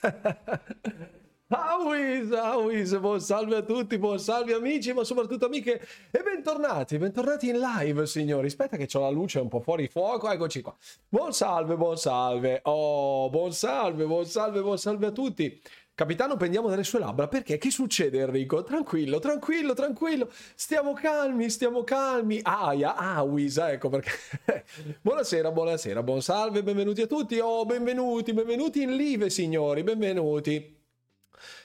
Awis, 1.50 2.30
Awis, 2.30 3.00
buon 3.00 3.20
salve 3.20 3.56
a 3.56 3.62
tutti, 3.62 3.98
buon 3.98 4.18
salve 4.18 4.52
amici, 4.52 4.92
ma 4.92 5.02
soprattutto 5.02 5.46
amiche 5.46 5.80
e 6.10 6.22
bentornati, 6.22 6.98
bentornati 6.98 7.48
in 7.48 7.58
live 7.58 8.06
signori. 8.06 8.46
Aspetta 8.46 8.76
che 8.76 8.88
ho 8.92 9.00
la 9.00 9.08
luce 9.08 9.40
un 9.40 9.48
po' 9.48 9.60
fuori 9.60 9.88
fuoco, 9.88 10.30
eccoci 10.30 10.60
qua. 10.60 10.76
Buon 11.08 11.32
salve, 11.32 11.76
buon 11.76 11.96
salve, 11.96 12.60
oh, 12.64 13.30
buon 13.30 13.52
salve, 13.52 14.04
buon 14.04 14.26
salve, 14.26 14.60
buon 14.60 14.78
salve 14.78 15.06
a 15.06 15.10
tutti. 15.10 15.60
Capitano, 15.98 16.36
pendiamo 16.36 16.68
dalle 16.68 16.84
sue 16.84 17.00
labbra. 17.00 17.26
Perché? 17.26 17.58
Che 17.58 17.72
succede, 17.72 18.20
Enrico? 18.20 18.62
Tranquillo, 18.62 19.18
tranquillo, 19.18 19.74
tranquillo. 19.74 20.30
Stiamo 20.54 20.92
calmi, 20.92 21.50
stiamo 21.50 21.82
calmi. 21.82 22.38
Aia, 22.40 22.94
Awis, 22.94 23.56
ecco 23.56 23.88
perché. 23.88 24.12
buonasera, 25.02 25.50
buonasera, 25.50 26.00
buon 26.04 26.22
salve, 26.22 26.62
benvenuti 26.62 27.00
a 27.00 27.08
tutti. 27.08 27.40
Oh, 27.40 27.64
benvenuti, 27.64 28.32
benvenuti 28.32 28.82
in 28.82 28.94
live, 28.94 29.28
signori, 29.28 29.82
benvenuti. 29.82 30.77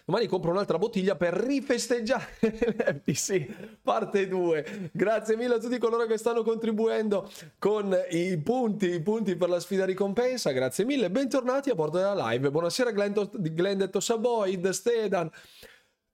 Domani 0.05 0.27
compro 0.27 0.51
un'altra 0.51 0.77
bottiglia 0.77 1.15
per 1.15 1.33
rifesteggiare 1.33 2.27
l'FTC 2.43 3.77
parte 3.81 4.27
2. 4.27 4.89
Grazie 4.91 5.37
mille 5.37 5.53
a 5.53 5.59
tutti 5.59 5.77
coloro 5.77 6.05
che 6.05 6.17
stanno 6.17 6.43
contribuendo 6.43 7.31
con 7.57 7.97
i 8.09 8.37
punti, 8.37 8.89
i 8.89 9.01
punti 9.01 9.37
per 9.37 9.47
la 9.47 9.61
sfida 9.61 9.85
ricompensa. 9.85 10.51
Grazie 10.51 10.83
mille. 10.83 11.09
Bentornati 11.09 11.69
a 11.69 11.75
bordo 11.75 11.99
della 11.99 12.31
live. 12.31 12.51
Buonasera 12.51 12.91
Glendetto 12.91 14.01
Saboid, 14.01 14.67
Stedan. 14.71 15.31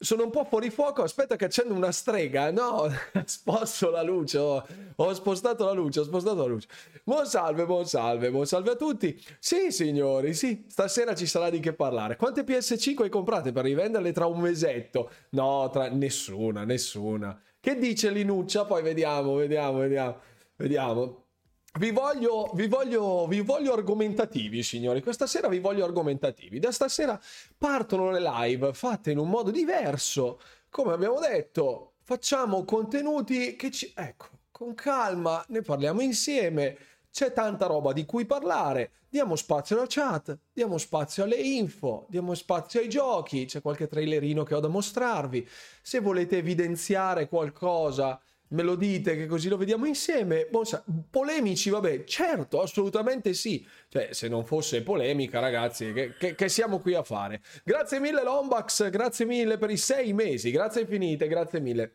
Sono 0.02 0.24
un 0.24 0.30
po' 0.30 0.46
fuori 0.46 0.70
fuoco, 0.70 1.04
aspetta 1.04 1.36
che 1.36 1.44
accendo 1.44 1.74
una 1.74 1.92
strega. 1.92 2.52
No, 2.52 2.90
sposto 3.26 3.90
la 3.90 4.02
luce, 4.02 4.38
ho, 4.38 4.66
ho, 4.96 5.14
spostato 5.14 5.66
la 5.66 5.74
luce, 5.74 6.00
ho 6.00 6.04
spostato 6.04 6.38
la 6.38 6.46
luce. 6.46 6.70
Buon 7.04 7.26
salve, 7.26 7.66
buon 7.66 7.86
salve, 7.86 8.32
buon 8.32 8.46
salve 8.46 8.72
a 8.72 8.76
tutti. 8.76 9.22
Sì, 9.40 9.72
signori, 9.72 10.34
sì, 10.34 10.66
stasera 10.70 11.14
ci 11.16 11.26
sarà 11.26 11.50
di 11.50 11.60
che 11.60 11.74
parlare. 11.74 12.16
Quante 12.16 12.46
PS5 12.46 13.04
hai 13.04 13.10
comprate 13.10 13.52
per 13.52 13.66
rivenderle 13.66 14.14
tra 14.14 14.26
un 14.26 14.40
mesetto? 14.40 15.12
No, 15.32 15.70
tra... 15.70 15.90
nessuna, 15.90 16.64
nessuna. 16.64 17.38
Che 17.60 17.78
dice 17.78 18.10
Linuccia? 18.10 18.64
Poi 18.64 18.82
vediamo, 18.82 19.36
vediamo, 19.36 19.80
vediamo, 19.80 20.18
vediamo. 20.56 21.29
Vi 21.78 21.92
voglio, 21.92 22.50
vi, 22.56 22.68
voglio, 22.68 23.28
vi 23.28 23.42
voglio 23.42 23.74
argomentativi, 23.74 24.64
signori. 24.64 25.04
Questa 25.04 25.28
sera 25.28 25.48
vi 25.48 25.60
voglio 25.60 25.86
argomentativi. 25.86 26.58
Da 26.58 26.72
stasera 26.72 27.20
partono 27.58 28.10
le 28.10 28.20
live 28.20 28.74
fatte 28.74 29.12
in 29.12 29.20
un 29.20 29.30
modo 29.30 29.52
diverso. 29.52 30.40
Come 30.70 30.94
abbiamo 30.94 31.20
detto, 31.20 31.94
facciamo 32.02 32.64
contenuti 32.64 33.56
che 33.56 33.70
ci... 33.70 33.94
Ecco, 33.96 34.30
con 34.50 34.74
calma, 34.74 35.44
ne 35.50 35.62
parliamo 35.62 36.02
insieme. 36.02 36.76
C'è 37.12 37.34
tanta 37.34 37.68
roba 37.68 37.94
di 37.94 38.04
cui 38.04 38.26
parlare. 38.26 38.92
Diamo 39.08 39.36
spazio 39.36 39.76
alla 39.76 39.86
chat, 39.88 40.38
diamo 40.52 40.78
spazio 40.80 41.24
alle 41.24 41.38
info, 41.38 42.08
diamo 42.10 42.34
spazio 42.34 42.80
ai 42.80 42.90
giochi. 42.90 43.46
C'è 43.46 43.62
qualche 43.62 43.88
trailerino 43.88 44.44
che 44.44 44.56
ho 44.56 44.60
da 44.60 44.68
mostrarvi. 44.68 45.48
Se 45.84 46.00
volete 46.00 46.38
evidenziare 46.38 47.28
qualcosa 47.28 48.20
me 48.50 48.64
lo 48.64 48.76
dite 48.76 49.16
che 49.16 49.26
così 49.26 49.50
lo 49.50 49.58
vediamo 49.58 49.86
insieme. 49.86 50.48
Bon, 50.50 50.64
polemici, 51.10 51.70
vabbè, 51.70 52.04
certo, 52.06 52.62
assolutamente 52.62 53.34
sì. 53.34 53.66
Cioè, 53.88 54.10
se 54.12 54.28
non 54.28 54.46
fosse 54.46 54.82
polemica, 54.84 55.40
ragazzi, 55.40 55.92
che, 55.94 56.16
che, 56.18 56.36
che, 56.36 56.50
siamo 56.50 56.80
qui 56.80 56.94
a 56.94 57.04
fare? 57.04 57.42
Grazie 57.64 58.00
mille 58.00 58.24
Lombax, 58.24 58.90
grazie 58.90 59.26
mille 59.26 59.58
per 59.58 59.70
i 59.70 59.78
sei 59.78 60.14
mesi, 60.14 60.52
grazie 60.52 60.82
infinite, 60.82 61.28
grazie 61.28 61.60
mille. 61.60 61.94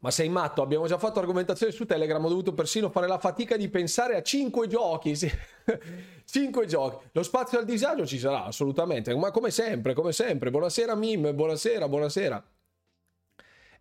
Ma 0.00 0.12
sei 0.12 0.28
matto, 0.28 0.62
abbiamo 0.62 0.86
già 0.86 0.96
fatto 0.96 1.18
argomentazioni 1.18 1.72
su 1.72 1.84
Telegram, 1.84 2.24
ho 2.24 2.28
dovuto 2.28 2.54
persino 2.54 2.88
fare 2.88 3.08
la 3.08 3.18
fatica 3.18 3.56
di 3.56 3.68
pensare 3.68 4.14
a 4.14 4.22
cinque 4.22 4.68
giochi. 4.68 5.16
Sì. 5.16 5.28
cinque 6.24 6.66
giochi. 6.66 7.04
Lo 7.12 7.24
spazio 7.24 7.58
al 7.58 7.64
disagio 7.64 8.06
ci 8.06 8.18
sarà, 8.18 8.44
assolutamente, 8.44 9.12
ma 9.16 9.32
come 9.32 9.50
sempre, 9.50 9.94
come 9.94 10.12
sempre. 10.12 10.50
Buonasera 10.50 10.94
Mim, 10.94 11.34
buonasera, 11.34 11.88
buonasera. 11.88 12.50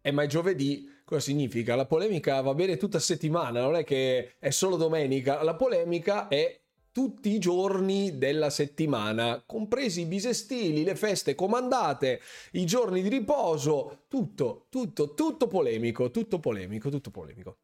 E 0.01 0.11
ma 0.11 0.23
è 0.23 0.27
giovedì, 0.27 0.89
cosa 1.07 1.21
significa? 1.21 1.75
La 1.75 1.85
polemica 1.85 2.41
va 2.41 2.53
bene 2.53 2.75
tutta 2.75 2.99
settimana, 2.99 3.61
non 3.61 3.77
è 3.77 3.85
che 3.85 4.33
è 4.39 4.49
solo 4.49 4.75
domenica, 4.75 5.41
la 5.41 5.55
polemica 5.55 6.27
è 6.27 6.59
tutti 6.91 7.29
i 7.29 7.39
giorni 7.39 8.17
della 8.17 8.49
settimana, 8.49 9.41
compresi 9.45 10.01
i 10.01 10.05
bisestili, 10.05 10.83
le 10.83 10.95
feste 10.95 11.33
comandate, 11.33 12.19
i 12.53 12.65
giorni 12.65 13.01
di 13.01 13.07
riposo, 13.07 14.03
tutto, 14.09 14.65
tutto, 14.69 15.13
tutto 15.13 15.47
polemico, 15.47 16.11
tutto 16.11 16.39
polemico, 16.39 16.89
tutto 16.89 17.09
polemico. 17.09 17.57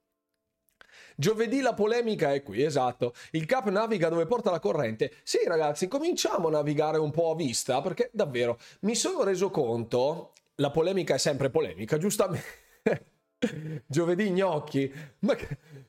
Giovedì 1.18 1.60
la 1.60 1.74
polemica 1.74 2.34
è 2.34 2.44
qui, 2.44 2.64
esatto. 2.64 3.14
Il 3.32 3.46
cap 3.46 3.68
naviga 3.70 4.08
dove 4.08 4.26
porta 4.26 4.52
la 4.52 4.60
corrente. 4.60 5.12
Sì, 5.24 5.40
ragazzi, 5.46 5.90
cominciamo 5.90 6.48
a 6.48 6.52
navigare 6.52 6.98
un 6.98 7.12
po' 7.12 7.32
a 7.32 7.36
vista, 7.36 7.82
perché 7.82 8.10
davvero 8.14 8.58
mi 8.82 8.96
sono 8.96 9.24
reso 9.24 9.50
conto, 9.50 10.32
la 10.56 10.72
polemica 10.72 11.16
è 11.16 11.20
sempre 11.20 11.50
polemica, 11.50 11.98
giustamente. 11.98 13.12
Giovedì 13.86 14.32
gnocchi. 14.32 14.92
Ma 15.20 15.36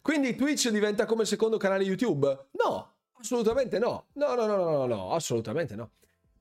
quindi 0.00 0.36
Twitch 0.36 0.68
diventa 0.70 1.06
come 1.06 1.24
secondo 1.24 1.56
canale 1.56 1.84
YouTube? 1.84 2.46
No, 2.52 2.94
assolutamente 3.18 3.78
no. 3.78 4.06
No, 4.14 4.34
no, 4.34 4.46
no, 4.46 4.56
no, 4.56 4.70
no, 4.70 4.86
no, 4.86 5.12
assolutamente 5.12 5.74
no. 5.74 5.90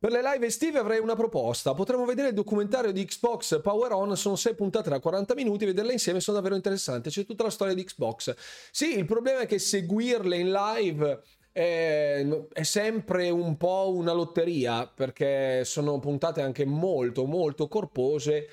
Per 0.04 0.12
le 0.12 0.22
live 0.22 0.48
estive 0.48 0.80
avrei 0.80 1.00
una 1.00 1.16
proposta. 1.16 1.74
Potremmo 1.74 2.04
vedere 2.04 2.28
il 2.28 2.34
documentario 2.34 2.92
di 2.92 3.06
Xbox 3.06 3.62
Power 3.62 3.94
On. 3.94 4.18
Sono 4.18 4.36
6 4.36 4.54
puntate 4.54 4.90
da 4.90 5.00
40 5.00 5.34
minuti. 5.34 5.64
Vederle 5.64 5.94
insieme 5.94 6.20
sono 6.20 6.36
davvero 6.36 6.56
interessanti. 6.56 7.10
C'è 7.10 7.26
tutta 7.26 7.44
la 7.44 7.50
storia 7.50 7.74
di 7.74 7.86
Xbox. 7.86 8.36
Sì, 8.70 8.98
il 8.98 9.06
problema 9.06 9.40
è 9.40 9.46
che 9.46 9.60
seguirle 9.60 10.36
in 10.36 10.52
live 10.52 11.22
è, 11.54 12.28
è, 12.52 12.64
sempre 12.64 13.30
un 13.30 13.56
po' 13.56 13.94
una 13.96 14.12
lotteria 14.12 14.92
perché 14.94 15.64
sono 15.64 16.00
puntate 16.00 16.42
anche 16.42 16.66
molto 16.66 17.26
molto 17.26 17.70
corpose 17.70 18.50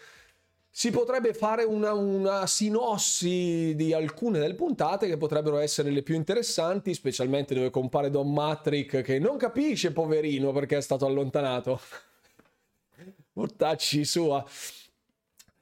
si 0.72 0.90
potrebbe 0.90 1.34
fare 1.34 1.64
una, 1.64 1.92
una, 1.92 2.46
sinossi 2.46 3.74
di 3.74 3.92
alcune 3.92 4.38
delle 4.38 4.54
puntate 4.54 5.08
che 5.08 5.16
potrebbero 5.16 5.58
essere 5.58 5.90
le 5.90 6.02
più 6.02 6.14
interessanti, 6.14 6.94
specialmente 6.94 7.54
dove 7.54 7.70
compare 7.70 8.08
Don 8.08 8.32
Matrick 8.32 9.02
che 9.02 9.18
non 9.18 9.36
capisce, 9.36 9.92
poverino, 9.92 10.52
perché 10.52 10.76
è 10.76 10.80
stato 10.80 11.06
allontanato. 11.06 11.80
Mortacci 13.34 14.04
sua. 14.04 14.44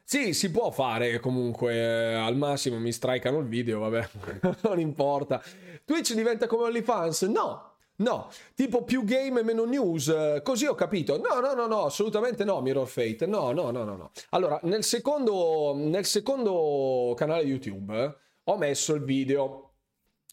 Sì, 0.05 0.33
si 0.33 0.51
può 0.51 0.71
fare 0.71 1.21
comunque, 1.21 1.75
eh, 1.75 2.15
al 2.15 2.37
massimo 2.37 2.79
mi 2.79 2.93
strikano 2.93 3.39
il 3.39 3.47
video, 3.47 3.81
vabbè, 3.81 4.09
non 4.63 4.79
importa. 4.79 5.43
Twitch 5.85 6.15
diventa 6.15 6.47
come 6.47 6.65
OnlyFans? 6.65 7.23
No, 7.23 7.68
No, 8.01 8.31
tipo 8.55 8.85
più 8.85 9.03
game 9.03 9.41
e 9.41 9.43
meno 9.43 9.65
news, 9.65 10.41
così 10.45 10.67
ho 10.67 10.75
capito. 10.75 11.19
No, 11.19 11.41
no, 11.41 11.55
no, 11.55 11.67
no, 11.67 11.85
assolutamente 11.85 12.45
no, 12.45 12.61
Mirror 12.61 12.87
Fate. 12.87 13.27
No, 13.27 13.51
no, 13.51 13.71
no, 13.73 13.83
no, 13.83 13.97
no. 13.97 14.11
Allora, 14.31 14.61
nel 14.63 14.85
secondo, 14.85 15.75
nel 15.75 16.05
secondo 16.05 17.13
canale 17.17 17.43
YouTube 17.43 18.17
ho 18.45 18.57
messo 18.57 18.95
il 18.95 19.03
video, 19.03 19.73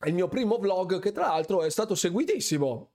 il 0.06 0.14
mio 0.14 0.28
primo 0.28 0.58
vlog 0.58 1.00
che 1.00 1.12
tra 1.12 1.28
l'altro 1.28 1.64
è 1.64 1.70
stato 1.72 1.96
seguitissimo. 1.96 2.92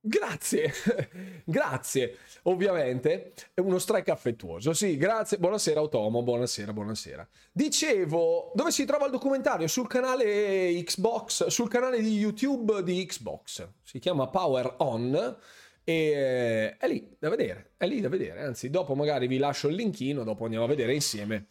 Grazie, 0.00 0.72
grazie. 1.44 2.18
Ovviamente 2.44 3.32
è 3.54 3.60
uno 3.60 3.78
strike 3.78 4.10
affettuoso. 4.10 4.72
Sì, 4.72 4.96
grazie. 4.96 5.38
Buonasera 5.38 5.80
Otomo, 5.80 6.22
buonasera, 6.22 6.72
buonasera. 6.72 7.28
Dicevo, 7.52 8.52
dove 8.54 8.70
si 8.70 8.84
trova 8.84 9.06
il 9.06 9.12
documentario? 9.12 9.66
Sul 9.66 9.86
canale 9.86 10.72
Xbox, 10.82 11.46
sul 11.46 11.68
canale 11.68 12.00
di 12.00 12.16
YouTube 12.16 12.82
di 12.82 13.04
Xbox. 13.04 13.68
Si 13.82 13.98
chiama 13.98 14.28
Power 14.28 14.74
On 14.78 15.36
e 15.84 16.76
è 16.76 16.86
lì 16.86 17.16
da 17.18 17.28
vedere, 17.28 17.72
è 17.76 17.86
lì 17.86 18.00
da 18.00 18.08
vedere. 18.08 18.42
Anzi, 18.42 18.70
dopo 18.70 18.94
magari 18.94 19.26
vi 19.26 19.38
lascio 19.38 19.68
il 19.68 19.74
linkino, 19.74 20.24
dopo 20.24 20.44
andiamo 20.44 20.64
a 20.64 20.68
vedere 20.68 20.94
insieme. 20.94 21.48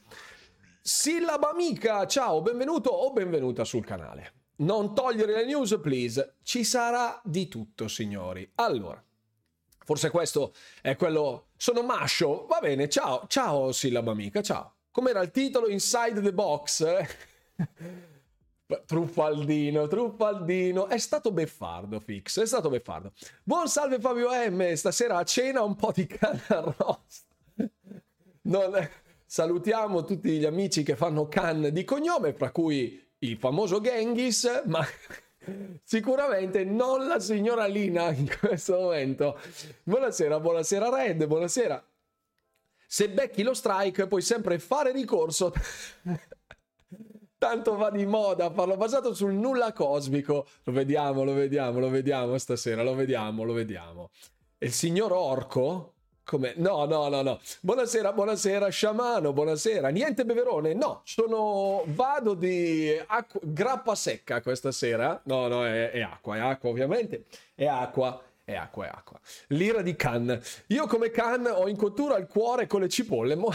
Sillaba 0.81 1.51
amica, 1.51 2.07
ciao, 2.07 2.41
benvenuto 2.41 2.89
o 2.89 3.11
benvenuta 3.11 3.63
sul 3.63 3.85
canale. 3.85 4.40
Non 4.57 4.93
togliere 4.93 5.33
le 5.33 5.45
news, 5.45 5.79
please. 5.81 6.35
Ci 6.43 6.63
sarà 6.63 7.19
di 7.23 7.47
tutto, 7.47 7.87
signori. 7.87 8.49
Allora, 8.55 9.03
forse 9.83 10.09
questo 10.09 10.53
è 10.81 10.95
quello. 10.95 11.47
Sono 11.57 11.81
Mascio. 11.81 12.45
Va 12.47 12.59
bene, 12.59 12.87
ciao, 12.89 13.25
ciao, 13.27 13.71
sillaba 13.71 14.11
amica, 14.11 14.41
ciao. 14.41 14.75
Com'era 14.91 15.21
il 15.21 15.31
titolo? 15.31 15.67
Inside 15.67 16.21
the 16.21 16.33
box. 16.33 16.85
Truffaldino, 18.85 19.87
Truffaldino, 19.87 20.87
è 20.87 20.97
stato 20.97 21.31
beffardo 21.31 21.99
Fix, 21.99 22.39
è 22.39 22.45
stato 22.45 22.69
beffardo. 22.69 23.11
Buon 23.43 23.67
salve 23.67 23.99
Fabio 23.99 24.29
M, 24.31 24.73
stasera 24.73 25.17
a 25.17 25.23
cena 25.23 25.61
un 25.61 25.75
po' 25.75 25.91
di 25.91 26.07
canna 26.07 26.41
arrosto. 26.47 27.35
Non... 28.43 28.89
Salutiamo 29.25 30.03
tutti 30.03 30.37
gli 30.37 30.45
amici 30.45 30.83
che 30.83 30.97
fanno 30.97 31.29
can 31.29 31.69
di 31.71 31.85
cognome, 31.85 32.33
fra 32.33 32.51
cui 32.51 33.01
il 33.23 33.37
famoso 33.37 33.81
Genghis, 33.81 34.63
ma 34.65 34.85
sicuramente 35.83 36.63
non 36.63 37.07
la 37.07 37.19
signora 37.19 37.65
Lina 37.65 38.11
in 38.11 38.29
questo 38.39 38.79
momento. 38.79 39.39
Buonasera, 39.83 40.39
buonasera 40.39 40.89
Red, 40.89 41.25
buonasera. 41.25 41.83
Se 42.87 43.09
becchi 43.09 43.43
lo 43.43 43.53
strike 43.53 44.07
puoi 44.07 44.21
sempre 44.21 44.59
fare 44.59 44.91
ricorso. 44.91 45.53
Tanto 47.37 47.75
va 47.75 47.89
di 47.89 48.05
moda 48.05 48.51
farlo 48.51 48.77
basato 48.77 49.13
sul 49.13 49.33
nulla 49.33 49.73
cosmico. 49.73 50.47
Lo 50.63 50.71
vediamo, 50.71 51.23
lo 51.23 51.33
vediamo, 51.33 51.79
lo 51.79 51.89
vediamo 51.89 52.37
stasera, 52.37 52.83
lo 52.83 52.93
vediamo, 52.93 53.43
lo 53.43 53.53
vediamo. 53.53 54.09
Il 54.59 54.71
signor 54.71 55.11
Orco? 55.11 55.93
Come? 56.31 56.53
No, 56.55 56.85
no, 56.85 57.09
no, 57.09 57.21
no. 57.23 57.41
Buonasera, 57.59 58.13
buonasera, 58.13 58.69
sciamano, 58.69 59.33
buonasera. 59.33 59.89
Niente 59.89 60.23
beverone? 60.23 60.73
No, 60.73 61.01
sono... 61.03 61.83
vado 61.87 62.35
di 62.35 62.89
acqua... 63.05 63.41
grappa 63.43 63.95
secca 63.95 64.41
questa 64.41 64.71
sera. 64.71 65.19
No, 65.25 65.49
no, 65.49 65.65
è, 65.65 65.91
è 65.91 65.99
acqua, 65.99 66.37
è 66.37 66.39
acqua 66.39 66.69
ovviamente. 66.69 67.25
È 67.53 67.65
acqua. 67.65 68.23
È 68.45 68.55
acqua, 68.55 68.85
è 68.85 68.87
acqua. 68.87 69.19
L'ira 69.47 69.81
di 69.81 69.93
Cannes. 69.97 70.63
Io 70.67 70.87
come 70.87 71.11
Cannes 71.11 71.51
ho 71.53 71.67
in 71.67 71.75
cottura 71.75 72.15
il 72.15 72.27
cuore 72.27 72.65
con 72.65 72.79
le 72.79 72.87
cipolle. 72.87 73.35
Mo... 73.35 73.51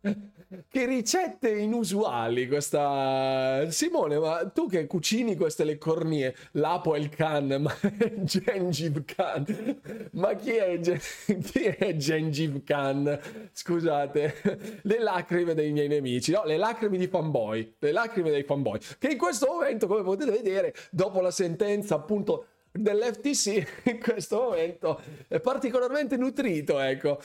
che 0.68 0.86
ricette 0.86 1.50
inusuali 1.50 2.48
questa 2.48 3.70
Simone 3.70 4.18
ma 4.18 4.48
tu 4.48 4.66
che 4.66 4.86
cucini 4.86 5.36
queste 5.36 5.64
le 5.64 5.76
cornie 5.76 6.34
l'apo 6.52 6.94
e 6.94 7.00
il 7.00 7.10
can 7.10 7.56
ma 7.60 7.74
Gengiv 8.24 9.04
Khan 9.04 9.80
ma 10.12 10.34
chi 10.34 10.52
è, 10.52 10.80
chi 10.80 11.64
è 11.64 11.96
Gengiv 11.96 12.64
Khan? 12.64 13.20
Scusate 13.52 14.80
le 14.82 14.98
lacrime 15.00 15.52
dei 15.52 15.70
miei 15.70 15.88
nemici 15.88 16.32
no 16.32 16.44
le 16.46 16.56
lacrime 16.56 16.96
di 16.96 17.08
fanboy 17.08 17.74
le 17.78 17.92
lacrime 17.92 18.30
dei 18.30 18.42
fanboy 18.42 18.78
che 18.98 19.08
in 19.08 19.18
questo 19.18 19.48
momento 19.48 19.86
come 19.86 20.02
potete 20.02 20.30
vedere 20.30 20.74
dopo 20.90 21.20
la 21.20 21.30
sentenza 21.30 21.94
appunto 21.94 22.46
dell'FTC 22.70 23.82
in 23.84 24.00
questo 24.00 24.40
momento 24.40 24.98
è 25.28 25.40
particolarmente 25.40 26.16
nutrito 26.16 26.78
ecco 26.78 27.20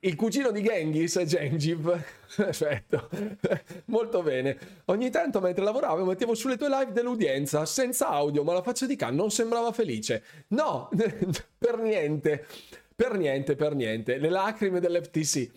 il 0.00 0.16
cugino 0.16 0.50
di 0.50 0.62
Genghis, 0.62 1.22
Gengiv, 1.24 2.02
perfetto, 2.34 3.08
molto 3.86 4.22
bene. 4.22 4.58
Ogni 4.86 5.10
tanto 5.10 5.40
mentre 5.40 5.62
lavoravo 5.62 6.04
mettevo 6.04 6.34
sulle 6.34 6.56
tue 6.56 6.68
live 6.68 6.92
dell'udienza, 6.92 7.64
senza 7.66 8.08
audio, 8.08 8.42
ma 8.42 8.52
la 8.52 8.62
faccia 8.62 8.86
di 8.86 8.96
Khan 8.96 9.14
non 9.14 9.30
sembrava 9.30 9.70
felice. 9.70 10.22
No, 10.48 10.88
per 11.58 11.78
niente, 11.78 12.46
per 12.94 13.16
niente, 13.16 13.54
per 13.54 13.74
niente. 13.76 14.18
Le 14.18 14.28
lacrime 14.28 14.80
dell'FTC, 14.80 15.50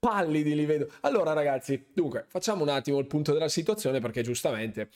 pallidi 0.00 0.56
li 0.56 0.66
vedo. 0.66 0.90
Allora 1.02 1.32
ragazzi, 1.32 1.86
dunque, 1.92 2.24
facciamo 2.26 2.62
un 2.62 2.70
attimo 2.70 2.98
il 2.98 3.06
punto 3.06 3.32
della 3.32 3.48
situazione 3.48 4.00
perché 4.00 4.22
giustamente 4.22 4.88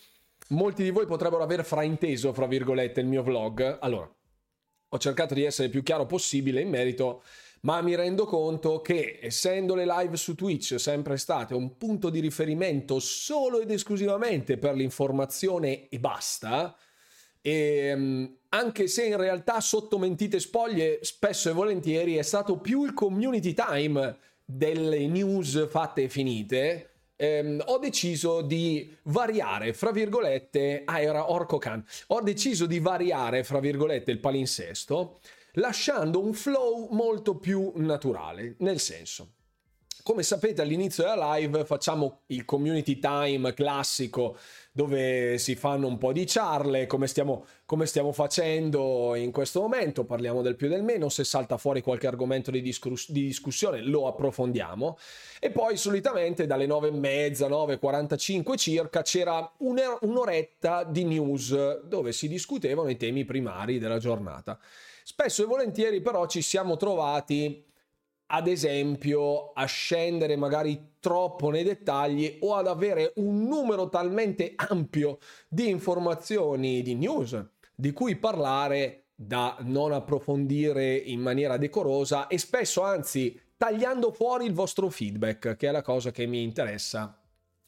molti 0.49 0.83
di 0.83 0.91
voi 0.91 1.07
potrebbero 1.07 1.43
aver 1.43 1.65
frainteso, 1.65 2.33
fra 2.33 2.47
virgolette, 2.47 3.01
il 3.01 3.07
mio 3.07 3.23
vlog. 3.23 3.79
Allora, 3.81 4.13
ho 4.93 4.99
cercato 4.99 5.35
di 5.35 5.45
essere 5.45 5.67
il 5.67 5.73
più 5.73 5.85
chiaro 5.85 6.07
possibile 6.07 6.61
in 6.61 6.69
merito 6.69 7.23
ma 7.61 7.83
mi 7.83 7.95
rendo 7.95 8.25
conto 8.25 8.81
che 8.81 9.19
essendo 9.21 9.75
le 9.75 9.85
live 9.85 10.17
su 10.17 10.35
Twitch 10.35 10.79
sempre 10.79 11.17
state 11.17 11.55
un 11.55 11.77
punto 11.77 12.09
di 12.09 12.21
riferimento 12.21 12.99
solo 13.01 13.61
ed 13.61 13.71
esclusivamente 13.71 14.57
per 14.57 14.75
l'informazione 14.75 15.89
e 15.89 15.99
basta, 15.99 16.77
e 17.43 17.53
ehm, 17.53 18.37
anche 18.51 18.87
se 18.89 19.05
in 19.07 19.17
realtà 19.17 19.61
sotto 19.61 19.99
mentite 19.99 20.41
spoglie 20.41 21.01
spesso 21.03 21.51
e 21.51 21.53
volentieri 21.53 22.17
è 22.17 22.23
stato 22.23 22.59
più 22.59 22.85
il 22.85 22.95
community 22.95 23.55
time 23.55 24.17
delle 24.45 25.07
news 25.07 25.69
fatte 25.69 26.05
e 26.05 26.09
finite, 26.09 26.91
ehm, 27.17 27.63
ho 27.67 27.79
deciso 27.79 28.41
di 28.41 28.97
variare, 29.05 29.75
fra 29.75 29.91
virgolette, 29.91 30.83
ah 30.85 31.01
era 31.01 31.31
Orco 31.31 31.59
Khan, 31.59 31.85
ho 32.09 32.21
deciso 32.23 32.65
di 32.65 32.81
variare, 32.81 33.45
fra 33.45 33.61
virgolette, 33.61 34.11
il 34.11 34.19
palinsesto 34.19 35.21
lasciando 35.55 36.21
un 36.21 36.33
flow 36.33 36.89
molto 36.91 37.37
più 37.37 37.73
naturale, 37.77 38.55
nel 38.59 38.81
senso. 38.81 39.35
Come 40.03 40.23
sapete 40.23 40.63
all'inizio 40.63 41.05
della 41.05 41.35
live 41.35 41.67
facciamo 41.67 42.23
il 42.29 42.47
community 42.47 42.99
time 42.99 43.53
classico 43.53 44.39
dove 44.73 45.37
si 45.37 45.55
fanno 45.55 45.89
un 45.89 45.99
po' 45.99 46.13
di 46.13 46.27
ciarle, 46.27 46.87
come 46.87 47.07
stiamo, 47.07 47.45
come 47.67 47.85
stiamo 47.85 48.11
facendo 48.13 49.15
in 49.15 49.31
questo 49.31 49.61
momento, 49.61 50.05
parliamo 50.05 50.41
del 50.41 50.57
più 50.57 50.69
e 50.69 50.71
del 50.71 50.83
meno, 50.83 51.11
se 51.11 51.23
salta 51.23 51.59
fuori 51.59 51.83
qualche 51.83 52.07
argomento 52.07 52.51
di, 52.51 52.63
discus- 52.63 53.11
di 53.11 53.27
discussione 53.27 53.83
lo 53.83 54.07
approfondiamo 54.07 54.97
e 55.39 55.51
poi 55.51 55.77
solitamente 55.77 56.47
dalle 56.47 56.67
9 56.67 56.89
e 56.89 56.93
mezza, 56.93 57.47
9.45 57.49 58.57
circa 58.57 59.03
c'era 59.03 59.53
un'oretta 59.59 60.85
di 60.85 61.05
news 61.05 61.83
dove 61.83 62.13
si 62.13 62.27
discutevano 62.27 62.89
i 62.89 62.97
temi 62.97 63.25
primari 63.27 63.79
della 63.79 63.99
giornata. 63.99 64.59
Spesso 65.05 65.43
e 65.43 65.47
volentieri 65.47 66.01
però 66.01 66.27
ci 66.27 66.43
siamo 66.43 66.77
trovati 66.77 67.65
ad 68.33 68.47
esempio 68.47 69.53
a 69.53 69.65
scendere 69.65 70.37
magari 70.37 70.95
troppo 71.01 71.51
nei 71.51 71.65
dettagli 71.65 72.39
o 72.41 72.55
ad 72.55 72.69
avere 72.69 73.13
un 73.17 73.45
numero 73.45 73.89
talmente 73.89 74.53
ampio 74.55 75.19
di 75.49 75.69
informazioni, 75.69 76.83
di 76.83 76.95
news 76.95 77.45
di 77.75 77.93
cui 77.93 78.17
parlare 78.17 79.07
da 79.15 79.57
non 79.61 79.93
approfondire 79.93 80.95
in 80.95 81.21
maniera 81.21 81.57
decorosa 81.57 82.27
e 82.27 82.39
spesso 82.39 82.83
anzi 82.83 83.39
tagliando 83.57 84.13
fuori 84.13 84.47
il 84.47 84.53
vostro 84.53 84.89
feedback, 84.89 85.57
che 85.57 85.69
è 85.69 85.71
la 85.71 85.83
cosa 85.83 86.11
che 86.11 86.27
mi 86.27 86.43
interessa 86.43 87.19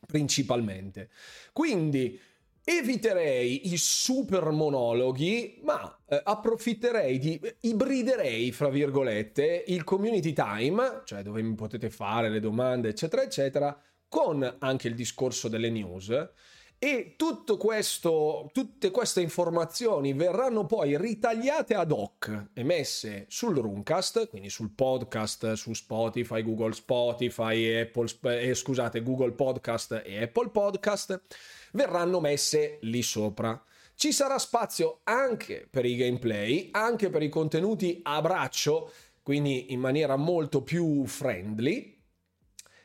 principalmente. 0.06 1.10
Quindi 1.52 2.18
eviterei 2.64 3.72
i 3.72 3.76
super 3.76 4.50
monologhi, 4.50 5.60
ma 5.64 5.98
eh, 6.08 6.20
approfitterei 6.22 7.18
di 7.18 7.40
ibriderei, 7.60 8.52
fra 8.52 8.68
virgolette, 8.68 9.64
il 9.66 9.84
community 9.84 10.32
time, 10.32 11.02
cioè 11.04 11.22
dove 11.22 11.42
mi 11.42 11.54
potete 11.54 11.90
fare 11.90 12.28
le 12.28 12.40
domande, 12.40 12.88
eccetera, 12.88 13.22
eccetera, 13.22 13.76
con 14.08 14.56
anche 14.58 14.88
il 14.88 14.94
discorso 14.94 15.48
delle 15.48 15.70
news. 15.70 16.30
E 16.84 17.14
questo, 17.58 18.50
tutte 18.52 18.90
queste 18.90 19.20
informazioni 19.20 20.14
verranno 20.14 20.66
poi 20.66 20.98
ritagliate 20.98 21.74
ad 21.74 21.92
hoc 21.92 22.48
e 22.52 22.64
messe 22.64 23.26
sul 23.28 23.56
Runcast, 23.56 24.28
quindi 24.28 24.50
sul 24.50 24.72
podcast, 24.74 25.52
su 25.52 25.74
Spotify, 25.74 26.42
Google 26.42 26.72
Spotify, 26.72 27.82
Apple, 27.82 28.08
eh, 28.40 28.52
scusate, 28.52 29.00
Google 29.00 29.30
Podcast 29.30 30.02
e 30.04 30.22
Apple 30.22 30.50
Podcast 30.50 31.22
verranno 31.72 32.20
messe 32.20 32.78
lì 32.82 33.02
sopra. 33.02 33.62
Ci 33.94 34.12
sarà 34.12 34.38
spazio 34.38 35.00
anche 35.04 35.66
per 35.70 35.84
i 35.84 35.96
gameplay, 35.96 36.68
anche 36.72 37.10
per 37.10 37.22
i 37.22 37.28
contenuti 37.28 38.00
a 38.02 38.20
braccio, 38.20 38.90
quindi 39.22 39.72
in 39.72 39.80
maniera 39.80 40.16
molto 40.16 40.62
più 40.62 41.04
friendly. 41.06 42.00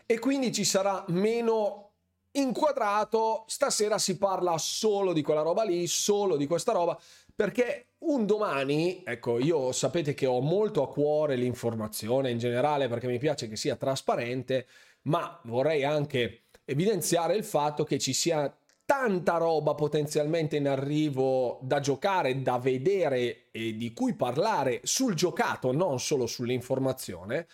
E 0.05 0.19
quindi 0.19 0.51
ci 0.51 0.63
sarà 0.63 1.03
meno 1.09 1.91
inquadrato. 2.33 3.45
Stasera 3.47 3.97
si 3.97 4.17
parla 4.17 4.57
solo 4.57 5.13
di 5.13 5.21
quella 5.21 5.41
roba 5.41 5.63
lì, 5.63 5.87
solo 5.87 6.37
di 6.37 6.45
questa 6.45 6.71
roba, 6.71 6.99
perché 7.35 7.87
un 7.99 8.25
domani, 8.25 9.01
ecco, 9.03 9.39
io 9.39 9.71
sapete 9.71 10.13
che 10.13 10.27
ho 10.27 10.39
molto 10.39 10.83
a 10.83 10.89
cuore 10.89 11.35
l'informazione 11.35 12.29
in 12.29 12.37
generale 12.37 12.87
perché 12.87 13.07
mi 13.07 13.17
piace 13.17 13.47
che 13.47 13.55
sia 13.55 13.75
trasparente, 13.75 14.67
ma 15.03 15.39
vorrei 15.45 15.83
anche 15.83 16.43
evidenziare 16.63 17.35
il 17.35 17.43
fatto 17.43 17.83
che 17.83 17.97
ci 17.97 18.13
sia 18.13 18.55
tanta 18.87 19.35
roba 19.35 19.75
potenzialmente 19.75 20.55
in 20.55 20.65
arrivo 20.65 21.59
da 21.61 21.81
giocare, 21.81 22.41
da 22.41 22.57
vedere 22.57 23.47
e 23.51 23.75
di 23.75 23.91
cui 23.91 24.13
parlare 24.13 24.79
sul 24.83 25.13
giocato, 25.13 25.73
non 25.73 25.99
solo 25.99 26.25
sull'informazione. 26.25 27.47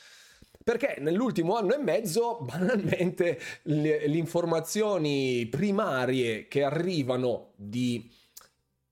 Perché 0.64 0.98
nell'ultimo 1.00 1.58
anno 1.58 1.74
e 1.74 1.80
mezzo, 1.80 2.38
banalmente, 2.46 3.40
le, 3.64 4.08
le 4.08 4.18
informazioni 4.18 5.48
primarie 5.48 6.48
che 6.48 6.62
arrivano 6.62 7.54
di 7.56 8.08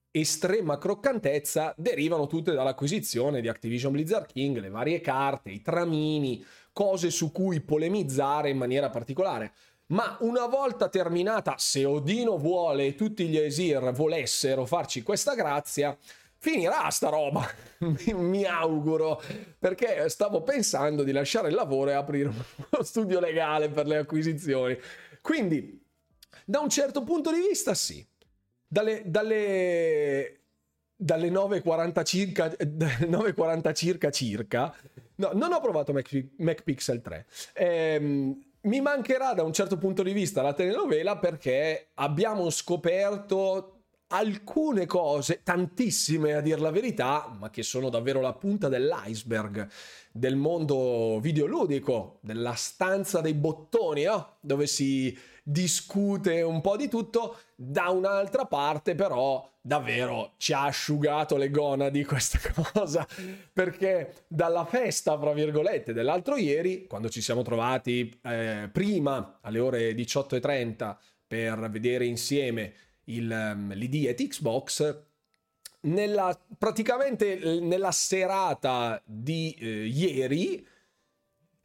estrema 0.10 0.79
croccantezza 0.79 1.75
derivano 1.77 2.25
tutte 2.25 2.53
dall'acquisizione 2.53 3.41
di 3.41 3.50
Activision 3.50 3.91
Blizzard 3.91 4.25
King, 4.25 4.57
le 4.57 4.69
varie 4.69 5.00
carte, 5.00 5.51
i 5.51 5.62
tramini, 5.62 6.43
cose 6.74 7.12
su 7.12 7.31
cui 7.31 7.62
polemizzare 7.62 8.50
in 8.50 8.57
maniera 8.57 8.89
particolare 8.89 9.53
ma 9.91 10.17
una 10.21 10.45
volta 10.48 10.89
terminata, 10.89 11.55
se 11.57 11.86
Odino 11.86 12.38
vuole 12.38 12.88
e 12.88 12.95
tutti 12.95 13.27
gli 13.27 13.38
Esir 13.38 13.91
volessero 13.91 14.65
farci 14.65 15.03
questa 15.03 15.36
grazia, 15.36 15.98
finirà 16.38 16.89
sta 16.89 17.10
roba, 17.10 17.48
mi 18.15 18.45
auguro, 18.45 19.21
perché 19.60 20.10
stavo 20.10 20.41
pensando 20.43 21.03
di 21.03 21.12
lasciare 21.12 21.50
il 21.50 21.55
lavoro 21.55 21.91
e 21.91 21.93
aprire 21.93 22.29
uno 22.29 22.83
studio 22.83 23.19
legale 23.19 23.69
per 23.69 23.86
le 23.86 23.98
acquisizioni. 23.98 24.77
Quindi, 25.21 25.79
da 26.45 26.60
un 26.60 26.69
certo 26.69 27.03
punto 27.03 27.31
di 27.31 27.39
vista, 27.48 27.74
sì. 27.74 28.05
Dalle, 28.65 29.03
dalle, 29.05 30.39
dalle 30.95 31.29
9.40 31.29 32.05
circa, 32.05 32.48
9.40 32.55 33.74
circa 33.74 34.10
circa, 34.10 34.74
no, 35.15 35.31
non 35.33 35.51
ho 35.51 35.60
provato 35.60 35.91
Mac, 35.91 36.63
Pixel 36.63 37.01
3. 37.01 37.25
Ehm, 37.53 38.50
mi 38.63 38.82
mancherà 38.82 39.34
da 39.34 39.44
un 39.44 39.53
certo 39.53 39.77
punto 39.77 40.03
di 40.03 40.13
vista 40.13 40.41
la 40.41 40.53
telenovela 40.53 41.18
perché 41.18 41.89
abbiamo 41.96 42.50
scoperto 42.50 43.82
alcune 44.12 44.86
cose, 44.86 45.41
tantissime 45.44 46.34
a 46.34 46.41
dir 46.41 46.60
la 46.60 46.72
verità, 46.72 47.34
ma 47.39 47.50
che 47.50 47.63
sono 47.63 47.89
davvero 47.89 48.20
la 48.20 48.34
punta 48.34 48.68
dell'iceberg 48.68 49.68
del 50.12 50.36
mondo 50.36 51.20
videoludico, 51.22 52.20
della 52.22 52.53
stanza 52.53 53.22
dei 53.22 53.34
bottoni, 53.34 54.03
no? 54.03 54.38
dove 54.41 54.68
si 54.68 55.18
discute 55.51 56.41
un 56.41 56.62
po' 56.62 56.77
di 56.77 56.88
tutto, 56.88 57.38
da 57.55 57.89
un'altra 57.89 58.46
parte 58.46 58.96
però 58.96 59.48
davvero 59.62 60.34
ci 60.38 60.53
ha 60.53 60.63
asciugato 60.63 61.36
le 61.38 61.51
gonadi 61.51 62.03
questa 62.05 62.39
cosa, 62.74 63.05
perché 63.51 64.24
dalla 64.27 64.65
festa, 64.65 65.20
fra 65.20 65.34
virgolette, 65.34 65.93
dell'altro 65.93 66.38
ieri, 66.38 66.88
quando 66.88 67.10
ci 67.10 67.22
siamo 67.22 67.43
trovati 67.43 68.17
eh, 68.24 68.70
prima 68.72 69.39
alle 69.41 69.60
ore 69.60 69.91
18.30 69.91 70.96
per 71.27 71.70
vedere 71.70 72.05
insieme 72.05 72.74
il, 73.05 73.29
um, 73.29 73.74
l'ID 73.74 74.08
at 74.08 74.27
Xbox, 74.27 75.03
nella, 75.81 76.38
praticamente 76.58 77.60
nella 77.60 77.91
serata 77.91 79.01
di 79.03 79.55
eh, 79.60 79.86
ieri 79.86 80.65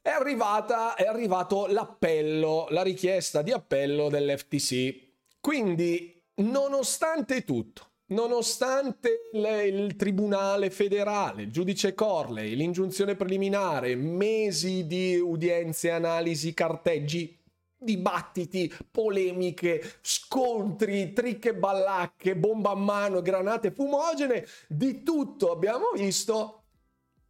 è, 0.06 0.10
arrivata, 0.10 0.94
è 0.94 1.04
arrivato 1.04 1.66
l'appello, 1.66 2.68
la 2.70 2.82
richiesta 2.82 3.42
di 3.42 3.50
appello 3.50 4.08
dell'FTC. 4.08 5.00
Quindi, 5.40 6.22
nonostante 6.36 7.42
tutto, 7.42 7.88
nonostante 8.10 9.22
il, 9.32 9.44
il 9.64 9.96
Tribunale 9.96 10.70
federale, 10.70 11.42
il 11.42 11.50
giudice 11.50 11.94
Corley, 11.94 12.54
l'ingiunzione 12.54 13.16
preliminare, 13.16 13.96
mesi 13.96 14.86
di 14.86 15.16
udienze, 15.16 15.90
analisi, 15.90 16.54
carteggi, 16.54 17.36
dibattiti, 17.76 18.72
polemiche, 18.88 19.82
scontri, 20.02 21.12
tricche 21.14 21.52
ballacche, 21.52 22.36
bomba 22.36 22.70
a 22.70 22.76
mano, 22.76 23.22
granate 23.22 23.72
fumogene, 23.72 24.46
di 24.68 25.02
tutto 25.02 25.50
abbiamo 25.50 25.90
visto. 25.96 26.62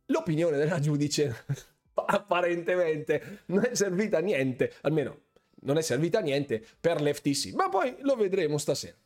L'opinione 0.09 0.59
della 0.59 0.79
giudice 0.79 1.75
apparentemente 2.07 3.43
non 3.47 3.65
è 3.65 3.75
servita 3.75 4.19
a 4.19 4.21
niente, 4.21 4.73
almeno 4.83 5.21
non 5.63 5.79
è 5.79 5.83
servita 5.83 6.19
a 6.19 6.23
niente 6.23 6.65
per 6.81 7.01
l'FTC, 7.01 7.53
ma 7.55 7.69
poi 7.69 7.97
lo 8.01 8.15
vedremo 8.15 8.59
stasera. 8.59 8.97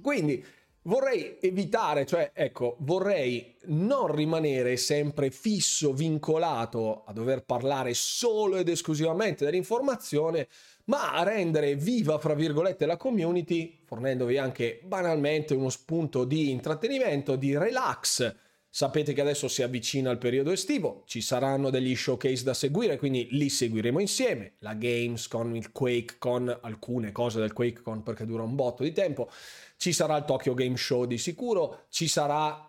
Quindi 0.00 0.44
vorrei 0.82 1.38
evitare, 1.40 2.06
cioè 2.06 2.30
ecco, 2.34 2.76
vorrei 2.80 3.56
non 3.66 4.12
rimanere 4.14 4.76
sempre 4.76 5.30
fisso, 5.30 5.92
vincolato 5.92 7.04
a 7.04 7.12
dover 7.12 7.44
parlare 7.44 7.94
solo 7.94 8.56
ed 8.56 8.68
esclusivamente 8.68 9.44
dell'informazione, 9.44 10.48
ma 10.84 11.22
rendere 11.22 11.74
viva, 11.74 12.18
fra 12.18 12.34
virgolette, 12.34 12.86
la 12.86 12.96
community, 12.96 13.80
fornendovi 13.84 14.38
anche 14.38 14.80
banalmente 14.84 15.54
uno 15.54 15.68
spunto 15.68 16.24
di 16.24 16.50
intrattenimento, 16.50 17.36
di 17.36 17.56
relax, 17.56 18.34
Sapete 18.74 19.12
che 19.12 19.20
adesso 19.20 19.48
si 19.48 19.62
avvicina 19.62 20.10
il 20.10 20.16
periodo 20.16 20.50
estivo, 20.50 21.02
ci 21.04 21.20
saranno 21.20 21.68
degli 21.68 21.94
showcase 21.94 22.42
da 22.42 22.54
seguire, 22.54 22.96
quindi 22.96 23.28
li 23.32 23.50
seguiremo 23.50 24.00
insieme. 24.00 24.54
La 24.60 24.72
Games 24.72 25.28
con 25.28 25.54
il 25.54 25.72
Quake 25.72 26.14
con 26.16 26.58
alcune 26.62 27.12
cose 27.12 27.38
del 27.38 27.52
Quake 27.52 27.82
con 27.82 28.02
perché 28.02 28.24
dura 28.24 28.44
un 28.44 28.54
botto 28.54 28.82
di 28.82 28.92
tempo. 28.92 29.28
Ci 29.76 29.92
sarà 29.92 30.16
il 30.16 30.24
Tokyo 30.24 30.54
Game 30.54 30.78
Show 30.78 31.04
di 31.04 31.18
sicuro, 31.18 31.84
ci 31.90 32.08
sarà 32.08 32.66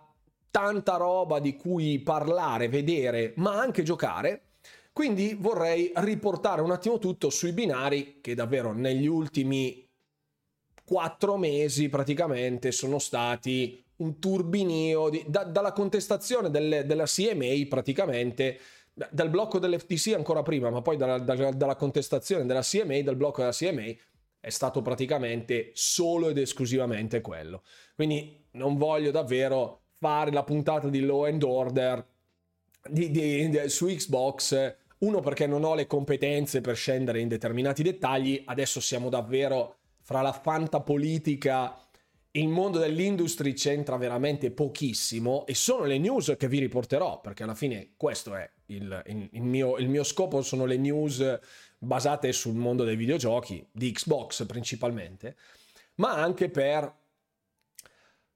tanta 0.51 0.97
roba 0.97 1.39
di 1.39 1.55
cui 1.55 1.99
parlare, 1.99 2.67
vedere, 2.67 3.31
ma 3.37 3.57
anche 3.57 3.83
giocare. 3.83 4.57
Quindi 4.91 5.37
vorrei 5.39 5.89
riportare 5.95 6.59
un 6.59 6.71
attimo 6.71 6.99
tutto 6.99 7.29
sui 7.29 7.53
binari 7.53 8.19
che 8.19 8.35
davvero 8.35 8.73
negli 8.73 9.07
ultimi 9.07 9.89
quattro 10.83 11.37
mesi 11.37 11.87
praticamente 11.87 12.73
sono 12.73 12.99
stati 12.99 13.82
un 13.97 14.19
turbinio 14.19 15.09
di, 15.09 15.23
da, 15.27 15.43
dalla 15.43 15.71
contestazione 15.71 16.49
delle, 16.49 16.85
della 16.85 17.05
CMA 17.05 17.65
praticamente 17.69 18.59
dal 18.93 19.29
blocco 19.29 19.57
dell'FTC 19.57 20.13
ancora 20.13 20.43
prima, 20.43 20.69
ma 20.69 20.81
poi 20.81 20.97
dalla, 20.97 21.17
dalla, 21.17 21.51
dalla, 21.51 21.75
contestazione 21.75 22.45
della 22.45 22.61
CMA, 22.61 23.01
dal 23.01 23.15
blocco 23.15 23.41
della 23.41 23.51
CMA, 23.51 23.91
è 24.39 24.49
stato 24.49 24.81
praticamente 24.81 25.71
solo 25.73 26.29
ed 26.29 26.37
esclusivamente 26.37 27.21
quello. 27.21 27.63
Quindi 27.95 28.45
non 28.51 28.77
voglio 28.77 29.09
davvero 29.09 29.81
fare 29.97 30.31
la 30.31 30.43
puntata 30.43 30.89
di 30.89 30.99
Law 30.99 31.23
and 31.23 31.41
Order 31.41 32.05
di, 32.87 33.09
di, 33.09 33.69
su 33.69 33.87
Xbox, 33.87 34.75
uno 34.99 35.19
perché 35.21 35.47
non 35.47 35.63
ho 35.63 35.73
le 35.75 35.87
competenze 35.87 36.61
per 36.61 36.75
scendere 36.75 37.19
in 37.19 37.29
determinati 37.29 37.83
dettagli, 37.83 38.43
adesso 38.45 38.79
siamo 38.79 39.09
davvero 39.09 39.77
fra 40.01 40.21
la 40.21 40.33
fantapolitica 40.33 41.75
il 42.35 42.47
mondo 42.47 42.79
dell'industry 42.79 43.53
c'entra 43.53 43.95
veramente 43.97 44.49
pochissimo 44.49 45.45
e 45.45 45.53
sono 45.53 45.83
le 45.83 45.99
news 45.99 46.33
che 46.37 46.47
vi 46.47 46.59
riporterò, 46.59 47.21
perché 47.21 47.43
alla 47.43 47.53
fine 47.53 47.93
questo 47.95 48.33
è 48.35 48.49
il, 48.67 49.03
il, 49.05 49.29
il, 49.33 49.43
mio, 49.43 49.77
il 49.77 49.87
mio 49.87 50.03
scopo, 50.03 50.41
sono 50.41 50.65
le 50.65 50.77
news 50.77 51.39
basate 51.77 52.31
sul 52.31 52.55
mondo 52.55 52.83
dei 52.83 52.95
videogiochi, 52.95 53.67
di 53.71 53.91
Xbox 53.91 54.45
principalmente, 54.47 55.35
ma 55.95 56.13
anche 56.13 56.49
per, 56.49 56.91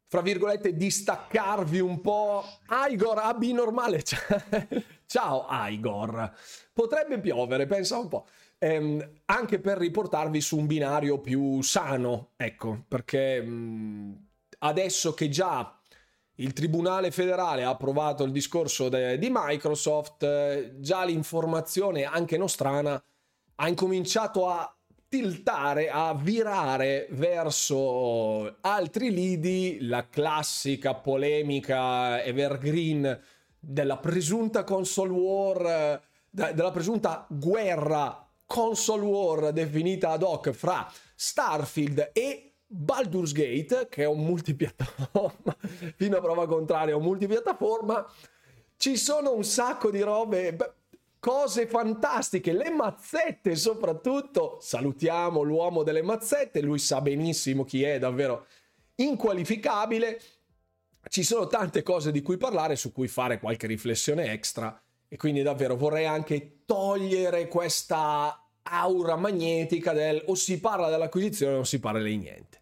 fra 0.06 0.22
virgolette, 0.22 0.76
distaccarvi 0.76 1.80
un 1.80 2.00
po'. 2.00 2.44
Igor, 2.90 3.18
abbi 3.18 3.52
normale. 3.52 4.04
Ciao 5.08 5.48
Igor. 5.70 6.36
Potrebbe 6.72 7.20
piovere, 7.20 7.66
pensa 7.66 7.98
un 7.98 8.10
po' 8.10 8.28
ehm, 8.58 9.22
anche 9.26 9.60
per 9.60 9.78
riportarvi 9.78 10.42
su 10.42 10.58
un 10.58 10.66
binario 10.66 11.20
più 11.20 11.62
sano, 11.62 12.32
ecco, 12.36 12.84
perché 12.88 13.42
mh, 13.42 13.50
mm, 13.50 14.14
adesso 14.60 15.14
che 15.14 15.30
già 15.30 15.80
il 16.40 16.54
Tribunale 16.54 17.12
federale 17.12 17.64
ha 17.64 17.70
approvato 17.70 18.24
il 18.24 18.32
discorso 18.32 18.90
de- 18.90 19.18
di 19.18 19.30
Microsoft, 19.32 20.24
eh, 20.24 20.76
già 20.80 21.04
l'informazione 21.04 22.04
anche 22.04 22.38
nostrana 22.38 23.02
ha 23.60 23.68
incominciato 23.68 24.48
a 24.48 24.72
tiltare, 25.10 25.90
a 25.90 26.14
virare 26.14 27.08
verso 27.12 28.58
altri 28.62 29.12
lidi, 29.12 29.80
la 29.82 30.08
classica 30.10 30.94
polemica 30.96 32.22
evergreen 32.22 33.20
della 33.60 33.98
presunta 33.98 34.64
console 34.64 35.12
war, 35.12 36.02
della 36.30 36.72
presunta 36.72 37.26
guerra 37.30 38.27
console 38.48 39.04
war 39.04 39.52
definita 39.52 40.12
ad 40.12 40.24
hoc 40.24 40.52
fra 40.52 40.92
Starfield 41.14 42.12
e 42.14 42.54
Baldur's 42.66 43.32
Gate, 43.34 43.88
che 43.90 44.04
è 44.04 44.08
un 44.08 44.26
multipiattaforma, 44.26 45.56
fino 45.96 46.18
a 46.18 46.22
prova 46.22 46.48
contraria, 46.48 46.96
un 46.96 47.04
multipiattaforma, 47.04 48.06
ci 48.78 48.98
sono 48.98 49.34
un 49.34 49.44
sacco 49.44 49.92
di 49.92 50.02
robe, 50.02 50.76
cose 51.20 51.68
fantastiche, 51.68 52.54
le 52.54 52.70
mazzette 52.70 53.56
soprattutto, 53.56 54.58
salutiamo 54.60 55.42
l'uomo 55.42 55.84
delle 55.84 56.02
mazzette, 56.02 56.62
lui 56.62 56.80
sa 56.80 57.02
benissimo 57.02 57.64
chi 57.64 57.84
è, 57.84 58.00
davvero 58.00 58.46
inqualificabile, 58.96 60.20
ci 61.10 61.24
sono 61.24 61.48
tante 61.48 61.84
cose 61.84 62.12
di 62.12 62.22
cui 62.22 62.38
parlare, 62.38 62.76
su 62.76 62.92
cui 62.92 63.08
fare 63.08 63.40
qualche 63.40 63.68
riflessione 63.68 64.32
extra 64.32 64.80
e 65.08 65.18
quindi 65.18 65.42
davvero 65.42 65.76
vorrei 65.76 66.06
anche 66.06 66.64
togliere 66.66 67.48
questa 67.48 68.48
aura 68.64 69.16
magnetica 69.16 69.94
del 69.94 70.22
o 70.28 70.36
si 70.36 70.60
parla 70.60 70.90
dell'acquisizione 70.90 71.56
o 71.56 71.64
si 71.64 71.80
parla 71.80 72.02
di 72.02 72.18
niente. 72.18 72.62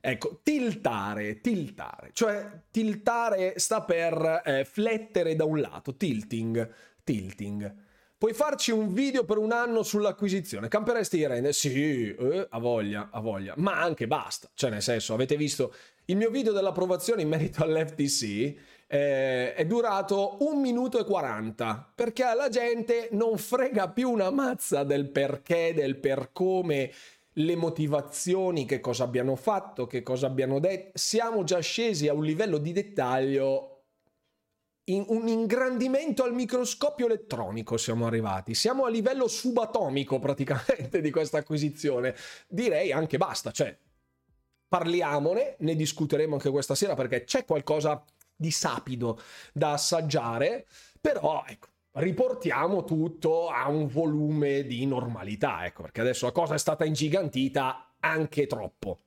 Ecco, 0.00 0.40
tiltare, 0.42 1.40
tiltare, 1.40 2.10
cioè 2.12 2.48
tiltare 2.70 3.54
sta 3.58 3.82
per 3.82 4.42
eh, 4.44 4.64
flettere 4.64 5.34
da 5.34 5.44
un 5.44 5.58
lato, 5.58 5.96
tilting, 5.96 6.72
tilting. 7.02 7.74
Puoi 8.16 8.32
farci 8.32 8.70
un 8.70 8.92
video 8.92 9.24
per 9.24 9.36
un 9.36 9.52
anno 9.52 9.82
sull'acquisizione, 9.82 10.68
camperesti 10.68 11.16
di 11.16 11.26
rende? 11.26 11.52
Sì, 11.52 12.14
eh, 12.14 12.46
a 12.48 12.58
voglia, 12.58 13.10
a 13.10 13.20
voglia, 13.20 13.54
ma 13.56 13.80
anche 13.82 14.06
basta. 14.06 14.48
Cioè, 14.54 14.70
nel 14.70 14.80
senso, 14.80 15.12
avete 15.12 15.36
visto 15.36 15.74
il 16.06 16.16
mio 16.16 16.30
video 16.30 16.52
dell'approvazione 16.52 17.22
in 17.22 17.28
merito 17.28 17.64
all'FTC? 17.64 18.54
Eh, 18.88 19.54
è 19.54 19.64
durato 19.66 20.38
un 20.40 20.60
minuto 20.60 20.98
e 20.98 21.04
40 21.04 21.92
perché 21.94 22.22
alla 22.22 22.48
gente 22.48 23.08
non 23.12 23.36
frega 23.36 23.90
più 23.90 24.10
una 24.10 24.30
mazza 24.30 24.84
del 24.84 25.08
perché, 25.10 25.74
del 25.74 25.96
per 25.96 26.30
come, 26.32 26.90
le 27.38 27.56
motivazioni, 27.56 28.64
che 28.64 28.80
cosa 28.80 29.04
abbiano 29.04 29.36
fatto, 29.36 29.86
che 29.86 30.02
cosa 30.02 30.26
abbiano 30.26 30.58
detto. 30.58 30.92
Siamo 30.94 31.44
già 31.44 31.58
scesi 31.60 32.08
a 32.08 32.14
un 32.14 32.24
livello 32.24 32.58
di 32.58 32.72
dettaglio 32.72 33.72
in 34.88 35.04
un 35.08 35.26
ingrandimento 35.26 36.22
al 36.22 36.32
microscopio 36.32 37.06
elettronico 37.06 37.76
siamo 37.76 38.06
arrivati. 38.06 38.54
Siamo 38.54 38.84
a 38.84 38.88
livello 38.88 39.26
subatomico 39.26 40.18
praticamente 40.18 41.00
di 41.00 41.10
questa 41.10 41.38
acquisizione. 41.38 42.14
Direi 42.48 42.92
anche 42.92 43.16
basta, 43.16 43.50
cioè 43.50 43.76
parliamone, 44.68 45.56
ne 45.60 45.74
discuteremo 45.74 46.34
anche 46.34 46.50
questa 46.50 46.74
sera 46.74 46.94
perché 46.94 47.24
c'è 47.24 47.44
qualcosa 47.44 48.02
di 48.36 48.50
sapido 48.50 49.20
da 49.52 49.72
assaggiare, 49.72 50.66
però 51.00 51.44
ecco, 51.46 51.68
riportiamo 51.92 52.84
tutto 52.84 53.48
a 53.48 53.68
un 53.68 53.86
volume 53.86 54.64
di 54.64 54.84
normalità, 54.86 55.64
ecco, 55.64 55.82
perché 55.82 56.02
adesso 56.02 56.26
la 56.26 56.32
cosa 56.32 56.54
è 56.54 56.58
stata 56.58 56.84
ingigantita 56.84 57.94
anche 58.00 58.46
troppo. 58.46 59.00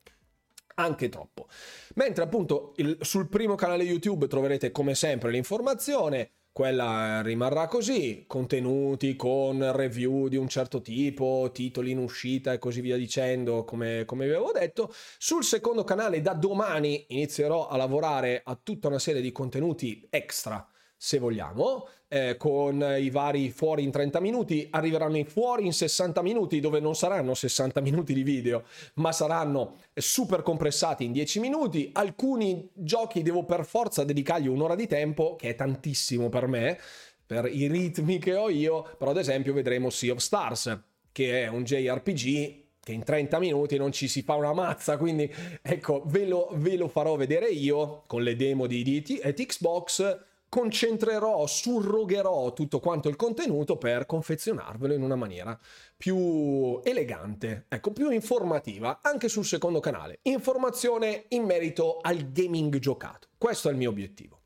anche 0.80 1.10
troppo. 1.10 1.48
Mentre 1.96 2.24
appunto 2.24 2.74
il, 2.78 2.98
sul 3.02 3.28
primo 3.28 3.56
canale 3.56 3.84
YouTube 3.84 4.28
troverete 4.28 4.72
come 4.72 4.96
sempre 4.96 5.30
l'informazione, 5.30 6.32
quella 6.52 7.22
rimarrà 7.22 7.68
così, 7.68 8.26
contenuti 8.28 9.16
con 9.16 9.72
review 9.76 10.28
di 10.28 10.36
un 10.36 10.48
certo 10.48 10.82
tipo, 10.82 11.50
titoli 11.54 11.92
in 11.92 11.98
uscita 12.00 12.54
e 12.54 12.60
così 12.60 12.82
via 12.82 12.98
dicendo, 12.98 13.64
come, 13.64 14.04
come 14.06 14.26
vi 14.26 14.34
avevo 14.34 14.52
detto. 14.52 14.94
Sul 15.18 15.44
secondo 15.44 15.84
canale 15.84 16.22
da 16.22 16.34
domani 16.34 17.06
inizierò 17.10 17.68
a 17.68 17.78
lavorare 17.78 18.42
a 18.44 18.60
tutta 18.62 18.88
una 18.88 19.00
serie 19.00 19.22
di 19.22 19.32
contenuti 19.32 20.06
extra 20.10 20.69
se 21.02 21.18
vogliamo, 21.18 21.88
eh, 22.10 22.36
con 22.36 22.86
i 23.00 23.10
vari 23.10 23.52
fuori 23.52 23.84
in 23.84 23.92
30 23.92 24.20
minuti, 24.20 24.68
arriveranno 24.70 25.18
i 25.18 25.24
fuori 25.24 25.66
in 25.66 25.72
60 25.72 26.22
minuti 26.22 26.60
dove 26.60 26.82
non 26.82 26.94
saranno 26.94 27.34
60 27.34 27.80
minuti 27.80 28.14
di 28.14 28.22
video, 28.22 28.66
ma 28.96 29.14
saranno 29.14 29.78
super 29.94 30.42
compressati 30.42 31.06
in 31.06 31.14
10 31.14 31.40
minuti. 31.40 31.90
Alcuni 31.94 32.70
giochi 32.74 33.22
devo 33.22 33.46
per 33.46 33.66
forza 33.66 34.04
dedicargli 34.04 34.48
un'ora 34.48 34.76
di 34.76 34.88
tempo, 34.88 35.38
che 35.38 35.52
è 35.52 35.56
tantissimo 35.56 36.28
per 36.28 36.48
me, 36.48 36.78
per 37.26 37.46
i 37.46 37.68
ritmi 37.68 38.20
che 38.20 38.36
ho 38.36 38.50
io, 38.50 38.86
però 38.98 39.12
ad 39.12 39.18
esempio 39.18 39.54
vedremo 39.54 39.90
Sea 39.90 40.12
of 40.12 40.20
Stars, 40.20 40.78
che 41.14 41.44
è 41.44 41.48
un 41.48 41.64
JRPG 41.64 42.64
che 42.84 42.92
in 42.92 43.06
30 43.06 43.40
minuti 43.40 43.78
non 43.78 43.94
ci 43.94 44.10
si 44.10 44.22
fa 44.22 44.36
una 44.36 44.52
mazza, 44.52 44.98
quindi 44.98 45.34
ecco, 45.62 46.04
ve 46.08 46.26
lo, 46.26 46.50
ve 46.56 46.76
lo 46.76 46.90
farò 46.90 47.16
vedere 47.16 47.48
io 47.48 48.04
con 48.06 48.22
le 48.22 48.36
demo 48.36 48.68
di, 48.68 48.84
di, 48.84 49.02
di 49.02 49.46
Xbox 49.46 50.28
concentrerò, 50.50 51.46
surrogherò 51.46 52.54
tutto 52.54 52.80
quanto 52.80 53.08
il 53.08 53.16
contenuto 53.16 53.78
per 53.78 54.06
confezionarvelo 54.06 54.94
in 54.94 55.04
una 55.04 55.16
maniera 55.16 55.58
più 55.96 56.82
elegante, 56.84 57.66
ecco, 57.70 57.92
più 57.92 58.10
informativa, 58.10 59.00
anche 59.02 59.30
sul 59.30 59.46
secondo 59.46 59.80
canale. 59.80 60.20
Informazione 60.24 61.26
in 61.30 61.44
merito 61.44 62.00
al 62.02 62.32
gaming 62.32 62.80
giocato. 62.80 63.28
Questo 63.38 63.70
è 63.70 63.72
il 63.72 63.78
mio 63.78 63.90
obiettivo. 63.90 64.42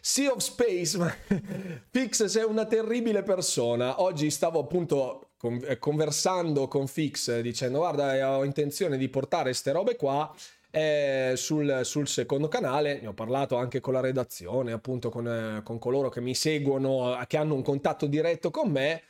Sea 0.00 0.30
of 0.30 0.42
Space, 0.42 0.98
Fix 1.90 2.26
sei 2.26 2.44
una 2.44 2.66
terribile 2.66 3.22
persona. 3.22 4.02
Oggi 4.02 4.30
stavo 4.30 4.60
appunto 4.60 5.30
conversando 5.78 6.68
con 6.68 6.86
Fix 6.86 7.40
dicendo 7.40 7.78
guarda 7.78 8.38
ho 8.38 8.44
intenzione 8.44 8.96
di 8.96 9.10
portare 9.10 9.44
queste 9.44 9.72
robe 9.72 9.94
qua 9.96 10.34
eh, 10.74 11.34
sul, 11.36 11.82
sul, 11.84 12.08
secondo 12.08 12.48
canale, 12.48 12.98
ne 13.00 13.06
ho 13.06 13.12
parlato 13.12 13.54
anche 13.56 13.78
con 13.78 13.92
la 13.92 14.00
redazione, 14.00 14.72
appunto 14.72 15.08
con, 15.08 15.28
eh, 15.28 15.62
con 15.62 15.78
coloro 15.78 16.08
che 16.08 16.20
mi 16.20 16.34
seguono, 16.34 17.16
che 17.28 17.36
hanno 17.36 17.54
un 17.54 17.62
contatto 17.62 18.06
diretto 18.06 18.50
con 18.50 18.70
me. 18.70 19.02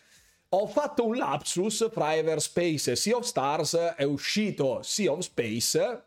Ho 0.50 0.66
fatto 0.66 1.06
un 1.06 1.16
lapsus 1.16 1.88
fra 1.90 2.14
Everspace 2.14 2.92
e 2.92 2.96
Sea 2.96 3.16
of 3.16 3.24
Stars, 3.24 3.74
è 3.96 4.02
uscito 4.02 4.82
Sea 4.82 5.10
of 5.10 5.20
Space 5.20 6.02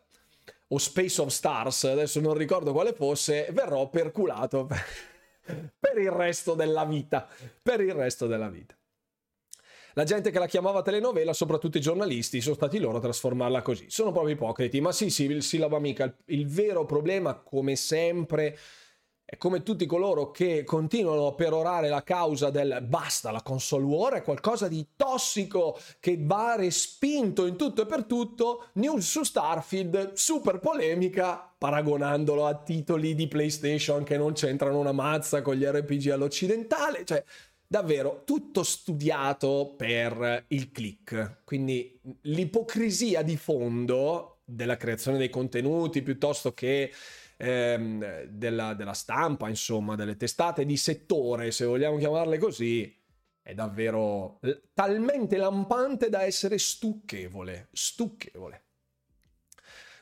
o 0.68 0.78
Space 0.78 1.20
of 1.20 1.28
Stars, 1.30 1.84
adesso 1.84 2.20
non 2.20 2.34
ricordo 2.34 2.72
quale 2.72 2.92
fosse, 2.92 3.48
verrò 3.50 3.88
perculato 3.88 4.68
per 5.44 5.98
il 5.98 6.10
resto 6.10 6.54
della 6.54 6.84
vita, 6.84 7.28
per 7.60 7.80
il 7.80 7.94
resto 7.94 8.28
della 8.28 8.48
vita. 8.48 8.77
La 9.98 10.04
gente 10.04 10.30
che 10.30 10.38
la 10.38 10.46
chiamava 10.46 10.80
telenovela, 10.80 11.32
soprattutto 11.32 11.78
i 11.78 11.80
giornalisti, 11.80 12.40
sono 12.40 12.54
stati 12.54 12.78
loro 12.78 12.98
a 12.98 13.00
trasformarla 13.00 13.62
così. 13.62 13.86
Sono 13.88 14.12
proprio 14.12 14.34
ipocriti, 14.34 14.80
ma 14.80 14.92
sì, 14.92 15.10
sì, 15.10 15.24
il 15.24 15.42
sillaba 15.42 15.76
amica. 15.76 16.04
Il, 16.04 16.14
il 16.26 16.46
vero 16.46 16.86
problema, 16.86 17.34
come 17.34 17.74
sempre, 17.74 18.56
è 19.24 19.36
come 19.36 19.64
tutti 19.64 19.84
coloro 19.86 20.30
che 20.30 20.62
continuano 20.62 21.26
a 21.26 21.34
perorare 21.34 21.88
la 21.88 22.04
causa 22.04 22.48
del 22.48 22.78
basta, 22.86 23.32
la 23.32 23.42
console 23.42 23.84
war 23.84 24.12
è 24.14 24.22
qualcosa 24.22 24.68
di 24.68 24.86
tossico 24.94 25.76
che 25.98 26.16
va 26.18 26.54
respinto 26.54 27.44
in 27.46 27.56
tutto 27.56 27.82
e 27.82 27.86
per 27.86 28.04
tutto. 28.04 28.68
News 28.74 29.04
su 29.04 29.24
Starfield, 29.24 30.12
super 30.12 30.60
polemica, 30.60 31.52
paragonandolo 31.58 32.46
a 32.46 32.54
titoli 32.54 33.16
di 33.16 33.26
PlayStation 33.26 34.04
che 34.04 34.16
non 34.16 34.32
c'entrano 34.32 34.78
una 34.78 34.92
mazza 34.92 35.42
con 35.42 35.56
gli 35.56 35.64
RPG 35.64 36.08
all'occidentale. 36.10 37.04
Cioè, 37.04 37.24
davvero 37.68 38.22
tutto 38.24 38.62
studiato 38.62 39.74
per 39.76 40.46
il 40.48 40.72
click. 40.72 41.42
Quindi 41.44 42.00
l'ipocrisia 42.22 43.22
di 43.22 43.36
fondo 43.36 44.40
della 44.44 44.78
creazione 44.78 45.18
dei 45.18 45.28
contenuti 45.28 46.02
piuttosto 46.02 46.54
che 46.54 46.90
ehm, 47.36 48.24
della, 48.24 48.72
della 48.72 48.94
stampa, 48.94 49.48
insomma, 49.48 49.94
delle 49.94 50.16
testate 50.16 50.64
di 50.64 50.78
settore, 50.78 51.50
se 51.50 51.66
vogliamo 51.66 51.98
chiamarle 51.98 52.38
così, 52.38 52.96
è 53.42 53.54
davvero 53.54 54.40
talmente 54.72 55.36
lampante 55.36 56.08
da 56.08 56.22
essere 56.22 56.58
stucchevole. 56.58 57.68
Stucchevole. 57.72 58.67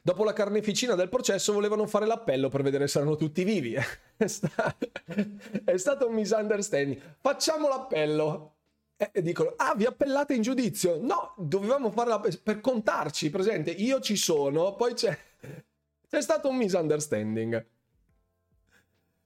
Dopo 0.06 0.22
la 0.22 0.32
carneficina 0.32 0.94
del 0.94 1.08
processo 1.08 1.52
volevano 1.52 1.84
fare 1.88 2.06
l'appello 2.06 2.48
per 2.48 2.62
vedere 2.62 2.86
se 2.86 2.98
erano 2.98 3.16
tutti 3.16 3.42
vivi. 3.42 3.74
è, 4.14 5.76
stato 5.76 6.06
un 6.06 6.14
misunderstanding. 6.14 7.16
Facciamo 7.20 7.66
l'appello. 7.66 8.54
E 8.96 9.20
dicono, 9.20 9.54
ah, 9.56 9.74
vi 9.74 9.84
appellate 9.84 10.32
in 10.32 10.42
giudizio? 10.42 11.00
No, 11.02 11.34
dovevamo 11.36 11.90
fare 11.90 12.10
l'appello 12.10 12.36
per 12.40 12.60
contarci, 12.60 13.30
presente. 13.30 13.72
Io 13.72 13.98
ci 13.98 14.14
sono, 14.14 14.76
poi 14.76 14.94
c'è... 14.94 15.18
C'è 16.08 16.22
stato 16.22 16.50
un 16.50 16.56
misunderstanding. 16.56 17.66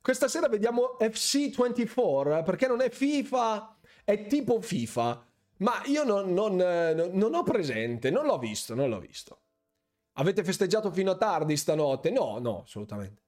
Questa 0.01 0.29
sera 0.29 0.49
vediamo 0.49 0.97
FC24, 0.99 2.43
perché 2.43 2.66
non 2.66 2.81
è 2.81 2.88
FIFA, 2.88 3.77
è 4.03 4.27
tipo 4.29 4.59
FIFA. 4.62 5.27
Ma 5.59 5.83
io 5.85 6.05
non, 6.05 6.33
non, 6.33 6.57
non 6.57 7.35
ho 7.35 7.43
presente, 7.43 8.09
non 8.09 8.25
l'ho 8.25 8.38
visto, 8.38 8.75
non 8.75 8.88
l'ho 8.88 8.99
visto. 8.99 9.40
Avete 10.14 10.44
festeggiato 10.44 10.90
fino 10.90 11.12
a 11.12 11.16
tardi 11.16 11.57
stanotte? 11.57 12.11
No, 12.11 12.38
no, 12.38 12.62
assolutamente. 12.62 13.23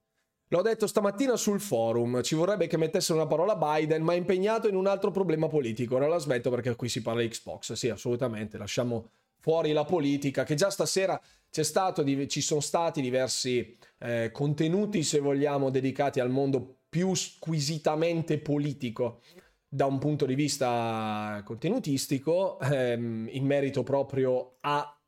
L'ho 0.49 0.63
detto 0.63 0.87
stamattina 0.87 1.37
sul 1.37 1.61
forum, 1.61 2.23
ci 2.23 2.35
vorrebbe 2.35 2.67
che 2.67 2.77
mettesse 2.77 3.15
una 3.15 3.27
parola 3.27 3.57
Biden, 3.57 4.03
ma 4.03 4.13
è 4.13 4.17
impegnato 4.17 4.69
in 4.69 4.75
un 4.75 4.87
altro 4.87 5.11
problema 5.11 5.49
politico. 5.49 5.97
Ora 5.97 6.07
la 6.07 6.19
smetto 6.19 6.51
perché 6.51 6.77
qui 6.77 6.91
si 6.91 7.01
parla 7.01 7.23
di 7.23 7.29
Xbox. 7.29 7.73
Sì, 7.73 7.89
assolutamente, 7.89 8.59
lasciamo 8.59 9.09
fuori 9.39 9.73
la 9.73 9.85
politica, 9.85 10.45
che 10.45 10.55
già 10.55 10.71
stasera 10.71 11.19
stato, 11.49 12.05
ci 12.27 12.41
sono 12.41 12.61
stati 12.61 13.01
diversi 13.01 13.77
eh, 13.99 14.31
contenuti, 14.31 15.03
se 15.03 15.21
vogliamo, 15.21 15.71
dedicati 15.71 16.21
al 16.21 16.31
mondo 16.31 16.81
più 16.89 17.15
squisitamente 17.15 18.39
politico 18.39 19.21
da 19.67 19.87
un 19.87 19.99
punto 19.99 20.27
di 20.27 20.35
vista 20.35 21.41
contenutistico, 21.45 22.61
ehm, 22.61 23.29
in 23.33 23.47
merito 23.47 23.83
proprio 23.83 24.57
a 24.61 25.02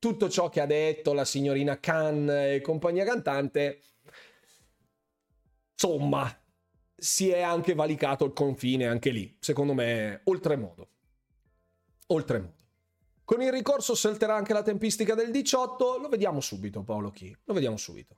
tutto 0.00 0.28
ciò 0.28 0.48
che 0.48 0.60
ha 0.60 0.66
detto 0.66 1.12
la 1.12 1.24
signorina 1.24 1.78
Khan 1.78 2.28
e 2.28 2.60
compagnia 2.62 3.04
cantante, 3.04 3.82
insomma, 5.72 6.28
si 6.96 7.28
è 7.28 7.42
anche 7.42 7.74
valicato 7.74 8.24
il 8.24 8.32
confine 8.32 8.86
anche 8.86 9.10
lì, 9.10 9.36
secondo 9.38 9.74
me, 9.74 10.22
oltremodo. 10.24 10.88
Oltremodo. 12.06 12.54
Con 13.24 13.42
il 13.42 13.52
ricorso 13.52 13.94
salterà 13.94 14.34
anche 14.34 14.52
la 14.52 14.62
tempistica 14.62 15.14
del 15.14 15.30
18, 15.30 15.98
lo 15.98 16.08
vediamo 16.08 16.40
subito 16.40 16.82
Paolo 16.82 17.10
Chi, 17.10 17.36
lo 17.44 17.54
vediamo 17.54 17.76
subito. 17.76 18.16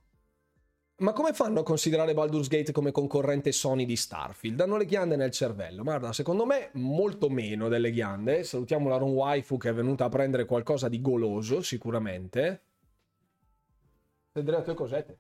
Ma 0.97 1.13
come 1.13 1.33
fanno 1.33 1.61
a 1.61 1.65
considerare 1.65 2.15
Baldur's 2.15 2.47
Gate 2.47 2.71
come 2.71 2.93
concorrente 2.93 3.51
Sony 3.51 3.85
di 3.85 3.97
Starfield? 3.97 4.61
Hanno 4.61 4.77
le 4.77 4.85
ghiande 4.85 5.17
nel 5.17 5.33
cervello. 5.33 5.83
Guarda, 5.83 6.13
secondo 6.13 6.47
me 6.47 6.71
molto 6.75 7.29
meno 7.29 7.69
delle 7.69 7.91
ghiande. 7.91 8.45
Salutiamo 8.45 8.89
la 8.89 8.99
Ron 8.99 9.11
Waifu 9.11 9.57
che 9.57 9.71
è 9.71 9.75
venuta 9.75 10.05
a 10.05 10.09
prendere 10.09 10.45
qualcosa 10.45 10.89
di 10.89 11.01
goloso, 11.01 11.61
sicuramente. 11.61 12.63
Vedrete 14.33 14.69
le 14.69 14.75
cosette. 14.75 15.19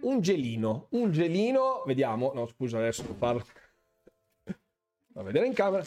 Un 0.00 0.20
gelino, 0.20 0.88
un 0.90 1.10
gelino, 1.10 1.82
vediamo, 1.86 2.32
no 2.34 2.46
scusa 2.46 2.76
adesso 2.76 3.04
parlo. 3.14 3.46
a 5.14 5.22
vedere 5.22 5.46
in 5.46 5.54
camera. 5.54 5.82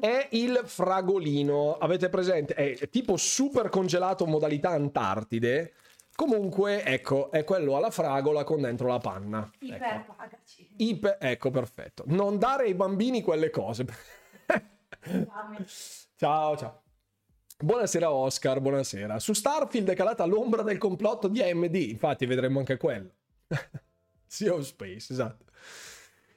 È 0.00 0.28
il 0.32 0.62
fragolino, 0.64 1.76
avete 1.76 2.08
presente? 2.08 2.54
È 2.54 2.88
tipo 2.88 3.16
super 3.16 3.68
congelato 3.68 4.26
modalità 4.26 4.70
Antartide 4.70 5.74
Comunque, 6.22 6.84
ecco, 6.84 7.32
è 7.32 7.42
quello 7.42 7.76
alla 7.76 7.90
fragola 7.90 8.44
con 8.44 8.60
dentro 8.60 8.86
la 8.86 8.98
panna. 8.98 9.50
Iperpagaci. 9.58 10.62
Ecco. 10.62 10.74
Iper, 10.76 11.16
ecco, 11.18 11.50
perfetto. 11.50 12.04
Non 12.06 12.38
dare 12.38 12.66
ai 12.66 12.74
bambini 12.74 13.22
quelle 13.22 13.50
cose. 13.50 13.84
ciao, 16.14 16.56
ciao. 16.56 16.82
Buonasera 17.58 18.12
Oscar, 18.12 18.60
buonasera. 18.60 19.18
Su 19.18 19.32
Starfield 19.32 19.90
è 19.90 19.96
calata 19.96 20.24
l'ombra 20.24 20.62
del 20.62 20.78
complotto 20.78 21.26
di 21.26 21.42
AMD, 21.42 21.74
infatti 21.74 22.24
vedremo 22.24 22.60
anche 22.60 22.76
quello. 22.76 23.10
sea 24.24 24.54
of 24.54 24.62
Space, 24.62 25.12
esatto. 25.12 25.46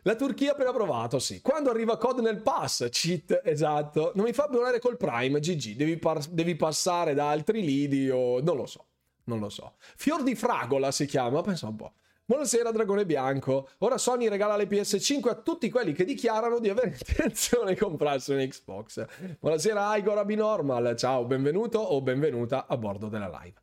La 0.01 0.15
Turchia 0.15 0.53
appena 0.53 0.73
provato, 0.73 1.19
sì. 1.19 1.41
Quando 1.41 1.69
arriva 1.69 1.97
COD 1.97 2.21
nel 2.21 2.41
pass, 2.41 2.89
cheat, 2.89 3.39
esatto. 3.43 4.13
Non 4.15 4.25
mi 4.25 4.33
fa 4.33 4.45
abbonare 4.45 4.79
col 4.79 4.97
Prime, 4.97 5.39
GG, 5.39 5.75
devi, 5.75 5.97
par- 5.99 6.25
devi 6.25 6.55
passare 6.55 7.13
da 7.13 7.29
altri 7.29 7.61
lidi 7.63 8.09
o... 8.09 8.41
non 8.41 8.55
lo 8.55 8.65
so 8.65 8.87
non 9.25 9.39
lo 9.39 9.49
so. 9.49 9.75
Fior 9.77 10.23
di 10.23 10.35
fragola 10.35 10.91
si 10.91 11.05
chiama, 11.05 11.41
pensa 11.41 11.67
un 11.67 11.75
po'. 11.75 11.93
Buonasera 12.27 12.71
Dragone 12.71 13.05
Bianco. 13.05 13.69
Ora 13.79 13.99
Sony 13.99 14.27
regala 14.27 14.55
le 14.55 14.67
PS5 14.67 15.29
a 15.29 15.35
tutti 15.35 15.69
quelli 15.69 15.93
che 15.93 16.05
dichiarano 16.05 16.57
di 16.59 16.69
avere 16.69 16.97
intenzione 16.97 17.73
di 17.73 17.79
comprarsi 17.79 18.33
un 18.33 18.39
Xbox. 18.39 19.05
Buonasera 19.39 19.95
Igor 19.97 20.17
Abinormal. 20.17 20.95
Ciao, 20.97 21.25
benvenuto 21.25 21.77
o 21.77 22.01
benvenuta 22.01 22.65
a 22.65 22.77
bordo 22.77 23.09
della 23.09 23.29
live. 23.41 23.61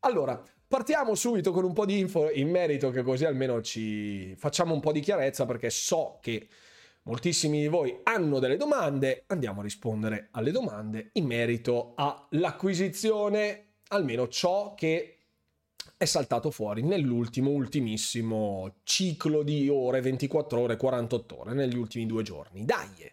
Allora, 0.00 0.38
partiamo 0.68 1.14
subito 1.14 1.50
con 1.50 1.64
un 1.64 1.72
po' 1.72 1.86
di 1.86 1.98
info 1.98 2.30
in 2.30 2.50
merito 2.50 2.90
che 2.90 3.02
così 3.02 3.24
almeno 3.24 3.62
ci 3.62 4.34
facciamo 4.36 4.74
un 4.74 4.80
po' 4.80 4.92
di 4.92 5.00
chiarezza 5.00 5.46
perché 5.46 5.70
so 5.70 6.18
che 6.20 6.46
moltissimi 7.04 7.60
di 7.60 7.68
voi 7.68 8.00
hanno 8.02 8.38
delle 8.38 8.58
domande, 8.58 9.24
andiamo 9.28 9.60
a 9.60 9.62
rispondere 9.62 10.28
alle 10.32 10.50
domande 10.50 11.08
in 11.14 11.24
merito 11.24 11.94
all'acquisizione, 11.96 13.73
almeno 13.94 14.28
ciò 14.28 14.74
che 14.74 15.18
è 15.96 16.04
saltato 16.04 16.50
fuori 16.50 16.82
nell'ultimo, 16.82 17.50
ultimissimo 17.50 18.76
ciclo 18.82 19.42
di 19.42 19.68
ore, 19.68 20.00
24 20.00 20.60
ore, 20.60 20.76
48 20.76 21.40
ore, 21.40 21.54
negli 21.54 21.76
ultimi 21.76 22.06
due 22.06 22.22
giorni. 22.22 22.64
Dai! 22.64 23.12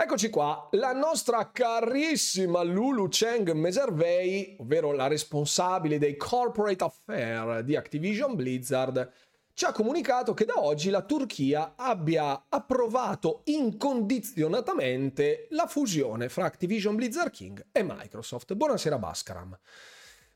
Eccoci 0.00 0.30
qua, 0.30 0.68
la 0.72 0.92
nostra 0.92 1.50
carissima 1.50 2.62
Lulu 2.62 3.08
Cheng 3.08 3.50
Meservei, 3.50 4.56
ovvero 4.60 4.92
la 4.92 5.08
responsabile 5.08 5.98
dei 5.98 6.16
corporate 6.16 6.84
affair 6.84 7.64
di 7.64 7.74
Activision 7.74 8.36
Blizzard, 8.36 9.12
ci 9.58 9.64
ha 9.64 9.72
comunicato 9.72 10.34
che 10.34 10.44
da 10.44 10.62
oggi 10.62 10.88
la 10.88 11.02
Turchia 11.02 11.72
abbia 11.74 12.44
approvato 12.48 13.40
incondizionatamente 13.46 15.48
la 15.50 15.66
fusione 15.66 16.28
fra 16.28 16.44
Activision 16.44 16.94
Blizzard 16.94 17.32
King 17.32 17.66
e 17.72 17.82
Microsoft. 17.82 18.54
Buonasera 18.54 18.98
Baskaram. 18.98 19.58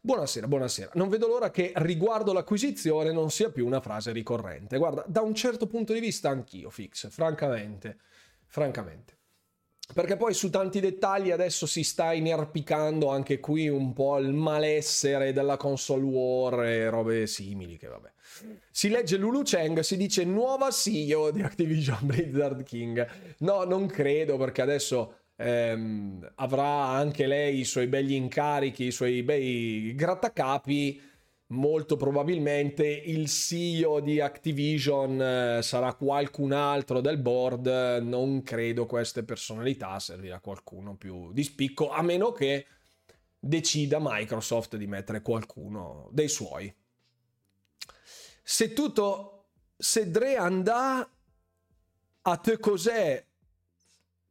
Buonasera, 0.01 0.49
buonasera. 0.49 0.91
Non 0.95 1.09
vedo 1.09 1.29
l'ora 1.29 1.53
che 1.53 1.71
riguardo 1.77 2.33
l'acquisizione 2.33 3.13
non 3.13 3.31
sia 3.31 3.53
più 3.53 3.65
una 3.65 3.81
frase 3.81 4.11
ricorrente. 4.11 4.77
Guarda, 4.77 5.05
da 5.07 5.21
un 5.21 5.37
certo 5.37 5.69
punto 5.69 5.93
di 5.93 6.01
vista 6.01 6.29
anch'io, 6.29 6.69
Fix, 6.69 7.09
francamente. 7.09 7.99
Francamente 8.49 9.21
perché 9.93 10.17
poi 10.17 10.35
su 10.35 10.51
tanti 10.51 10.81
dettagli 10.81 11.31
adesso 11.31 11.67
si 11.67 11.83
sta 11.83 12.13
inerpicando 12.13 13.09
anche 13.09 13.41
qui 13.41 13.69
un 13.69 13.93
po' 13.93 14.19
il 14.19 14.33
malessere 14.33 15.33
della 15.33 15.57
console 15.57 16.03
war 16.03 16.65
e 16.65 16.89
robe 16.89 17.27
simili 17.27 17.77
che 17.77 17.89
vabbè. 17.89 18.11
Si 18.71 18.89
legge 18.89 19.17
Lulu 19.17 19.43
Cheng, 19.43 19.81
si 19.81 19.97
dice 19.97 20.25
nuova 20.25 20.71
CEO 20.71 21.31
di 21.31 21.43
Activision 21.43 21.99
Blizzard 22.03 22.63
King. 22.63 23.07
No, 23.39 23.65
non 23.65 23.87
credo 23.87 24.37
perché 24.37 24.63
adesso 24.63 25.17
ehm, 25.37 26.33
avrà 26.37 26.89
anche 26.89 27.27
lei 27.27 27.61
i 27.61 27.65
suoi 27.65 27.87
begli 27.87 28.13
incarichi, 28.13 28.87
i 28.87 28.91
suoi 28.91 29.23
bei 29.23 29.93
grattacapi 29.95 31.11
molto 31.53 31.97
probabilmente 31.97 32.87
il 32.87 33.29
CEO 33.29 34.01
di 34.01 34.21
Activision 34.21 35.21
eh, 35.21 35.63
sarà 35.63 35.95
qualcun 35.95 36.53
altro 36.53 37.01
del 37.01 37.19
board, 37.19 37.67
non 38.03 38.43
credo 38.43 38.87
queste 38.87 39.23
personalità 39.23 39.99
servirà 39.99 40.41
qualcuno 40.41 40.97
più 40.97 41.33
di 41.33 41.43
spicco, 41.43 41.91
a 41.91 42.03
meno 42.03 42.33
che 42.33 42.67
decida 43.39 43.99
Microsoft 44.01 44.77
di 44.77 44.87
mettere 44.87 45.21
qualcuno 45.21 46.09
dei 46.13 46.29
suoi. 46.29 46.75
Se 48.43 48.73
tutto, 48.73 49.49
se 49.77 50.11
Dre 50.11 50.37
andà 50.37 51.09
a 52.23 52.37
te 52.37 52.59
cos'è 52.59 53.25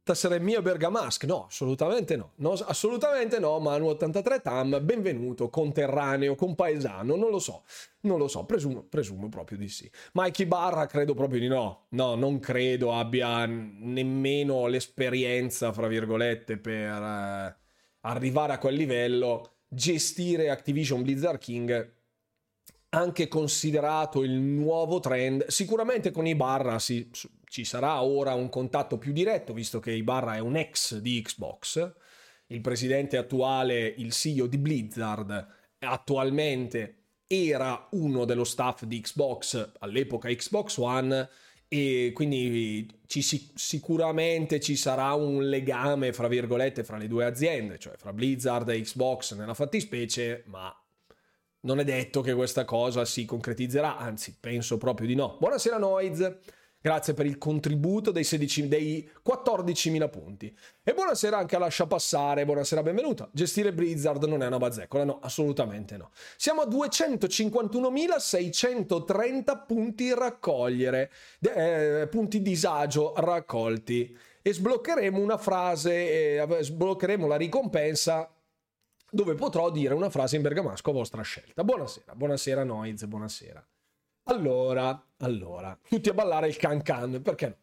Tassere 0.04 0.40
mio 0.40 0.60
Bergamasque? 0.62 1.28
No, 1.28 1.46
assolutamente 1.46 2.16
no. 2.16 2.32
no. 2.36 2.52
Assolutamente 2.52 3.38
no, 3.38 3.60
Manu83 3.60 4.42
Tam, 4.42 4.84
benvenuto, 4.84 5.48
conterraneo, 5.48 6.34
compaesano, 6.34 7.14
non 7.14 7.30
lo 7.30 7.38
so, 7.38 7.62
non 8.00 8.18
lo 8.18 8.26
so, 8.26 8.44
presumo, 8.44 8.82
presumo 8.82 9.28
proprio 9.28 9.58
di 9.58 9.68
sì. 9.68 9.88
Mikey 10.14 10.46
Barra 10.46 10.86
credo 10.86 11.14
proprio 11.14 11.38
di 11.38 11.46
no. 11.46 11.86
No, 11.90 12.16
non 12.16 12.40
credo 12.40 12.92
abbia 12.92 13.46
nemmeno 13.46 14.66
l'esperienza, 14.66 15.72
fra 15.72 15.86
virgolette, 15.86 16.58
per 16.58 17.00
eh, 17.00 17.56
arrivare 18.00 18.54
a 18.54 18.58
quel 18.58 18.74
livello. 18.74 19.58
Gestire 19.68 20.50
Activision 20.50 21.02
Blizzard 21.02 21.38
King 21.38 22.00
anche 22.94 23.28
considerato 23.28 24.24
il 24.24 24.32
nuovo 24.32 24.98
trend. 24.98 25.46
Sicuramente 25.46 26.10
con 26.10 26.26
Ibarra 26.26 26.78
si, 26.78 27.08
ci 27.52 27.66
sarà 27.66 28.02
ora 28.02 28.32
un 28.32 28.48
contatto 28.48 28.96
più 28.96 29.12
diretto, 29.12 29.52
visto 29.52 29.78
che 29.78 29.90
Ibarra 29.92 30.36
è 30.36 30.38
un 30.38 30.56
ex 30.56 30.96
di 30.96 31.20
Xbox. 31.20 31.92
Il 32.46 32.62
presidente 32.62 33.18
attuale, 33.18 33.94
il 33.98 34.10
CEO 34.10 34.46
di 34.46 34.56
Blizzard, 34.56 35.48
attualmente 35.80 37.08
era 37.26 37.88
uno 37.90 38.24
dello 38.24 38.44
staff 38.44 38.84
di 38.84 38.98
Xbox 39.02 39.72
all'epoca 39.80 40.30
Xbox 40.30 40.78
One 40.78 41.28
e 41.68 42.12
quindi 42.14 42.88
ci, 43.06 43.20
sicuramente 43.20 44.58
ci 44.58 44.74
sarà 44.74 45.12
un 45.12 45.46
legame 45.46 46.14
fra 46.14 46.28
virgolette 46.28 46.84
fra 46.84 46.96
le 46.96 47.06
due 47.06 47.26
aziende, 47.26 47.78
cioè 47.78 47.98
fra 47.98 48.14
Blizzard 48.14 48.66
e 48.70 48.80
Xbox 48.80 49.34
nella 49.34 49.52
fattispecie, 49.52 50.44
ma 50.46 50.74
non 51.60 51.80
è 51.80 51.84
detto 51.84 52.22
che 52.22 52.32
questa 52.32 52.64
cosa 52.64 53.04
si 53.04 53.26
concretizzerà, 53.26 53.98
anzi 53.98 54.38
penso 54.40 54.78
proprio 54.78 55.06
di 55.06 55.14
no. 55.14 55.36
Buonasera 55.38 55.76
Noiz, 55.76 56.38
grazie 56.82 57.14
per 57.14 57.24
il 57.26 57.38
contributo 57.38 58.10
dei, 58.10 58.24
16, 58.24 58.66
dei 58.68 59.08
14.000 59.26 60.10
punti. 60.10 60.54
E 60.82 60.92
buonasera 60.92 61.38
anche 61.38 61.56
a 61.56 61.60
Lascia 61.60 61.86
Passare, 61.86 62.44
buonasera, 62.44 62.82
benvenuta. 62.82 63.30
Gestire 63.32 63.72
Blizzard 63.72 64.22
non 64.24 64.42
è 64.42 64.46
una 64.46 64.58
bazzecola, 64.58 65.04
no, 65.04 65.18
assolutamente 65.20 65.96
no. 65.96 66.10
Siamo 66.36 66.60
a 66.62 66.66
251.630 66.66 69.64
punti 69.66 70.12
raccogliere, 70.12 71.10
eh, 71.40 72.08
punti 72.10 72.42
disagio 72.42 73.14
raccolti. 73.16 74.14
E 74.42 74.52
sbloccheremo 74.52 75.20
una 75.20 75.38
frase, 75.38 76.42
eh, 76.42 76.62
sbloccheremo 76.62 77.28
la 77.28 77.36
ricompensa 77.36 78.28
dove 79.08 79.34
potrò 79.34 79.70
dire 79.70 79.94
una 79.94 80.10
frase 80.10 80.34
in 80.36 80.42
bergamasco 80.42 80.90
a 80.90 80.94
vostra 80.94 81.22
scelta. 81.22 81.62
Buonasera, 81.62 82.16
buonasera 82.16 82.64
Noiz, 82.64 83.04
buonasera. 83.04 83.64
Allora, 84.24 85.04
allora, 85.18 85.78
tutti 85.88 86.08
a 86.08 86.14
ballare 86.14 86.48
il 86.48 86.56
can 86.56 86.82
can, 86.82 87.20
perché 87.22 87.46
no? 87.48 87.56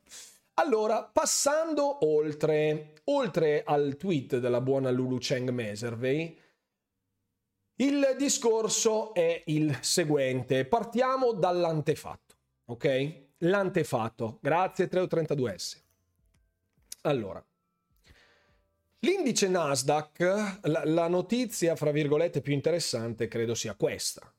Allora, 0.55 1.03
passando 1.03 2.05
oltre, 2.05 2.95
oltre 3.05 3.63
al 3.65 3.95
tweet 3.95 4.39
della 4.39 4.59
buona 4.59 4.91
Lulu 4.91 5.17
Cheng 5.17 5.49
Meservey, 5.51 6.37
il 7.75 8.15
discorso 8.17 9.13
è 9.13 9.41
il 9.45 9.77
seguente. 9.81 10.65
Partiamo 10.65 11.31
dall'antefatto, 11.31 12.35
ok? 12.65 13.21
L'antefatto. 13.37 14.39
Grazie 14.41 14.89
332S. 14.89 15.77
Allora, 17.03 17.41
L'indice 19.01 19.47
Nasdaq, 19.47 20.19
la, 20.63 20.83
la, 20.83 21.07
notizia 21.07 21.77
fra 21.77 21.89
virgolette 21.89 22.41
più 22.41 22.51
interessante 22.51 23.29
credo 23.29 23.55
sia 23.55 23.73
questa. 23.75 24.29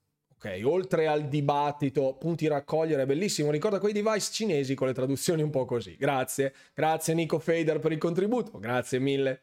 Ok, 0.42 0.58
oltre 0.64 1.06
al 1.06 1.28
dibattito, 1.28 2.16
punti 2.18 2.48
raccogliere, 2.48 3.04
bellissimo, 3.04 3.50
ricorda 3.50 3.78
quei 3.78 3.92
device 3.92 4.32
cinesi 4.32 4.74
con 4.74 4.86
le 4.86 4.94
traduzioni 4.94 5.42
un 5.42 5.50
po' 5.50 5.66
così. 5.66 5.96
Grazie, 5.96 6.54
grazie 6.72 7.12
Nico 7.12 7.38
Fader 7.38 7.78
per 7.78 7.92
il 7.92 7.98
contributo, 7.98 8.58
grazie 8.58 9.00
mille. 9.00 9.42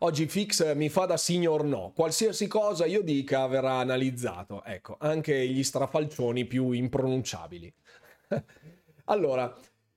Oggi 0.00 0.26
Fix 0.28 0.74
mi 0.74 0.90
fa 0.90 1.06
da 1.06 1.16
signor 1.16 1.64
no, 1.64 1.92
qualsiasi 1.96 2.46
cosa 2.46 2.84
io 2.84 3.00
dica 3.00 3.46
verrà 3.46 3.76
analizzato, 3.76 4.62
ecco, 4.62 4.98
anche 5.00 5.48
gli 5.48 5.62
strafalcioni 5.62 6.44
più 6.44 6.72
impronunciabili. 6.72 7.74
allora, 9.06 9.50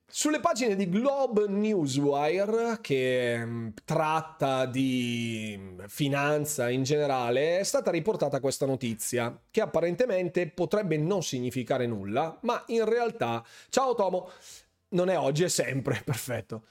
sulle 0.10 0.40
pagine 0.40 0.76
di 0.76 0.90
Globe 0.90 1.48
Newswire, 1.48 2.80
che 2.82 3.46
mm, 3.46 3.68
tratta 3.84 4.66
di 4.66 5.54
mm, 5.58 5.80
finanza 5.88 6.70
in 6.70 6.84
generale, 6.84 7.60
è 7.60 7.64
stata 7.64 7.92
riportata 7.92 8.40
questa 8.40 8.66
notizia, 8.66 9.38
che 9.52 9.62
apparentemente 9.62 10.48
potrebbe 10.48 10.98
non 10.98 11.24
significare 11.24 11.86
nulla, 11.88 12.38
ma 12.44 12.64
in 12.68 12.86
realtà, 12.86 13.46
ciao 13.70 13.96
Tomo, 13.96 14.32
non 14.90 15.10
è 15.10 15.18
oggi, 15.18 15.44
è 15.44 15.50
sempre, 15.50 16.02
perfetto. 16.06 16.64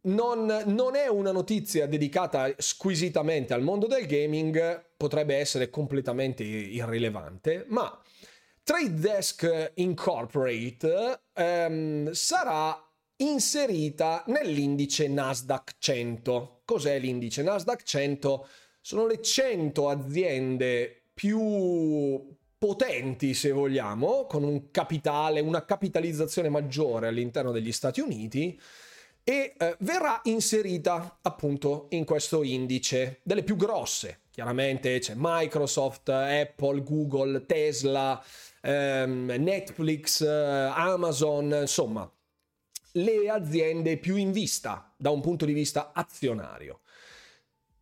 Non, 0.00 0.62
non, 0.66 0.94
è 0.94 1.08
una 1.08 1.32
notizia 1.32 1.86
dedicata 1.86 2.52
squisitamente 2.56 3.54
al 3.54 3.62
mondo 3.62 3.86
del 3.86 4.06
gaming, 4.06 4.84
potrebbe 4.96 5.36
essere 5.36 5.70
completamente 5.70 6.44
irrilevante, 6.44 7.64
ma 7.68 8.00
Trade 8.68 9.00
Desk 9.00 9.72
Incorporate 9.76 11.22
ehm, 11.32 12.12
sarà 12.12 12.78
inserita 13.16 14.22
nell'indice 14.26 15.08
Nasdaq 15.08 15.76
100. 15.78 16.60
Cos'è 16.66 16.98
l'indice 16.98 17.42
Nasdaq 17.42 17.82
100? 17.82 18.46
Sono 18.82 19.06
le 19.06 19.22
100 19.22 19.88
aziende 19.88 21.04
più 21.14 22.36
potenti, 22.58 23.32
se 23.32 23.52
vogliamo, 23.52 24.26
con 24.26 24.44
un 24.44 24.70
capitale, 24.70 25.40
una 25.40 25.64
capitalizzazione 25.64 26.50
maggiore 26.50 27.08
all'interno 27.08 27.52
degli 27.52 27.72
Stati 27.72 28.00
Uniti 28.02 28.60
e 29.24 29.54
eh, 29.56 29.76
verrà 29.80 30.20
inserita 30.24 31.20
appunto 31.22 31.86
in 31.92 32.04
questo 32.04 32.42
indice 32.42 33.20
delle 33.22 33.44
più 33.44 33.56
grosse. 33.56 34.24
Chiaramente 34.30 34.98
c'è 35.00 35.14
Microsoft, 35.16 36.10
Apple, 36.10 36.82
Google, 36.82 37.44
Tesla, 37.44 38.22
ehm, 38.60 39.34
Netflix, 39.38 40.20
eh, 40.20 40.28
Amazon, 40.28 41.58
insomma, 41.60 42.10
le 42.92 43.28
aziende 43.28 43.98
più 43.98 44.16
in 44.16 44.32
vista 44.32 44.92
da 44.96 45.10
un 45.10 45.20
punto 45.20 45.44
di 45.44 45.52
vista 45.52 45.92
azionario. 45.92 46.80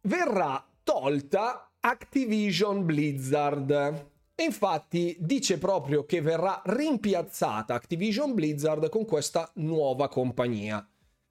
Verrà 0.02 0.64
tolta 0.82 1.72
Activision 1.80 2.84
Blizzard. 2.84 3.70
E 4.38 4.44
infatti 4.44 5.16
dice 5.18 5.56
proprio 5.56 6.04
che 6.04 6.20
verrà 6.20 6.60
rimpiazzata 6.64 7.72
Activision 7.72 8.34
Blizzard 8.34 8.88
con 8.90 9.06
questa 9.06 9.50
nuova 9.54 10.08
compagnia. 10.08 10.86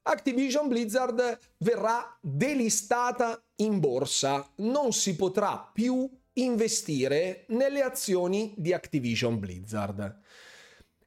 Activision 0.08 0.68
Blizzard 0.68 1.40
verrà 1.58 2.18
delistata 2.20 3.44
in 3.58 3.80
borsa, 3.80 4.48
non 4.58 4.92
si 4.92 5.16
potrà 5.16 5.70
più 5.72 6.10
investire 6.36 7.46
nelle 7.50 7.82
azioni 7.82 8.54
di 8.58 8.74
Activision 8.74 9.40
Blizzard. 9.40 10.20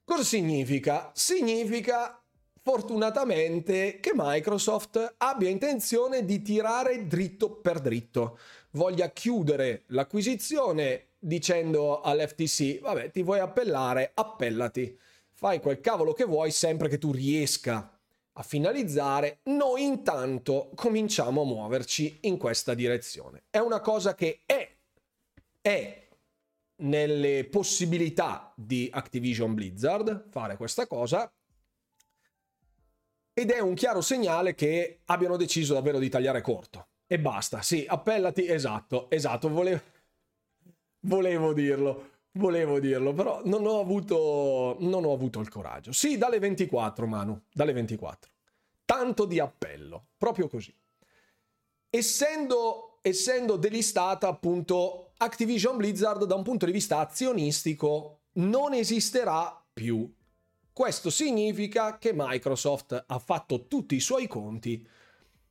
Cosa 0.04 0.22
significa? 0.22 1.10
Significa 1.14 2.22
fortunatamente 2.62 3.98
che 4.00 4.12
Microsoft 4.14 5.14
abbia 5.18 5.48
intenzione 5.48 6.24
di 6.24 6.42
tirare 6.42 7.06
dritto 7.06 7.56
per 7.56 7.80
dritto, 7.80 8.38
voglia 8.72 9.10
chiudere 9.10 9.84
l'acquisizione 9.86 11.08
dicendo 11.18 12.00
all'FTC, 12.00 12.80
vabbè, 12.80 13.10
ti 13.10 13.22
vuoi 13.22 13.40
appellare, 13.40 14.12
appellati, 14.14 14.98
fai 15.32 15.60
quel 15.60 15.80
cavolo 15.80 16.12
che 16.12 16.24
vuoi 16.24 16.50
sempre 16.50 16.88
che 16.88 16.98
tu 16.98 17.12
riesca 17.12 17.98
a 18.32 18.42
finalizzare, 18.42 19.40
noi 19.44 19.82
intanto 19.84 20.70
cominciamo 20.74 21.42
a 21.42 21.46
muoverci 21.46 22.18
in 22.22 22.36
questa 22.36 22.74
direzione. 22.74 23.44
È 23.50 23.58
una 23.58 23.80
cosa 23.80 24.14
che 24.14 24.42
è, 24.46 24.76
è 25.68 26.08
nelle 26.80 27.44
possibilità 27.44 28.52
di 28.56 28.88
Activision 28.90 29.52
Blizzard 29.52 30.28
fare 30.30 30.56
questa 30.56 30.86
cosa 30.86 31.30
ed 33.34 33.50
è 33.50 33.60
un 33.60 33.74
chiaro 33.74 34.00
segnale 34.00 34.54
che 34.54 35.00
abbiano 35.04 35.36
deciso 35.36 35.74
davvero 35.74 35.98
di 35.98 36.08
tagliare 36.08 36.40
corto. 36.40 36.88
E 37.06 37.20
basta, 37.20 37.62
sì, 37.62 37.84
appellati, 37.86 38.46
esatto, 38.46 39.08
esatto, 39.10 39.48
volevo, 39.48 39.80
volevo 41.00 41.52
dirlo, 41.52 42.10
volevo 42.32 42.80
dirlo, 42.80 43.12
però 43.12 43.42
non 43.44 43.64
ho, 43.66 43.80
avuto, 43.80 44.76
non 44.80 45.04
ho 45.04 45.12
avuto 45.12 45.40
il 45.40 45.48
coraggio. 45.48 45.92
Sì, 45.92 46.18
dalle 46.18 46.38
24, 46.38 47.06
Manu, 47.06 47.40
dalle 47.52 47.72
24. 47.72 48.30
Tanto 48.84 49.24
di 49.24 49.38
appello, 49.38 50.08
proprio 50.16 50.48
così. 50.48 50.74
Essendo, 51.90 52.98
essendo 53.02 53.56
delistata 53.56 54.28
appunto 54.28 55.07
Activision 55.20 55.76
Blizzard 55.76 56.24
da 56.26 56.36
un 56.36 56.44
punto 56.44 56.64
di 56.64 56.70
vista 56.70 57.00
azionistico 57.00 58.20
non 58.34 58.72
esisterà 58.72 59.60
più. 59.72 60.08
Questo 60.72 61.10
significa 61.10 61.98
che 61.98 62.12
Microsoft 62.14 63.04
ha 63.04 63.18
fatto 63.18 63.66
tutti 63.66 63.96
i 63.96 64.00
suoi 64.00 64.28
conti 64.28 64.86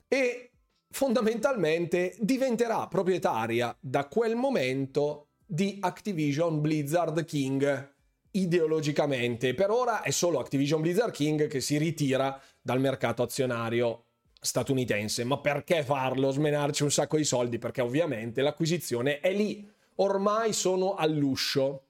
e 0.07 0.51
fondamentalmente 0.89 2.15
diventerà 2.19 2.87
proprietaria 2.87 3.75
da 3.77 4.07
quel 4.07 4.37
momento 4.37 5.31
di 5.45 5.77
Activision 5.81 6.61
Blizzard 6.61 7.25
King 7.25 7.93
ideologicamente. 8.31 9.53
Per 9.53 9.69
ora 9.69 10.01
è 10.01 10.11
solo 10.11 10.39
Activision 10.39 10.79
Blizzard 10.79 11.11
King 11.11 11.47
che 11.47 11.59
si 11.59 11.77
ritira 11.77 12.41
dal 12.61 12.79
mercato 12.79 13.21
azionario 13.21 14.06
statunitense. 14.39 15.23
Ma 15.23 15.37
perché 15.37 15.83
farlo? 15.83 16.31
Smenarci 16.31 16.83
un 16.83 16.91
sacco 16.91 17.17
di 17.17 17.23
soldi? 17.23 17.59
Perché 17.59 17.81
ovviamente 17.81 18.41
l'acquisizione 18.41 19.19
è 19.19 19.31
lì. 19.33 19.69
Ormai 19.95 20.53
sono 20.53 20.95
all'uscio. 20.95 21.83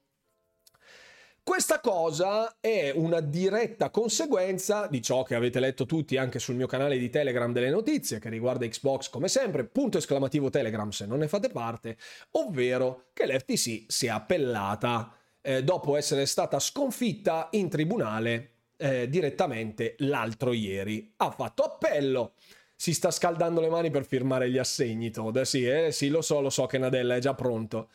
Questa 1.48 1.80
cosa 1.80 2.56
è 2.60 2.92
una 2.94 3.20
diretta 3.20 3.88
conseguenza 3.88 4.86
di 4.86 5.00
ciò 5.00 5.22
che 5.22 5.34
avete 5.34 5.60
letto 5.60 5.86
tutti 5.86 6.18
anche 6.18 6.38
sul 6.38 6.56
mio 6.56 6.66
canale 6.66 6.98
di 6.98 7.08
Telegram 7.08 7.50
delle 7.54 7.70
notizie 7.70 8.18
che 8.18 8.28
riguarda 8.28 8.68
Xbox 8.68 9.08
come 9.08 9.28
sempre, 9.28 9.64
punto 9.64 9.96
esclamativo 9.96 10.50
Telegram 10.50 10.90
se 10.90 11.06
non 11.06 11.20
ne 11.20 11.26
fate 11.26 11.48
parte, 11.48 11.96
ovvero 12.32 13.06
che 13.14 13.26
l'FTC 13.26 13.84
si 13.86 14.06
è 14.06 14.10
appellata 14.10 15.10
eh, 15.40 15.64
dopo 15.64 15.96
essere 15.96 16.26
stata 16.26 16.58
sconfitta 16.58 17.48
in 17.52 17.70
tribunale 17.70 18.57
eh, 18.78 19.08
direttamente 19.08 19.94
l'altro 19.98 20.52
ieri. 20.52 21.12
Ha 21.16 21.30
fatto 21.30 21.62
appello, 21.64 22.32
si 22.74 22.94
sta 22.94 23.10
scaldando 23.10 23.60
le 23.60 23.68
mani 23.68 23.90
per 23.90 24.06
firmare 24.06 24.50
gli 24.50 24.58
assegni 24.58 25.10
Todd. 25.10 25.40
Sì, 25.40 25.66
eh, 25.66 25.92
sì, 25.92 26.08
lo 26.08 26.22
so, 26.22 26.40
lo 26.40 26.50
so 26.50 26.66
che 26.66 26.78
Nadella 26.78 27.16
è 27.16 27.18
già 27.18 27.34
pronto. 27.34 27.88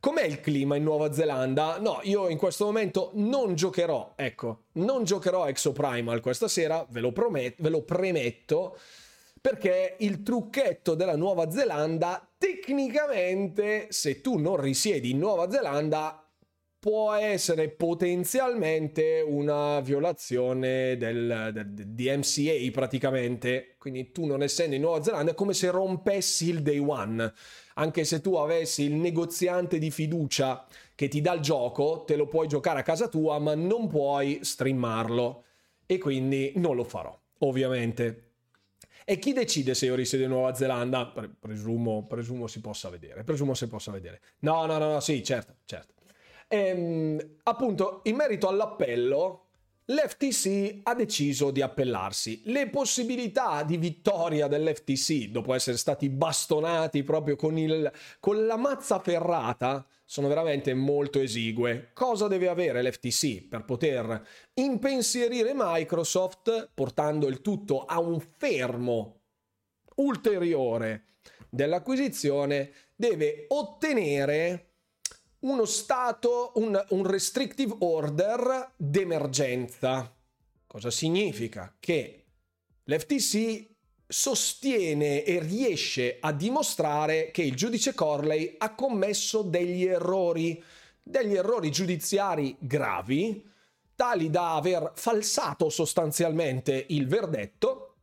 Com'è 0.00 0.24
il 0.24 0.40
clima 0.40 0.76
in 0.76 0.82
Nuova 0.82 1.12
Zelanda? 1.12 1.78
No, 1.78 2.00
io 2.04 2.30
in 2.30 2.38
questo 2.38 2.64
momento 2.64 3.10
non 3.16 3.54
giocherò, 3.54 4.14
ecco, 4.16 4.62
non 4.72 5.04
giocherò 5.04 5.46
Exo 5.46 5.72
Primal 5.72 6.22
questa 6.22 6.48
sera, 6.48 6.86
ve 6.88 7.00
lo, 7.00 7.12
promet- 7.12 7.60
ve 7.60 7.68
lo 7.68 7.82
premetto, 7.82 8.78
perché 9.42 9.96
il 9.98 10.22
trucchetto 10.22 10.94
della 10.94 11.16
Nuova 11.16 11.50
Zelanda, 11.50 12.26
tecnicamente, 12.38 13.88
se 13.90 14.22
tu 14.22 14.38
non 14.38 14.58
risiedi 14.58 15.10
in 15.10 15.18
Nuova 15.18 15.50
Zelanda, 15.50 16.26
può 16.80 17.12
essere 17.12 17.68
potenzialmente 17.68 19.22
una 19.24 19.80
violazione 19.80 20.96
del, 20.96 21.50
del, 21.52 21.66
DMCA 21.66 22.70
praticamente. 22.72 23.74
Quindi 23.78 24.10
tu 24.12 24.24
non 24.24 24.42
essendo 24.42 24.74
in 24.74 24.80
Nuova 24.80 25.02
Zelanda 25.02 25.32
è 25.32 25.34
come 25.34 25.52
se 25.52 25.70
rompessi 25.70 26.48
il 26.48 26.62
day 26.62 26.78
one. 26.78 27.32
Anche 27.74 28.04
se 28.04 28.22
tu 28.22 28.34
avessi 28.36 28.84
il 28.84 28.94
negoziante 28.94 29.78
di 29.78 29.90
fiducia 29.90 30.66
che 30.94 31.08
ti 31.08 31.20
dà 31.20 31.34
il 31.34 31.40
gioco, 31.40 32.04
te 32.06 32.16
lo 32.16 32.26
puoi 32.26 32.48
giocare 32.48 32.80
a 32.80 32.82
casa 32.82 33.08
tua, 33.08 33.38
ma 33.38 33.54
non 33.54 33.86
puoi 33.86 34.40
streamarlo. 34.42 35.44
E 35.84 35.98
quindi 35.98 36.52
non 36.56 36.76
lo 36.76 36.84
farò, 36.84 37.16
ovviamente. 37.40 38.28
E 39.04 39.18
chi 39.18 39.32
decide 39.32 39.74
se 39.74 39.86
io 39.86 39.94
risiedo 39.94 40.24
in 40.24 40.30
Nuova 40.30 40.54
Zelanda? 40.54 41.12
Presumo, 41.38 42.06
presumo 42.06 42.46
si 42.46 42.60
possa 42.60 42.88
vedere. 42.88 43.22
Presumo 43.22 43.52
si 43.52 43.66
possa 43.66 43.90
vedere. 43.90 44.20
No, 44.40 44.64
no, 44.64 44.78
no, 44.78 44.92
no 44.92 45.00
sì, 45.00 45.22
certo, 45.22 45.56
certo. 45.66 45.99
Ehm, 46.52 47.36
appunto, 47.44 48.00
in 48.04 48.16
merito 48.16 48.48
all'appello, 48.48 49.50
l'FTC 49.84 50.80
ha 50.82 50.94
deciso 50.96 51.52
di 51.52 51.62
appellarsi. 51.62 52.42
Le 52.46 52.68
possibilità 52.68 53.62
di 53.62 53.76
vittoria 53.76 54.48
dell'FTC, 54.48 55.28
dopo 55.28 55.54
essere 55.54 55.76
stati 55.76 56.08
bastonati 56.08 57.04
proprio 57.04 57.36
con, 57.36 57.56
il, 57.56 57.90
con 58.18 58.46
la 58.46 58.56
mazza 58.56 58.98
ferrata, 58.98 59.86
sono 60.04 60.26
veramente 60.26 60.74
molto 60.74 61.20
esigue. 61.20 61.90
Cosa 61.92 62.26
deve 62.26 62.48
avere 62.48 62.82
l'FTC 62.82 63.46
per 63.46 63.64
poter 63.64 64.20
impensierire 64.54 65.52
Microsoft, 65.54 66.70
portando 66.74 67.28
il 67.28 67.40
tutto 67.42 67.84
a 67.84 68.00
un 68.00 68.18
fermo 68.18 69.20
ulteriore 69.96 71.04
dell'acquisizione? 71.48 72.72
Deve 72.96 73.44
ottenere 73.48 74.69
uno 75.40 75.64
stato, 75.64 76.52
un, 76.56 76.82
un 76.90 77.06
restrictive 77.06 77.74
order 77.80 78.72
d'emergenza. 78.76 80.14
Cosa 80.66 80.90
significa? 80.90 81.74
Che 81.78 82.24
l'FTC 82.84 83.68
sostiene 84.06 85.22
e 85.22 85.38
riesce 85.40 86.18
a 86.20 86.32
dimostrare 86.32 87.30
che 87.30 87.42
il 87.42 87.54
giudice 87.54 87.94
Corley 87.94 88.56
ha 88.58 88.74
commesso 88.74 89.42
degli 89.42 89.84
errori, 89.84 90.62
degli 91.02 91.34
errori 91.34 91.70
giudiziari 91.70 92.56
gravi, 92.58 93.48
tali 93.94 94.30
da 94.30 94.54
aver 94.54 94.92
falsato 94.94 95.68
sostanzialmente 95.68 96.86
il 96.88 97.06
verdetto 97.06 97.94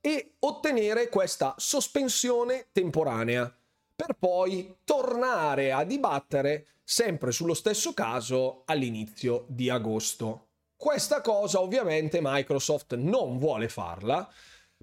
e 0.00 0.36
ottenere 0.40 1.08
questa 1.08 1.54
sospensione 1.58 2.66
temporanea 2.72 3.54
per 3.94 4.16
poi 4.18 4.78
tornare 4.84 5.72
a 5.72 5.84
dibattere 5.84 6.66
sempre 6.82 7.32
sullo 7.32 7.54
stesso 7.54 7.94
caso 7.94 8.62
all'inizio 8.66 9.46
di 9.48 9.70
agosto. 9.70 10.48
Questa 10.76 11.20
cosa 11.20 11.60
ovviamente 11.60 12.18
Microsoft 12.20 12.94
non 12.96 13.38
vuole 13.38 13.68
farla 13.68 14.28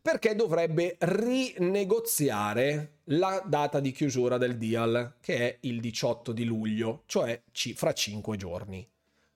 perché 0.01 0.35
dovrebbe 0.35 0.97
rinegoziare 0.99 2.99
la 3.05 3.43
data 3.45 3.79
di 3.79 3.91
chiusura 3.91 4.37
del 4.37 4.57
deal, 4.57 5.17
che 5.21 5.37
è 5.37 5.57
il 5.61 5.79
18 5.79 6.31
di 6.31 6.43
luglio, 6.43 7.03
cioè 7.05 7.39
fra 7.75 7.93
5 7.93 8.37
giorni. 8.37 8.87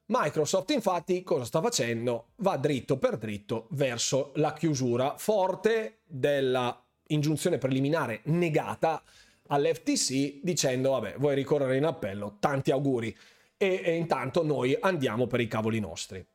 Microsoft 0.08 0.72
infatti 0.72 1.24
cosa 1.24 1.46
sta 1.46 1.62
facendo? 1.62 2.30
Va 2.38 2.58
dritto 2.58 2.98
per 2.98 3.18
dritto 3.18 3.68
verso 3.72 4.32
la 4.36 4.54
chiusura 4.54 5.18
forte 5.18 6.00
della 6.06 6.80
ingiunzione 7.08 7.58
preliminare 7.58 8.22
negata 8.26 9.04
all'FTC 9.48 10.40
dicendo 10.42 10.92
vabbè 10.92 11.16
vuoi 11.18 11.36
ricorrere 11.36 11.78
in 11.78 11.86
appello, 11.86 12.38
tanti 12.40 12.72
auguri 12.72 13.16
e, 13.58 13.82
e 13.84 13.96
intanto 13.96 14.44
noi 14.44 14.76
andiamo 14.80 15.28
per 15.28 15.40
i 15.40 15.48
cavoli 15.48 15.80
nostri. 15.80 16.26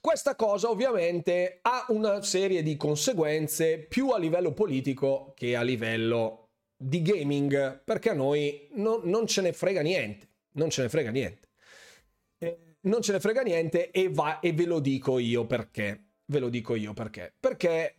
Questa 0.00 0.36
cosa 0.36 0.68
ovviamente 0.68 1.60
ha 1.62 1.86
una 1.88 2.20
serie 2.22 2.62
di 2.62 2.76
conseguenze 2.76 3.78
più 3.78 4.10
a 4.10 4.18
livello 4.18 4.52
politico 4.52 5.32
che 5.34 5.56
a 5.56 5.62
livello 5.62 6.50
di 6.76 7.00
gaming, 7.00 7.82
perché 7.82 8.10
a 8.10 8.14
noi 8.14 8.68
no, 8.72 9.00
non 9.04 9.26
ce 9.26 9.40
ne 9.40 9.54
frega 9.54 9.80
niente, 9.80 10.28
non 10.52 10.68
ce 10.68 10.82
ne 10.82 10.88
frega 10.90 11.10
niente. 11.10 11.48
Eh, 12.36 12.76
non 12.80 13.00
ce 13.00 13.12
ne 13.12 13.20
frega 13.20 13.40
niente 13.40 13.90
e, 13.90 14.10
va, 14.10 14.40
e 14.40 14.52
ve 14.52 14.66
lo 14.66 14.78
dico 14.78 15.18
io 15.18 15.46
perché. 15.46 16.08
Ve 16.26 16.38
lo 16.38 16.50
dico 16.50 16.74
io 16.74 16.92
perché. 16.92 17.32
Perché 17.40 17.94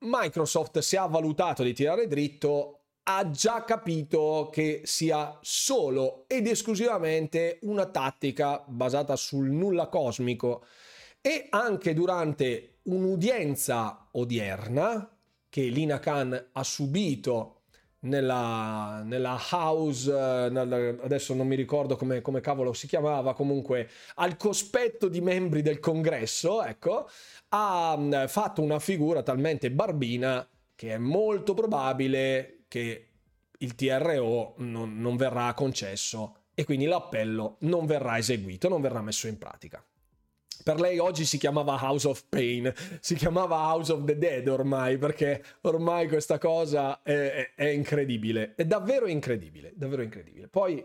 Microsoft 0.00 0.78
si 0.80 0.96
è 0.96 1.06
valutato 1.08 1.62
di 1.62 1.72
tirare 1.72 2.06
dritto 2.06 2.77
ha 3.10 3.30
già 3.30 3.64
capito 3.64 4.50
che 4.52 4.82
sia 4.84 5.38
solo 5.40 6.24
ed 6.26 6.46
esclusivamente 6.46 7.58
una 7.62 7.86
tattica 7.86 8.62
basata 8.66 9.16
sul 9.16 9.48
nulla 9.48 9.86
cosmico. 9.86 10.64
E 11.22 11.46
anche 11.48 11.94
durante 11.94 12.80
un'udienza 12.82 14.08
odierna 14.12 15.10
che 15.48 15.62
Lina 15.62 15.98
Khan 15.98 16.48
ha 16.52 16.62
subito 16.62 17.62
nella, 18.00 19.02
nella 19.04 19.40
house, 19.52 20.10
nella, 20.50 21.02
adesso 21.02 21.32
non 21.32 21.46
mi 21.46 21.56
ricordo 21.56 21.96
come, 21.96 22.20
come, 22.20 22.40
cavolo 22.40 22.74
si 22.74 22.86
chiamava, 22.86 23.32
comunque 23.32 23.88
al 24.16 24.36
cospetto 24.36 25.08
di 25.08 25.22
membri 25.22 25.62
del 25.62 25.80
congresso, 25.80 26.62
ecco, 26.62 27.08
ha 27.48 27.96
mm, 27.98 28.26
fatto 28.26 28.60
una 28.60 28.78
figura 28.78 29.22
talmente 29.22 29.70
barbina 29.70 30.46
che 30.74 30.92
è 30.92 30.98
molto 30.98 31.54
probabile 31.54 32.57
che 32.68 33.08
il 33.58 33.74
TRO 33.74 34.54
non, 34.58 35.00
non 35.00 35.16
verrà 35.16 35.52
concesso 35.54 36.36
e 36.54 36.64
quindi 36.64 36.84
l'appello 36.86 37.56
non 37.60 37.86
verrà 37.86 38.18
eseguito, 38.18 38.68
non 38.68 38.80
verrà 38.80 39.00
messo 39.00 39.26
in 39.26 39.38
pratica. 39.38 39.84
Per 40.62 40.80
lei 40.80 40.98
oggi 40.98 41.24
si 41.24 41.38
chiamava 41.38 41.78
House 41.80 42.06
of 42.06 42.24
Pain, 42.28 42.72
si 43.00 43.14
chiamava 43.14 43.56
House 43.56 43.92
of 43.92 44.04
the 44.04 44.18
Dead 44.18 44.46
ormai, 44.48 44.98
perché 44.98 45.42
ormai 45.62 46.08
questa 46.08 46.38
cosa 46.38 47.02
è, 47.02 47.12
è, 47.12 47.54
è 47.54 47.68
incredibile, 47.68 48.54
è 48.54 48.64
davvero 48.64 49.06
incredibile, 49.06 49.72
davvero 49.76 50.02
incredibile. 50.02 50.48
Poi 50.48 50.84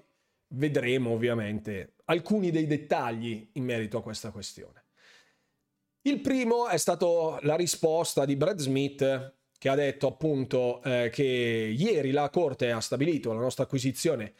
vedremo 0.49 1.11
ovviamente 1.11 1.95
alcuni 2.05 2.51
dei 2.51 2.67
dettagli 2.67 3.49
in 3.53 3.63
merito 3.63 3.97
a 3.97 4.03
questa 4.03 4.29
questione. 4.29 4.83
Il 6.03 6.21
primo 6.21 6.67
è 6.67 6.77
stato 6.77 7.39
la 7.41 7.55
risposta 7.55 8.25
di 8.25 8.35
Brad 8.35 8.59
Smith 8.59 9.33
che 9.63 9.69
ha 9.69 9.75
detto 9.75 10.07
appunto 10.07 10.83
eh, 10.83 11.09
che 11.09 11.23
ieri 11.23 12.11
la 12.11 12.29
Corte 12.29 12.71
ha 12.71 12.81
stabilito 12.81 13.31
la 13.31 13.39
nostra 13.39 13.63
acquisizione 13.63 14.33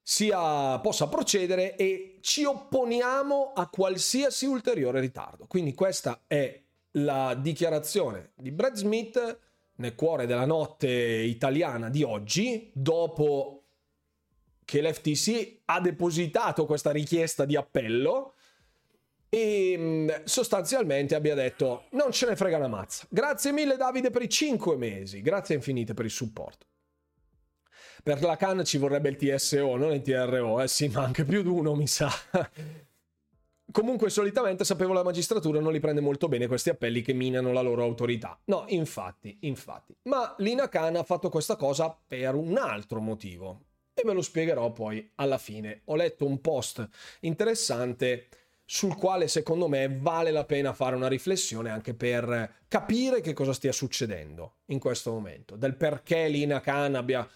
sia, 0.00 0.78
possa 0.78 1.08
procedere 1.08 1.74
e 1.74 2.18
ci 2.20 2.44
opponiamo 2.44 3.52
a 3.52 3.68
qualsiasi 3.68 4.46
ulteriore 4.46 5.00
ritardo. 5.00 5.46
Quindi 5.48 5.74
questa 5.74 6.22
è 6.28 6.62
la 6.92 7.34
dichiarazione 7.34 8.30
di 8.36 8.52
Brad 8.52 8.76
Smith 8.76 9.38
nel 9.74 9.96
cuore 9.96 10.26
della 10.26 10.46
notte 10.46 10.88
italiana 10.88 11.90
di 11.90 12.04
oggi, 12.04 12.70
dopo 12.72 13.64
che 14.64 14.82
l'FTC 14.82 15.62
ha 15.64 15.80
depositato 15.80 16.64
questa 16.64 16.92
richiesta 16.92 17.44
di 17.44 17.56
appello 17.56 18.34
e 19.30 19.74
mm, 19.78 20.08
sostanzialmente 20.24 21.14
abbia 21.14 21.34
detto 21.34 21.84
non 21.92 22.10
ce 22.10 22.26
ne 22.26 22.36
frega 22.36 22.56
una 22.56 22.68
mazza. 22.68 23.06
Grazie 23.08 23.52
mille 23.52 23.76
Davide 23.76 24.10
per 24.10 24.22
i 24.22 24.28
5 24.28 24.76
mesi, 24.76 25.22
grazie 25.22 25.54
infinite 25.54 25.94
per 25.94 26.04
il 26.04 26.10
supporto. 26.10 26.66
Per 28.02 28.22
la 28.22 28.36
CAN 28.36 28.64
ci 28.64 28.78
vorrebbe 28.78 29.10
il 29.10 29.16
TSO, 29.16 29.76
non 29.76 29.92
il 29.92 30.02
TRO, 30.02 30.60
eh 30.60 30.68
sì, 30.68 30.88
ma 30.88 31.04
anche 31.04 31.24
più 31.24 31.42
di 31.42 31.48
uno 31.48 31.74
mi 31.74 31.86
sa. 31.86 32.10
Comunque 33.72 34.10
solitamente 34.10 34.64
sapevo 34.64 34.92
la 34.92 35.04
magistratura 35.04 35.60
non 35.60 35.70
li 35.70 35.78
prende 35.78 36.00
molto 36.00 36.26
bene 36.26 36.48
questi 36.48 36.70
appelli 36.70 37.02
che 37.02 37.12
minano 37.12 37.52
la 37.52 37.60
loro 37.60 37.84
autorità. 37.84 38.40
No, 38.46 38.64
infatti, 38.68 39.38
infatti. 39.42 39.94
Ma 40.04 40.34
Lina 40.38 40.68
Khan 40.68 40.96
ha 40.96 41.04
fatto 41.04 41.28
questa 41.28 41.54
cosa 41.56 41.96
per 42.04 42.34
un 42.34 42.56
altro 42.56 43.00
motivo. 43.00 43.66
E 43.94 44.02
ve 44.04 44.12
lo 44.12 44.22
spiegherò 44.22 44.72
poi 44.72 45.12
alla 45.16 45.38
fine. 45.38 45.82
Ho 45.84 45.94
letto 45.94 46.26
un 46.26 46.40
post 46.40 46.88
interessante 47.20 48.28
sul 48.72 48.94
quale 48.94 49.26
secondo 49.26 49.66
me 49.66 49.98
vale 49.98 50.30
la 50.30 50.44
pena 50.44 50.72
fare 50.72 50.94
una 50.94 51.08
riflessione 51.08 51.70
anche 51.70 51.92
per 51.92 52.58
capire 52.68 53.20
che 53.20 53.32
cosa 53.32 53.52
stia 53.52 53.72
succedendo 53.72 54.58
in 54.66 54.78
questo 54.78 55.10
momento, 55.10 55.56
del 55.56 55.74
perché 55.74 56.28
Lina 56.28 56.60
Khan 56.60 56.94
abbia 56.94 57.28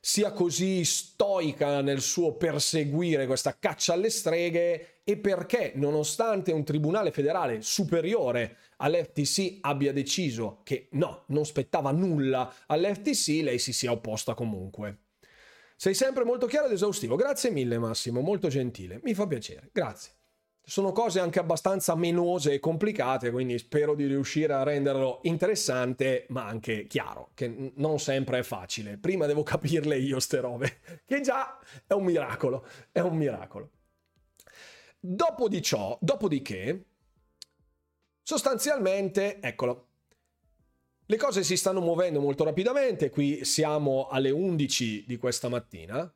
sia 0.00 0.32
così 0.32 0.84
stoica 0.84 1.82
nel 1.82 2.00
suo 2.00 2.34
perseguire 2.34 3.26
questa 3.26 3.56
caccia 3.60 3.92
alle 3.92 4.10
streghe 4.10 5.02
e 5.04 5.16
perché, 5.18 5.70
nonostante 5.76 6.50
un 6.50 6.64
tribunale 6.64 7.12
federale 7.12 7.62
superiore 7.62 8.56
all'FTC 8.78 9.58
abbia 9.60 9.92
deciso 9.92 10.62
che 10.64 10.88
no, 10.92 11.22
non 11.28 11.46
spettava 11.46 11.92
nulla 11.92 12.52
all'FTC, 12.66 13.40
lei 13.44 13.60
si 13.60 13.72
sia 13.72 13.92
opposta 13.92 14.34
comunque. 14.34 15.02
Sei 15.76 15.94
sempre 15.94 16.24
molto 16.24 16.46
chiaro 16.46 16.66
ed 16.66 16.72
esaustivo. 16.72 17.14
Grazie 17.14 17.50
mille 17.50 17.78
Massimo, 17.78 18.20
molto 18.20 18.48
gentile. 18.48 18.98
Mi 19.04 19.14
fa 19.14 19.28
piacere. 19.28 19.68
Grazie. 19.70 20.14
Sono 20.64 20.92
cose 20.92 21.18
anche 21.18 21.40
abbastanza 21.40 21.96
menose 21.96 22.54
e 22.54 22.60
complicate, 22.60 23.30
quindi 23.30 23.58
spero 23.58 23.94
di 23.94 24.06
riuscire 24.06 24.52
a 24.52 24.62
renderlo 24.62 25.18
interessante, 25.22 26.26
ma 26.28 26.46
anche 26.46 26.86
chiaro, 26.86 27.30
che 27.34 27.72
non 27.74 27.98
sempre 27.98 28.38
è 28.38 28.42
facile. 28.42 28.96
Prima 28.96 29.26
devo 29.26 29.42
capirle 29.42 29.98
io 29.98 30.20
ste 30.20 30.40
robe, 30.40 30.80
che 31.04 31.20
già 31.20 31.58
è 31.86 31.92
un 31.94 32.04
miracolo, 32.04 32.64
è 32.92 33.00
un 33.00 33.16
miracolo. 33.16 33.70
Dopo 35.00 35.48
di 35.48 35.60
ciò, 35.60 35.98
dopodiché, 36.00 36.84
sostanzialmente, 38.22 39.40
eccolo, 39.40 39.88
le 41.06 41.16
cose 41.16 41.42
si 41.42 41.56
stanno 41.56 41.80
muovendo 41.80 42.20
molto 42.20 42.44
rapidamente, 42.44 43.10
qui 43.10 43.44
siamo 43.44 44.06
alle 44.08 44.30
11 44.30 45.04
di 45.06 45.16
questa 45.16 45.48
mattina, 45.48 46.10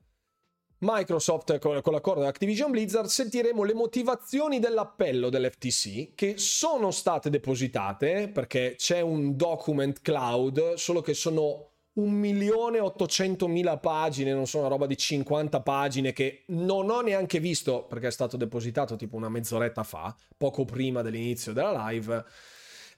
Microsoft 0.89 1.59
con, 1.59 1.75
l'accordo 1.75 2.25
Activision 2.25 2.71
Blizzard 2.71 3.09
sentiremo 3.09 3.65
le 3.65 3.75
motivazioni 3.75 4.61
dell'appello 4.61 5.31
dell'FTC 5.31 6.15
che 6.15 6.35
sono 6.39 6.93
state 6.93 7.29
depositate 7.29 8.29
perché 8.29 8.77
c'è 8.77 9.01
un 9.01 9.37
document 9.37 10.01
cloud 10.01 10.75
solo 10.75 11.01
che 11.01 11.13
sono 11.13 11.71
1.800.000 11.99 13.81
pagine, 13.81 14.33
non 14.33 14.47
sono 14.47 14.65
una 14.65 14.73
roba 14.73 14.87
di 14.87 14.97
50 14.97 15.61
pagine 15.63 16.13
che 16.13 16.45
non 16.49 16.89
ho 16.91 17.01
neanche 17.01 17.41
visto 17.41 17.85
perché 17.85 18.07
è 18.07 18.13
stato 18.13 18.37
depositato 18.37 18.95
tipo 18.95 19.17
una 19.17 19.29
mezz'oretta 19.29 19.83
fa, 19.83 20.15
poco 20.37 20.65
prima 20.65 21.03
dell'inizio 21.03 21.53
della 21.53 21.89
live 21.89 22.25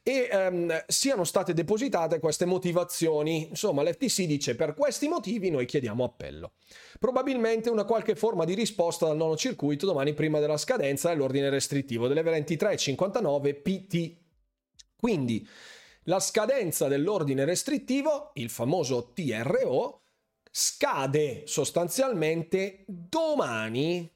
e 0.08 0.28
um, 0.32 0.84
siano 0.86 1.24
state 1.24 1.52
depositate 1.52 2.18
queste 2.18 2.46
motivazioni. 2.46 3.48
Insomma, 3.50 3.82
l'FTC 3.82 4.22
dice 4.22 4.54
per 4.54 4.72
questi 4.72 5.06
motivi 5.06 5.50
noi 5.50 5.66
chiediamo 5.66 6.02
appello. 6.02 6.52
Probabilmente 6.98 7.68
una 7.68 7.84
qualche 7.84 8.14
forma 8.14 8.46
di 8.46 8.54
risposta 8.54 9.04
dal 9.04 9.18
nono 9.18 9.36
circuito 9.36 9.84
domani 9.84 10.14
prima 10.14 10.40
della 10.40 10.56
scadenza 10.56 11.10
dell'ordine 11.10 11.50
restrittivo 11.50 12.08
delle 12.08 12.22
23.59 12.22 13.60
PT. 13.60 14.16
Quindi 14.96 15.46
la 16.04 16.20
scadenza 16.20 16.88
dell'ordine 16.88 17.44
restrittivo, 17.44 18.30
il 18.36 18.48
famoso 18.48 19.12
TRO, 19.12 20.04
scade 20.50 21.42
sostanzialmente 21.44 22.86
domani 22.86 24.10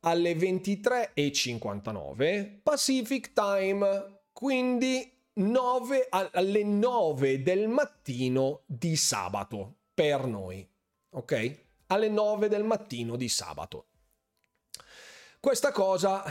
alle 0.00 0.32
23.59 0.32 2.60
Pacific 2.62 3.34
Time, 3.34 4.20
quindi 4.32 5.16
9 5.38 6.08
alle 6.10 6.64
9 6.64 7.42
del 7.42 7.68
mattino 7.68 8.62
di 8.66 8.96
sabato 8.96 9.76
per 9.94 10.26
noi, 10.26 10.68
ok? 11.10 11.58
Alle 11.86 12.08
9 12.08 12.48
del 12.48 12.64
mattino 12.64 13.14
di 13.16 13.28
sabato. 13.28 13.86
Questa 15.38 15.70
cosa 15.70 16.24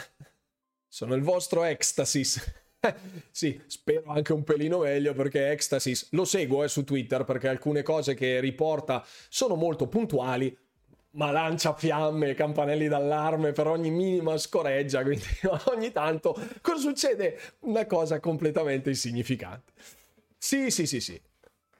sono 0.87 1.15
il 1.15 1.21
vostro 1.21 1.63
ecstasis. 1.63 2.65
sì, 3.31 3.61
spero 3.67 4.11
anche 4.11 4.33
un 4.33 4.43
pelino 4.43 4.79
meglio 4.79 5.13
perché 5.13 5.51
Ecstasis 5.51 6.09
lo 6.11 6.25
seguo 6.25 6.63
eh, 6.63 6.67
su 6.67 6.83
Twitter 6.83 7.23
perché 7.23 7.47
alcune 7.47 7.83
cose 7.83 8.13
che 8.13 8.39
riporta 8.39 9.05
sono 9.29 9.55
molto 9.55 9.87
puntuali, 9.87 10.55
ma 11.11 11.31
lancia 11.31 11.73
fiamme 11.73 12.33
campanelli 12.33 12.87
d'allarme 12.87 13.51
per 13.51 13.67
ogni 13.67 13.89
minima 13.89 14.37
scoreggia, 14.37 15.01
quindi 15.03 15.25
ogni 15.65 15.91
tanto 15.91 16.35
cosa 16.61 16.79
succede? 16.79 17.39
Una 17.61 17.85
cosa 17.85 18.19
completamente 18.19 18.89
insignificante. 18.89 19.73
Sì, 20.37 20.69
sì, 20.69 20.85
sì, 20.85 20.99
sì. 20.99 21.19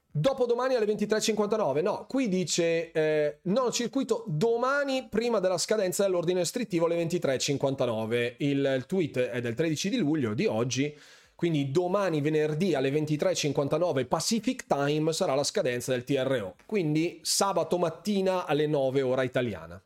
Dopodomani 0.10 0.74
alle 0.74 0.88
23.59, 0.88 1.84
no, 1.84 2.06
qui 2.08 2.28
dice 2.28 2.92
eh, 2.92 3.40
nono 3.44 3.72
circuito 3.72 4.24
domani 4.26 5.08
prima 5.10 5.40
della 5.40 5.60
scadenza 5.60 6.04
dell'ordine 6.04 6.40
restrittivo 6.40 6.86
alle 6.86 7.04
23.59. 7.04 8.36
Il, 8.40 8.74
il 8.78 8.86
tweet 8.88 9.20
è 9.20 9.42
del 9.42 9.54
13 9.54 9.90
di 9.90 9.98
luglio 9.98 10.34
di 10.34 10.48
oggi 10.48 10.98
quindi 11.38 11.69
domani 11.69 12.19
venerdì 12.19 12.73
alle 12.73 12.90
23.59 12.90 14.08
Pacific 14.08 14.65
Time 14.65 15.13
sarà 15.13 15.35
la 15.35 15.44
scadenza 15.44 15.92
del 15.92 16.04
TRO. 16.04 16.56
Quindi 16.65 17.19
sabato 17.21 17.77
mattina 17.77 18.48
alle 18.48 18.65
9 18.65 19.04
ora 19.04 19.21
italiana. 19.21 19.79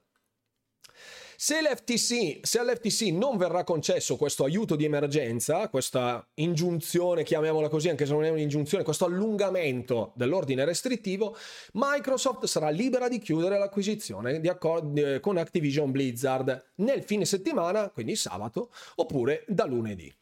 Se, 1.35 1.61
l'FTC, 1.61 2.39
se 2.41 2.57
all'FTC 2.57 3.07
non 3.11 3.35
verrà 3.35 3.65
concesso 3.65 4.15
questo 4.15 4.45
aiuto 4.45 4.77
di 4.77 4.85
emergenza, 4.85 5.67
questa 5.67 6.25
ingiunzione, 6.35 7.23
chiamiamola 7.23 7.67
così, 7.67 7.89
anche 7.89 8.05
se 8.05 8.13
non 8.13 8.23
è 8.23 8.29
un'ingiunzione, 8.29 8.85
questo 8.85 9.03
allungamento 9.03 10.13
dell'ordine 10.15 10.63
restrittivo, 10.63 11.35
Microsoft 11.73 12.45
sarà 12.45 12.69
libera 12.69 13.09
di 13.09 13.19
chiudere 13.19 13.57
l'acquisizione 13.57 14.39
di 14.39 14.47
accordi 14.47 15.19
con 15.19 15.35
Activision 15.35 15.91
Blizzard 15.91 16.73
nel 16.75 17.03
fine 17.03 17.25
settimana, 17.25 17.89
quindi 17.89 18.15
sabato, 18.15 18.71
oppure 18.95 19.43
da 19.47 19.65
lunedì. 19.65 20.13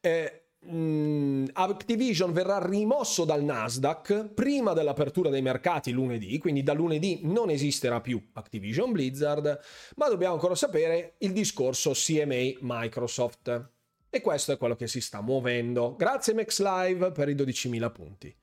Eh, 0.00 0.43
mm, 0.70 1.46
Activision 1.52 2.32
verrà 2.32 2.64
rimosso 2.64 3.24
dal 3.24 3.42
Nasdaq 3.42 4.28
prima 4.34 4.72
dell'apertura 4.72 5.30
dei 5.30 5.42
mercati 5.42 5.92
lunedì, 5.92 6.38
quindi 6.38 6.62
da 6.62 6.72
lunedì 6.72 7.20
non 7.22 7.50
esisterà 7.50 8.00
più 8.00 8.22
Activision 8.32 8.92
Blizzard, 8.92 9.58
ma 9.96 10.08
dobbiamo 10.08 10.34
ancora 10.34 10.54
sapere 10.54 11.14
il 11.18 11.32
discorso 11.32 11.92
CMA 11.92 12.58
Microsoft. 12.60 13.70
E 14.10 14.20
questo 14.20 14.52
è 14.52 14.56
quello 14.56 14.76
che 14.76 14.86
si 14.86 15.00
sta 15.00 15.20
muovendo. 15.20 15.96
Grazie 15.96 16.34
Max 16.34 16.60
Live 16.60 17.10
per 17.10 17.28
i 17.28 17.34
12.000 17.34 17.90
punti. 17.90 18.36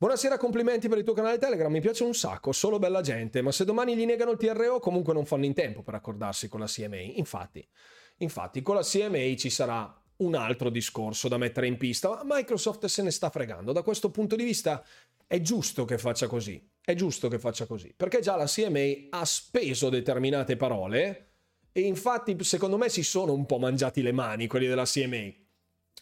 Buonasera, 0.00 0.38
complimenti 0.38 0.88
per 0.88 0.96
il 0.96 1.04
tuo 1.04 1.12
canale 1.12 1.36
Telegram, 1.36 1.70
mi 1.70 1.82
piace 1.82 2.04
un 2.04 2.14
sacco, 2.14 2.52
solo 2.52 2.78
bella 2.78 3.02
gente, 3.02 3.42
ma 3.42 3.52
se 3.52 3.66
domani 3.66 3.94
gli 3.94 4.06
negano 4.06 4.30
il 4.30 4.38
TRO 4.38 4.78
comunque 4.78 5.12
non 5.12 5.26
fanno 5.26 5.44
in 5.44 5.52
tempo 5.52 5.82
per 5.82 5.92
accordarsi 5.92 6.48
con 6.48 6.60
la 6.60 6.66
CMA. 6.66 6.96
Infatti, 6.96 7.68
infatti 8.16 8.62
con 8.62 8.76
la 8.76 8.82
CMA 8.82 9.34
ci 9.36 9.50
sarà 9.50 9.99
un 10.20 10.34
altro 10.34 10.70
discorso 10.70 11.28
da 11.28 11.36
mettere 11.36 11.66
in 11.66 11.76
pista, 11.76 12.08
ma 12.08 12.36
Microsoft 12.36 12.86
se 12.86 13.02
ne 13.02 13.10
sta 13.10 13.30
fregando. 13.30 13.72
Da 13.72 13.82
questo 13.82 14.10
punto 14.10 14.36
di 14.36 14.44
vista 14.44 14.84
è 15.26 15.40
giusto 15.40 15.84
che 15.84 15.98
faccia 15.98 16.26
così, 16.26 16.66
è 16.82 16.94
giusto 16.94 17.28
che 17.28 17.38
faccia 17.38 17.66
così, 17.66 17.92
perché 17.96 18.20
già 18.20 18.36
la 18.36 18.46
CMA 18.46 19.08
ha 19.10 19.24
speso 19.24 19.88
determinate 19.88 20.56
parole 20.56 21.26
e 21.72 21.82
infatti 21.82 22.36
secondo 22.42 22.76
me 22.76 22.88
si 22.88 23.02
sono 23.02 23.32
un 23.32 23.46
po' 23.46 23.58
mangiati 23.58 24.02
le 24.02 24.12
mani 24.12 24.46
quelli 24.46 24.66
della 24.66 24.84
CMA 24.84 25.30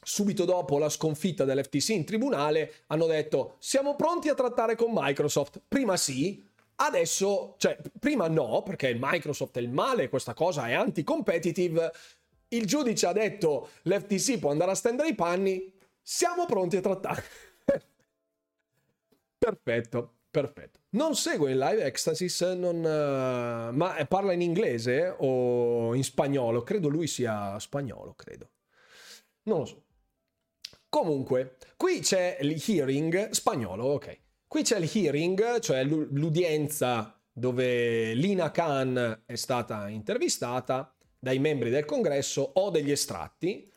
subito 0.02 0.44
dopo 0.44 0.78
la 0.78 0.88
sconfitta 0.88 1.44
dell'FTC 1.44 1.88
in 1.90 2.04
tribunale, 2.04 2.72
hanno 2.86 3.06
detto 3.06 3.56
siamo 3.58 3.96
pronti 3.96 4.28
a 4.28 4.34
trattare 4.34 4.74
con 4.76 4.90
Microsoft. 4.92 5.60
Prima 5.66 5.96
sì, 5.96 6.42
adesso, 6.76 7.56
cioè 7.58 7.78
prima 7.98 8.28
no, 8.28 8.62
perché 8.62 8.96
Microsoft 8.98 9.56
è 9.58 9.60
il 9.60 9.70
male, 9.70 10.08
questa 10.08 10.34
cosa 10.34 10.68
è 10.68 10.72
anti-competitive. 10.72 11.92
Il 12.48 12.66
giudice 12.66 13.06
ha 13.06 13.12
detto 13.12 13.70
l'FTC 13.82 14.38
può 14.38 14.50
andare 14.50 14.70
a 14.70 14.74
stendere 14.74 15.08
i 15.08 15.14
panni, 15.14 15.72
siamo 16.02 16.46
pronti 16.46 16.76
a 16.76 16.80
trattare. 16.80 17.22
perfetto, 19.38 20.14
perfetto. 20.30 20.80
Non 20.90 21.14
segue 21.14 21.50
il 21.50 21.58
live 21.58 21.84
Ecstasis, 21.84 22.40
non, 22.40 22.76
uh, 22.76 23.74
ma 23.74 24.06
parla 24.08 24.32
in 24.32 24.40
inglese 24.40 25.14
o 25.18 25.94
in 25.94 26.02
spagnolo? 26.02 26.62
Credo 26.62 26.88
lui 26.88 27.06
sia 27.06 27.58
spagnolo, 27.58 28.14
credo. 28.14 28.50
Non 29.42 29.58
lo 29.58 29.64
so. 29.66 29.82
Comunque, 30.88 31.56
qui 31.76 32.00
c'è 32.00 32.38
il 32.40 32.62
hearing 32.66 33.30
spagnolo, 33.30 33.84
ok. 33.84 34.18
Qui 34.46 34.62
c'è 34.62 34.78
il 34.78 34.90
hearing, 34.90 35.60
cioè 35.60 35.84
l'udienza 35.84 37.14
dove 37.30 38.14
Lina 38.14 38.50
Khan 38.50 39.24
è 39.26 39.34
stata 39.34 39.88
intervistata 39.88 40.90
dai 41.18 41.38
membri 41.38 41.70
del 41.70 41.84
congresso 41.84 42.50
o 42.54 42.70
degli 42.70 42.90
estratti. 42.90 43.70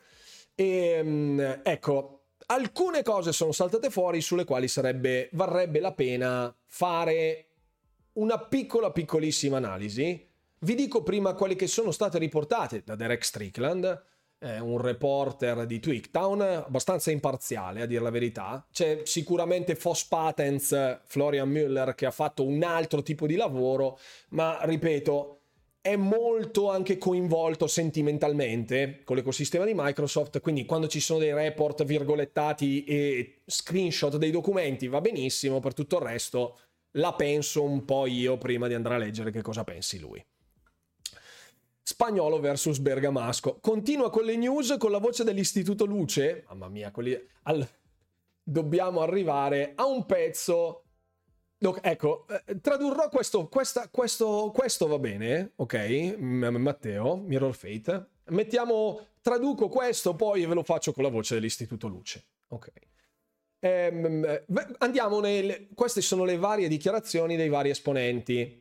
E 0.54 0.66
ehm, 0.66 1.60
ecco, 1.62 2.24
alcune 2.46 3.02
cose 3.02 3.32
sono 3.32 3.52
saltate 3.52 3.90
fuori 3.90 4.20
sulle 4.20 4.44
quali 4.44 4.68
sarebbe, 4.68 5.28
varrebbe 5.32 5.80
la 5.80 5.92
pena 5.92 6.54
fare 6.66 7.46
una 8.14 8.38
piccola, 8.38 8.90
piccolissima 8.90 9.56
analisi. 9.56 10.28
Vi 10.58 10.74
dico 10.74 11.02
prima 11.02 11.34
quelle 11.34 11.56
che 11.56 11.66
sono 11.66 11.90
state 11.90 12.18
riportate 12.18 12.82
da 12.84 12.94
Derek 12.94 13.24
Strickland 13.24 14.10
eh, 14.42 14.58
un 14.58 14.78
reporter 14.78 15.64
di 15.66 15.78
Twigtown, 15.78 16.40
abbastanza 16.40 17.10
imparziale 17.10 17.82
a 17.82 17.86
dire 17.86 18.02
la 18.02 18.10
verità. 18.10 18.66
C'è 18.70 19.02
sicuramente 19.04 19.76
Foss 19.76 20.04
Patents, 20.04 21.00
Florian 21.04 21.50
Müller, 21.50 21.94
che 21.94 22.06
ha 22.06 22.10
fatto 22.10 22.44
un 22.44 22.62
altro 22.62 23.02
tipo 23.02 23.26
di 23.26 23.36
lavoro, 23.36 23.98
ma 24.30 24.58
ripeto, 24.62 25.41
è 25.82 25.96
molto 25.96 26.70
anche 26.70 26.96
coinvolto 26.96 27.66
sentimentalmente 27.66 29.02
con 29.04 29.16
l'ecosistema 29.16 29.64
di 29.64 29.72
Microsoft, 29.74 30.40
quindi 30.40 30.64
quando 30.64 30.86
ci 30.86 31.00
sono 31.00 31.18
dei 31.18 31.34
report 31.34 31.84
virgolettati 31.84 32.84
e 32.84 33.42
screenshot 33.44 34.16
dei 34.16 34.30
documenti 34.30 34.86
va 34.86 35.00
benissimo, 35.00 35.58
per 35.58 35.74
tutto 35.74 35.96
il 35.98 36.02
resto 36.02 36.58
la 36.92 37.12
penso 37.14 37.64
un 37.64 37.84
po' 37.84 38.06
io 38.06 38.38
prima 38.38 38.68
di 38.68 38.74
andare 38.74 38.94
a 38.94 38.98
leggere 38.98 39.32
che 39.32 39.42
cosa 39.42 39.64
pensi 39.64 39.98
lui. 39.98 40.24
Spagnolo 41.82 42.38
versus 42.38 42.78
Bergamasco. 42.78 43.58
Continua 43.60 44.08
con 44.08 44.24
le 44.24 44.36
news 44.36 44.76
con 44.78 44.92
la 44.92 44.98
voce 44.98 45.24
dell'Istituto 45.24 45.84
Luce. 45.84 46.44
Mamma 46.48 46.68
mia, 46.68 46.92
quelli... 46.92 47.20
Al... 47.42 47.68
dobbiamo 48.40 49.00
arrivare 49.00 49.72
a 49.74 49.86
un 49.86 50.06
pezzo. 50.06 50.81
Ecco, 51.80 52.26
eh, 52.28 52.60
tradurrò 52.60 53.08
questo, 53.08 53.46
questa, 53.46 53.88
questo, 53.88 54.50
questo 54.52 54.88
va 54.88 54.98
bene, 54.98 55.52
ok? 55.56 56.16
Matteo, 56.18 57.16
Mirror 57.16 57.54
Fate. 57.54 58.06
Mettiamo, 58.30 59.00
traduco 59.20 59.68
questo, 59.68 60.16
poi 60.16 60.44
ve 60.44 60.54
lo 60.54 60.64
faccio 60.64 60.92
con 60.92 61.04
la 61.04 61.10
voce 61.10 61.34
dell'Istituto 61.34 61.86
Luce. 61.86 62.24
Ok. 62.48 62.72
Ehm, 63.60 64.44
andiamo 64.78 65.20
nel... 65.20 65.68
Queste 65.74 66.00
sono 66.00 66.24
le 66.24 66.36
varie 66.36 66.66
dichiarazioni 66.66 67.36
dei 67.36 67.48
vari 67.48 67.70
esponenti. 67.70 68.60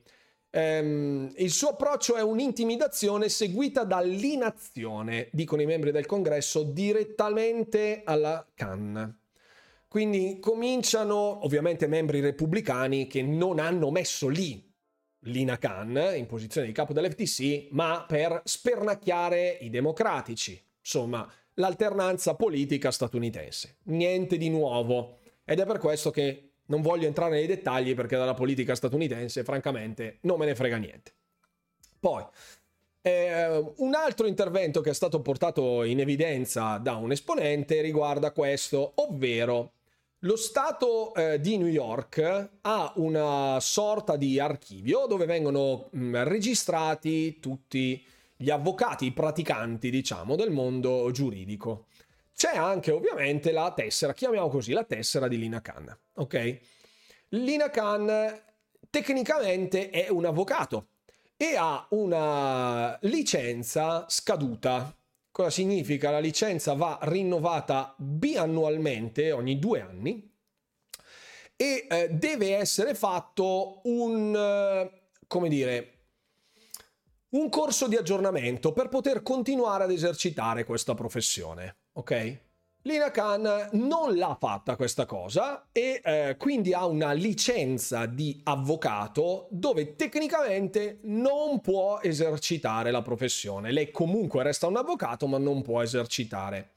Um, 0.51 1.31
il 1.37 1.49
suo 1.49 1.69
approccio 1.69 2.17
è 2.17 2.21
un'intimidazione 2.21 3.29
seguita 3.29 3.83
dall'inazione, 3.83 5.29
dicono 5.31 5.61
i 5.61 5.65
membri 5.65 5.91
del 5.91 6.05
congresso, 6.05 6.63
direttamente 6.63 8.01
alla 8.03 8.45
Cannes. 8.53 9.20
Quindi 9.91 10.37
cominciano, 10.39 11.43
ovviamente, 11.43 11.85
membri 11.85 12.21
repubblicani 12.21 13.07
che 13.07 13.21
non 13.21 13.59
hanno 13.59 13.91
messo 13.91 14.29
lì 14.29 14.65
Lina 15.25 15.57
Khan 15.57 16.13
in 16.15 16.27
posizione 16.27 16.65
di 16.65 16.71
capo 16.71 16.93
dell'FTC, 16.93 17.67
ma 17.71 18.05
per 18.07 18.41
spernacchiare 18.45 19.57
i 19.59 19.69
democratici. 19.69 20.57
Insomma, 20.79 21.29
l'alternanza 21.55 22.35
politica 22.35 22.89
statunitense. 22.89 23.79
Niente 23.87 24.37
di 24.37 24.49
nuovo. 24.49 25.19
Ed 25.43 25.59
è 25.59 25.65
per 25.65 25.79
questo 25.79 26.09
che 26.09 26.51
non 26.67 26.81
voglio 26.81 27.07
entrare 27.07 27.35
nei 27.35 27.45
dettagli 27.45 27.93
perché 27.93 28.15
dalla 28.15 28.33
politica 28.33 28.75
statunitense, 28.75 29.43
francamente, 29.43 30.19
non 30.21 30.39
me 30.39 30.45
ne 30.45 30.55
frega 30.55 30.77
niente. 30.77 31.11
Poi, 31.99 32.23
eh, 33.01 33.73
un 33.75 33.93
altro 33.93 34.25
intervento 34.25 34.79
che 34.79 34.91
è 34.91 34.93
stato 34.93 35.21
portato 35.21 35.83
in 35.83 35.99
evidenza 35.99 36.77
da 36.77 36.95
un 36.95 37.11
esponente 37.11 37.81
riguarda 37.81 38.31
questo, 38.31 38.93
ovvero 38.95 39.73
lo 40.23 40.35
Stato 40.35 41.13
eh, 41.15 41.39
di 41.39 41.57
New 41.57 41.67
York 41.67 42.49
ha 42.61 42.93
una 42.97 43.59
sorta 43.59 44.17
di 44.17 44.39
archivio 44.39 45.05
dove 45.07 45.25
vengono 45.25 45.89
mh, 45.91 46.03
mm, 46.03 46.15
registrati 46.23 47.39
tutti 47.39 48.03
gli 48.35 48.49
avvocati, 48.49 49.05
i 49.05 49.13
praticanti, 49.13 49.89
diciamo, 49.89 50.35
del 50.35 50.51
mondo 50.51 51.09
giuridico. 51.11 51.87
C'è 52.35 52.55
anche 52.55 52.91
ovviamente 52.91 53.51
la 53.51 53.71
tessera, 53.75 54.13
chiamiamo 54.13 54.49
così, 54.49 54.73
la 54.73 54.83
tessera 54.83 55.27
di 55.27 55.37
Lina 55.37 55.61
Khan, 55.61 55.95
ok? 56.15 56.59
Lina 57.29 57.69
Khan 57.69 58.41
tecnicamente 58.89 59.89
è 59.89 60.09
un 60.09 60.25
avvocato 60.25 60.87
e 61.37 61.55
ha 61.55 61.85
una 61.91 62.97
licenza 63.01 64.05
scaduta. 64.07 64.95
Cosa 65.31 65.49
significa? 65.49 66.11
La 66.11 66.19
licenza 66.19 66.73
va 66.73 66.99
rinnovata 67.03 67.95
biannualmente, 67.97 69.31
ogni 69.31 69.59
due 69.59 69.81
anni, 69.81 70.29
e 71.55 71.87
eh, 71.89 72.09
deve 72.09 72.55
essere 72.55 72.93
fatto 72.95 73.81
un, 73.85 74.35
eh, 74.35 75.01
come 75.27 75.49
dire, 75.49 75.93
un 77.29 77.49
corso 77.49 77.87
di 77.87 77.95
aggiornamento 77.95 78.73
per 78.73 78.89
poter 78.89 79.23
continuare 79.23 79.85
ad 79.85 79.91
esercitare 79.91 80.65
questa 80.65 80.93
professione 80.93 81.77
ok? 81.93 82.39
Lina 82.83 83.11
Khan 83.11 83.69
non 83.73 84.15
l'ha 84.15 84.35
fatta 84.39 84.75
questa 84.75 85.05
cosa 85.05 85.67
e 85.71 86.01
eh, 86.03 86.35
quindi 86.39 86.73
ha 86.73 86.87
una 86.87 87.11
licenza 87.11 88.07
di 88.07 88.41
avvocato 88.43 89.47
dove 89.51 89.95
tecnicamente 89.95 90.97
non 91.03 91.61
può 91.61 91.99
esercitare 92.01 92.89
la 92.89 93.03
professione. 93.03 93.71
Lei 93.71 93.91
comunque 93.91 94.41
resta 94.41 94.65
un 94.65 94.77
avvocato 94.77 95.27
ma 95.27 95.37
non 95.37 95.61
può 95.61 95.83
esercitare. 95.83 96.71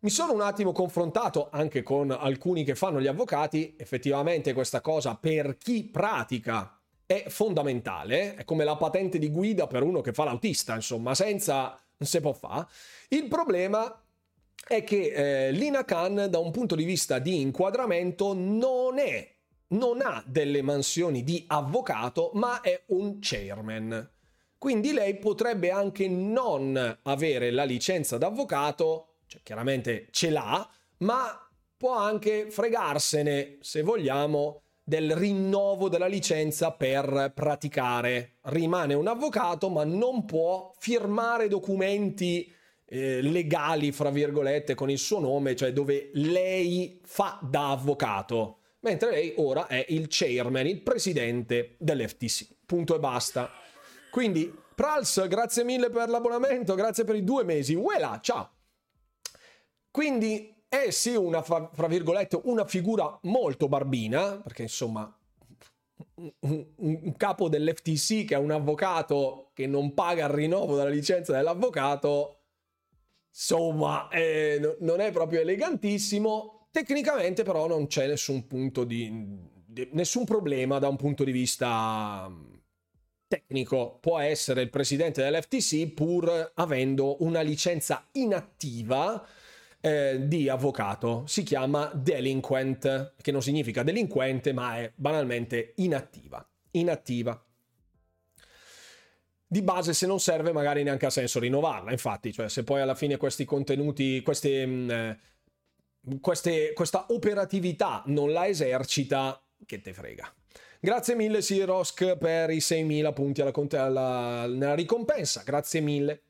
Mi 0.00 0.10
sono 0.10 0.34
un 0.34 0.42
attimo 0.42 0.72
confrontato 0.72 1.48
anche 1.50 1.82
con 1.82 2.10
alcuni 2.10 2.62
che 2.62 2.74
fanno 2.74 3.00
gli 3.00 3.06
avvocati, 3.06 3.76
effettivamente 3.78 4.52
questa 4.52 4.82
cosa 4.82 5.14
per 5.14 5.56
chi 5.56 5.84
pratica 5.84 6.78
è 7.06 7.24
fondamentale, 7.28 8.34
è 8.34 8.44
come 8.44 8.64
la 8.64 8.76
patente 8.76 9.18
di 9.18 9.30
guida 9.30 9.66
per 9.66 9.82
uno 9.82 10.02
che 10.02 10.12
fa 10.12 10.24
l'autista, 10.24 10.74
insomma, 10.74 11.14
senza 11.14 11.80
non 11.96 12.08
si 12.08 12.20
può 12.20 12.34
fare. 12.34 12.66
Il 13.08 13.28
problema 13.28 14.03
è 14.66 14.82
che 14.84 15.48
eh, 15.48 15.50
Lina 15.52 15.84
Khan 15.84 16.26
da 16.30 16.38
un 16.38 16.50
punto 16.50 16.74
di 16.74 16.84
vista 16.84 17.18
di 17.18 17.40
inquadramento 17.40 18.32
non 18.34 18.98
è 18.98 19.34
non 19.68 20.00
ha 20.02 20.22
delle 20.26 20.62
mansioni 20.62 21.24
di 21.24 21.44
avvocato, 21.48 22.30
ma 22.34 22.60
è 22.60 22.84
un 22.88 23.18
chairman. 23.20 24.10
Quindi 24.58 24.92
lei 24.92 25.18
potrebbe 25.18 25.70
anche 25.70 26.08
non 26.08 26.98
avere 27.02 27.50
la 27.50 27.64
licenza 27.64 28.16
d'avvocato, 28.16 29.16
cioè 29.26 29.42
chiaramente 29.42 30.08
ce 30.10 30.30
l'ha, 30.30 30.68
ma 30.98 31.38
può 31.76 31.96
anche 31.96 32.50
fregarsene, 32.50 33.58
se 33.60 33.82
vogliamo, 33.82 34.62
del 34.82 35.14
rinnovo 35.14 35.88
della 35.88 36.06
licenza 36.06 36.72
per 36.72 37.32
praticare. 37.34 38.36
Rimane 38.42 38.94
un 38.94 39.06
avvocato, 39.06 39.68
ma 39.68 39.84
non 39.84 40.24
può 40.24 40.72
firmare 40.78 41.48
documenti 41.48 42.50
eh, 42.86 43.20
legali, 43.22 43.92
fra 43.92 44.10
virgolette, 44.10 44.74
con 44.74 44.90
il 44.90 44.98
suo 44.98 45.20
nome, 45.20 45.56
cioè 45.56 45.72
dove 45.72 46.10
lei 46.14 47.00
fa 47.04 47.38
da 47.42 47.70
avvocato, 47.70 48.58
mentre 48.80 49.10
lei 49.10 49.34
ora 49.36 49.66
è 49.66 49.84
il 49.88 50.06
chairman, 50.08 50.66
il 50.66 50.82
presidente 50.82 51.76
dell'FTC. 51.78 52.56
Punto 52.66 52.94
e 52.94 52.98
basta. 52.98 53.50
Quindi, 54.10 54.52
Prals, 54.74 55.26
grazie 55.28 55.64
mille 55.64 55.90
per 55.90 56.08
l'abbonamento, 56.08 56.74
grazie 56.74 57.04
per 57.04 57.14
i 57.16 57.24
due 57.24 57.44
mesi. 57.44 57.74
Uela, 57.74 58.18
ciao! 58.22 58.50
Quindi 59.90 60.52
è 60.68 60.90
sì 60.90 61.14
una, 61.14 61.42
fra, 61.42 61.70
virgolette, 61.86 62.40
una 62.44 62.64
figura 62.64 63.16
molto 63.22 63.68
barbina, 63.68 64.38
perché 64.38 64.62
insomma 64.62 65.16
un, 66.40 67.14
capo 67.16 67.48
dell'FTC 67.48 68.24
che 68.24 68.34
è 68.34 68.38
un 68.38 68.50
avvocato 68.50 69.50
che 69.54 69.66
non 69.66 69.94
paga 69.94 70.26
il 70.26 70.32
rinnovo 70.32 70.76
della 70.76 70.88
licenza 70.88 71.32
dell'avvocato, 71.32 72.43
insomma, 73.34 74.08
eh, 74.10 74.58
no, 74.60 74.76
non 74.80 75.00
è 75.00 75.10
proprio 75.10 75.40
elegantissimo. 75.40 76.68
Tecnicamente, 76.70 77.42
però, 77.42 77.66
non 77.66 77.86
c'è 77.86 78.06
nessun 78.06 78.46
punto 78.46 78.84
di, 78.84 79.10
di, 79.66 79.88
nessun 79.92 80.24
problema 80.24 80.78
da 80.78 80.88
un 80.88 80.96
punto 80.96 81.24
di 81.24 81.32
vista 81.32 82.26
mm, 82.28 82.54
tecnico. 83.26 83.98
Può 84.00 84.18
essere 84.18 84.62
il 84.62 84.70
presidente 84.70 85.22
dell'FTC 85.22 85.92
pur 85.92 86.52
avendo 86.54 87.22
una 87.22 87.40
licenza 87.42 88.08
inattiva 88.12 89.24
eh, 89.80 90.26
di 90.26 90.48
avvocato. 90.48 91.24
Si 91.26 91.42
chiama 91.42 91.90
delinquent, 91.94 93.14
che 93.20 93.32
non 93.32 93.42
significa 93.42 93.82
delinquente, 93.82 94.52
ma 94.52 94.78
è 94.78 94.92
banalmente 94.94 95.74
inattiva. 95.76 96.44
Inattiva. 96.72 97.44
Di 99.54 99.62
base, 99.62 99.94
se 99.94 100.08
non 100.08 100.18
serve, 100.18 100.50
magari 100.50 100.82
neanche 100.82 101.06
ha 101.06 101.10
senso 101.10 101.38
rinnovarla. 101.38 101.92
Infatti, 101.92 102.32
cioè, 102.32 102.48
se 102.48 102.64
poi 102.64 102.80
alla 102.80 102.96
fine 102.96 103.16
questi 103.16 103.44
contenuti, 103.44 104.20
queste, 104.20 104.66
mh, 104.66 104.90
eh, 104.90 105.18
queste, 106.20 106.72
questa 106.72 107.06
operatività 107.10 108.02
non 108.06 108.32
la 108.32 108.48
esercita, 108.48 109.40
che 109.64 109.80
te 109.80 109.92
frega. 109.92 110.34
Grazie 110.80 111.14
mille 111.14 111.40
Sirosk 111.40 112.16
per 112.16 112.50
i 112.50 112.56
6.000 112.56 113.12
punti 113.12 113.42
alla, 113.42 113.84
alla, 113.84 114.46
nella 114.48 114.74
ricompensa, 114.74 115.44
grazie 115.44 115.78
mille. 115.78 116.22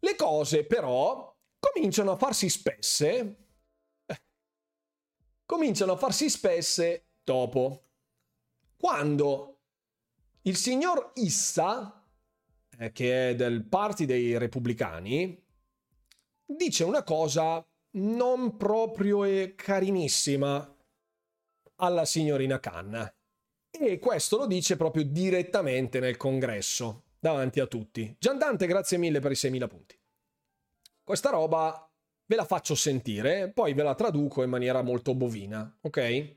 Le 0.00 0.14
cose 0.14 0.64
però 0.64 1.34
cominciano 1.58 2.10
a 2.10 2.16
farsi 2.16 2.50
spesse. 2.50 3.36
Cominciano 5.46 5.92
a 5.92 5.96
farsi 5.96 6.28
spesse 6.28 7.06
dopo. 7.24 7.84
Quando 8.76 9.57
il 10.48 10.56
signor 10.56 11.12
Issa, 11.16 12.02
eh, 12.78 12.90
che 12.92 13.30
è 13.30 13.34
del 13.34 13.64
party 13.64 14.06
dei 14.06 14.38
repubblicani, 14.38 15.44
dice 16.46 16.84
una 16.84 17.02
cosa 17.02 17.64
non 17.92 18.56
proprio 18.56 19.24
e 19.24 19.54
carinissima 19.54 20.74
alla 21.76 22.04
signorina 22.06 22.58
Khan. 22.58 23.14
E 23.70 23.98
questo 23.98 24.38
lo 24.38 24.46
dice 24.46 24.76
proprio 24.76 25.04
direttamente 25.04 26.00
nel 26.00 26.16
congresso, 26.16 27.04
davanti 27.18 27.60
a 27.60 27.66
tutti. 27.66 28.16
Giandante, 28.18 28.66
grazie 28.66 28.96
mille 28.96 29.20
per 29.20 29.32
i 29.32 29.34
6.000 29.34 29.68
punti. 29.68 30.00
Questa 31.04 31.28
roba 31.28 31.92
ve 32.24 32.36
la 32.36 32.46
faccio 32.46 32.74
sentire, 32.74 33.50
poi 33.50 33.74
ve 33.74 33.82
la 33.82 33.94
traduco 33.94 34.42
in 34.42 34.48
maniera 34.48 34.80
molto 34.80 35.14
bovina, 35.14 35.78
ok? 35.82 36.36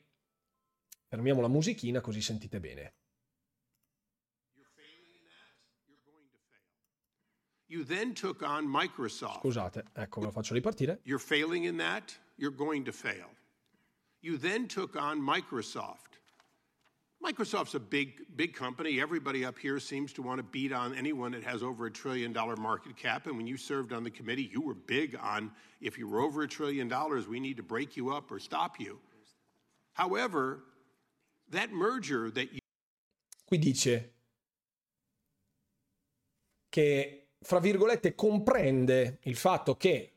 Fermiamo 1.07 1.39
la 1.39 1.47
musichina 1.47 2.01
così 2.01 2.21
sentite 2.21 2.59
bene. 2.59 2.95
You 7.71 7.85
then 7.85 8.13
took 8.13 8.43
on 8.43 8.67
Microsoft. 8.67 9.43
Scusate, 9.43 9.83
ecco, 9.95 10.19
ve 10.19 10.25
lo 10.25 10.31
faccio 10.33 10.55
ripartire. 10.55 10.99
You're 11.05 11.19
failing 11.19 11.63
in 11.63 11.77
that, 11.77 12.13
you're 12.37 12.51
going 12.51 12.83
to 12.83 12.91
fail. 12.91 13.29
You 14.21 14.35
then 14.35 14.67
took 14.67 14.97
on 14.97 15.21
Microsoft. 15.21 16.19
Microsoft's 17.23 17.75
a 17.75 17.79
big, 17.79 18.23
big 18.35 18.53
company. 18.53 18.99
Everybody 18.99 19.45
up 19.45 19.57
here 19.57 19.79
seems 19.79 20.11
to 20.13 20.21
want 20.21 20.39
to 20.39 20.43
beat 20.43 20.73
on 20.73 20.93
anyone 20.95 21.31
that 21.31 21.45
has 21.45 21.63
over 21.63 21.85
a 21.85 21.91
trillion 21.91 22.33
dollar 22.33 22.57
market 22.57 22.97
cap. 22.97 23.27
And 23.27 23.37
when 23.37 23.47
you 23.47 23.55
served 23.55 23.93
on 23.93 24.03
the 24.03 24.11
committee, 24.11 24.49
you 24.51 24.59
were 24.59 24.73
big 24.73 25.17
on 25.21 25.49
if 25.79 25.97
you 25.97 26.09
were 26.09 26.19
over 26.19 26.41
a 26.41 26.49
trillion 26.49 26.89
dollars, 26.89 27.25
we 27.29 27.39
need 27.39 27.55
to 27.55 27.63
break 27.63 27.95
you 27.95 28.09
up 28.09 28.29
or 28.31 28.39
stop 28.39 28.81
you. 28.81 28.99
However, 29.93 30.65
that 31.51 31.71
merger 31.71 32.29
that 32.31 32.51
you. 32.51 32.59
Qui 33.47 33.57
dice 33.59 34.09
che, 36.69 37.20
fra 37.41 37.59
virgolette, 37.59 38.15
comprende 38.15 39.19
il 39.23 39.35
fatto 39.35 39.75
che 39.75 40.11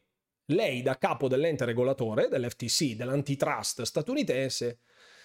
lei, 0.47 0.83
da 0.83 0.99
capo 0.99 1.27
dell'ente 1.27 1.65
regolatore, 1.65 2.29
dell'FTC, 2.29 2.95
dell'antitrust 2.95 3.83
statunitense, 3.83 4.81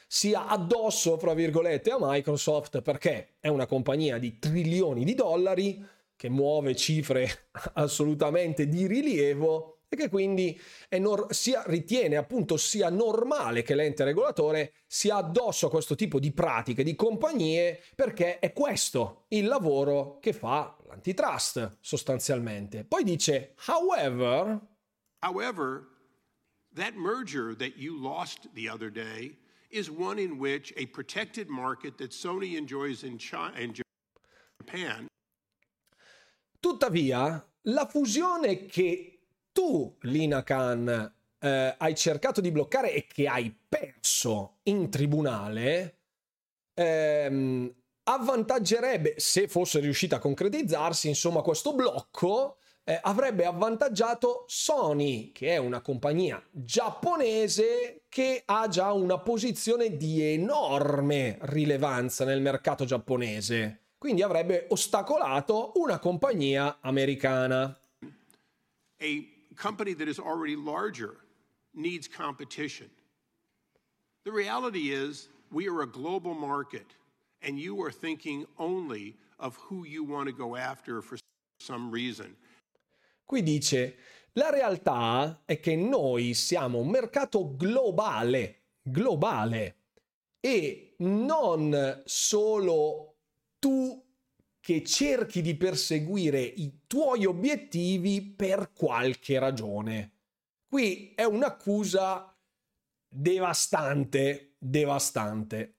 sia 0.07 0.47
addosso, 0.47 1.17
fra 1.17 1.33
virgolette, 1.33 1.91
a 1.91 1.97
Microsoft 1.99 2.81
perché 2.81 3.35
è 3.39 3.47
una 3.47 3.65
compagnia 3.65 4.17
di 4.17 4.39
trilioni 4.39 5.03
di 5.03 5.13
dollari 5.13 5.85
che 6.15 6.29
muove 6.29 6.75
cifre 6.75 7.49
assolutamente 7.73 8.67
di 8.67 8.87
rilievo 8.87 9.78
e 9.89 9.95
che 9.95 10.07
quindi 10.07 10.59
nor- 10.99 11.33
sia, 11.33 11.63
ritiene 11.65 12.15
appunto 12.15 12.57
sia 12.57 12.89
normale 12.89 13.63
che 13.63 13.73
l'ente 13.73 14.03
regolatore 14.03 14.73
sia 14.85 15.15
addosso 15.15 15.65
a 15.65 15.69
questo 15.71 15.95
tipo 15.95 16.19
di 16.19 16.31
pratiche 16.31 16.83
di 16.83 16.95
compagnie 16.95 17.81
perché 17.95 18.37
è 18.37 18.53
questo 18.53 19.25
il 19.29 19.47
lavoro 19.47 20.19
che 20.19 20.31
fa 20.31 20.77
l'antitrust 20.87 21.77
sostanzialmente. 21.81 22.85
Poi 22.85 23.03
dice, 23.03 23.55
however, 23.67 24.59
however, 25.21 25.87
that 26.75 26.93
merger 26.93 27.55
that 27.55 27.75
you 27.75 27.99
lost 27.99 28.47
the 28.53 28.69
other 28.69 28.91
day 28.91 29.35
is 29.71 29.89
one 29.89 30.21
in 30.21 30.37
which 30.37 30.71
a 30.77 30.85
protected 30.87 31.49
market 31.49 31.97
that 31.97 32.11
Sony 32.11 32.55
enjoys 32.55 33.03
in 33.03 33.17
China 33.17 33.53
and 33.55 33.81
Japan. 34.59 35.07
Tuttavia, 36.59 37.43
la 37.63 37.87
fusione 37.87 38.65
che 38.65 39.18
tu, 39.51 39.95
Lina 40.01 40.43
Khan, 40.43 41.13
eh, 41.39 41.75
hai 41.77 41.95
cercato 41.95 42.41
di 42.41 42.51
bloccare 42.51 42.93
e 42.93 43.05
che 43.05 43.27
hai 43.27 43.55
perso 43.67 44.57
in 44.63 44.89
tribunale, 44.89 45.97
ehm, 46.73 47.73
avvantaggerebbe, 48.03 49.15
se 49.17 49.47
fosse 49.47 49.79
riuscita 49.79 50.17
a 50.17 50.19
concretizzarsi, 50.19 51.07
insomma, 51.07 51.41
questo 51.41 51.73
blocco 51.73 52.57
eh, 52.83 52.99
avrebbe 53.03 53.45
avvantaggiato 53.45 54.45
Sony, 54.47 55.31
che 55.31 55.49
è 55.49 55.57
una 55.57 55.79
compagnia 55.79 56.43
giapponese 56.49 58.05
che 58.09 58.41
ha 58.45 58.67
già 58.67 58.91
una 58.93 59.19
posizione 59.19 59.95
di 59.95 60.23
enorme 60.23 61.37
rilevanza 61.41 62.25
nel 62.25 62.41
mercato 62.41 62.85
giapponese. 62.85 63.81
Quindi 63.99 64.23
avrebbe 64.23 64.65
ostacolato 64.69 65.73
una 65.75 65.99
compagnia 65.99 66.79
americana. 66.81 67.77
A 68.97 69.38
company 69.59 69.93
that 69.93 70.07
is 70.07 70.19
already 70.19 70.55
larger 70.55 71.17
needs 71.75 72.07
competition. 72.07 72.89
The 74.23 74.31
reality 74.31 74.91
is 74.91 75.27
we 75.51 75.67
are 75.67 75.81
a 75.81 75.87
global 75.87 76.33
market 76.33 76.95
and 77.41 77.59
you 77.59 77.81
are 77.83 77.91
thinking 77.91 78.45
only 78.57 79.15
of 79.39 79.55
who 79.57 79.85
you 79.85 80.03
want 80.03 80.27
to 80.27 80.33
go 80.33 80.55
after 80.55 81.01
for 81.01 81.17
some 81.59 81.91
reason. 81.91 82.35
Qui 83.25 83.43
dice, 83.43 83.95
la 84.33 84.49
realtà 84.49 85.41
è 85.45 85.59
che 85.59 85.75
noi 85.75 86.33
siamo 86.33 86.79
un 86.79 86.89
mercato 86.89 87.55
globale, 87.55 88.61
globale, 88.81 89.75
e 90.39 90.95
non 90.99 92.01
solo 92.05 93.15
tu 93.59 94.01
che 94.59 94.83
cerchi 94.83 95.41
di 95.41 95.55
perseguire 95.55 96.41
i 96.41 96.81
tuoi 96.87 97.25
obiettivi 97.25 98.21
per 98.21 98.71
qualche 98.73 99.39
ragione. 99.39 100.11
Qui 100.67 101.13
è 101.15 101.23
un'accusa 101.23 102.35
devastante, 103.07 104.55
devastante. 104.57 105.75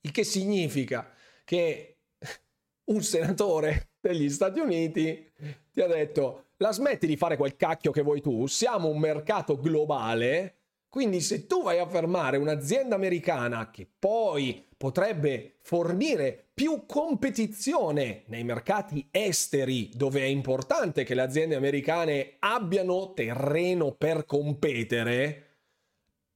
Il 0.00 0.10
che 0.10 0.24
significa 0.24 1.12
che 1.44 1.98
un 2.84 3.02
senatore 3.02 3.90
degli 4.00 4.28
Stati 4.28 4.60
Uniti 4.60 5.32
ti 5.70 5.80
ha 5.80 5.86
detto 5.86 6.46
la 6.58 6.72
smetti 6.72 7.06
di 7.06 7.16
fare 7.16 7.36
quel 7.36 7.56
cacchio 7.56 7.90
che 7.90 8.02
vuoi 8.02 8.20
tu, 8.20 8.46
siamo 8.46 8.88
un 8.88 8.98
mercato 8.98 9.58
globale, 9.58 10.56
quindi 10.88 11.20
se 11.20 11.46
tu 11.46 11.62
vai 11.62 11.78
a 11.78 11.88
fermare 11.88 12.36
un'azienda 12.36 12.94
americana 12.94 13.70
che 13.70 13.88
poi 13.98 14.64
potrebbe 14.84 15.60
fornire 15.62 16.50
più 16.52 16.84
competizione 16.84 18.24
nei 18.26 18.44
mercati 18.44 19.08
esteri, 19.10 19.88
dove 19.94 20.20
è 20.20 20.24
importante 20.24 21.04
che 21.04 21.14
le 21.14 21.22
aziende 21.22 21.54
americane 21.54 22.34
abbiano 22.40 23.14
terreno 23.14 23.92
per 23.92 24.26
competere, 24.26 25.44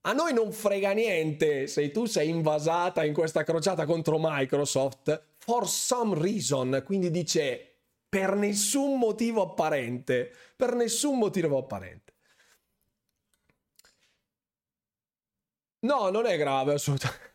a 0.06 0.14
noi 0.14 0.32
non 0.32 0.50
frega 0.50 0.92
niente 0.92 1.66
se 1.66 1.90
tu 1.90 2.06
sei 2.06 2.30
invasata 2.30 3.04
in 3.04 3.12
questa 3.12 3.44
crociata 3.44 3.84
contro 3.84 4.16
Microsoft 4.18 5.34
for 5.36 5.68
some 5.68 6.18
reason. 6.18 6.82
Quindi 6.86 7.10
dice 7.10 7.80
per 8.08 8.34
nessun 8.34 8.98
motivo 8.98 9.42
apparente, 9.42 10.32
per 10.56 10.74
nessun 10.74 11.18
motivo 11.18 11.58
apparente. 11.58 12.14
No, 15.80 16.08
non 16.08 16.24
è 16.24 16.38
grave 16.38 16.72
assolutamente. 16.72 17.27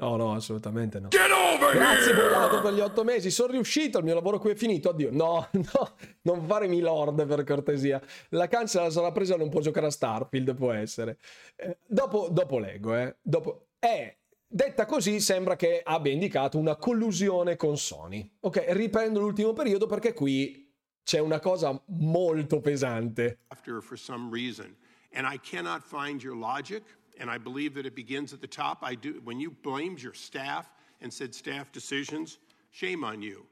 No, 0.00 0.16
no, 0.16 0.32
assolutamente 0.32 0.98
no. 0.98 1.08
Grazie 1.08 2.14
Bonato 2.14 2.62
per 2.62 2.72
gli 2.72 2.80
otto 2.80 3.04
mesi, 3.04 3.30
sono 3.30 3.52
riuscito, 3.52 3.98
il 3.98 4.04
mio 4.04 4.14
lavoro 4.14 4.38
qui 4.38 4.52
è 4.52 4.54
finito, 4.54 4.88
addio. 4.88 5.10
No, 5.12 5.46
no, 5.52 5.94
non 6.22 6.46
fare 6.46 6.66
Milord 6.68 7.26
per 7.26 7.44
cortesia. 7.44 8.00
La 8.30 8.48
cancella 8.48 8.88
sarà 8.90 9.12
presa, 9.12 9.36
non 9.36 9.50
può 9.50 9.60
giocare 9.60 9.86
a 9.86 9.90
Starfield, 9.90 10.54
può 10.54 10.72
essere. 10.72 11.18
Eh, 11.56 11.76
dopo, 11.86 12.28
dopo 12.30 12.58
leggo, 12.58 12.96
eh. 12.96 13.16
Dopo... 13.20 13.66
Eh, 13.78 14.16
detta 14.46 14.86
così 14.86 15.20
sembra 15.20 15.54
che 15.54 15.82
abbia 15.84 16.12
indicato 16.12 16.56
una 16.56 16.76
collusione 16.76 17.56
con 17.56 17.76
Sony. 17.76 18.36
Ok, 18.40 18.64
riprendo 18.68 19.20
l'ultimo 19.20 19.52
periodo 19.52 19.86
perché 19.86 20.14
qui 20.14 20.72
c'è 21.04 21.18
una 21.18 21.40
cosa 21.40 21.78
molto 21.88 22.60
pesante. 22.60 23.40
After 23.48 23.82
for 23.82 23.98
some 23.98 24.30
reason. 24.32 24.74
And 25.12 25.26
I 25.26 25.38
cannot 25.38 25.82
find 25.82 26.22
your 26.22 26.36
logic 26.36 26.84
and 27.20 27.30
I 27.30 27.38
believe 27.38 27.74
that 27.74 27.86
it 27.86 27.94
begins 27.94 28.32
at 28.32 28.40
the 28.40 28.46
top. 28.46 28.78
I 28.82 28.94
do 28.94 29.20
when 29.22 29.38
you 29.38 29.50
blamed 29.50 30.02
your 30.02 30.14
staff 30.14 30.72
and 31.00 31.12
said 31.12 31.34
staff 31.34 31.70
decisions, 31.70 32.38
shame 32.70 33.04
on 33.04 33.22
you. 33.22 33.46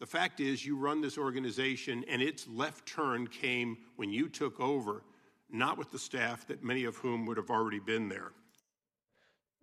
The 0.00 0.06
fact 0.06 0.40
is 0.40 0.64
you 0.64 0.76
run 0.76 1.00
this 1.00 1.16
organization 1.16 2.04
and 2.08 2.20
its 2.20 2.46
left 2.46 2.86
turn 2.86 3.26
came 3.26 3.78
when 3.96 4.12
you 4.12 4.28
took 4.28 4.60
over, 4.60 5.02
not 5.50 5.78
with 5.78 5.90
the 5.90 5.98
staff 5.98 6.46
that 6.48 6.62
many 6.62 6.84
of 6.84 6.96
whom 6.96 7.24
would 7.26 7.38
have 7.38 7.50
already 7.50 7.80
been 7.80 8.08
there. 8.08 8.32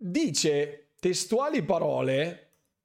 Dice 0.00 0.80
testuali 1.00 1.64
parole, 1.64 2.38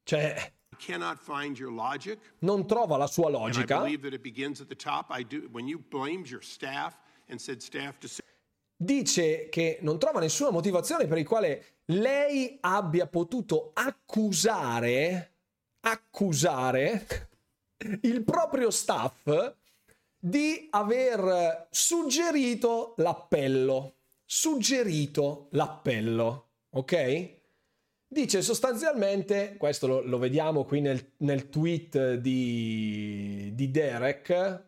cioè 0.06 0.52
cannot 0.78 1.18
find 1.20 1.58
your 1.58 1.72
logic. 1.72 2.20
Non 2.42 2.68
trova 2.68 2.98
la 2.98 3.08
sua 3.08 3.30
logica. 3.30 3.62
And 3.62 3.72
I 3.72 3.78
believe 3.80 4.02
that 4.04 4.14
it 4.14 4.22
begins 4.22 4.62
at 4.62 4.70
the 4.70 4.76
top. 4.76 5.08
I 5.10 5.24
do 5.24 5.50
when 5.52 5.68
you 5.68 5.80
blamed 5.80 6.30
your 6.30 6.42
staff 6.42 7.02
and 7.28 7.42
said 7.42 7.64
staff 7.64 8.00
decisions 8.00 8.37
dice 8.78 9.49
che 9.49 9.80
non 9.82 9.97
trova 9.97 10.19
nessuna 10.19 10.51
motivazione 10.51 11.07
per 11.07 11.17
il 11.17 11.28
quale 11.28 11.65
lei 11.86 12.57
abbia 12.61 13.07
potuto 13.07 13.71
accusare, 13.73 15.34
accusare 15.82 17.30
il 18.01 18.23
proprio 18.23 18.69
staff 18.69 19.55
di 20.19 20.67
aver 20.69 21.67
suggerito 21.71 22.93
l'appello. 22.97 23.93
Suggerito 24.30 25.47
l'appello, 25.51 26.49
ok? 26.71 27.36
Dice 28.09 28.41
sostanzialmente, 28.41 29.55
questo 29.57 29.88
lo, 29.88 30.01
lo 30.01 30.17
vediamo 30.17 30.65
qui 30.65 30.82
nel, 30.82 31.13
nel 31.17 31.49
tweet 31.49 32.15
di, 32.15 33.51
di 33.53 33.71
Derek. 33.71 34.65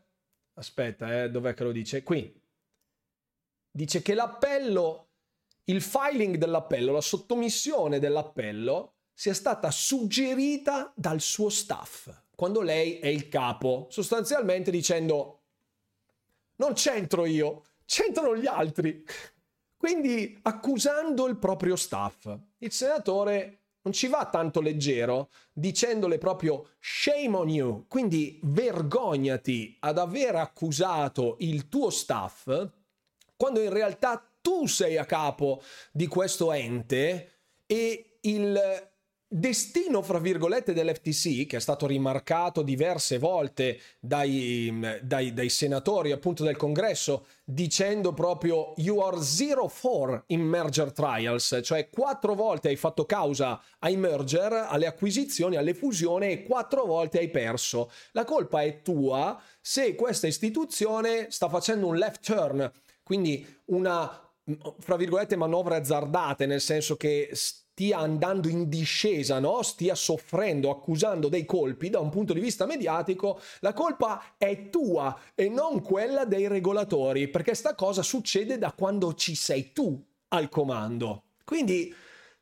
Aspetta, 0.53 1.23
eh, 1.23 1.29
dov'è 1.29 1.53
che 1.53 1.63
lo 1.63 1.71
dice? 1.73 2.03
Qui 2.03 2.38
dice 3.71 4.01
che 4.01 4.13
l'appello, 4.13 5.07
il 5.65 5.81
filing 5.81 6.37
dell'appello, 6.37 6.91
la 6.91 7.01
sottomissione 7.01 7.99
dell'appello 7.99 8.93
sia 9.13 9.33
stata 9.33 9.69
suggerita 9.69 10.93
dal 10.95 11.19
suo 11.19 11.49
staff, 11.49 12.09
quando 12.35 12.61
lei 12.61 12.99
è 12.99 13.07
il 13.07 13.27
capo, 13.27 13.87
sostanzialmente 13.89 14.71
dicendo 14.71 15.41
non 16.55 16.73
c'entro 16.73 17.25
io, 17.25 17.63
c'entrano 17.85 18.35
gli 18.35 18.47
altri. 18.47 19.03
Quindi 19.75 20.37
accusando 20.41 21.27
il 21.27 21.37
proprio 21.37 21.75
staff. 21.75 22.37
Il 22.57 22.71
senatore 22.71 23.59
non 23.81 23.93
ci 23.93 24.07
va 24.07 24.27
tanto 24.29 24.59
leggero, 24.59 25.29
dicendole 25.53 26.17
proprio 26.17 26.71
shame 26.79 27.35
on 27.35 27.49
you, 27.49 27.85
quindi 27.87 28.39
vergognati 28.43 29.77
ad 29.79 29.97
aver 29.97 30.35
accusato 30.35 31.37
il 31.39 31.69
tuo 31.69 31.89
staff 31.89 32.47
quando 33.39 33.61
in 33.61 33.69
realtà 33.69 34.21
tu 34.41 34.65
sei 34.65 34.97
a 34.97 35.05
capo 35.05 35.61
di 35.93 36.07
questo 36.07 36.51
ente 36.51 37.31
e 37.65 38.17
il 38.19 38.89
destino, 39.31 40.01
fra 40.01 40.19
virgolette, 40.19 40.73
dell'FTC, 40.73 41.45
che 41.45 41.55
è 41.55 41.59
stato 41.61 41.87
rimarcato 41.87 42.63
diverse 42.63 43.17
volte 43.17 43.79
dai, 43.97 44.77
dai, 45.01 45.31
dai, 45.31 45.47
senatori 45.47 46.11
appunto 46.11 46.43
del 46.43 46.57
congresso, 46.57 47.27
dicendo 47.45 48.11
proprio 48.11 48.73
you 48.75 48.99
are 48.99 49.21
zero 49.21 49.69
for 49.69 50.21
in 50.27 50.41
merger 50.41 50.91
trials, 50.91 51.61
cioè 51.63 51.89
quattro 51.89 52.33
volte 52.33 52.67
hai 52.67 52.75
fatto 52.75 53.05
causa 53.05 53.61
ai 53.79 53.95
merger, 53.95 54.51
alle 54.67 54.85
acquisizioni, 54.85 55.55
alle 55.55 55.73
fusioni 55.73 56.29
e 56.29 56.43
quattro 56.43 56.83
volte 56.83 57.19
hai 57.19 57.29
perso. 57.29 57.89
La 58.11 58.25
colpa 58.25 58.63
è 58.63 58.81
tua 58.81 59.41
se 59.61 59.95
questa 59.95 60.27
istituzione 60.27 61.27
sta 61.29 61.47
facendo 61.47 61.87
un 61.87 61.95
left 61.95 62.25
turn 62.25 62.69
quindi 63.09 63.43
una, 63.65 64.07
fra 64.77 64.95
virgolette, 64.95 65.35
manovre 65.35 65.77
azzardate, 65.77 66.45
nel 66.45 66.61
senso 66.61 66.95
che 66.95 67.31
stia 67.33 67.97
andando 67.97 68.47
in 68.47 68.69
discesa, 68.69 69.39
no? 69.39 69.63
stia 69.63 69.95
soffrendo, 69.95 70.69
accusando 70.69 71.27
dei 71.27 71.43
colpi 71.43 71.89
da 71.89 71.97
un 71.97 72.11
punto 72.11 72.33
di 72.33 72.39
vista 72.39 72.67
mediatico, 72.67 73.41
la 73.61 73.73
colpa 73.73 74.35
è 74.37 74.69
tua 74.69 75.19
e 75.33 75.49
non 75.49 75.81
quella 75.81 76.23
dei 76.25 76.47
regolatori, 76.47 77.29
perché 77.29 77.55
sta 77.55 77.73
cosa 77.73 78.03
succede 78.03 78.59
da 78.59 78.73
quando 78.73 79.15
ci 79.15 79.33
sei 79.33 79.73
tu 79.73 79.99
al 80.27 80.47
comando. 80.47 81.23
Quindi 81.43 81.91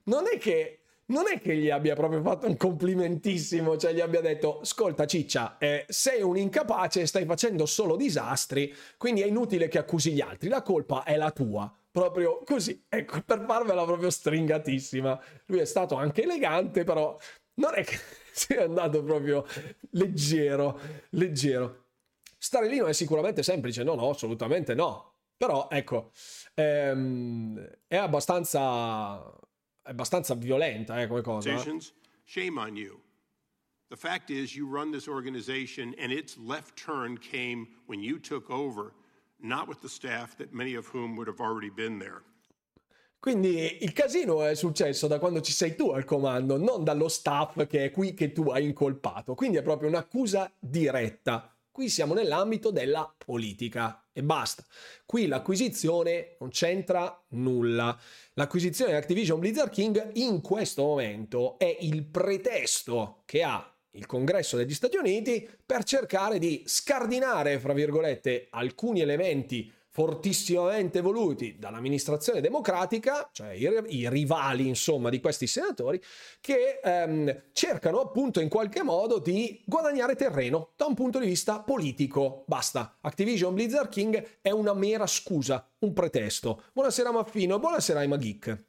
non 0.03 0.25
è 0.29 0.37
che 0.37 0.76
non 1.07 1.25
è 1.31 1.39
che 1.39 1.55
gli 1.55 1.69
abbia 1.69 1.95
proprio 1.95 2.21
fatto 2.21 2.47
un 2.47 2.57
complimentissimo, 2.57 3.77
cioè 3.77 3.93
gli 3.93 4.01
abbia 4.01 4.21
detto, 4.21 4.59
ascolta 4.59 5.05
ciccia, 5.05 5.57
eh, 5.57 5.85
sei 5.87 6.21
un 6.21 6.37
incapace, 6.37 7.05
stai 7.05 7.25
facendo 7.25 7.65
solo 7.65 7.95
disastri, 7.95 8.73
quindi 8.97 9.21
è 9.21 9.25
inutile 9.25 9.67
che 9.67 9.77
accusi 9.77 10.11
gli 10.11 10.21
altri, 10.21 10.49
la 10.49 10.61
colpa 10.61 11.03
è 11.03 11.15
la 11.15 11.31
tua. 11.31 11.73
Proprio 11.89 12.43
così, 12.43 12.85
ecco, 12.89 13.21
per 13.25 13.43
farvela 13.47 13.83
proprio 13.83 14.09
stringatissima. 14.09 15.19
Lui 15.45 15.59
è 15.59 15.65
stato 15.65 15.95
anche 15.95 16.23
elegante, 16.23 16.83
però 16.83 17.17
non 17.55 17.71
è 17.73 17.83
che 17.83 17.97
sia 18.31 18.63
andato 18.63 19.03
proprio 19.03 19.45
leggero, 19.91 20.79
leggero. 21.11 21.85
Stare 22.37 22.67
lì 22.67 22.77
non 22.77 22.89
è 22.89 22.93
sicuramente 22.93 23.43
semplice, 23.43 23.83
no, 23.83 23.95
no, 23.95 24.09
assolutamente 24.09 24.75
no. 24.75 25.13
Però, 25.37 25.67
ecco, 25.71 26.11
ehm, 26.55 27.77
è 27.87 27.95
abbastanza 27.95 29.23
abbastanza 29.87 30.35
violenta 30.35 31.01
eh, 31.01 31.07
come 31.07 31.21
cosa. 31.21 31.57
Shame 32.25 32.59
on 32.59 32.75
you. 32.75 32.99
The 33.89 33.95
fact 33.95 34.29
is, 34.29 34.53
you 34.53 34.67
run 34.67 34.91
this 34.91 35.07
organization, 35.07 35.95
and 35.97 36.11
its 36.11 36.37
left 36.37 36.75
turn 36.75 37.17
came 37.17 37.67
when 37.85 38.01
you 38.01 38.19
took 38.19 38.49
over, 38.49 38.93
not 39.39 39.67
with 39.67 39.79
the 39.81 39.87
staff 39.87 40.35
that 40.37 40.53
many 40.53 40.75
of 40.75 40.87
whom 40.87 41.15
would 41.15 41.27
have 41.27 41.39
already 41.39 41.69
been 41.69 41.97
there. 41.97 42.23
Quindi 43.19 43.77
il 43.81 43.93
casino 43.93 44.43
è 44.43 44.55
successo 44.55 45.07
da 45.07 45.19
quando 45.19 45.41
ci 45.41 45.51
sei 45.51 45.75
tu 45.75 45.89
al 45.91 46.05
comando, 46.05 46.57
non 46.57 46.83
dallo 46.83 47.07
staff 47.07 47.65
che 47.65 47.85
è 47.85 47.91
qui 47.91 48.13
che 48.13 48.31
tu 48.31 48.49
hai 48.49 48.65
incolpato. 48.65 49.33
Quindi 49.35 49.57
è 49.57 49.61
proprio 49.61 49.89
un'accusa 49.89 50.51
diretta. 50.59 51.56
Qui 51.77 51.89
siamo 51.89 52.15
nell'ambito 52.15 52.71
della 52.71 53.13
politica 53.15 54.07
e 54.11 54.23
basta. 54.23 54.65
Qui 55.05 55.27
l'acquisizione 55.27 56.35
non 56.39 56.49
c'entra 56.49 57.23
nulla. 57.33 57.95
L'acquisizione 58.33 58.89
di 58.89 58.97
Activision 58.97 59.39
Blizzard 59.39 59.69
King 59.69 60.09
in 60.13 60.41
questo 60.41 60.81
momento 60.81 61.59
è 61.59 61.77
il 61.81 62.03
pretesto 62.03 63.21
che 63.25 63.43
ha 63.43 63.71
il 63.91 64.07
congresso 64.07 64.57
degli 64.57 64.73
Stati 64.73 64.97
Uniti 64.97 65.47
per 65.63 65.83
cercare 65.83 66.39
di 66.39 66.63
scardinare, 66.65 67.59
fra 67.59 67.73
virgolette, 67.73 68.47
alcuni 68.49 69.01
elementi 69.01 69.71
fortissimamente 69.97 71.01
voluti 71.01 71.55
dall'amministrazione 71.57 72.39
democratica, 72.39 73.31
cioè 73.33 73.53
i, 73.53 73.67
i, 73.87 74.07
rivali 74.07 74.67
insomma 74.67 75.09
di 75.09 75.19
questi 75.19 75.47
senatori, 75.47 75.99
che 76.39 76.79
ehm, 76.83 77.45
cercano 77.51 78.01
appunto 78.01 78.39
in 78.39 78.47
qualche 78.47 78.83
modo 78.83 79.17
di 79.17 79.59
guadagnare 79.65 80.15
terreno 80.15 80.73
da 80.75 80.85
un 80.85 80.93
punto 80.93 81.17
di 81.17 81.25
vista 81.25 81.61
politico. 81.61 82.43
Basta, 82.45 82.97
Activision 83.01 83.55
Blizzard 83.55 83.89
King 83.89 84.37
è 84.39 84.51
una 84.51 84.75
mera 84.75 85.07
scusa, 85.07 85.67
un 85.79 85.93
pretesto. 85.93 86.61
Buonasera 86.73 87.11
Maffino, 87.11 87.57
buonasera 87.57 88.03
Ima 88.03 88.17
Geek. 88.17 88.65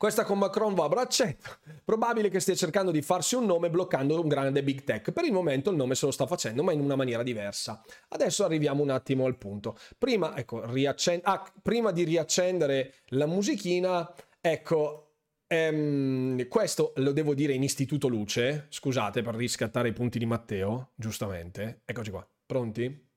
Questa 0.00 0.24
con 0.24 0.38
Macron 0.38 0.72
va 0.72 0.84
a 0.84 0.88
braccetto. 0.88 1.58
Probabile 1.84 2.30
che 2.30 2.40
stia 2.40 2.54
cercando 2.54 2.90
di 2.90 3.02
farsi 3.02 3.34
un 3.34 3.44
nome 3.44 3.68
bloccando 3.68 4.18
un 4.18 4.28
grande 4.28 4.62
big 4.62 4.82
tech. 4.82 5.12
Per 5.12 5.26
il 5.26 5.32
momento 5.32 5.68
il 5.68 5.76
nome 5.76 5.94
se 5.94 6.06
lo 6.06 6.10
sta 6.10 6.26
facendo, 6.26 6.62
ma 6.62 6.72
in 6.72 6.80
una 6.80 6.96
maniera 6.96 7.22
diversa. 7.22 7.84
Adesso 8.08 8.42
arriviamo 8.42 8.82
un 8.82 8.88
attimo 8.88 9.26
al 9.26 9.36
punto. 9.36 9.76
Prima, 9.98 10.34
ecco, 10.38 10.64
riaccend- 10.72 11.20
ah, 11.24 11.46
prima 11.60 11.90
di 11.90 12.04
riaccendere 12.04 12.94
la 13.08 13.26
musichina, 13.26 14.10
ecco, 14.40 15.16
ehm, 15.46 16.48
questo 16.48 16.94
lo 16.96 17.12
devo 17.12 17.34
dire 17.34 17.52
in 17.52 17.62
istituto 17.62 18.08
luce. 18.08 18.68
Scusate 18.70 19.20
per 19.20 19.34
riscattare 19.34 19.88
i 19.88 19.92
punti 19.92 20.18
di 20.18 20.24
Matteo, 20.24 20.92
giustamente. 20.94 21.82
Eccoci 21.84 22.10
qua. 22.10 22.26
Pronti? 22.46 23.09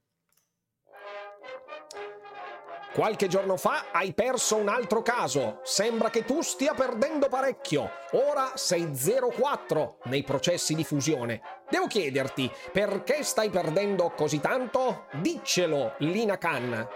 Qualche 2.94 3.28
giorno 3.28 3.58
fa 3.58 3.86
hai 3.92 4.14
perso 4.14 4.56
un 4.56 4.68
altro 4.68 5.02
caso. 5.02 5.62
Sembra 5.64 6.12
che 6.12 6.26
tu 6.26 6.42
stia 6.42 6.76
perdendo 6.76 7.28
parecchio. 7.28 7.90
Ora 8.12 8.52
sei 8.54 8.84
0,4 8.84 9.96
nei 10.04 10.22
processi 10.22 10.76
di 10.76 10.84
fusione. 10.84 11.42
Devo 11.68 11.88
chiederti, 11.88 12.52
perché 12.72 13.24
stai 13.24 13.50
perdendo 13.50 14.12
così 14.16 14.40
tanto? 14.40 15.08
Diccelo, 15.14 15.96
Lina 16.00 16.38
Khan. 16.38 16.88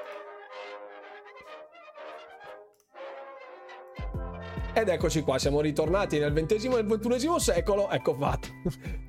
Ed 4.74 4.90
eccoci 4.90 5.22
qua, 5.24 5.40
siamo 5.40 5.62
ritornati 5.62 6.20
nel 6.20 6.32
XX 6.32 6.66
e 6.66 6.70
nel 6.70 6.86
XXI 6.86 7.40
secolo. 7.40 7.90
Ecco 7.90 8.14
fatto. 8.14 8.50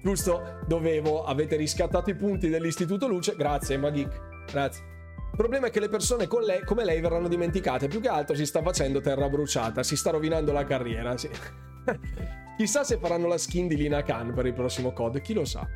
Giusto, 0.02 0.60
dovevo, 0.66 1.24
avete 1.24 1.56
riscattato 1.56 2.08
i 2.08 2.16
punti 2.16 2.48
dell'Istituto 2.48 3.06
Luce. 3.06 3.36
Grazie, 3.36 3.76
Magik. 3.76 4.46
Grazie. 4.50 4.97
Il 5.30 5.36
problema 5.44 5.68
è 5.68 5.70
che 5.70 5.80
le 5.80 5.88
persone 5.88 6.28
lei, 6.44 6.64
come 6.64 6.84
lei 6.84 7.00
verranno 7.00 7.28
dimenticate. 7.28 7.88
Più 7.88 8.00
che 8.00 8.08
altro 8.08 8.34
si 8.34 8.44
sta 8.44 8.62
facendo 8.62 9.00
terra 9.00 9.28
bruciata, 9.28 9.82
si 9.82 9.96
sta 9.96 10.10
rovinando 10.10 10.52
la 10.52 10.64
carriera. 10.64 11.16
Sì. 11.16 11.30
Chissà 12.58 12.82
se 12.82 12.98
faranno 12.98 13.28
la 13.28 13.38
skin 13.38 13.68
di 13.68 13.76
Lina 13.76 14.02
Khan 14.02 14.32
per 14.34 14.46
il 14.46 14.52
prossimo 14.52 14.92
COD, 14.92 15.20
chi 15.20 15.32
lo 15.32 15.44
sa. 15.44 15.66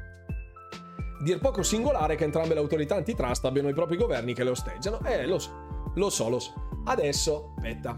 Dir 1.23 1.39
poco 1.39 1.63
singolare 1.63 2.17
che 2.17 2.25
entrambe 2.25 2.55
le 2.55 2.61
autorità 2.61 2.97
antitrust 2.97 3.45
abbiano 3.45 3.69
i 3.69 3.73
propri 3.73 3.97
governi 3.97 4.35
che 4.35 4.43
le 4.43 4.51
osteggiano. 4.51 4.99
Eh, 5.05 5.25
lo 5.27 5.39
so, 5.39 5.93
lo 5.95 6.11
so, 6.11 6.29
lo 6.29 6.41
so. 6.41 6.53
Adesso, 6.85 7.55
aspetta. 7.57 7.97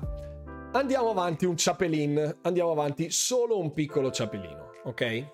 Andiamo 0.72 1.08
avanti 1.08 1.46
un 1.46 1.56
ciapelin. 1.56 2.40
Andiamo 2.42 2.72
avanti 2.72 3.10
solo 3.10 3.58
un 3.58 3.72
piccolo 3.72 4.10
ciapelino, 4.10 4.72
ok? 4.84 5.26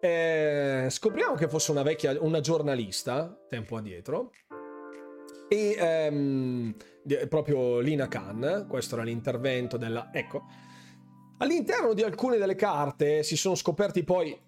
Eh, 0.00 0.86
scopriamo 0.90 1.34
che 1.36 1.48
fosse 1.48 1.70
una 1.70 1.82
vecchia, 1.82 2.16
una 2.20 2.40
giornalista, 2.40 3.38
tempo 3.48 3.76
addietro, 3.76 4.32
e 5.52 5.74
ehm, 5.76 6.74
proprio 7.28 7.80
Lina 7.80 8.06
Khan, 8.06 8.66
questo 8.68 8.94
era 8.94 9.02
l'intervento 9.02 9.76
della... 9.76 10.10
Ecco, 10.12 10.44
all'interno 11.38 11.92
di 11.92 12.02
alcune 12.02 12.38
delle 12.38 12.54
carte 12.54 13.24
si 13.24 13.36
sono 13.36 13.56
scoperti 13.56 14.04
poi... 14.04 14.38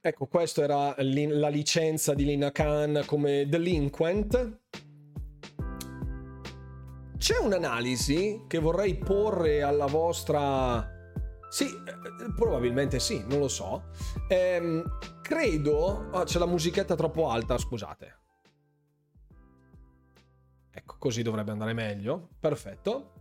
Ecco, 0.00 0.26
questa 0.26 0.62
era 0.62 0.94
la 0.98 1.48
licenza 1.48 2.14
di 2.14 2.24
Lina 2.24 2.52
Khan 2.52 3.02
come 3.06 3.48
delinquent. 3.48 4.60
C'è 7.18 7.38
un'analisi 7.38 8.44
che 8.46 8.60
vorrei 8.60 8.96
porre 8.96 9.62
alla 9.62 9.86
vostra... 9.86 10.88
Sì, 11.48 11.64
eh, 11.64 12.32
probabilmente 12.36 13.00
sì, 13.00 13.24
non 13.26 13.40
lo 13.40 13.48
so. 13.48 13.86
Ehm, 14.28 14.84
credo... 15.22 16.08
Oh, 16.12 16.22
c'è 16.22 16.38
la 16.38 16.46
musichetta 16.46 16.94
troppo 16.94 17.28
alta, 17.28 17.58
scusate. 17.58 18.25
Ecco, 20.78 20.96
così 20.98 21.22
dovrebbe 21.22 21.52
andare 21.52 21.72
meglio. 21.72 22.28
Perfetto. 22.38 23.12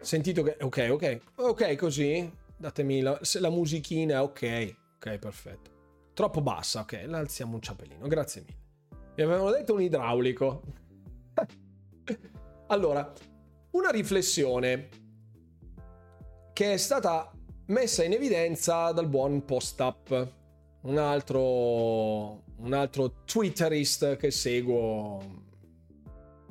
Sentito 0.00 0.42
che... 0.42 0.56
Ok, 0.60 0.88
ok. 0.90 1.20
Ok, 1.36 1.76
così. 1.76 2.28
Datemi 2.56 3.02
la, 3.02 3.16
la 3.38 3.50
musichina. 3.50 4.24
Ok. 4.24 4.74
Ok, 4.96 5.18
perfetto. 5.18 5.70
Troppo 6.12 6.40
bassa. 6.40 6.80
Ok, 6.80 7.04
la 7.06 7.18
alziamo 7.18 7.54
un 7.54 7.62
ciapellino. 7.62 8.08
Grazie 8.08 8.42
mille. 8.42 8.64
Mi 9.14 9.22
avevano 9.22 9.52
detto 9.52 9.74
un 9.74 9.82
idraulico. 9.82 10.62
allora, 12.66 13.12
una 13.70 13.90
riflessione 13.90 14.88
che 16.52 16.72
è 16.72 16.76
stata 16.78 17.30
messa 17.66 18.02
in 18.02 18.12
evidenza 18.12 18.90
dal 18.90 19.06
buon 19.08 19.44
post-up, 19.44 20.32
un 20.80 20.98
altro, 20.98 22.42
un 22.56 22.72
altro 22.72 23.22
twitterist 23.24 24.16
che 24.16 24.32
seguo 24.32 25.44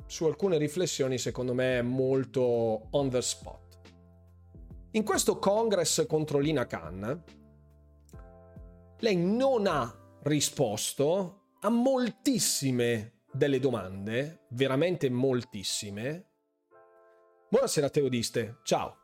su 0.06 0.24
alcune 0.24 0.58
riflessioni 0.58 1.18
secondo 1.18 1.54
me 1.54 1.82
molto 1.82 2.88
on 2.90 3.10
the 3.10 3.20
spot. 3.20 3.64
In 4.92 5.04
questo 5.04 5.38
congress 5.38 6.06
contro 6.06 6.38
Lina 6.38 6.66
Khan, 6.66 7.24
lei 9.00 9.16
non 9.16 9.66
ha 9.66 9.94
risposto 10.22 11.42
a 11.60 11.68
moltissime 11.68 13.24
delle 13.30 13.58
domande, 13.58 14.46
veramente 14.50 15.10
moltissime. 15.10 16.30
Buonasera 17.50 17.90
teodiste, 17.90 18.58
ciao. 18.62 18.96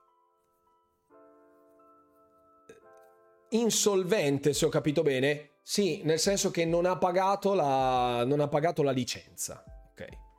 Insolvente, 3.50 4.54
se 4.54 4.64
ho 4.64 4.70
capito 4.70 5.02
bene. 5.02 5.50
Sì, 5.62 6.02
nel 6.04 6.18
senso 6.18 6.50
che 6.50 6.64
non 6.64 6.86
ha 6.86 6.96
pagato 6.96 7.52
la, 7.52 8.24
non 8.24 8.40
ha 8.40 8.48
pagato 8.48 8.82
la 8.82 8.92
licenza. 8.92 9.62
Ok. 9.90 10.31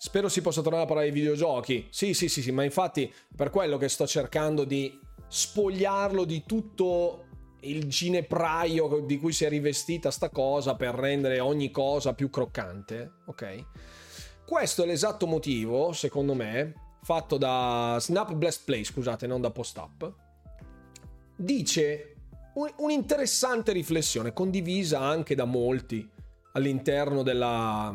Spero 0.00 0.28
si 0.28 0.42
possa 0.42 0.62
tornare 0.62 0.84
a 0.84 0.86
parlare 0.86 1.10
di 1.10 1.18
videogiochi. 1.18 1.88
Sì, 1.90 2.14
sì, 2.14 2.28
sì, 2.28 2.40
sì, 2.40 2.52
ma 2.52 2.62
infatti 2.62 3.12
per 3.34 3.50
quello 3.50 3.76
che 3.78 3.88
sto 3.88 4.06
cercando 4.06 4.62
di 4.62 4.96
spogliarlo 5.26 6.24
di 6.24 6.44
tutto 6.46 7.24
il 7.62 7.88
ginepraio 7.88 9.00
di 9.00 9.18
cui 9.18 9.32
si 9.32 9.44
è 9.44 9.48
rivestita 9.48 10.12
sta 10.12 10.30
cosa 10.30 10.76
per 10.76 10.94
rendere 10.94 11.40
ogni 11.40 11.72
cosa 11.72 12.14
più 12.14 12.30
croccante, 12.30 13.14
ok? 13.26 13.66
Questo 14.46 14.84
è 14.84 14.86
l'esatto 14.86 15.26
motivo, 15.26 15.92
secondo 15.92 16.34
me, 16.34 16.74
fatto 17.02 17.36
da 17.36 17.96
Snap 18.00 18.34
Blast 18.34 18.62
Play, 18.64 18.84
scusate, 18.84 19.26
non 19.26 19.40
da 19.40 19.50
Post 19.50 19.76
Up. 19.78 20.14
Dice 21.34 22.14
un'interessante 22.76 23.72
riflessione 23.72 24.32
condivisa 24.32 25.00
anche 25.00 25.34
da 25.34 25.44
molti 25.44 26.08
all'interno 26.52 27.24
della 27.24 27.92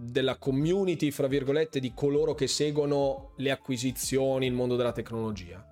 della 0.00 0.36
community, 0.36 1.10
fra 1.10 1.26
virgolette, 1.26 1.80
di 1.80 1.92
coloro 1.94 2.34
che 2.34 2.46
seguono 2.46 3.32
le 3.36 3.50
acquisizioni, 3.50 4.46
il 4.46 4.52
mondo 4.52 4.76
della 4.76 4.92
tecnologia. 4.92 5.64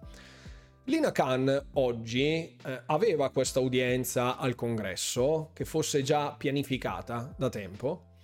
Lina 0.84 1.12
Khan 1.12 1.66
oggi 1.74 2.24
eh, 2.24 2.56
aveva 2.86 3.30
questa 3.30 3.60
udienza 3.60 4.38
al 4.38 4.54
congresso 4.54 5.50
che 5.52 5.66
fosse 5.66 6.02
già 6.02 6.32
pianificata 6.32 7.34
da 7.36 7.50
tempo 7.50 8.16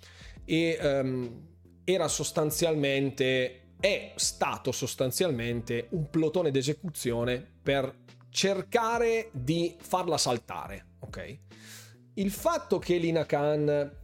e 0.45 0.77
ehm, 0.79 1.47
era 1.83 2.07
sostanzialmente, 2.07 3.73
è 3.79 4.13
stato 4.15 4.71
sostanzialmente 4.71 5.87
un 5.91 6.09
plotone 6.09 6.49
d'esecuzione 6.49 7.45
per 7.61 8.03
cercare 8.29 9.29
di 9.31 9.75
farla 9.79 10.17
saltare, 10.17 10.85
ok? 11.01 11.37
Il 12.15 12.31
fatto 12.31 12.79
che 12.79 12.97
Lina 12.97 13.25
Khan 13.27 14.03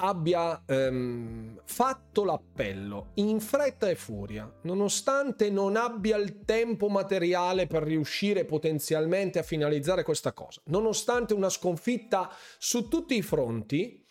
abbia 0.00 0.62
ehm, 0.66 1.60
fatto 1.64 2.24
l'appello 2.24 3.10
in 3.14 3.38
fretta 3.40 3.88
e 3.88 3.94
furia, 3.94 4.50
nonostante 4.62 5.50
non 5.50 5.76
abbia 5.76 6.16
il 6.16 6.44
tempo 6.44 6.88
materiale 6.88 7.66
per 7.66 7.82
riuscire 7.82 8.44
potenzialmente 8.44 9.38
a 9.38 9.42
finalizzare 9.42 10.02
questa 10.02 10.32
cosa, 10.32 10.60
nonostante 10.66 11.34
una 11.34 11.50
sconfitta 11.50 12.30
su 12.58 12.88
tutti 12.88 13.14
i 13.14 13.22
fronti, 13.22 14.04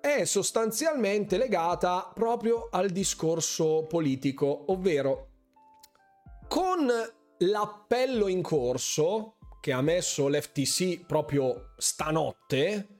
è 0.00 0.24
sostanzialmente 0.24 1.36
legata 1.36 2.10
proprio 2.14 2.68
al 2.70 2.90
discorso 2.90 3.86
politico, 3.86 4.70
ovvero 4.72 5.28
con 6.48 6.90
l'appello 7.38 8.28
in 8.28 8.42
corso 8.42 9.36
che 9.60 9.72
ha 9.72 9.82
messo 9.82 10.28
l'FTC 10.28 11.04
proprio 11.06 11.74
stanotte, 11.76 12.99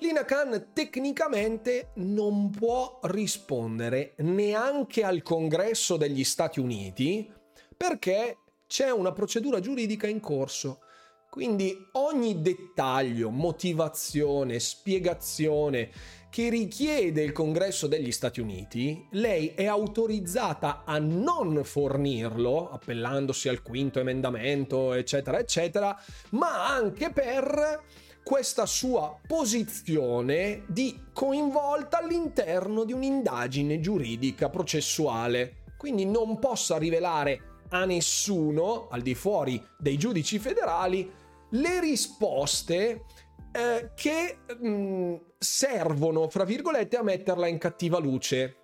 Lina 0.00 0.24
Khan 0.24 0.68
tecnicamente 0.72 1.90
non 1.96 2.48
può 2.48 3.00
rispondere 3.02 4.14
neanche 4.18 5.02
al 5.02 5.20
congresso 5.20 5.98
degli 5.98 6.24
Stati 6.24 6.58
Uniti 6.58 7.30
perché 7.76 8.38
c'è 8.66 8.90
una 8.90 9.12
procedura 9.12 9.60
giuridica 9.60 10.06
in 10.06 10.20
corso. 10.20 10.80
Quindi 11.28 11.76
ogni 11.92 12.40
dettaglio, 12.40 13.28
motivazione, 13.28 14.58
spiegazione 14.58 15.90
che 16.30 16.48
richiede 16.48 17.22
il 17.22 17.32
congresso 17.32 17.86
degli 17.86 18.10
Stati 18.10 18.40
Uniti, 18.40 19.06
lei 19.12 19.48
è 19.48 19.66
autorizzata 19.66 20.82
a 20.86 20.98
non 20.98 21.62
fornirlo, 21.62 22.70
appellandosi 22.70 23.50
al 23.50 23.60
quinto 23.60 24.00
emendamento, 24.00 24.94
eccetera, 24.94 25.38
eccetera, 25.38 25.94
ma 26.30 26.66
anche 26.74 27.10
per 27.10 28.08
questa 28.22 28.66
sua 28.66 29.18
posizione 29.26 30.64
di 30.68 31.06
coinvolta 31.12 31.98
all'interno 31.98 32.84
di 32.84 32.92
un'indagine 32.92 33.80
giuridica 33.80 34.48
processuale. 34.48 35.64
Quindi 35.76 36.04
non 36.04 36.38
possa 36.38 36.76
rivelare 36.76 37.64
a 37.70 37.84
nessuno, 37.84 38.88
al 38.88 39.02
di 39.02 39.14
fuori 39.14 39.62
dei 39.78 39.96
giudici 39.96 40.38
federali, 40.38 41.10
le 41.50 41.80
risposte 41.80 43.04
eh, 43.52 43.90
che 43.94 44.38
mh, 44.58 44.68
mm, 44.68 45.14
servono, 45.38 46.28
fra 46.28 46.44
virgolette, 46.44 46.96
a 46.96 47.02
metterla 47.02 47.46
in 47.46 47.58
cattiva 47.58 47.98
luce. 47.98 48.56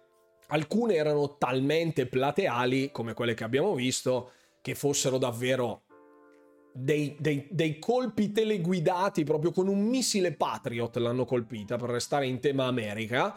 Alcune 0.49 0.95
erano 0.95 1.37
talmente 1.39 2.07
plateali, 2.07 2.91
come 2.93 3.15
quelle 3.15 3.35
che 3.35 3.45
abbiamo 3.45 3.75
visto, 3.75 4.31
che 4.61 4.75
fossero 4.75 5.19
davvero 5.19 5.83
dei, 6.77 7.17
dei, 7.19 7.47
dei, 7.51 7.79
colpi 7.79 8.33
teleguidati 8.33 9.25
proprio 9.25 9.51
con 9.51 9.69
un 9.69 9.87
missile 9.87 10.33
Patriot 10.33 10.97
l'hanno 10.97 11.25
colpita 11.25 11.77
per 11.77 11.91
restare 11.91 12.27
in 12.27 12.41
tema 12.41 12.67
America 12.67 13.35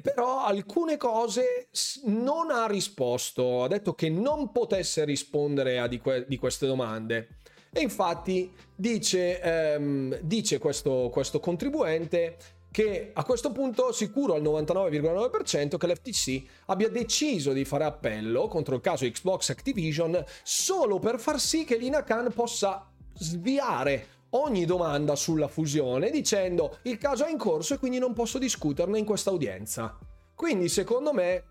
però 0.00 0.44
alcune 0.44 0.96
cose 0.96 1.68
non 2.04 2.50
ha 2.50 2.66
risposto, 2.66 3.64
ha 3.64 3.68
detto 3.68 3.94
che 3.94 4.08
non 4.08 4.52
potesse 4.52 5.04
rispondere 5.04 5.78
a 5.78 5.86
di, 5.86 5.98
que- 5.98 6.24
di 6.26 6.38
queste 6.38 6.66
domande. 6.66 7.28
E 7.72 7.80
infatti 7.80 8.50
dice, 8.74 9.40
ehm, 9.40 10.18
dice 10.22 10.58
questo, 10.58 11.10
questo 11.12 11.40
contribuente 11.40 12.36
che 12.76 13.12
a 13.14 13.24
questo 13.24 13.52
punto 13.52 13.90
sicuro 13.90 14.34
al 14.34 14.42
99,9% 14.42 15.78
che 15.78 15.86
l'FTC 15.86 16.42
abbia 16.66 16.90
deciso 16.90 17.54
di 17.54 17.64
fare 17.64 17.84
appello 17.84 18.48
contro 18.48 18.74
il 18.74 18.82
caso 18.82 19.06
Xbox 19.06 19.48
Activision 19.48 20.22
solo 20.42 20.98
per 20.98 21.18
far 21.18 21.40
sì 21.40 21.64
che 21.64 21.78
Lina 21.78 22.04
Khan 22.04 22.30
possa 22.34 22.86
sviare 23.14 24.08
ogni 24.32 24.66
domanda 24.66 25.16
sulla 25.16 25.48
fusione 25.48 26.10
dicendo 26.10 26.76
il 26.82 26.98
caso 26.98 27.24
è 27.24 27.30
in 27.30 27.38
corso 27.38 27.72
e 27.72 27.78
quindi 27.78 27.98
non 27.98 28.12
posso 28.12 28.36
discuterne 28.36 28.98
in 28.98 29.06
questa 29.06 29.30
udienza. 29.30 29.98
Quindi 30.34 30.68
secondo 30.68 31.14
me 31.14 31.44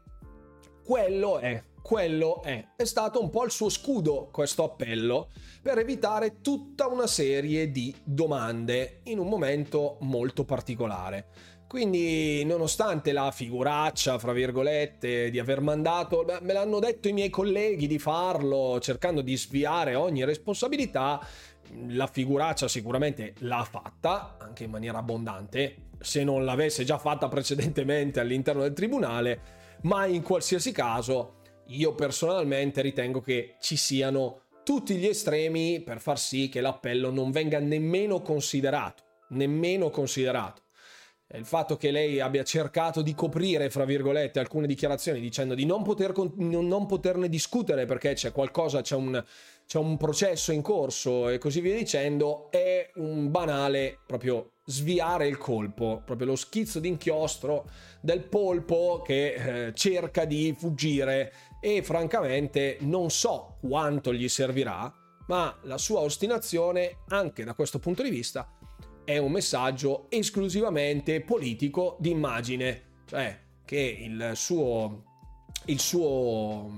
quello 0.83 1.39
è 1.39 1.59
quello 1.85 2.41
è. 2.41 2.69
È 2.75 2.83
stato 2.83 3.21
un 3.21 3.29
po' 3.29 3.43
il 3.43 3.51
suo 3.51 3.69
scudo 3.69 4.29
questo 4.31 4.63
appello 4.63 5.29
per 5.61 5.77
evitare 5.77 6.41
tutta 6.41 6.87
una 6.87 7.05
serie 7.05 7.69
di 7.69 7.93
domande 8.03 9.01
in 9.03 9.19
un 9.19 9.27
momento 9.27 9.97
molto 10.01 10.45
particolare. 10.45 11.27
Quindi, 11.67 12.43
nonostante 12.43 13.11
la 13.11 13.29
figuraccia, 13.29 14.17
fra 14.17 14.33
virgolette, 14.33 15.29
di 15.29 15.37
aver 15.37 15.61
mandato, 15.61 16.25
me 16.41 16.53
l'hanno 16.53 16.79
detto 16.79 17.07
i 17.07 17.13
miei 17.13 17.29
colleghi 17.29 17.85
di 17.85 17.99
farlo, 17.99 18.79
cercando 18.79 19.21
di 19.21 19.37
sviare 19.37 19.93
ogni 19.93 20.25
responsabilità, 20.25 21.23
la 21.89 22.07
figuraccia 22.07 22.67
sicuramente 22.67 23.35
l'ha 23.39 23.63
fatta, 23.63 24.37
anche 24.39 24.63
in 24.63 24.71
maniera 24.71 24.97
abbondante, 24.97 25.89
se 25.99 26.23
non 26.23 26.45
l'avesse 26.45 26.83
già 26.83 26.97
fatta 26.97 27.27
precedentemente 27.27 28.19
all'interno 28.19 28.63
del 28.63 28.73
tribunale, 28.73 29.41
ma 29.81 30.07
in 30.07 30.23
qualsiasi 30.23 30.71
caso 30.71 31.34
io 31.67 31.93
personalmente 31.95 32.81
ritengo 32.81 33.21
che 33.21 33.55
ci 33.59 33.75
siano 33.75 34.41
tutti 34.63 34.95
gli 34.95 35.05
estremi 35.05 35.81
per 35.81 35.99
far 35.99 36.19
sì 36.19 36.49
che 36.49 36.61
l'appello 36.61 37.11
non 37.11 37.31
venga 37.31 37.59
nemmeno 37.59 38.21
considerato, 38.21 39.03
nemmeno 39.29 39.89
considerato. 39.89 40.63
Il 41.33 41.45
fatto 41.45 41.75
che 41.75 41.89
lei 41.89 42.19
abbia 42.19 42.43
cercato 42.43 43.01
di 43.01 43.15
coprire, 43.15 43.71
fra 43.71 43.83
virgolette, 43.83 44.39
alcune 44.39 44.67
dichiarazioni 44.67 45.19
dicendo 45.19 45.55
di 45.55 45.65
non, 45.65 45.81
poter, 45.81 46.13
non 46.37 46.85
poterne 46.85 47.29
discutere 47.29 47.85
perché 47.85 48.13
c'è 48.13 48.31
qualcosa, 48.31 48.81
c'è 48.81 48.95
un, 48.95 49.23
c'è 49.65 49.79
un 49.79 49.97
processo 49.97 50.51
in 50.51 50.61
corso 50.61 51.29
e 51.29 51.39
così 51.39 51.61
via 51.61 51.75
dicendo, 51.75 52.49
è 52.51 52.91
un 52.95 53.31
banale 53.31 53.99
proprio 54.05 54.51
sviare 54.65 55.27
il 55.27 55.37
colpo, 55.37 56.01
proprio 56.05 56.27
lo 56.27 56.35
schizzo 56.35 56.79
d'inchiostro 56.79 57.69
del 58.01 58.21
polpo 58.21 59.01
che 59.03 59.33
eh, 59.67 59.73
cerca 59.73 60.25
di 60.25 60.55
fuggire 60.57 61.33
e 61.65 61.81
francamente 61.81 62.77
non 62.81 63.09
so 63.09 63.57
quanto 63.59 64.13
gli 64.13 64.29
servirà, 64.29 64.93
ma 65.25 65.57
la 65.63 65.79
sua 65.79 66.01
ostinazione, 66.01 66.97
anche 67.07 67.43
da 67.43 67.55
questo 67.55 67.79
punto 67.79 68.03
di 68.03 68.11
vista, 68.11 68.55
è 69.03 69.17
un 69.17 69.31
messaggio 69.31 70.05
esclusivamente 70.09 71.21
politico 71.21 71.97
di 71.99 72.11
immagine, 72.11 72.83
cioè 73.07 73.39
che 73.65 73.97
il 73.99 74.33
suo, 74.35 75.05
il 75.65 75.79
suo, 75.79 76.69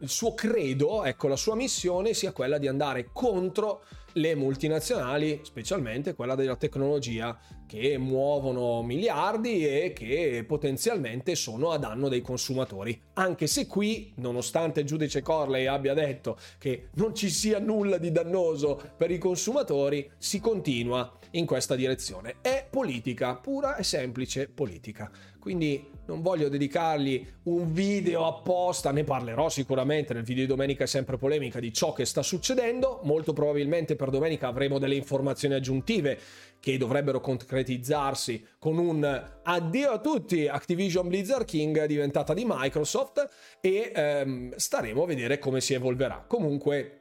il 0.00 0.08
suo 0.08 0.32
credo, 0.32 1.04
ecco, 1.04 1.28
la 1.28 1.36
sua 1.36 1.54
missione 1.54 2.14
sia 2.14 2.32
quella 2.32 2.56
di 2.56 2.66
andare 2.66 3.10
contro 3.12 3.82
le 4.18 4.34
multinazionali, 4.34 5.40
specialmente 5.42 6.14
quella 6.14 6.34
della 6.34 6.56
tecnologia, 6.56 7.38
che 7.66 7.98
muovono 7.98 8.82
miliardi 8.82 9.66
e 9.66 9.92
che 9.92 10.44
potenzialmente 10.46 11.34
sono 11.34 11.70
a 11.70 11.78
danno 11.78 12.08
dei 12.08 12.20
consumatori. 12.20 13.00
Anche 13.14 13.46
se 13.46 13.66
qui, 13.66 14.12
nonostante 14.16 14.80
il 14.80 14.86
giudice 14.86 15.22
Corley 15.22 15.66
abbia 15.66 15.94
detto 15.94 16.38
che 16.58 16.88
non 16.94 17.14
ci 17.14 17.30
sia 17.30 17.58
nulla 17.58 17.98
di 17.98 18.10
dannoso 18.10 18.80
per 18.96 19.10
i 19.10 19.18
consumatori, 19.18 20.10
si 20.18 20.40
continua 20.40 21.16
in 21.32 21.46
questa 21.46 21.74
direzione. 21.74 22.36
È 22.40 22.66
politica, 22.68 23.36
pura 23.36 23.76
e 23.76 23.82
semplice 23.82 24.48
politica. 24.48 25.10
Quindi 25.38 25.96
non 26.08 26.22
voglio 26.22 26.48
dedicargli 26.48 27.24
un 27.44 27.70
video 27.72 28.26
apposta, 28.26 28.90
ne 28.92 29.04
parlerò 29.04 29.50
sicuramente 29.50 30.14
nel 30.14 30.22
video 30.22 30.44
di 30.44 30.48
domenica 30.48 30.84
è 30.84 30.86
sempre 30.86 31.18
polemica 31.18 31.60
di 31.60 31.72
ciò 31.72 31.92
che 31.92 32.06
sta 32.06 32.22
succedendo, 32.22 33.00
molto 33.04 33.34
probabilmente 33.34 33.94
per 33.94 34.08
domenica 34.08 34.48
avremo 34.48 34.78
delle 34.78 34.94
informazioni 34.94 35.54
aggiuntive 35.54 36.18
che 36.60 36.78
dovrebbero 36.78 37.20
concretizzarsi 37.20 38.44
con 38.58 38.78
un 38.78 39.30
addio 39.42 39.90
a 39.90 39.98
tutti 39.98 40.48
Activision 40.48 41.08
Blizzard 41.08 41.44
King 41.44 41.84
diventata 41.84 42.32
di 42.32 42.44
Microsoft 42.46 43.28
e 43.60 43.92
ehm, 43.94 44.54
staremo 44.56 45.02
a 45.02 45.06
vedere 45.06 45.38
come 45.38 45.60
si 45.60 45.74
evolverà. 45.74 46.24
Comunque 46.26 47.00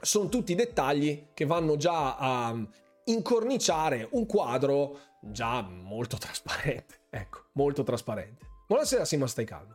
sono 0.00 0.28
tutti 0.28 0.54
dettagli 0.54 1.28
che 1.34 1.44
vanno 1.44 1.76
già 1.76 2.16
a 2.16 2.56
incorniciare 3.04 4.08
un 4.12 4.26
quadro 4.26 4.98
già 5.20 5.60
molto 5.60 6.16
trasparente. 6.16 7.04
Ecco, 7.10 7.44
molto 7.52 7.82
trasparente. 7.82 8.46
Buonasera, 8.66 9.04
Sima, 9.04 9.26
stai 9.26 9.44
calmo. 9.44 9.74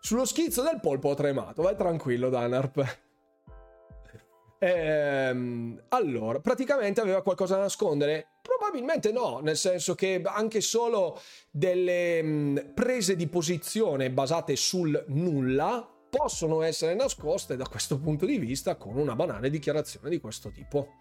Sullo 0.00 0.24
schizzo 0.24 0.62
del 0.62 0.80
polpo 0.80 1.08
ho 1.08 1.14
tremato, 1.14 1.62
vai 1.62 1.76
tranquillo, 1.76 2.28
Danarp. 2.28 3.02
Ehm, 4.58 5.82
allora, 5.88 6.40
praticamente 6.40 7.00
aveva 7.00 7.22
qualcosa 7.22 7.56
da 7.56 7.62
nascondere? 7.62 8.28
Probabilmente 8.40 9.12
no, 9.12 9.40
nel 9.40 9.56
senso 9.56 9.94
che 9.94 10.22
anche 10.24 10.60
solo 10.60 11.20
delle 11.50 12.22
mh, 12.22 12.72
prese 12.74 13.16
di 13.16 13.26
posizione 13.26 14.10
basate 14.10 14.56
sul 14.56 15.04
nulla 15.08 15.93
possono 16.16 16.62
essere 16.62 16.94
nascoste 16.94 17.56
da 17.56 17.66
questo 17.66 17.98
punto 17.98 18.24
di 18.24 18.38
vista 18.38 18.76
con 18.76 18.96
una 18.96 19.16
banale 19.16 19.50
dichiarazione 19.50 20.08
di 20.08 20.20
questo 20.20 20.50
tipo. 20.50 20.98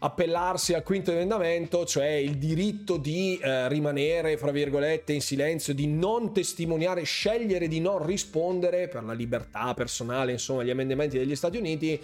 Appellarsi 0.00 0.74
al 0.74 0.82
quinto 0.82 1.12
emendamento, 1.12 1.86
cioè 1.86 2.08
il 2.08 2.36
diritto 2.36 2.98
di 2.98 3.38
eh, 3.38 3.68
rimanere, 3.68 4.36
fra 4.36 4.50
virgolette, 4.50 5.14
in 5.14 5.22
silenzio, 5.22 5.72
di 5.72 5.86
non 5.86 6.34
testimoniare, 6.34 7.04
scegliere 7.04 7.68
di 7.68 7.80
non 7.80 8.04
rispondere 8.04 8.88
per 8.88 9.02
la 9.02 9.14
libertà 9.14 9.72
personale, 9.72 10.32
insomma, 10.32 10.62
gli 10.62 10.70
emendamenti 10.70 11.16
degli 11.16 11.36
Stati 11.36 11.56
Uniti, 11.56 11.98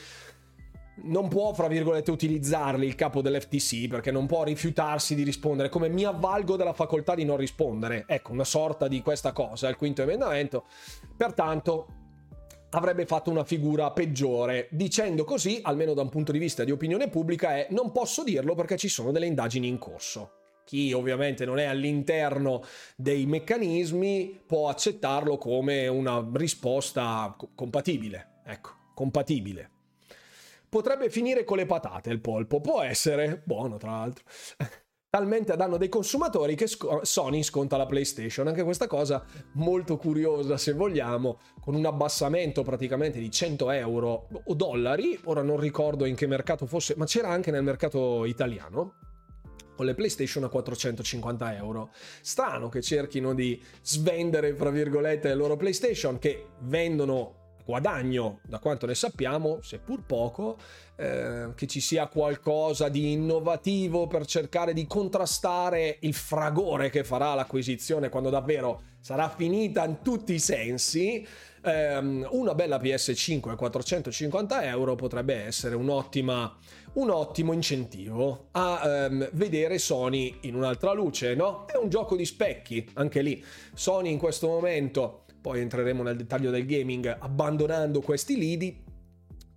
non 1.02 1.28
può, 1.28 1.52
fra 1.52 1.68
virgolette, 1.68 2.10
utilizzarli 2.10 2.86
il 2.86 2.94
capo 2.94 3.20
dell'FTC 3.20 3.86
perché 3.86 4.10
non 4.10 4.26
può 4.26 4.44
rifiutarsi 4.44 5.14
di 5.14 5.24
rispondere, 5.24 5.68
come 5.68 5.90
mi 5.90 6.04
avvalgo 6.04 6.56
della 6.56 6.72
facoltà 6.72 7.14
di 7.14 7.24
non 7.26 7.36
rispondere. 7.36 8.04
Ecco, 8.06 8.32
una 8.32 8.44
sorta 8.44 8.88
di 8.88 9.02
questa 9.02 9.32
cosa, 9.32 9.68
il 9.68 9.76
quinto 9.76 10.00
emendamento. 10.00 10.64
Pertanto 11.14 12.04
avrebbe 12.70 13.06
fatto 13.06 13.30
una 13.30 13.44
figura 13.44 13.90
peggiore. 13.90 14.68
Dicendo 14.70 15.24
così, 15.24 15.60
almeno 15.62 15.94
da 15.94 16.02
un 16.02 16.08
punto 16.08 16.32
di 16.32 16.38
vista 16.38 16.64
di 16.64 16.70
opinione 16.70 17.08
pubblica, 17.08 17.56
è 17.56 17.68
non 17.70 17.92
posso 17.92 18.22
dirlo 18.22 18.54
perché 18.54 18.76
ci 18.76 18.88
sono 18.88 19.12
delle 19.12 19.26
indagini 19.26 19.68
in 19.68 19.78
corso. 19.78 20.32
Chi 20.64 20.92
ovviamente 20.92 21.44
non 21.44 21.58
è 21.58 21.64
all'interno 21.64 22.62
dei 22.96 23.24
meccanismi 23.26 24.42
può 24.46 24.68
accettarlo 24.68 25.38
come 25.38 25.86
una 25.86 26.26
risposta 26.34 27.36
compatibile. 27.54 28.40
Ecco, 28.44 28.70
compatibile. 28.94 29.70
Potrebbe 30.68 31.08
finire 31.08 31.44
con 31.44 31.58
le 31.58 31.66
patate 31.66 32.10
il 32.10 32.20
polpo, 32.20 32.60
può 32.60 32.82
essere, 32.82 33.40
buono 33.44 33.76
tra 33.76 33.90
l'altro 33.92 34.24
talmente 35.08 35.52
a 35.52 35.56
danno 35.56 35.76
dei 35.76 35.88
consumatori 35.88 36.54
che 36.54 36.66
Sony 37.02 37.42
sconta 37.42 37.76
la 37.76 37.86
PlayStation. 37.86 38.48
Anche 38.48 38.62
questa 38.62 38.86
cosa 38.86 39.24
molto 39.52 39.96
curiosa, 39.96 40.56
se 40.56 40.72
vogliamo, 40.72 41.40
con 41.60 41.74
un 41.74 41.86
abbassamento 41.86 42.62
praticamente 42.62 43.18
di 43.18 43.30
100 43.30 43.70
euro 43.70 44.28
o 44.44 44.54
dollari. 44.54 45.18
Ora 45.24 45.42
non 45.42 45.58
ricordo 45.58 46.04
in 46.04 46.14
che 46.14 46.26
mercato 46.26 46.66
fosse, 46.66 46.94
ma 46.96 47.06
c'era 47.06 47.28
anche 47.28 47.50
nel 47.50 47.62
mercato 47.62 48.24
italiano. 48.24 48.94
Con 49.76 49.84
le 49.84 49.94
PlayStation 49.94 50.42
a 50.44 50.48
450 50.48 51.56
euro. 51.56 51.90
Strano 52.22 52.68
che 52.68 52.80
cerchino 52.80 53.34
di 53.34 53.62
svendere, 53.82 54.54
fra 54.54 54.70
virgolette, 54.70 55.28
le 55.28 55.34
loro 55.34 55.56
PlayStation 55.56 56.18
che 56.18 56.46
vendono 56.60 57.35
guadagno, 57.66 58.38
da 58.44 58.60
quanto 58.60 58.86
ne 58.86 58.94
sappiamo, 58.94 59.58
seppur 59.60 60.04
poco, 60.06 60.56
eh, 60.94 61.48
che 61.56 61.66
ci 61.66 61.80
sia 61.80 62.06
qualcosa 62.06 62.88
di 62.88 63.12
innovativo 63.12 64.06
per 64.06 64.24
cercare 64.24 64.72
di 64.72 64.86
contrastare 64.86 65.98
il 66.00 66.14
fragore 66.14 66.88
che 66.90 67.02
farà 67.02 67.34
l'acquisizione 67.34 68.08
quando 68.08 68.30
davvero 68.30 68.82
sarà 69.00 69.28
finita 69.28 69.84
in 69.84 70.00
tutti 70.00 70.32
i 70.32 70.38
sensi. 70.38 71.26
Eh, 71.62 71.98
una 71.98 72.54
bella 72.54 72.78
PS5 72.78 73.50
a 73.50 73.56
450 73.56 74.64
euro 74.64 74.94
potrebbe 74.94 75.34
essere 75.34 75.74
un'ottima, 75.74 76.56
un 76.94 77.10
ottimo 77.10 77.52
incentivo 77.52 78.46
a 78.52 78.80
ehm, 78.84 79.30
vedere 79.32 79.78
Sony 79.78 80.38
in 80.42 80.54
un'altra 80.54 80.92
luce, 80.92 81.34
no? 81.34 81.66
È 81.66 81.76
un 81.76 81.88
gioco 81.88 82.14
di 82.14 82.24
specchi, 82.24 82.88
anche 82.94 83.22
lì. 83.22 83.44
Sony 83.74 84.12
in 84.12 84.18
questo 84.18 84.46
momento 84.46 85.24
poi 85.46 85.60
entreremo 85.60 86.02
nel 86.02 86.16
dettaglio 86.16 86.50
del 86.50 86.66
gaming, 86.66 87.18
abbandonando 87.20 88.00
questi 88.00 88.36
lidi, 88.36 88.82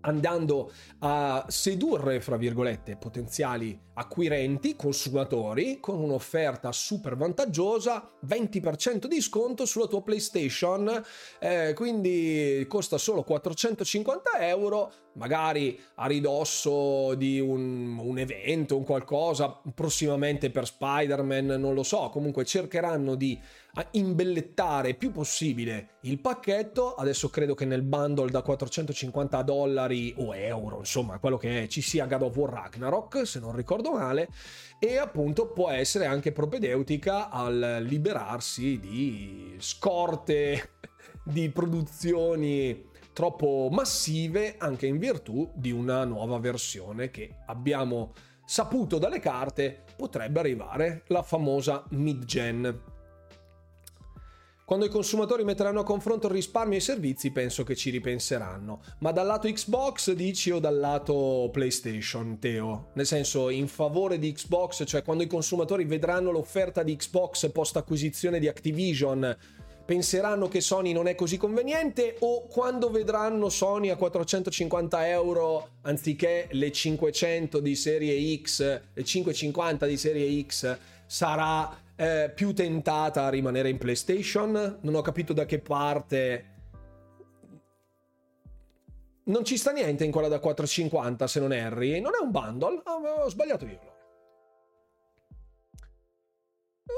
andando 0.02 0.72
a 1.00 1.44
sedurre, 1.48 2.22
fra 2.22 2.38
virgolette, 2.38 2.96
potenziali 2.96 3.88
acquirenti, 3.96 4.76
consumatori, 4.76 5.80
con 5.80 6.00
un'offerta 6.00 6.72
super 6.72 7.18
vantaggiosa, 7.18 8.12
20% 8.26 9.08
di 9.08 9.20
sconto 9.20 9.66
sulla 9.66 9.88
tua 9.88 10.04
PlayStation, 10.04 11.04
eh, 11.40 11.74
quindi 11.74 12.64
costa 12.70 13.00
solo 13.00 13.24
450 13.24 14.48
euro, 14.48 14.92
magari 15.14 15.78
a 15.96 16.06
ridosso 16.06 17.16
di 17.16 17.40
un, 17.40 17.98
un 17.98 18.18
evento, 18.20 18.78
un 18.78 18.84
qualcosa, 18.84 19.60
prossimamente 19.74 20.52
per 20.52 20.66
Spider-Man, 20.66 21.48
non 21.60 21.74
lo 21.74 21.84
so, 21.84 22.10
comunque 22.10 22.46
cercheranno 22.46 23.16
di 23.16 23.38
imbellettare 23.92 24.94
più 24.94 25.12
possibile 25.12 25.98
il 26.02 26.20
pacchetto. 26.20 26.96
Adesso 26.96 27.30
credo 27.30 27.54
che 27.54 27.66
nel 27.66 27.82
bundle 27.82 28.30
da 28.30 28.42
450 28.42 29.42
dollari 29.44 30.14
o 30.18 30.36
euro, 30.36 30.80
insomma, 30.80 31.20
quello 31.20 31.38
che 31.38 31.64
è, 31.64 31.68
ci 31.68 31.82
sia 31.82 32.06
God 32.06 32.22
of 32.24 32.36
War 32.36 32.52
Ragnarok, 32.52 33.26
se 33.26 33.40
non 33.40 33.56
ricordo 33.56 33.92
male, 33.92 34.30
e 34.80 34.98
appunto 34.98 35.52
può 35.52 35.70
essere 35.70 36.06
anche 36.06 36.32
propedeutica 36.32 37.30
al 37.30 37.80
liberarsi 37.82 38.80
di 38.80 39.56
scorte 39.60 40.72
di 41.24 41.50
produzioni 41.50 42.88
troppo 43.14 43.68
massive 43.70 44.56
anche 44.58 44.88
in 44.88 44.98
virtù 44.98 45.52
di 45.54 45.72
una 45.72 46.06
nuova 46.06 46.40
versione 46.40 47.12
che 47.12 47.36
abbiamo 47.48 48.14
saputo 48.46 48.98
dalle 48.98 49.20
carte 49.20 49.84
potrebbe 49.96 50.40
arrivare 50.40 51.04
la 51.08 51.22
famosa 51.22 51.84
mid-gen. 51.90 52.98
Quando 54.70 54.86
i 54.86 54.90
consumatori 54.90 55.44
metteranno 55.44 55.80
a 55.80 55.84
confronto 55.84 56.28
il 56.28 56.34
risparmio 56.34 56.76
e 56.76 56.78
i 56.78 56.82
servizi, 56.82 57.32
penso 57.32 57.64
che 57.64 57.76
ci 57.76 57.90
ripenseranno. 57.90 58.84
Ma 59.00 59.12
dal 59.12 59.26
lato 59.26 59.52
Xbox 59.52 60.12
dici 60.12 60.52
o 60.52 60.60
dal 60.60 60.78
lato 60.78 61.50
PlayStation, 61.52 62.38
Teo? 62.38 62.92
Nel 62.94 63.08
senso, 63.08 63.50
in 63.50 63.68
favore 63.68 64.20
di 64.20 64.32
Xbox, 64.32 64.84
cioè 64.86 65.02
quando 65.02 65.24
i 65.24 65.28
consumatori 65.28 65.86
vedranno 65.86 66.30
l'offerta 66.30 66.84
di 66.84 66.96
Xbox 66.96 67.50
post 67.52 67.78
acquisizione 67.78 68.38
di 68.38 68.48
Activision, 68.48 69.36
penseranno 69.86 70.48
che 70.48 70.62
Sony 70.62 70.94
non 70.94 71.08
è 71.08 71.16
così 71.16 71.38
conveniente 71.38 72.18
o 72.20 72.46
quando 72.46 72.92
vedranno 72.92 73.50
Sony 73.50 73.90
a 73.90 73.96
450 73.96 75.10
euro 75.10 75.70
anziché 75.82 76.48
le 76.52 76.72
500 76.72 77.60
di 77.60 77.74
serie 77.74 78.40
X, 78.40 78.82
le 78.94 79.04
550 79.04 79.88
di 79.88 79.98
serie 79.98 80.46
X, 80.46 80.78
sarà 81.08 81.88
eh, 82.00 82.32
più 82.34 82.54
tentata 82.54 83.26
a 83.26 83.30
rimanere 83.30 83.70
in 83.70 83.78
PlayStation. 83.78 84.80
Non 84.80 84.96
ho 84.96 85.02
capito 85.02 85.34
da 85.34 85.46
che 85.46 85.60
parte. 85.60 86.54
Non 89.26 89.44
ci 89.44 89.58
sta 89.58 89.72
niente 89.72 90.06
in 90.06 90.12
quella 90.12 90.30
da 90.30 90.40
450 90.40 91.28
se 91.28 91.40
non 91.42 91.52
erri. 91.52 92.00
Non 92.00 92.14
è 92.18 92.24
un 92.24 92.32
bundle? 92.32 92.82
Ah, 92.86 93.24
ho 93.24 93.30
sbagliato 93.30 93.66
io. 93.66 93.80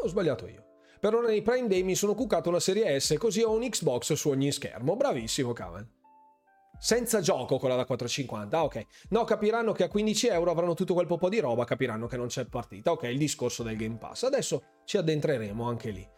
Ho 0.04 0.08
sbagliato 0.08 0.48
io. 0.48 0.66
Per 1.00 1.16
ora 1.16 1.28
nei 1.28 1.42
Prime 1.42 1.68
Day 1.68 1.82
mi 1.82 1.96
sono 1.96 2.14
cuccato 2.14 2.50
una 2.50 2.60
serie 2.60 3.00
S 3.00 3.16
così 3.18 3.42
ho 3.42 3.52
un 3.52 3.68
Xbox 3.68 4.14
su 4.14 4.30
ogni 4.30 4.52
schermo. 4.52 4.96
Bravissimo, 4.96 5.52
Kamen 5.52 6.01
senza 6.82 7.22
gioco 7.22 7.60
quella 7.60 7.76
da 7.76 7.86
4,50. 7.88 8.56
Ah, 8.56 8.64
ok. 8.64 8.86
No, 9.10 9.24
capiranno 9.24 9.72
che 9.72 9.84
a 9.84 9.88
15 9.88 10.28
euro 10.30 10.50
avranno 10.50 10.74
tutto 10.74 10.96
quel 10.96 11.06
po' 11.06 11.30
di 11.30 11.40
roba, 11.40 11.64
capiranno 11.64 12.08
che 12.08 12.18
non 12.18 12.26
c'è 12.26 12.48
partita. 12.48 12.92
Ok, 12.92 13.04
il 13.04 13.20
discorso 13.20 13.62
del 13.62 13.78
Game 13.78 13.98
Pass. 13.98 14.24
Adesso 14.24 14.64
ci 14.86 14.98
addentreremo 14.98 15.64
anche 15.68 15.92
lì. 15.92 16.10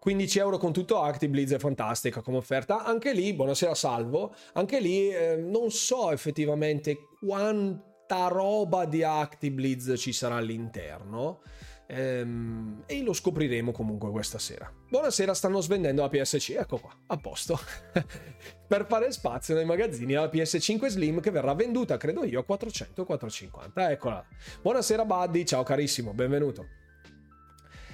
15 0.00 0.38
euro 0.40 0.58
con 0.58 0.72
tutto 0.72 1.00
ActiBlitz 1.00 1.52
è 1.52 1.58
fantastica 1.58 2.22
come 2.22 2.38
offerta. 2.38 2.84
Anche 2.84 3.12
lì, 3.12 3.32
buonasera 3.34 3.72
Salvo, 3.74 4.34
anche 4.54 4.80
lì 4.80 5.10
eh, 5.10 5.36
non 5.36 5.70
so 5.70 6.10
effettivamente 6.10 6.96
quanta 7.20 8.26
roba 8.26 8.86
di 8.86 9.04
ActiBlitz 9.04 9.94
ci 9.96 10.12
sarà 10.12 10.36
all'interno. 10.36 11.42
Ehm, 11.86 12.82
e 12.86 13.00
lo 13.02 13.12
scopriremo 13.12 13.70
comunque 13.70 14.10
questa 14.10 14.40
sera. 14.40 14.72
Buonasera, 14.88 15.34
stanno 15.34 15.60
svendendo 15.60 16.02
la 16.02 16.08
PSC, 16.08 16.56
ecco 16.58 16.78
qua, 16.78 16.92
a 17.06 17.16
posto. 17.16 17.60
per 18.70 18.86
fare 18.86 19.10
spazio 19.10 19.56
nei 19.56 19.64
magazzini 19.64 20.14
alla 20.14 20.30
PS5 20.32 20.86
Slim 20.86 21.20
che 21.20 21.32
verrà 21.32 21.54
venduta, 21.54 21.96
credo 21.96 22.24
io, 22.24 22.38
a 22.38 22.56
400-450. 22.56 23.90
Eccola. 23.90 24.24
Buonasera 24.62 25.04
Buddy, 25.04 25.44
ciao 25.44 25.64
carissimo, 25.64 26.12
benvenuto. 26.12 26.68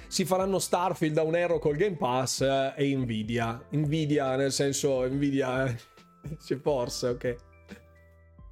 Si 0.05 0.23
faranno 0.23 0.59
Starfield 0.59 1.17
a 1.17 1.23
un 1.23 1.35
euro 1.35 1.57
col 1.57 1.77
Game 1.77 1.95
Pass 1.95 2.41
eh, 2.41 2.73
e 2.75 2.95
Nvidia. 2.95 3.59
Nvidia 3.71 4.35
nel 4.35 4.51
senso, 4.51 5.03
Nvidia... 5.09 5.65
Eh, 5.65 6.57
forse, 6.61 7.07
ok. 7.07 7.35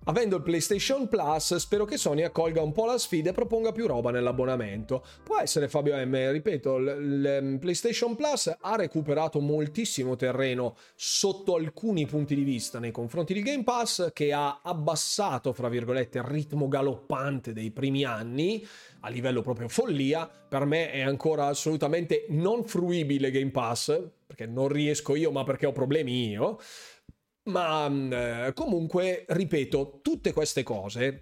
Avendo 0.08 0.36
il 0.36 0.44
PlayStation 0.44 1.08
Plus, 1.08 1.56
spero 1.56 1.84
che 1.84 1.98
Sony 1.98 2.22
accolga 2.22 2.62
un 2.62 2.72
po' 2.72 2.86
la 2.86 3.00
sfida 3.00 3.32
e 3.32 3.34
proponga 3.34 3.72
più 3.72 3.88
roba 3.88 4.12
nell'abbonamento. 4.12 5.04
Può 5.24 5.40
essere 5.40 5.68
Fabio 5.68 5.96
M, 5.98 6.32
ripeto, 6.32 6.78
il 6.78 7.40
mm, 7.42 7.56
PlayStation 7.56 8.16
Plus 8.16 8.56
ha 8.60 8.76
recuperato 8.76 9.40
moltissimo 9.40 10.16
terreno 10.16 10.76
sotto 10.94 11.56
alcuni 11.56 12.06
punti 12.06 12.36
di 12.36 12.44
vista 12.44 12.78
nei 12.78 12.92
confronti 12.92 13.34
di 13.34 13.42
Game 13.42 13.64
Pass, 13.64 14.14
che 14.14 14.32
ha 14.32 14.60
abbassato, 14.62 15.54
fra 15.54 15.70
virgolette, 15.70 16.20
il 16.20 16.26
ritmo 16.26 16.68
galoppante 16.68 17.52
dei 17.52 17.72
primi 17.72 18.04
anni 18.04 18.64
a 19.00 19.10
livello 19.10 19.42
proprio 19.42 19.68
follia. 19.68 20.30
Per 20.48 20.66
me 20.66 20.92
è 20.92 21.02
ancora 21.02 21.48
assolutamente 21.48 22.28
non 22.30 22.64
fruibile 22.64 23.32
Game 23.32 23.50
Pass, 23.50 24.00
perché 24.28 24.46
non 24.46 24.68
riesco 24.68 25.16
io, 25.16 25.32
ma 25.32 25.44
perché 25.44 25.66
ho 25.66 25.72
problemi 25.72 26.30
io. 26.30 26.60
Ma 27.46 27.88
mm, 27.88 28.14
eh, 28.14 28.52
comunque, 28.54 29.26
ripeto, 29.28 30.00
tutte 30.02 30.34
queste 30.34 30.64
cose 30.64 31.22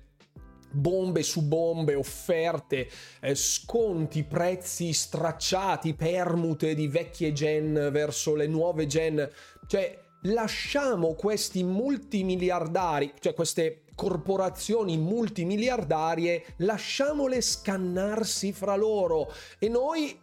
bombe 0.74 1.22
su 1.22 1.48
bombe, 1.48 1.94
offerte, 1.94 2.90
eh, 3.22 3.36
sconti, 3.36 4.24
prezzi 4.24 4.92
stracciati, 4.92 5.94
permute 5.94 6.74
di 6.74 6.88
vecchie 6.88 7.32
gen 7.32 7.90
verso 7.92 8.36
le 8.36 8.48
nuove 8.48 8.88
gen. 8.88 9.30
Cioè, 9.68 10.00
lasciamo 10.24 11.14
questi 11.14 11.64
multimiliardari, 11.64 13.14
cioè 13.20 13.34
queste 13.34 13.84
corporazioni 13.96 14.98
multimiliardarie, 14.98 16.44
lasciamole 16.58 17.42
scannarsi 17.42 18.52
fra 18.52 18.76
loro 18.76 19.32
e 19.60 19.70
noi 19.70 20.20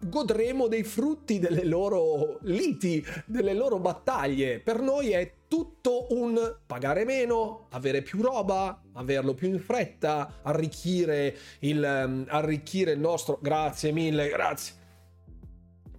godremo 0.00 0.66
dei 0.66 0.82
frutti 0.82 1.38
delle 1.38 1.64
loro 1.64 2.38
liti, 2.42 3.04
delle 3.26 3.54
loro 3.54 3.78
battaglie. 3.78 4.60
Per 4.60 4.80
noi 4.80 5.10
è 5.10 5.32
tutto 5.48 6.06
un 6.10 6.58
pagare 6.66 7.04
meno, 7.04 7.66
avere 7.70 8.02
più 8.02 8.22
roba, 8.22 8.80
averlo 8.94 9.34
più 9.34 9.48
in 9.48 9.58
fretta, 9.58 10.40
arricchire 10.42 11.36
il, 11.60 12.04
um, 12.06 12.24
arricchire 12.28 12.92
il 12.92 13.00
nostro... 13.00 13.38
Grazie 13.42 13.92
mille, 13.92 14.28
grazie. 14.28 14.74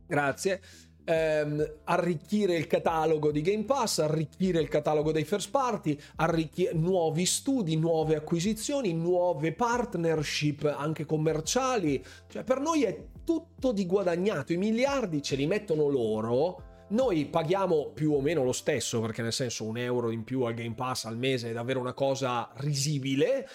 Grazie 0.07 0.61
ehm, 1.03 1.73
arricchire 1.85 2.55
il 2.55 2.67
catalogo 2.67 3.31
di 3.31 3.41
Game 3.41 3.63
Pass, 3.63 3.99
arricchire 3.99 4.59
il 4.61 4.67
catalogo 4.67 5.11
dei 5.11 5.23
first 5.23 5.51
party, 5.51 5.97
arricchire 6.17 6.73
nuovi 6.73 7.25
studi, 7.25 7.75
nuove 7.75 8.15
acquisizioni, 8.15 8.93
nuove 8.93 9.53
partnership 9.53 10.63
anche 10.77 11.05
commerciali. 11.05 12.03
Cioè 12.27 12.43
per 12.43 12.59
noi 12.59 12.83
è 12.83 13.05
tutto 13.23 13.71
di 13.71 13.85
guadagnato, 13.85 14.53
i 14.53 14.57
miliardi 14.57 15.21
ce 15.21 15.35
li 15.35 15.45
mettono 15.45 15.87
loro. 15.87 16.69
Noi 16.89 17.25
paghiamo 17.25 17.91
più 17.93 18.11
o 18.13 18.19
meno 18.19 18.43
lo 18.43 18.51
stesso, 18.51 18.99
perché 18.99 19.21
nel 19.21 19.31
senso 19.31 19.63
un 19.63 19.77
euro 19.77 20.11
in 20.11 20.25
più 20.25 20.41
al 20.41 20.53
Game 20.53 20.75
Pass 20.75 21.05
al 21.05 21.17
mese 21.17 21.49
è 21.49 21.53
davvero 21.53 21.79
una 21.79 21.93
cosa 21.93 22.51
risibile. 22.55 23.47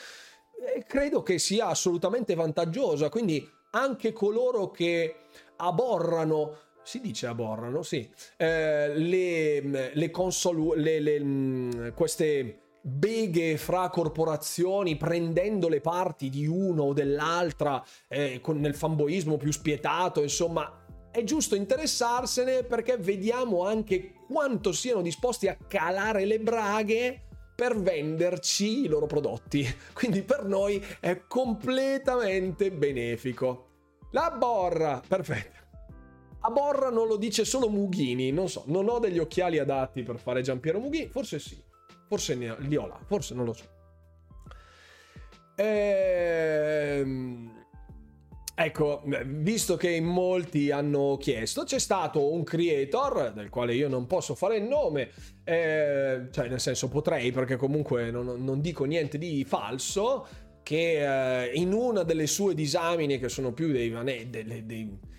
E 0.75 0.85
credo 0.87 1.23
che 1.23 1.39
sia 1.39 1.67
assolutamente 1.67 2.35
vantaggiosa. 2.35 3.11
Quindi 3.11 3.47
anche 3.73 4.13
coloro 4.13 4.71
che 4.71 5.17
aborrano 5.57 6.57
si 6.87 7.01
dice 7.01 7.27
aborrano, 7.27 7.83
sì, 7.83 8.09
eh, 8.37 8.97
le, 8.97 9.93
le 9.93 10.11
console, 10.11 10.81
le, 10.81 11.01
le, 11.01 11.21
mm, 11.21 11.89
queste 11.95 12.61
beghe 12.81 13.57
fra 13.57 13.89
corporazioni 13.91 14.97
prendendo 14.97 15.69
le 15.69 15.81
parti 15.81 16.31
di 16.31 16.47
uno 16.47 16.85
o 16.85 16.93
dell'altra 16.93 17.85
eh, 18.07 18.39
con, 18.41 18.61
nel 18.61 18.77
fanboismo 18.77 19.37
più 19.37 19.51
spietato, 19.51 20.23
insomma, 20.23 20.85
è 21.11 21.25
giusto 21.25 21.57
interessarsene 21.57 22.63
perché 22.63 22.97
vediamo 22.99 23.65
anche 23.65 24.13
quanto 24.29 24.71
siano 24.71 25.03
disposti 25.03 25.49
a 25.49 25.57
calare 25.67 26.25
le 26.25 26.39
braghe 26.39 27.23
per 27.57 27.77
venderci 27.77 28.85
i 28.85 28.87
loro 28.87 29.07
prodotti. 29.07 29.67
Quindi 29.93 30.23
per 30.23 30.45
noi 30.45 30.81
è 31.01 31.23
completamente 31.27 32.71
benefico. 32.71 33.65
La 34.13 34.31
borra, 34.31 35.03
perfetto. 35.07 35.66
A 36.47 36.51
Borra 36.51 36.91
non 36.91 37.09
lo 37.09 37.17
dice 37.17 37.45
solo 37.45 37.69
Mughini, 37.69 38.31
non 38.31 38.49
so, 38.49 38.63
non 38.67 38.89
ho 38.89 39.01
degli 39.01 39.19
occhiali 39.19 39.59
adatti 39.59 40.05
per 40.05 40.17
fare 40.17 40.43
Giampiero 40.43 40.79
Mughini, 40.79 41.09
forse 41.09 41.41
sì, 41.41 41.61
forse 42.07 42.37
li 42.37 42.77
ho 42.77 42.87
là, 42.87 43.01
forse 43.05 43.35
non 43.35 43.47
lo 43.47 43.53
so. 43.53 43.65
Ehm... 45.57 47.65
ecco, 48.55 49.03
visto 49.25 49.77
che 49.77 49.91
in 49.91 50.05
molti 50.05 50.71
hanno 50.71 51.17
chiesto, 51.17 51.65
c'è 51.65 51.81
stato 51.81 52.33
un 52.33 52.45
creator, 52.45 53.33
del 53.33 53.49
quale 53.49 53.75
io 53.75 53.89
non 53.89 54.07
posso 54.07 54.37
fare 54.37 54.59
il 54.59 54.69
nome, 54.69 55.11
eh, 55.43 56.29
cioè 56.31 56.49
nel 56.49 56.61
senso 56.61 56.89
potrei 56.89 57.33
perché 57.33 57.57
comunque 57.57 58.13
non, 58.13 58.45
non 58.45 58.61
dico 58.61 58.85
niente 58.85 59.19
di 59.19 59.45
falso, 59.45 60.29
che 60.63 61.43
eh, 61.43 61.55
in 61.55 61.73
una 61.73 62.05
delle 62.05 62.29
sue 62.29 62.55
disamine, 62.55 63.19
che 63.19 63.29
sono 63.29 63.53
più 63.53 63.73
dei, 63.73 63.91
dei, 64.05 64.31
dei 64.31 64.65
dei 64.65 65.15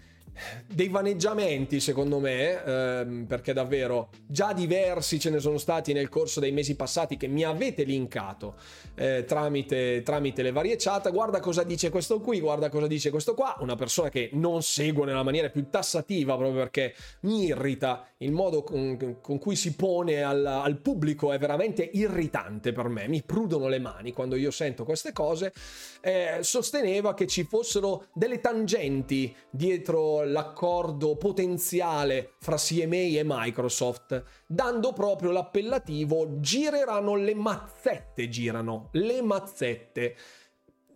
vaneggiamenti 0.89 1.79
secondo 1.79 2.19
me 2.19 2.63
ehm, 2.63 3.25
perché 3.27 3.53
davvero 3.53 4.09
già 4.25 4.53
diversi 4.53 5.19
ce 5.19 5.29
ne 5.29 5.39
sono 5.39 5.57
stati 5.57 5.93
nel 5.93 6.09
corso 6.09 6.39
dei 6.39 6.51
mesi 6.51 6.75
passati 6.75 7.17
che 7.17 7.27
mi 7.27 7.43
avete 7.43 7.83
linkato 7.83 8.55
eh, 8.95 9.25
tramite, 9.25 10.01
tramite 10.03 10.41
le 10.41 10.51
varie 10.51 10.75
chat. 10.77 11.11
Guarda 11.11 11.39
cosa 11.39 11.63
dice 11.63 11.89
questo 11.89 12.19
qui 12.19 12.39
guarda 12.39 12.69
cosa 12.69 12.88
dice 12.88 13.09
questo 13.09 13.33
qua. 13.33 13.55
Una 13.59 13.75
persona 13.75 14.09
che 14.09 14.29
non 14.33 14.63
seguo 14.63 15.03
nella 15.03 15.23
maniera 15.23 15.49
più 15.49 15.69
tassativa 15.69 16.35
proprio 16.35 16.57
perché 16.57 16.93
mi 17.21 17.45
irrita. 17.45 18.05
Il 18.17 18.31
modo 18.31 18.63
con, 18.63 19.19
con 19.21 19.38
cui 19.38 19.55
si 19.55 19.75
pone 19.75 20.23
al, 20.23 20.45
al 20.45 20.77
pubblico 20.79 21.31
è 21.31 21.38
veramente 21.38 21.88
irritante 21.93 22.71
per 22.71 22.88
me. 22.88 23.07
Mi 23.07 23.23
prudono 23.23 23.67
le 23.67 23.79
mani 23.79 24.11
quando 24.11 24.35
io 24.35 24.51
sento 24.51 24.83
queste 24.83 25.11
cose. 25.13 25.53
Eh, 26.01 26.39
sosteneva 26.41 27.13
che 27.13 27.27
ci 27.27 27.43
fossero 27.43 28.07
delle 28.13 28.39
tangenti 28.39 29.35
dietro 29.49 30.23
l'accordo 30.32 31.15
potenziale 31.17 32.34
fra 32.39 32.57
CMA 32.57 33.17
e 33.17 33.21
Microsoft, 33.23 34.23
dando 34.45 34.93
proprio 34.93 35.32
l'appellativo 35.32 36.39
gireranno 36.39 37.15
le 37.15 37.34
mazzette, 37.34 38.30
girano 38.30 38.89
le 38.91 39.21
mazzette 39.21 40.15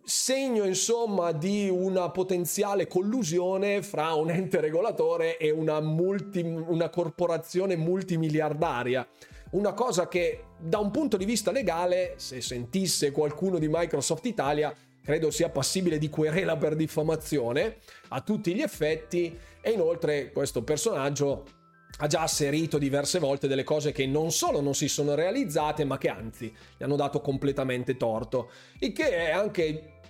segno 0.04 0.64
insomma 0.64 1.30
di 1.32 1.68
una 1.70 2.10
potenziale 2.10 2.88
collusione 2.88 3.82
fra 3.82 4.14
un 4.14 4.30
ente 4.30 4.60
regolatore 4.60 5.36
e 5.36 5.50
una, 5.50 5.80
multi, 5.80 6.40
una 6.40 6.88
corporazione 6.88 7.76
multimiliardaria. 7.76 9.06
Una 9.52 9.74
cosa 9.74 10.08
che 10.08 10.44
da 10.58 10.78
un 10.78 10.90
punto 10.90 11.16
di 11.16 11.24
vista 11.24 11.52
legale, 11.52 12.14
se 12.16 12.40
sentisse 12.40 13.10
qualcuno 13.10 13.58
di 13.58 13.68
Microsoft 13.68 14.24
Italia, 14.26 14.74
credo 15.02 15.30
sia 15.30 15.48
passibile 15.48 15.98
di 15.98 16.08
querela 16.08 16.56
per 16.56 16.76
diffamazione 16.76 17.78
a 18.08 18.20
tutti 18.20 18.54
gli 18.54 18.62
effetti 18.62 19.36
e 19.60 19.70
inoltre 19.70 20.32
questo 20.32 20.62
personaggio 20.62 21.44
ha 21.98 22.06
già 22.06 22.22
asserito 22.22 22.78
diverse 22.78 23.18
volte 23.18 23.48
delle 23.48 23.64
cose 23.64 23.92
che 23.92 24.06
non 24.06 24.30
solo 24.32 24.60
non 24.60 24.74
si 24.74 24.88
sono 24.88 25.14
realizzate 25.14 25.84
ma 25.84 25.98
che 25.98 26.08
anzi 26.08 26.54
gli 26.76 26.82
hanno 26.82 26.96
dato 26.96 27.20
completamente 27.20 27.96
torto. 27.96 28.50
Il 28.78 28.92
che 28.92 29.10
è 29.10 29.30
anche 29.30 30.00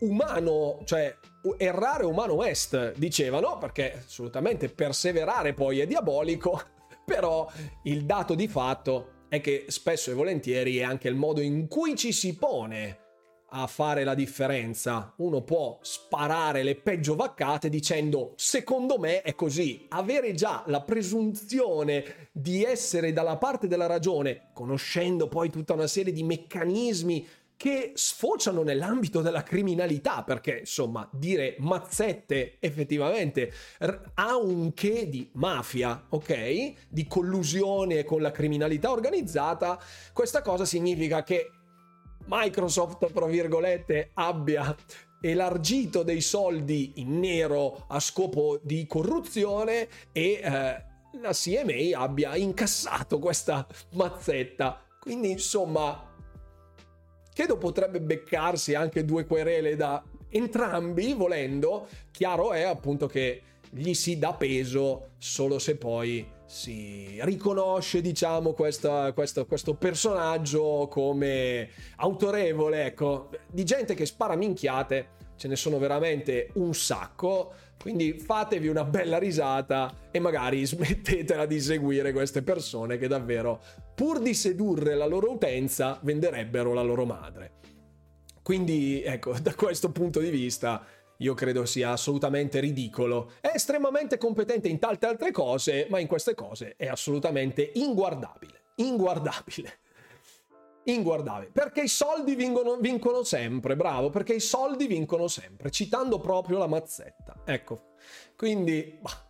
umano 0.00 0.82
cioè 0.84 1.16
errare 1.56 2.04
umano 2.04 2.44
est 2.44 2.92
dicevano 2.96 3.56
perché 3.56 4.02
assolutamente 4.04 4.68
perseverare 4.68 5.54
poi 5.54 5.80
è 5.80 5.86
diabolico 5.86 6.60
però 7.04 7.50
il 7.84 8.04
dato 8.04 8.34
di 8.34 8.46
fatto 8.46 9.24
è 9.28 9.40
che 9.40 9.64
spesso 9.68 10.10
e 10.10 10.14
volentieri 10.14 10.76
è 10.78 10.82
anche 10.82 11.08
il 11.08 11.14
modo 11.14 11.40
in 11.40 11.66
cui 11.66 11.96
ci 11.96 12.12
si 12.12 12.36
pone 12.36 13.09
a 13.50 13.66
fare 13.66 14.04
la 14.04 14.14
differenza. 14.14 15.12
Uno 15.16 15.42
può 15.42 15.78
sparare 15.82 16.62
le 16.62 16.76
peggio 16.76 17.16
vaccate 17.16 17.68
dicendo 17.68 18.32
secondo 18.36 18.98
me 18.98 19.22
è 19.22 19.34
così. 19.34 19.86
Avere 19.90 20.34
già 20.34 20.62
la 20.66 20.80
presunzione 20.80 22.28
di 22.32 22.64
essere 22.64 23.12
dalla 23.12 23.36
parte 23.36 23.66
della 23.66 23.86
ragione, 23.86 24.50
conoscendo 24.54 25.28
poi 25.28 25.50
tutta 25.50 25.72
una 25.72 25.86
serie 25.86 26.12
di 26.12 26.22
meccanismi 26.22 27.26
che 27.60 27.92
sfociano 27.94 28.62
nell'ambito 28.62 29.20
della 29.20 29.42
criminalità, 29.42 30.22
perché 30.22 30.60
insomma 30.60 31.06
dire 31.12 31.56
mazzette 31.58 32.56
effettivamente 32.58 33.52
ha 34.14 34.34
un 34.38 34.72
che 34.72 35.10
di 35.10 35.28
mafia, 35.34 36.06
ok? 36.08 36.88
Di 36.88 37.06
collusione 37.06 38.02
con 38.04 38.22
la 38.22 38.30
criminalità 38.30 38.90
organizzata, 38.90 39.78
questa 40.14 40.40
cosa 40.40 40.64
significa 40.64 41.22
che 41.22 41.50
Microsoft, 42.26 43.12
tra 43.12 43.26
virgolette, 43.26 44.10
abbia 44.14 44.74
elargito 45.20 46.02
dei 46.02 46.20
soldi 46.20 46.92
in 46.96 47.18
nero 47.18 47.84
a 47.88 48.00
scopo 48.00 48.58
di 48.62 48.86
corruzione 48.86 49.88
e 50.12 50.40
eh, 50.42 50.84
la 51.20 51.32
CMA 51.32 51.98
abbia 51.98 52.36
incassato 52.36 53.18
questa 53.18 53.66
mazzetta. 53.92 54.82
Quindi, 54.98 55.30
insomma, 55.30 56.14
credo 57.32 57.56
potrebbe 57.58 58.00
beccarsi 58.00 58.74
anche 58.74 59.04
due 59.04 59.26
querele 59.26 59.76
da 59.76 60.02
entrambi, 60.28 61.12
volendo. 61.12 61.88
Chiaro 62.10 62.52
è 62.52 62.62
appunto 62.62 63.06
che 63.06 63.42
gli 63.70 63.94
si 63.94 64.18
dà 64.18 64.32
peso 64.34 65.10
solo 65.18 65.58
se 65.58 65.76
poi 65.76 66.38
si 66.50 67.16
riconosce, 67.22 68.00
diciamo, 68.00 68.54
questa, 68.54 69.12
questa, 69.12 69.44
questo 69.44 69.74
personaggio 69.74 70.88
come 70.90 71.68
autorevole, 71.98 72.86
ecco, 72.86 73.30
di 73.48 73.62
gente 73.62 73.94
che 73.94 74.04
spara 74.04 74.34
minchiate, 74.34 75.10
ce 75.36 75.46
ne 75.46 75.54
sono 75.54 75.78
veramente 75.78 76.50
un 76.54 76.74
sacco, 76.74 77.52
quindi 77.80 78.14
fatevi 78.14 78.66
una 78.66 78.82
bella 78.82 79.18
risata 79.18 80.08
e 80.10 80.18
magari 80.18 80.66
smettetela 80.66 81.46
di 81.46 81.60
seguire 81.60 82.10
queste 82.10 82.42
persone 82.42 82.98
che 82.98 83.06
davvero, 83.06 83.62
pur 83.94 84.18
di 84.18 84.34
sedurre 84.34 84.96
la 84.96 85.06
loro 85.06 85.30
utenza, 85.30 86.00
venderebbero 86.02 86.74
la 86.74 86.82
loro 86.82 87.04
madre. 87.04 87.52
Quindi, 88.42 89.04
ecco, 89.04 89.38
da 89.40 89.54
questo 89.54 89.92
punto 89.92 90.18
di 90.18 90.30
vista 90.30 90.84
io 91.20 91.34
credo 91.34 91.66
sia 91.66 91.90
assolutamente 91.90 92.60
ridicolo. 92.60 93.32
È 93.40 93.50
estremamente 93.54 94.16
competente 94.18 94.68
in 94.68 94.78
tante 94.78 95.06
altre 95.06 95.30
cose, 95.30 95.86
ma 95.90 95.98
in 95.98 96.06
queste 96.06 96.34
cose 96.34 96.74
è 96.76 96.86
assolutamente 96.86 97.72
inguardabile. 97.74 98.62
Inguardabile. 98.76 99.78
Inguardabile. 100.84 101.50
Perché 101.52 101.82
i 101.82 101.88
soldi 101.88 102.34
vincono, 102.34 102.76
vincono 102.76 103.22
sempre, 103.22 103.76
bravo, 103.76 104.08
perché 104.08 104.34
i 104.34 104.40
soldi 104.40 104.86
vincono 104.86 105.28
sempre, 105.28 105.70
citando 105.70 106.20
proprio 106.20 106.58
la 106.58 106.66
mazzetta. 106.66 107.42
Ecco, 107.44 107.92
quindi... 108.36 108.98
Bah, 109.00 109.28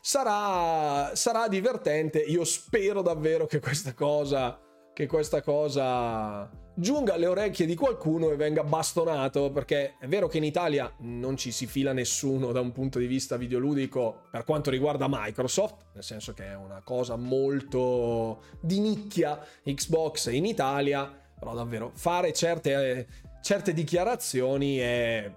sarà, 0.00 1.14
sarà 1.14 1.46
divertente. 1.46 2.18
Io 2.18 2.44
spero 2.44 3.00
davvero 3.00 3.46
che 3.46 3.60
questa 3.60 3.94
cosa... 3.94 4.60
Che 4.92 5.06
questa 5.06 5.42
cosa 5.42 6.50
giunga 6.78 7.14
alle 7.14 7.26
orecchie 7.26 7.66
di 7.66 7.74
qualcuno 7.74 8.30
e 8.30 8.36
venga 8.36 8.62
bastonato, 8.62 9.50
perché 9.50 9.96
è 9.98 10.06
vero 10.06 10.28
che 10.28 10.38
in 10.38 10.44
Italia 10.44 10.92
non 10.98 11.36
ci 11.36 11.50
si 11.50 11.66
fila 11.66 11.92
nessuno 11.92 12.52
da 12.52 12.60
un 12.60 12.70
punto 12.70 13.00
di 13.00 13.06
vista 13.06 13.36
videoludico 13.36 14.28
per 14.30 14.44
quanto 14.44 14.70
riguarda 14.70 15.06
Microsoft, 15.08 15.86
nel 15.94 16.04
senso 16.04 16.34
che 16.34 16.44
è 16.44 16.54
una 16.54 16.80
cosa 16.82 17.16
molto 17.16 18.42
di 18.60 18.78
nicchia 18.78 19.44
Xbox 19.64 20.30
in 20.32 20.46
Italia, 20.46 21.12
però 21.38 21.52
davvero 21.54 21.90
fare 21.94 22.32
certe, 22.32 23.08
certe 23.42 23.72
dichiarazioni 23.72 24.76
è 24.76 25.32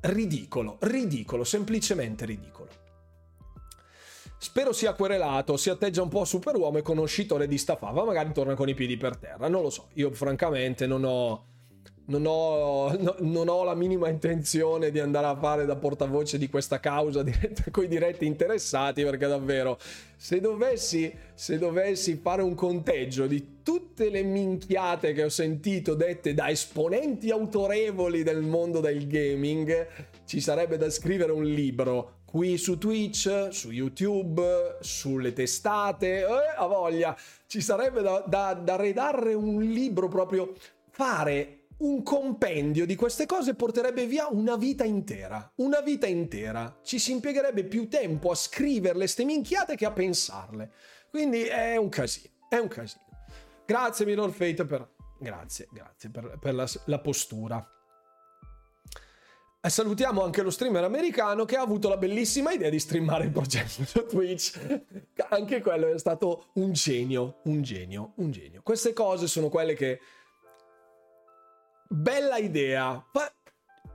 ridicolo, 0.00 0.78
ridicolo, 0.80 1.44
semplicemente 1.44 2.24
ridicolo. 2.24 2.83
Spero 4.44 4.74
sia 4.74 4.92
querelato, 4.92 5.56
si 5.56 5.70
atteggia 5.70 6.02
un 6.02 6.10
po' 6.10 6.26
superuomo 6.26 6.76
e 6.76 6.82
conoscitore 6.82 7.48
di 7.48 7.56
sta 7.56 7.76
fava, 7.76 8.04
magari 8.04 8.30
torna 8.34 8.52
con 8.52 8.68
i 8.68 8.74
piedi 8.74 8.98
per 8.98 9.16
terra, 9.16 9.48
non 9.48 9.62
lo 9.62 9.70
so. 9.70 9.88
Io 9.94 10.10
francamente 10.10 10.86
non 10.86 11.02
ho... 11.02 11.46
Non 12.06 12.24
ho, 12.26 12.94
no, 12.98 13.16
non 13.20 13.48
ho, 13.48 13.64
la 13.64 13.74
minima 13.74 14.10
intenzione 14.10 14.90
di 14.90 15.00
andare 15.00 15.28
a 15.28 15.34
fare 15.34 15.64
da 15.64 15.76
portavoce 15.76 16.36
di 16.36 16.50
questa 16.50 16.78
causa 16.78 17.24
con 17.72 17.84
i 17.84 17.88
diretti 17.88 18.26
interessati 18.26 19.02
perché 19.02 19.26
davvero 19.26 19.78
se 20.14 20.38
dovessi, 20.38 21.10
se 21.32 21.56
dovessi 21.56 22.20
fare 22.22 22.42
un 22.42 22.54
conteggio 22.54 23.26
di 23.26 23.60
tutte 23.62 24.10
le 24.10 24.22
minchiate 24.22 25.14
che 25.14 25.24
ho 25.24 25.30
sentito 25.30 25.94
dette 25.94 26.34
da 26.34 26.50
esponenti 26.50 27.30
autorevoli 27.30 28.22
del 28.22 28.42
mondo 28.42 28.80
del 28.80 29.06
gaming 29.06 29.86
ci 30.26 30.40
sarebbe 30.40 30.76
da 30.76 30.90
scrivere 30.90 31.32
un 31.32 31.44
libro 31.44 32.18
qui 32.34 32.58
su 32.58 32.78
Twitch, 32.78 33.50
su 33.50 33.70
YouTube, 33.70 34.78
sulle 34.80 35.32
testate, 35.32 36.22
eh, 36.22 36.26
a 36.56 36.66
voglia, 36.66 37.16
ci 37.46 37.60
sarebbe 37.60 38.02
da, 38.02 38.24
da, 38.26 38.54
da 38.54 38.74
redarre 38.74 39.34
un 39.34 39.62
libro 39.62 40.08
proprio, 40.08 40.52
fare 40.90 41.66
un 41.76 42.02
compendio 42.02 42.86
di 42.86 42.96
queste 42.96 43.24
cose 43.26 43.54
porterebbe 43.54 44.06
via 44.06 44.26
una 44.26 44.56
vita 44.56 44.82
intera, 44.82 45.48
una 45.58 45.80
vita 45.80 46.08
intera, 46.08 46.80
ci 46.82 46.98
si 46.98 47.12
impiegherebbe 47.12 47.62
più 47.66 47.88
tempo 47.88 48.32
a 48.32 48.34
scriverle 48.34 49.06
ste 49.06 49.24
minchiate 49.24 49.76
che 49.76 49.86
a 49.86 49.92
pensarle, 49.92 50.72
quindi 51.10 51.44
è 51.44 51.76
un 51.76 51.88
casino, 51.88 52.30
è 52.48 52.56
un 52.56 52.66
casino. 52.66 53.04
Grazie 53.64 54.06
Minor 54.06 54.32
Fate 54.32 54.64
per... 54.64 54.90
Grazie, 55.20 55.68
grazie 55.70 56.10
per, 56.10 56.36
per 56.40 56.54
la, 56.54 56.68
la 56.86 56.98
postura. 56.98 57.73
Salutiamo 59.66 60.22
anche 60.22 60.42
lo 60.42 60.50
streamer 60.50 60.84
americano 60.84 61.46
che 61.46 61.56
ha 61.56 61.62
avuto 61.62 61.88
la 61.88 61.96
bellissima 61.96 62.52
idea 62.52 62.68
di 62.68 62.78
streamare 62.78 63.24
il 63.24 63.30
progetto 63.30 63.84
su 63.86 64.04
Twitch. 64.06 64.60
Anche 65.30 65.62
quello 65.62 65.88
è 65.88 65.98
stato 65.98 66.48
un 66.54 66.72
genio, 66.72 67.40
un 67.44 67.62
genio, 67.62 68.12
un 68.16 68.30
genio. 68.30 68.60
Queste 68.62 68.92
cose 68.92 69.26
sono 69.26 69.48
quelle 69.48 69.74
che... 69.74 70.00
Bella 71.88 72.36
idea. 72.36 72.92
Ma 73.12 73.32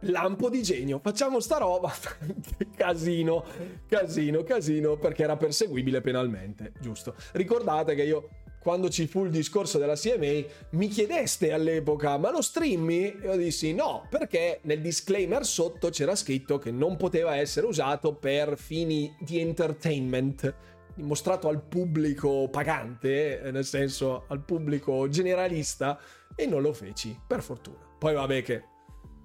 lampo 0.01 0.49
di 0.49 0.63
genio, 0.63 0.99
facciamo 1.03 1.39
sta 1.39 1.57
roba. 1.57 1.91
casino, 2.75 3.43
casino, 3.87 4.43
casino, 4.43 4.97
perché 4.97 5.23
era 5.23 5.37
perseguibile 5.37 6.01
penalmente, 6.01 6.71
giusto? 6.79 7.15
Ricordate 7.33 7.93
che 7.93 8.03
io 8.03 8.29
quando 8.59 8.89
ci 8.89 9.07
fu 9.07 9.23
il 9.23 9.31
discorso 9.31 9.77
della 9.77 9.95
CMA, 9.95 10.43
mi 10.71 10.87
chiedeste 10.87 11.51
all'epoca, 11.51 12.17
ma 12.17 12.29
lo 12.29 12.41
streammi? 12.41 13.19
Io 13.23 13.35
dissi 13.37 13.73
no, 13.73 14.05
perché 14.09 14.59
nel 14.63 14.81
disclaimer 14.81 15.45
sotto 15.45 15.89
c'era 15.89 16.15
scritto 16.15 16.57
che 16.57 16.71
non 16.71 16.97
poteva 16.97 17.35
essere 17.35 17.65
usato 17.65 18.13
per 18.15 18.57
fini 18.57 19.15
di 19.19 19.39
entertainment, 19.39 20.53
mostrato 20.95 21.47
al 21.47 21.63
pubblico 21.63 22.49
pagante, 22.49 23.41
eh, 23.41 23.51
nel 23.51 23.65
senso 23.65 24.25
al 24.27 24.43
pubblico 24.43 25.07
generalista, 25.07 25.97
e 26.35 26.45
non 26.45 26.61
lo 26.61 26.73
feci, 26.73 27.17
per 27.25 27.41
fortuna. 27.41 27.79
Poi 27.97 28.13
vabbè 28.13 28.43
che 28.43 28.63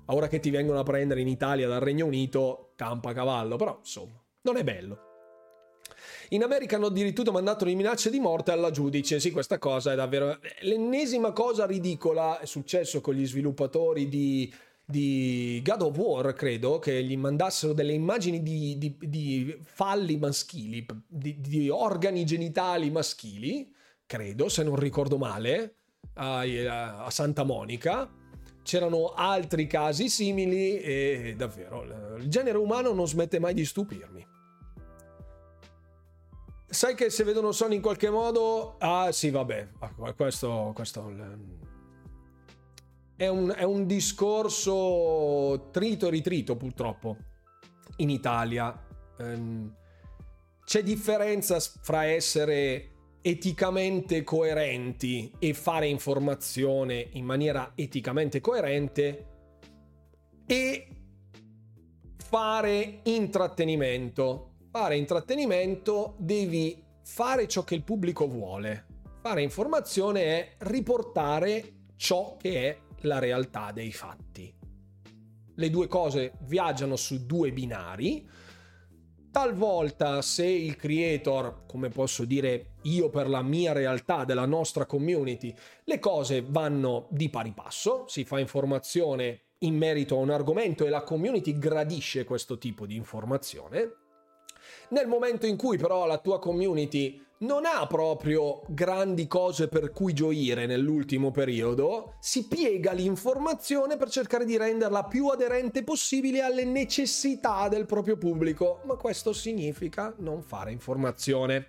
ora 0.07 0.29
che 0.29 0.41
ti 0.41 0.51
vengono 0.51 0.79
a 0.79 0.85
prendere 0.85 1.21
in 1.21 1.29
Italia 1.29 1.67
dal 1.67 1.81
Regno 1.81 2.07
Unito, 2.07 2.73
campa 2.77 3.13
cavallo, 3.13 3.57
però 3.57 3.79
insomma, 3.79 4.23
non 4.43 4.57
è 4.57 4.65
bello. 4.65 5.04
In 6.35 6.43
America 6.43 6.75
hanno 6.75 6.87
addirittura 6.87 7.31
mandato 7.31 7.65
le 7.65 7.77
minacce 7.77 8.11
di 8.11 8.19
morte 8.19 8.51
alla 8.51 8.73
giudice. 8.73 9.21
Sì, 9.21 9.31
questa 9.31 9.61
cosa 9.61 9.93
è 9.93 9.95
davvero 9.95 10.37
l'ennesima 10.63 11.31
cosa 11.31 11.65
ridicola. 11.65 12.41
È 12.41 12.45
successo 12.45 13.01
con 13.01 13.15
gli 13.15 13.25
sviluppatori 13.25 14.09
di, 14.09 14.53
di 14.85 15.63
God 15.65 15.83
of 15.83 15.97
War, 15.97 16.33
credo, 16.33 16.81
che 16.81 17.05
gli 17.05 17.17
mandassero 17.17 17.73
delle 17.73 17.93
immagini 17.93 18.43
di, 18.43 18.77
di, 18.79 18.97
di 18.99 19.57
falli 19.63 20.17
maschili, 20.17 20.85
di, 21.07 21.69
organi 21.71 22.25
genitali 22.25 22.91
maschili, 22.91 23.73
credo, 24.05 24.49
se 24.49 24.65
non 24.65 24.75
ricordo 24.75 25.17
male, 25.17 25.77
a, 26.15 26.41
a 27.05 27.11
Santa 27.11 27.45
Monica. 27.45 28.11
C'erano 28.65 29.13
altri 29.15 29.69
casi 29.69 30.09
simili 30.09 30.81
e 30.81 31.35
davvero 31.37 32.17
il 32.17 32.29
genere 32.29 32.59
umano 32.59 32.93
non 32.93 33.07
smette 33.07 33.39
mai 33.39 33.55
di 33.55 33.65
stupirmi 33.65 34.33
sai 36.75 36.95
che 36.95 37.09
se 37.09 37.25
vedono 37.25 37.53
Sony 37.53 37.77
in 37.77 37.81
qualche 37.81 38.11
modo... 38.11 38.77
Ah 38.79 39.11
sì, 39.13 39.31
vabbè, 39.31 39.69
ah, 39.79 40.13
questo, 40.13 40.73
questo 40.75 41.09
è, 43.17 43.29
un, 43.29 43.55
è 43.57 43.63
un 43.63 43.87
discorso 43.87 45.69
trito 45.71 46.09
e 46.09 46.11
ritrito 46.11 46.57
purtroppo 46.57 47.17
in 47.97 48.11
Italia. 48.11 48.79
Um, 49.19 49.73
c'è 50.65 50.83
differenza 50.83 51.61
fra 51.61 52.05
essere 52.05 52.91
eticamente 53.23 54.23
coerenti 54.23 55.33
e 55.39 55.55
fare 55.55 55.87
informazione 55.87 57.09
in 57.13 57.25
maniera 57.25 57.73
eticamente 57.75 58.41
coerente 58.41 59.27
e 60.47 60.89
fare 62.17 63.01
intrattenimento 63.05 64.54
fare 64.75 64.97
intrattenimento 64.97 66.17
devi 66.19 66.83
fare 67.05 67.47
ciò 67.47 67.63
che 67.63 67.77
il 67.77 67.85
pubblico 67.85 68.27
vuole. 68.27 68.87
Fare 69.21 69.41
informazione 69.41 70.23
è 70.25 70.55
riportare 70.67 71.93
ciò 71.95 72.37
che 72.37 72.71
è 72.71 72.79
la 73.03 73.21
realtà 73.21 73.71
dei 73.71 73.93
fatti. 73.93 74.53
Le 75.55 75.71
due 75.71 75.87
cose 75.87 76.33
viaggiano 76.41 76.97
su 76.97 77.25
due 77.25 77.53
binari. 77.53 78.29
Talvolta 79.31 80.21
se 80.23 80.45
il 80.45 80.75
creator, 80.75 81.67
come 81.69 81.89
posso 81.89 82.25
dire 82.25 82.73
io 82.83 83.11
per 83.11 83.29
la 83.29 83.43
mia 83.43 83.73
realtà 83.73 84.25
della 84.25 84.45
nostra 84.45 84.87
community, 84.87 85.55
le 85.85 86.01
cose 86.01 86.45
vanno 86.45 87.07
di 87.11 87.31
pari 87.31 87.53
passo, 87.53 88.07
si 88.09 88.25
fa 88.25 88.41
informazione 88.41 89.43
in 89.59 89.77
merito 89.77 90.17
a 90.17 90.19
un 90.19 90.31
argomento 90.31 90.85
e 90.85 90.89
la 90.89 91.05
community 91.05 91.57
gradisce 91.59 92.25
questo 92.25 92.59
tipo 92.59 92.87
di 92.87 92.97
informazione, 92.97 94.03
nel 94.91 95.07
momento 95.07 95.47
in 95.47 95.57
cui 95.57 95.77
però 95.79 96.07
la 96.07 96.19
tua 96.19 96.39
community 96.39 97.23
non 97.39 97.65
ha 97.67 97.87
proprio 97.87 98.63
grandi 98.69 99.27
cose 99.27 99.69
per 99.69 99.91
cui 99.91 100.13
gioire 100.13 100.67
nell'ultimo 100.67 101.31
periodo, 101.31 102.15
si 102.21 102.47
piega 102.47 102.93
l'informazione 102.93 103.97
per 103.97 104.09
cercare 104.09 104.45
di 104.45 104.57
renderla 104.57 105.05
più 105.05 105.29
aderente 105.29 105.83
possibile 105.83 106.43
alle 106.43 106.65
necessità 106.65 107.69
del 107.69 107.87
proprio 107.87 108.17
pubblico, 108.17 108.81
ma 108.85 108.95
questo 108.95 109.33
significa 109.33 110.15
non 110.19 110.43
fare 110.43 110.71
informazione. 110.71 111.67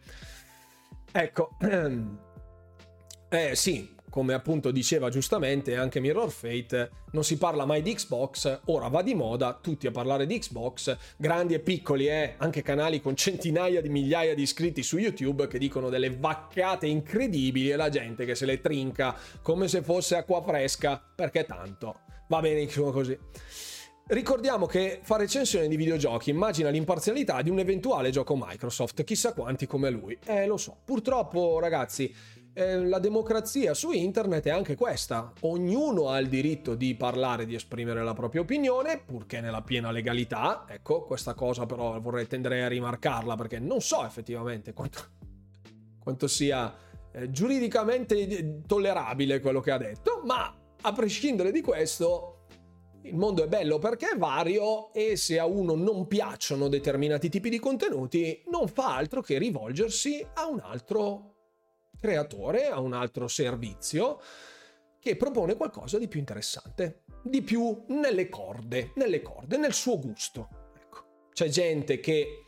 Ecco, 1.12 1.58
eh 3.30 3.56
sì, 3.56 3.95
come 4.16 4.34
appunto 4.34 4.72
diceva 4.72 5.10
giustamente 5.10 5.76
anche 5.76 6.00
Mirror 6.00 6.32
Fate, 6.32 6.90
non 7.12 7.26
si 7.26 7.38
parla 7.38 7.66
mai 7.66 7.82
di 7.82 7.94
Xbox, 7.94 8.62
ora 8.68 8.88
va 8.88 9.02
di 9.02 9.14
moda, 9.14 9.60
tutti 9.62 9.88
a 9.88 9.92
parlare 9.92 10.26
di 10.26 10.40
Xbox, 10.40 10.96
grandi 11.18 11.54
e 11.54 11.60
piccoli, 11.60 12.08
eh, 12.08 12.36
anche 12.38 12.62
canali 12.62 13.02
con 13.02 13.18
centinaia 13.18 13.82
di 13.82 13.90
migliaia 13.90 14.34
di 14.34 14.44
iscritti 14.44 14.84
su 14.84 14.98
YouTube 15.00 15.48
che 15.48 15.58
dicono 15.58 15.90
delle 15.90 16.12
vaccate 16.12 16.88
incredibili 16.88 17.72
e 17.72 17.76
la 17.76 17.90
gente 17.90 18.24
che 18.24 18.36
se 18.36 18.46
le 18.46 18.62
trinca 18.62 19.18
come 19.42 19.68
se 19.68 19.82
fosse 19.82 20.16
acqua 20.16 20.42
fresca, 20.42 21.04
perché 21.14 21.44
tanto 21.44 22.00
va 22.30 22.40
benissimo 22.40 22.92
così. 22.92 23.20
Ricordiamo 24.08 24.68
che 24.68 25.00
fa 25.02 25.18
recensione 25.18 25.68
di 25.68 25.76
videogiochi 25.76 26.30
immagina 26.30 26.70
l'imparzialità 26.70 27.42
di 27.42 27.50
un 27.50 27.58
eventuale 27.58 28.12
gioco 28.12 28.36
Microsoft, 28.40 29.04
chissà 29.04 29.34
quanti 29.34 29.66
come 29.66 29.90
lui. 29.90 30.16
Eh, 30.28 30.46
lo 30.46 30.58
so. 30.58 30.78
Purtroppo, 30.86 31.58
ragazzi, 31.60 32.14
eh, 32.58 32.86
la 32.86 33.00
democrazia 33.00 33.74
su 33.74 33.92
internet 33.92 34.46
è 34.46 34.50
anche 34.50 34.76
questa. 34.76 35.34
Ognuno 35.42 36.08
ha 36.08 36.20
il 36.20 36.30
diritto 36.30 36.74
di 36.74 36.96
parlare, 36.96 37.46
di 37.46 37.54
esprimere 37.54 38.02
la 38.02 38.14
propria 38.14 38.42
opinione, 38.42 38.98
purché 39.06 39.42
nella 39.42 39.62
piena 39.62 39.92
legalità. 39.92 40.66
Ecco, 40.68 41.04
questa 41.04 41.34
cosa 41.34 41.66
però 41.66 42.00
vorrei 42.00 42.28
tendere 42.28 42.64
a 42.64 42.70
rimarcarla 42.70 43.36
perché 43.36 43.60
non 43.60 43.82
so 43.82 44.06
effettivamente 44.06 44.72
quanto, 44.72 45.00
quanto 46.00 46.28
sia 46.28 46.74
eh, 47.12 47.30
giuridicamente 47.30 48.62
tollerabile 48.66 49.42
quello 49.42 49.60
che 49.60 49.72
ha 49.72 49.78
detto, 49.78 50.22
ma 50.24 50.56
a 50.82 50.94
prescindere 50.94 51.52
di 51.52 51.60
questo, 51.60 52.46
il 53.02 53.16
mondo 53.16 53.44
è 53.44 53.48
bello 53.50 53.80
perché 53.80 54.12
è 54.12 54.18
vario 54.18 54.94
e 54.94 55.18
se 55.18 55.40
a 55.40 55.46
uno 55.46 55.76
non 55.76 56.08
piacciono 56.08 56.70
determinati 56.70 57.28
tipi 57.28 57.50
di 57.50 57.60
contenuti, 57.60 58.44
non 58.50 58.70
fa 58.70 58.96
altro 58.96 59.22
che 59.22 59.38
rivolgersi 59.38 60.26
a 60.36 60.48
un 60.48 60.62
altro 60.64 61.35
creatore, 62.06 62.68
a 62.68 62.80
un 62.80 62.94
altro 62.94 63.28
servizio 63.28 64.22
che 65.00 65.16
propone 65.16 65.56
qualcosa 65.56 65.98
di 65.98 66.08
più 66.08 66.20
interessante, 66.20 67.04
di 67.24 67.42
più 67.42 67.86
nelle 67.88 68.30
corde, 68.30 68.92
nelle 68.96 69.22
corde, 69.22 69.58
nel 69.58 69.74
suo 69.74 70.00
gusto. 70.00 70.50
Ecco. 70.76 71.30
C'è 71.34 71.48
gente 71.48 72.00
che 72.00 72.46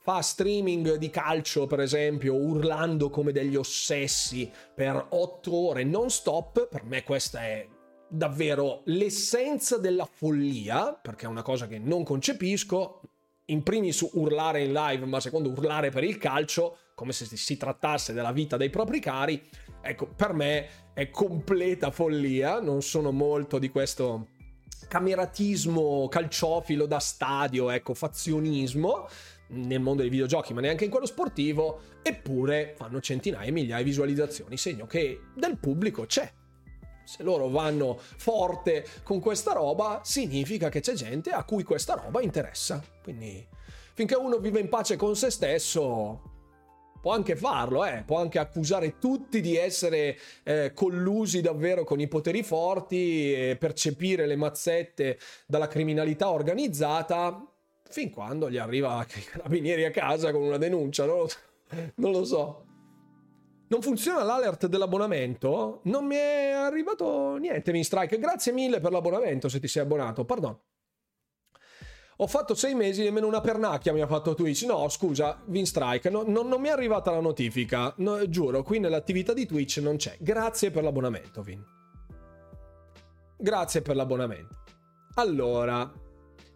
fa 0.00 0.20
streaming 0.20 0.94
di 0.94 1.10
calcio, 1.10 1.66
per 1.66 1.80
esempio, 1.80 2.34
urlando 2.34 3.10
come 3.10 3.32
degli 3.32 3.56
ossessi 3.56 4.50
per 4.74 5.06
otto 5.10 5.54
ore 5.54 5.82
non 5.82 6.10
stop. 6.10 6.68
Per 6.68 6.84
me 6.84 7.02
questa 7.02 7.40
è 7.40 7.66
davvero 8.08 8.82
l'essenza 8.84 9.78
della 9.78 10.04
follia, 10.04 10.92
perché 10.94 11.26
è 11.26 11.28
una 11.28 11.42
cosa 11.42 11.66
che 11.66 11.78
non 11.78 12.04
concepisco. 12.04 13.00
In 13.46 13.62
primis 13.62 14.00
urlare 14.12 14.62
in 14.62 14.72
live, 14.72 15.04
ma 15.04 15.20
secondo 15.20 15.50
urlare 15.50 15.90
per 15.90 16.02
il 16.02 16.16
calcio, 16.16 16.78
come 16.94 17.12
se 17.12 17.24
si 17.36 17.56
trattasse 17.56 18.12
della 18.12 18.32
vita 18.32 18.56
dei 18.56 18.70
propri 18.70 19.00
cari, 19.00 19.42
ecco, 19.80 20.06
per 20.06 20.32
me 20.32 20.68
è 20.94 21.10
completa 21.10 21.90
follia, 21.90 22.60
non 22.60 22.82
sono 22.82 23.10
molto 23.10 23.58
di 23.58 23.68
questo 23.68 24.28
cameratismo 24.86 26.08
calciofilo 26.08 26.86
da 26.86 26.98
stadio, 26.98 27.70
ecco, 27.70 27.94
fazionismo 27.94 29.08
nel 29.48 29.80
mondo 29.80 30.02
dei 30.02 30.10
videogiochi, 30.10 30.54
ma 30.54 30.60
neanche 30.60 30.84
in 30.84 30.90
quello 30.90 31.06
sportivo, 31.06 31.80
eppure 32.02 32.74
fanno 32.76 33.00
centinaia 33.00 33.48
e 33.48 33.52
migliaia 33.52 33.82
di 33.82 33.90
visualizzazioni, 33.90 34.56
segno 34.56 34.86
che 34.86 35.20
del 35.34 35.58
pubblico 35.58 36.06
c'è. 36.06 36.30
Se 37.04 37.22
loro 37.22 37.48
vanno 37.48 37.98
forte 37.98 38.86
con 39.02 39.20
questa 39.20 39.52
roba, 39.52 40.00
significa 40.04 40.70
che 40.70 40.80
c'è 40.80 40.94
gente 40.94 41.30
a 41.30 41.44
cui 41.44 41.62
questa 41.62 41.94
roba 41.94 42.22
interessa. 42.22 42.82
Quindi, 43.02 43.46
finché 43.92 44.14
uno 44.14 44.38
vive 44.38 44.60
in 44.60 44.70
pace 44.70 44.96
con 44.96 45.14
se 45.14 45.30
stesso, 45.30 46.33
può 47.04 47.12
anche 47.12 47.36
farlo, 47.36 47.84
eh, 47.84 48.02
può 48.06 48.18
anche 48.18 48.38
accusare 48.38 48.98
tutti 48.98 49.42
di 49.42 49.58
essere 49.58 50.16
eh, 50.42 50.72
collusi 50.72 51.42
davvero 51.42 51.84
con 51.84 52.00
i 52.00 52.08
poteri 52.08 52.42
forti 52.42 53.34
e 53.34 53.56
percepire 53.60 54.24
le 54.24 54.36
mazzette 54.36 55.18
dalla 55.46 55.68
criminalità 55.68 56.30
organizzata, 56.30 57.46
fin 57.90 58.08
quando 58.08 58.48
gli 58.48 58.56
arriva 58.56 59.04
i 59.16 59.20
carabinieri 59.22 59.84
a 59.84 59.90
casa 59.90 60.32
con 60.32 60.44
una 60.44 60.56
denuncia, 60.56 61.04
non 61.04 61.18
lo, 61.18 61.28
non 61.96 62.10
lo 62.10 62.24
so. 62.24 62.64
Non 63.68 63.82
funziona 63.82 64.22
l'alert 64.22 64.66
dell'abbonamento? 64.66 65.80
Non 65.84 66.06
mi 66.06 66.16
è 66.16 66.52
arrivato 66.52 67.36
niente, 67.36 67.70
mi 67.72 67.84
strike. 67.84 68.18
Grazie 68.18 68.52
mille 68.52 68.80
per 68.80 68.92
l'abbonamento 68.92 69.50
se 69.50 69.60
ti 69.60 69.68
sei 69.68 69.82
abbonato, 69.82 70.24
pardon. 70.24 70.58
Ho 72.24 72.26
fatto 72.26 72.54
sei 72.54 72.74
mesi 72.74 73.02
e 73.02 73.04
nemmeno 73.04 73.26
una 73.26 73.42
pernacchia 73.42 73.92
mi 73.92 74.00
ha 74.00 74.06
fatto 74.06 74.32
Twitch. 74.32 74.62
No, 74.62 74.88
scusa, 74.88 75.42
Vinstrike, 75.44 76.08
no, 76.08 76.24
no, 76.26 76.40
non 76.40 76.58
mi 76.58 76.68
è 76.68 76.70
arrivata 76.70 77.10
la 77.10 77.20
notifica. 77.20 77.92
No, 77.98 78.26
giuro, 78.30 78.62
qui 78.62 78.78
nell'attività 78.78 79.34
di 79.34 79.44
Twitch 79.44 79.76
non 79.76 79.96
c'è. 79.96 80.16
Grazie 80.20 80.70
per 80.70 80.84
l'abbonamento, 80.84 81.42
Vin. 81.42 81.62
Grazie 83.36 83.82
per 83.82 83.94
l'abbonamento. 83.94 84.56
allora, 85.16 85.92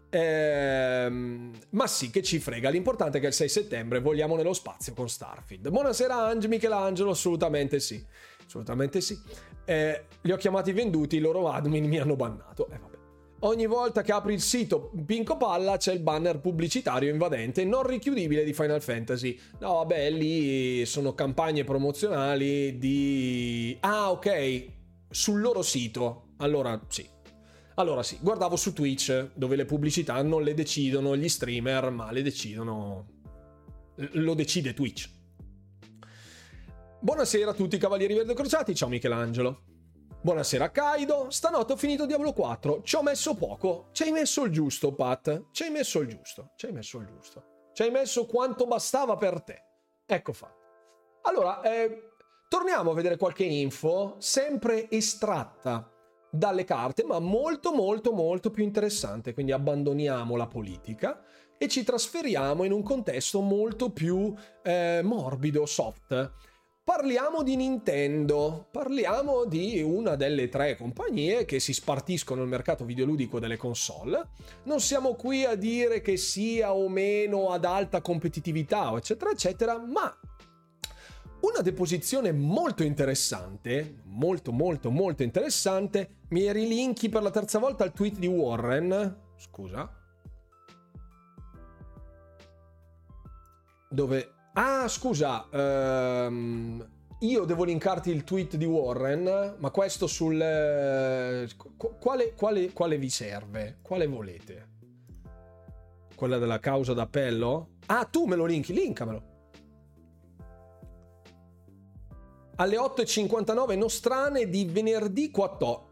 ehm, 0.08 1.52
ma 1.72 1.86
sì, 1.86 2.08
che 2.08 2.22
ci 2.22 2.38
frega. 2.38 2.70
L'importante 2.70 3.18
è 3.18 3.20
che 3.20 3.26
il 3.26 3.34
6 3.34 3.48
settembre 3.50 4.00
vogliamo 4.00 4.36
nello 4.36 4.54
spazio 4.54 4.94
con 4.94 5.06
Starfield. 5.06 5.68
Buonasera, 5.68 6.16
Ange, 6.16 6.48
Michelangelo. 6.48 7.10
Assolutamente 7.10 7.78
sì. 7.78 8.02
Assolutamente 8.46 9.02
sì. 9.02 9.20
Eh, 9.66 10.04
li 10.22 10.32
ho 10.32 10.36
chiamati 10.38 10.72
venduti, 10.72 11.16
i 11.16 11.20
loro 11.20 11.50
admin 11.50 11.84
mi 11.86 11.98
hanno 11.98 12.16
bannato. 12.16 12.70
Eh. 12.70 12.88
Ogni 13.40 13.66
volta 13.66 14.02
che 14.02 14.10
apri 14.10 14.35
il 14.35 14.40
sito 14.40 14.90
Pinco 15.06 15.36
Palla 15.36 15.77
c'è 15.77 15.93
il 15.93 16.01
banner 16.01 16.40
pubblicitario 16.40 17.09
invadente 17.09 17.65
non 17.65 17.86
richiudibile 17.86 18.43
di 18.43 18.52
Final 18.52 18.82
Fantasy. 18.82 19.39
No, 19.60 19.74
vabbè, 19.74 20.10
lì 20.10 20.85
sono 20.86 21.15
campagne 21.15 21.62
promozionali 21.62 22.78
di... 22.78 23.77
Ah, 23.81 24.10
ok, 24.10 24.66
sul 25.09 25.40
loro 25.40 25.62
sito. 25.62 26.31
Allora, 26.39 26.85
sì. 26.89 27.09
Allora, 27.77 28.02
sì, 28.02 28.19
guardavo 28.20 28.56
su 28.56 28.73
Twitch 28.73 29.31
dove 29.35 29.55
le 29.55 29.66
pubblicità 29.66 30.20
non 30.23 30.43
le 30.43 30.55
decidono 30.55 31.16
gli 31.16 31.28
streamer, 31.28 31.90
ma 31.90 32.10
le 32.10 32.23
decidono... 32.23 33.06
Lo 33.94 34.35
decide 34.35 34.74
Twitch. 34.74 35.09
Buonasera 37.01 37.52
a 37.52 37.55
tutti 37.55 37.78
cavalieri 37.78 38.15
verde 38.15 38.35
crociati, 38.35 38.74
ciao 38.74 38.89
Michelangelo. 38.89 39.62
Buonasera 40.20 40.72
Kaido, 40.72 41.30
stanotte 41.30 41.74
ho 41.74 41.76
finito 41.76 42.04
Diablo 42.04 42.32
4, 42.32 42.82
ci 42.82 42.96
ho 42.96 43.02
messo 43.04 43.36
poco, 43.36 43.86
ci 43.92 44.02
hai 44.02 44.10
messo 44.10 44.42
il 44.42 44.50
giusto 44.50 44.92
Pat, 44.92 45.44
ci 45.52 45.62
hai 45.62 45.70
messo 45.70 46.00
il 46.00 46.08
giusto, 46.08 46.50
ci 46.56 46.66
hai 46.66 46.72
messo 46.72 46.98
il 46.98 47.06
giusto, 47.06 47.44
ci 47.72 47.82
hai 47.82 47.92
messo 47.92 48.26
quanto 48.26 48.66
bastava 48.66 49.16
per 49.16 49.40
te. 49.42 49.62
Ecco 50.04 50.32
fatto. 50.32 50.56
Allora, 51.22 51.62
eh, 51.62 52.14
torniamo 52.48 52.90
a 52.90 52.94
vedere 52.94 53.16
qualche 53.16 53.44
info, 53.44 54.16
sempre 54.18 54.90
estratta 54.90 55.88
dalle 56.28 56.64
carte, 56.64 57.04
ma 57.04 57.20
molto 57.20 57.72
molto 57.72 58.12
molto 58.12 58.50
più 58.50 58.64
interessante, 58.64 59.32
quindi 59.34 59.52
abbandoniamo 59.52 60.34
la 60.34 60.48
politica 60.48 61.22
e 61.56 61.68
ci 61.68 61.84
trasferiamo 61.84 62.64
in 62.64 62.72
un 62.72 62.82
contesto 62.82 63.40
molto 63.40 63.90
più 63.90 64.34
eh, 64.64 65.00
morbido, 65.04 65.64
soft 65.64 66.32
Parliamo 66.89 67.43
di 67.43 67.55
Nintendo, 67.55 68.66
parliamo 68.70 69.44
di 69.44 69.82
una 69.82 70.16
delle 70.16 70.48
tre 70.48 70.74
compagnie 70.74 71.44
che 71.44 71.60
si 71.60 71.74
spartiscono 71.74 72.40
il 72.40 72.48
mercato 72.48 72.86
videoludico 72.86 73.39
delle 73.39 73.59
console. 73.59 74.28
Non 74.62 74.81
siamo 74.81 75.12
qui 75.12 75.44
a 75.44 75.55
dire 75.55 76.01
che 76.01 76.16
sia 76.16 76.73
o 76.73 76.89
meno 76.89 77.51
ad 77.51 77.66
alta 77.66 78.01
competitività, 78.01 78.90
eccetera, 78.97 79.31
eccetera, 79.31 79.78
ma 79.78 80.19
una 81.40 81.60
deposizione 81.60 82.32
molto 82.32 82.82
interessante, 82.82 84.01
molto 84.05 84.51
molto 84.51 84.90
molto 84.90 85.23
interessante, 85.23 86.20
mi 86.31 86.51
rilinki 86.51 87.10
per 87.10 87.20
la 87.20 87.31
terza 87.31 87.59
volta 87.59 87.85
al 87.85 87.93
tweet 87.93 88.16
di 88.16 88.28
Warren, 88.28 89.24
scusa, 89.36 89.93
dove 93.90 94.32
Ah, 94.54 94.88
scusa, 94.88 95.48
ehm, 95.50 96.88
io 97.20 97.44
devo 97.44 97.64
linkarti 97.64 98.10
il 98.10 98.24
tweet 98.24 98.56
di 98.56 98.64
Warren, 98.64 99.56
ma 99.58 99.70
questo 99.70 100.06
sul... 100.06 100.40
Eh, 100.40 101.48
quale, 101.98 102.34
quale, 102.34 102.72
quale 102.72 102.98
vi 102.98 103.10
serve? 103.10 103.78
Quale 103.82 104.06
volete? 104.06 104.68
Quella 106.14 106.38
della 106.38 106.58
causa 106.58 106.94
d'appello? 106.94 107.70
Ah, 107.86 108.04
tu 108.04 108.26
me 108.26 108.36
lo 108.36 108.44
linki, 108.44 108.72
linkamelo. 108.72 109.36
Alle 112.56 112.76
8.59 112.76 113.76
nostrane 113.76 114.48
di 114.48 114.64
venerdì 114.64 115.30
14. 115.30 115.86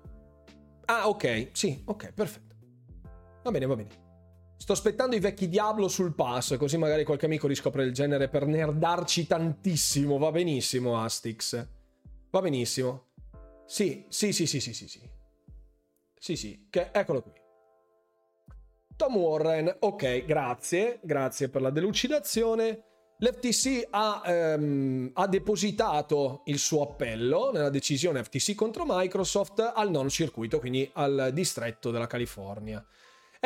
Ah, 0.86 1.08
ok, 1.08 1.50
sì, 1.52 1.82
ok, 1.84 2.12
perfetto. 2.12 2.54
Va 3.42 3.50
bene, 3.50 3.66
va 3.66 3.76
bene. 3.76 4.05
Sto 4.58 4.72
aspettando 4.72 5.14
i 5.14 5.20
vecchi 5.20 5.48
Diablo 5.48 5.86
sul 5.86 6.14
pass, 6.14 6.56
così 6.56 6.76
magari 6.76 7.04
qualche 7.04 7.26
amico 7.26 7.46
riscopre 7.46 7.84
il 7.84 7.92
genere 7.92 8.28
per 8.28 8.46
nerdarci 8.46 9.26
tantissimo. 9.26 10.18
Va 10.18 10.30
benissimo, 10.30 11.00
Astix. 11.00 11.68
Va 12.30 12.40
benissimo. 12.40 13.08
Sì, 13.66 14.06
sì, 14.08 14.32
sì, 14.32 14.46
sì, 14.46 14.60
sì, 14.60 14.72
sì, 14.72 14.88
sì. 14.88 15.10
Sì, 16.18 16.36
sì, 16.36 16.66
che, 16.70 16.90
eccolo 16.92 17.22
qui. 17.22 17.32
Tom 18.96 19.16
Warren, 19.16 19.76
ok, 19.80 20.24
grazie, 20.24 21.00
grazie 21.02 21.48
per 21.48 21.60
la 21.60 21.70
delucidazione. 21.70 22.82
L'FTC 23.18 23.88
ha, 23.90 24.22
ehm, 24.24 25.10
ha, 25.14 25.26
depositato 25.26 26.42
il 26.46 26.58
suo 26.58 26.82
appello 26.82 27.50
nella 27.52 27.70
decisione 27.70 28.22
FTC 28.22 28.54
contro 28.54 28.84
Microsoft 28.86 29.72
al 29.74 29.90
non 29.90 30.08
circuito, 30.08 30.58
quindi 30.58 30.88
al 30.94 31.30
distretto 31.32 31.90
della 31.90 32.06
California. 32.06 32.84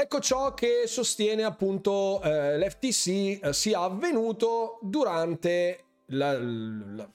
Ecco 0.03 0.19
ciò 0.21 0.55
che 0.55 0.85
sostiene 0.87 1.43
appunto 1.43 2.23
eh, 2.23 2.59
l'FTC 2.59 3.45
eh, 3.45 3.53
sia 3.53 3.81
avvenuto 3.81 4.79
durante 4.81 5.85
la, 6.07 6.39
la, 6.39 7.11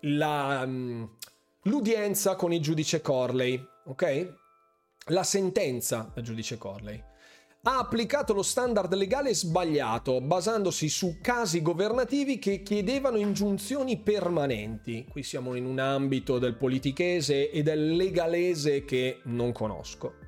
la, 0.00 0.64
mm, 0.66 1.04
l'udienza 1.64 2.34
con 2.34 2.50
il 2.50 2.62
giudice 2.62 3.02
Corley, 3.02 3.62
ok? 3.84 4.34
La 5.08 5.22
sentenza 5.22 6.10
del 6.14 6.24
giudice 6.24 6.56
Corley 6.56 6.98
ha 7.64 7.78
applicato 7.78 8.32
lo 8.32 8.42
standard 8.42 8.94
legale 8.94 9.34
sbagliato, 9.34 10.22
basandosi 10.22 10.88
su 10.88 11.18
casi 11.20 11.60
governativi 11.60 12.38
che 12.38 12.62
chiedevano 12.62 13.18
ingiunzioni 13.18 13.98
permanenti. 13.98 15.04
Qui 15.10 15.22
siamo 15.22 15.56
in 15.56 15.66
un 15.66 15.78
ambito 15.78 16.38
del 16.38 16.56
politichese 16.56 17.50
e 17.50 17.62
del 17.62 17.96
legalese 17.96 18.86
che 18.86 19.20
non 19.24 19.52
conosco 19.52 20.21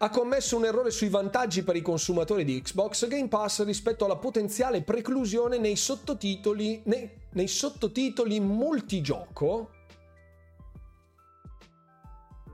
ha 0.00 0.10
commesso 0.10 0.56
un 0.56 0.64
errore 0.64 0.90
sui 0.90 1.08
vantaggi 1.08 1.64
per 1.64 1.74
i 1.74 1.82
consumatori 1.82 2.44
di 2.44 2.60
Xbox 2.60 3.08
Game 3.08 3.28
Pass 3.28 3.64
rispetto 3.64 4.04
alla 4.04 4.16
potenziale 4.16 4.82
preclusione 4.82 5.58
nei 5.58 5.74
sottotitoli, 5.74 6.82
nei, 6.84 7.10
nei 7.32 7.48
sottotitoli 7.48 8.38
multigioco. 8.38 9.70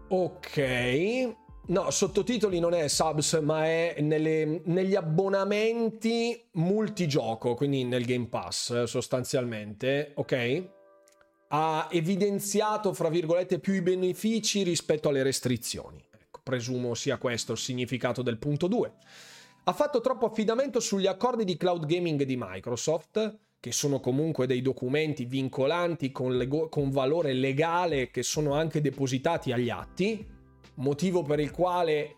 Ok. 0.08 1.34
No, 1.66 1.90
sottotitoli 1.90 2.60
non 2.60 2.72
è 2.72 2.88
subs, 2.88 3.34
ma 3.42 3.64
è 3.66 3.96
nelle, 4.00 4.62
negli 4.64 4.94
abbonamenti 4.94 6.48
multigioco, 6.52 7.54
quindi 7.54 7.84
nel 7.84 8.04
Game 8.04 8.28
Pass 8.28 8.84
sostanzialmente, 8.84 10.12
ok? 10.14 10.68
Ha 11.48 11.88
evidenziato, 11.90 12.92
fra 12.94 13.08
virgolette, 13.08 13.58
più 13.58 13.74
i 13.74 13.82
benefici 13.82 14.62
rispetto 14.62 15.08
alle 15.08 15.22
restrizioni 15.22 16.02
presumo 16.44 16.94
sia 16.94 17.16
questo 17.16 17.52
il 17.52 17.58
significato 17.58 18.22
del 18.22 18.38
punto 18.38 18.68
2. 18.68 18.92
Ha 19.64 19.72
fatto 19.72 20.00
troppo 20.00 20.26
affidamento 20.26 20.78
sugli 20.78 21.06
accordi 21.06 21.42
di 21.42 21.56
cloud 21.56 21.86
gaming 21.86 22.22
di 22.22 22.36
Microsoft, 22.38 23.38
che 23.58 23.72
sono 23.72 23.98
comunque 23.98 24.46
dei 24.46 24.60
documenti 24.60 25.24
vincolanti 25.24 26.12
con, 26.12 26.36
lego- 26.36 26.68
con 26.68 26.90
valore 26.90 27.32
legale 27.32 28.10
che 28.10 28.22
sono 28.22 28.52
anche 28.52 28.82
depositati 28.82 29.52
agli 29.52 29.70
atti, 29.70 30.24
motivo 30.74 31.22
per 31.22 31.40
il 31.40 31.50
quale 31.50 32.14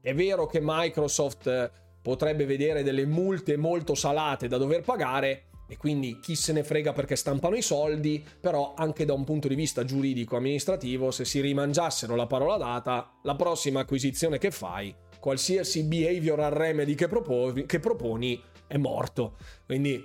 è 0.00 0.12
vero 0.12 0.46
che 0.46 0.58
Microsoft 0.60 1.70
potrebbe 2.02 2.46
vedere 2.46 2.82
delle 2.82 3.06
multe 3.06 3.56
molto 3.56 3.94
salate 3.94 4.48
da 4.48 4.56
dover 4.56 4.82
pagare, 4.82 5.47
e 5.68 5.76
quindi 5.76 6.18
chi 6.18 6.34
se 6.34 6.52
ne 6.52 6.64
frega 6.64 6.92
perché 6.94 7.14
stampano 7.14 7.54
i 7.54 7.62
soldi, 7.62 8.24
però 8.40 8.72
anche 8.74 9.04
da 9.04 9.12
un 9.12 9.24
punto 9.24 9.48
di 9.48 9.54
vista 9.54 9.84
giuridico 9.84 10.36
amministrativo, 10.36 11.10
se 11.10 11.26
si 11.26 11.40
rimangiassero 11.40 12.16
la 12.16 12.26
parola 12.26 12.56
data, 12.56 13.18
la 13.22 13.36
prossima 13.36 13.80
acquisizione 13.80 14.38
che 14.38 14.50
fai, 14.50 14.94
qualsiasi 15.20 15.84
behavioral 15.84 16.52
remedy 16.52 16.94
che 16.94 17.06
proponi, 17.06 17.66
che 17.66 17.80
proponi 17.80 18.42
è 18.66 18.78
morto. 18.78 19.36
Quindi 19.66 20.02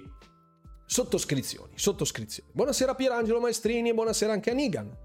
sottoscrizioni, 0.86 1.74
sottoscrizioni. 1.76 2.50
Buonasera 2.52 2.94
Pierangelo 2.94 3.40
Maestrini 3.40 3.90
e 3.90 3.94
buonasera 3.94 4.34
anche 4.34 4.52
a 4.52 4.54
Nigan. 4.54 4.98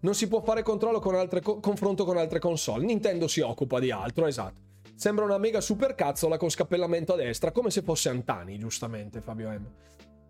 Non 0.00 0.14
si 0.14 0.28
può 0.28 0.40
fare 0.42 0.62
controllo 0.62 1.00
con 1.00 1.16
altre 1.16 1.40
co- 1.40 1.58
confronto 1.58 2.04
con 2.04 2.16
altre 2.16 2.38
console. 2.38 2.84
Nintendo 2.84 3.26
si 3.26 3.40
occupa 3.40 3.80
di 3.80 3.90
altro, 3.90 4.26
esatto. 4.26 4.66
Sembra 4.94 5.24
una 5.24 5.38
mega 5.38 5.60
super 5.60 5.94
cazzola 5.96 6.36
con 6.36 6.50
scappellamento 6.50 7.14
a 7.14 7.16
destra, 7.16 7.50
come 7.50 7.70
se 7.70 7.82
fosse 7.82 8.08
Antani, 8.08 8.58
giustamente 8.58 9.20
Fabio 9.20 9.50
M. 9.50 9.66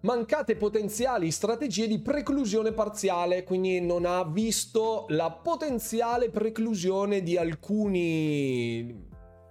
Mancate 0.00 0.54
potenziali 0.54 1.30
strategie 1.32 1.88
di 1.88 1.98
preclusione 2.00 2.72
parziale, 2.72 3.42
quindi 3.42 3.80
non 3.80 4.04
ha 4.04 4.22
visto 4.24 5.06
la 5.08 5.30
potenziale 5.30 6.30
preclusione 6.30 7.22
di 7.22 7.36
alcuni 7.36 9.06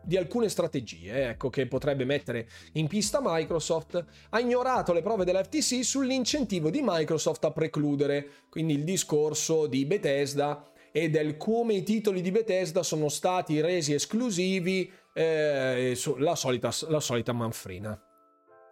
di 0.07 0.15
alcune 0.15 0.47
strategie 0.47 1.31
ecco, 1.31 1.49
che 1.49 1.67
potrebbe 1.67 2.05
mettere 2.05 2.47
in 2.73 2.87
pista 2.87 3.19
Microsoft, 3.21 4.05
ha 4.29 4.39
ignorato 4.39 4.93
le 4.93 5.01
prove 5.01 5.25
dell'FTC 5.25 5.83
sull'incentivo 5.83 6.69
di 6.69 6.79
Microsoft 6.81 7.43
a 7.43 7.51
precludere, 7.51 8.29
quindi 8.49 8.73
il 8.73 8.85
discorso 8.85 9.67
di 9.67 9.85
Bethesda 9.85 10.63
e 10.93 11.09
del 11.09 11.35
come 11.35 11.73
i 11.73 11.83
titoli 11.83 12.21
di 12.21 12.31
Bethesda 12.31 12.83
sono 12.83 13.09
stati 13.09 13.59
resi 13.59 13.93
esclusivi 13.93 14.89
eh, 15.13 15.97
la, 16.19 16.35
solita, 16.35 16.71
la 16.87 16.99
solita 17.01 17.33
manfrina. 17.33 18.01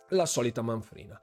La 0.09 0.25
solita 0.25 0.61
manfrina. 0.61 1.21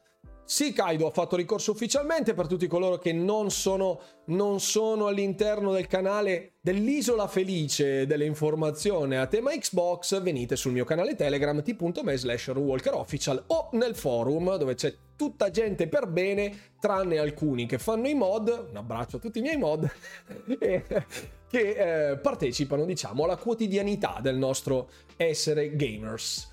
Sì, 0.52 0.74
Kaido 0.74 1.06
ha 1.06 1.10
fatto 1.10 1.34
ricorso 1.34 1.70
ufficialmente 1.70 2.34
per 2.34 2.46
tutti 2.46 2.66
coloro 2.66 2.98
che 2.98 3.14
non 3.14 3.50
sono, 3.50 3.98
non 4.26 4.60
sono 4.60 5.06
all'interno 5.06 5.72
del 5.72 5.86
canale 5.86 6.56
dell'isola 6.60 7.26
felice 7.26 8.04
dell'informazione 8.04 9.16
a 9.16 9.26
tema 9.26 9.52
Xbox. 9.52 10.20
Venite 10.20 10.56
sul 10.56 10.72
mio 10.72 10.84
canale 10.84 11.14
Telegram 11.14 11.62
t.me 11.62 12.16
slash 12.18 12.52
official 12.92 13.42
o 13.46 13.70
nel 13.72 13.96
forum 13.96 14.58
dove 14.58 14.74
c'è 14.74 14.94
tutta 15.16 15.48
gente 15.48 15.88
per 15.88 16.06
bene, 16.06 16.74
tranne 16.78 17.16
alcuni 17.16 17.64
che 17.64 17.78
fanno 17.78 18.06
i 18.06 18.14
mod. 18.14 18.66
Un 18.68 18.76
abbraccio 18.76 19.16
a 19.16 19.20
tutti 19.20 19.38
i 19.38 19.40
miei 19.40 19.56
mod. 19.56 19.90
che 21.48 22.10
eh, 22.10 22.18
partecipano, 22.18 22.84
diciamo, 22.84 23.24
alla 23.24 23.36
quotidianità 23.36 24.18
del 24.20 24.36
nostro 24.36 24.90
essere 25.16 25.74
gamers. 25.76 26.51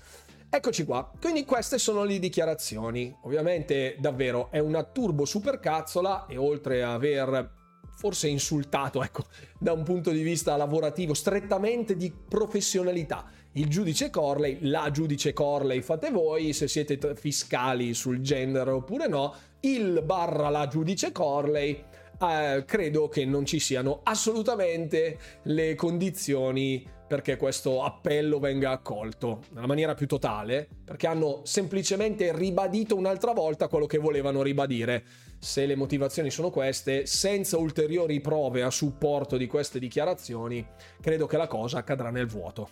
Eccoci 0.52 0.84
qua, 0.84 1.08
quindi 1.20 1.44
queste 1.44 1.78
sono 1.78 2.02
le 2.02 2.18
dichiarazioni. 2.18 3.16
Ovviamente 3.22 3.94
davvero 4.00 4.48
è 4.50 4.58
una 4.58 4.82
turbo 4.82 5.24
supercazzola 5.24 6.26
e 6.26 6.36
oltre 6.36 6.82
a 6.82 6.94
aver 6.94 7.52
forse 7.94 8.26
insultato, 8.26 9.00
ecco, 9.00 9.26
da 9.60 9.72
un 9.72 9.84
punto 9.84 10.10
di 10.10 10.22
vista 10.22 10.56
lavorativo, 10.56 11.14
strettamente 11.14 11.94
di 11.94 12.12
professionalità, 12.12 13.30
il 13.52 13.68
giudice 13.68 14.10
Corley, 14.10 14.58
la 14.62 14.90
giudice 14.90 15.32
Corley 15.32 15.82
fate 15.82 16.10
voi, 16.10 16.52
se 16.52 16.66
siete 16.66 16.98
fiscali 17.14 17.94
sul 17.94 18.20
genere 18.20 18.72
oppure 18.72 19.06
no, 19.06 19.32
il 19.60 20.02
barra 20.02 20.48
la 20.48 20.66
giudice 20.66 21.12
Corley, 21.12 21.84
eh, 22.20 22.64
credo 22.66 23.08
che 23.08 23.24
non 23.24 23.46
ci 23.46 23.60
siano 23.60 24.00
assolutamente 24.02 25.16
le 25.44 25.76
condizioni 25.76 26.84
perché 27.10 27.36
questo 27.36 27.82
appello 27.82 28.38
venga 28.38 28.70
accolto 28.70 29.42
nella 29.50 29.66
maniera 29.66 29.94
più 29.94 30.06
totale, 30.06 30.68
perché 30.84 31.08
hanno 31.08 31.40
semplicemente 31.42 32.32
ribadito 32.32 32.94
un'altra 32.94 33.32
volta 33.32 33.66
quello 33.66 33.86
che 33.86 33.98
volevano 33.98 34.42
ribadire. 34.42 35.02
Se 35.40 35.66
le 35.66 35.74
motivazioni 35.74 36.30
sono 36.30 36.50
queste, 36.50 37.06
senza 37.06 37.58
ulteriori 37.58 38.20
prove 38.20 38.62
a 38.62 38.70
supporto 38.70 39.36
di 39.36 39.48
queste 39.48 39.80
dichiarazioni, 39.80 40.64
credo 41.00 41.26
che 41.26 41.36
la 41.36 41.48
cosa 41.48 41.82
cadrà 41.82 42.10
nel 42.10 42.28
vuoto. 42.28 42.68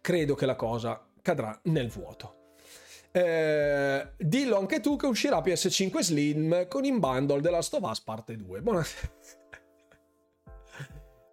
Credo 0.00 0.34
che 0.34 0.46
la 0.46 0.56
cosa 0.56 1.06
cadrà 1.20 1.60
nel 1.64 1.90
vuoto. 1.90 2.54
Eh, 3.12 4.08
dillo 4.16 4.56
anche 4.56 4.80
tu 4.80 4.96
che 4.96 5.04
uscirà 5.06 5.40
PS5 5.40 5.98
Slim 5.98 6.66
con 6.66 6.86
in 6.86 6.98
bundle 6.98 7.42
della 7.42 7.60
Stovaz 7.60 8.00
parte 8.00 8.38
2. 8.38 8.62
Buonasera. 8.62 9.12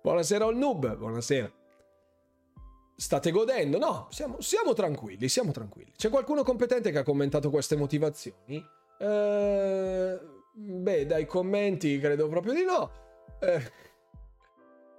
Buonasera 0.01 0.45
al 0.45 0.57
noob, 0.57 0.97
buonasera. 0.97 1.63
State 2.97 3.31
godendo? 3.31 3.77
No, 3.77 4.07
siamo, 4.09 4.39
siamo, 4.39 4.73
tranquilli, 4.73 5.27
siamo 5.27 5.51
tranquilli. 5.51 5.91
C'è 5.97 6.09
qualcuno 6.09 6.43
competente 6.43 6.91
che 6.91 6.99
ha 6.99 7.03
commentato 7.03 7.49
queste 7.49 7.75
motivazioni? 7.75 8.65
Eh, 8.97 10.19
beh, 10.53 11.05
dai 11.05 11.25
commenti 11.25 11.99
credo 11.99 12.29
proprio 12.29 12.53
di 12.53 12.63
no. 12.63 12.91
Eh, 13.41 13.71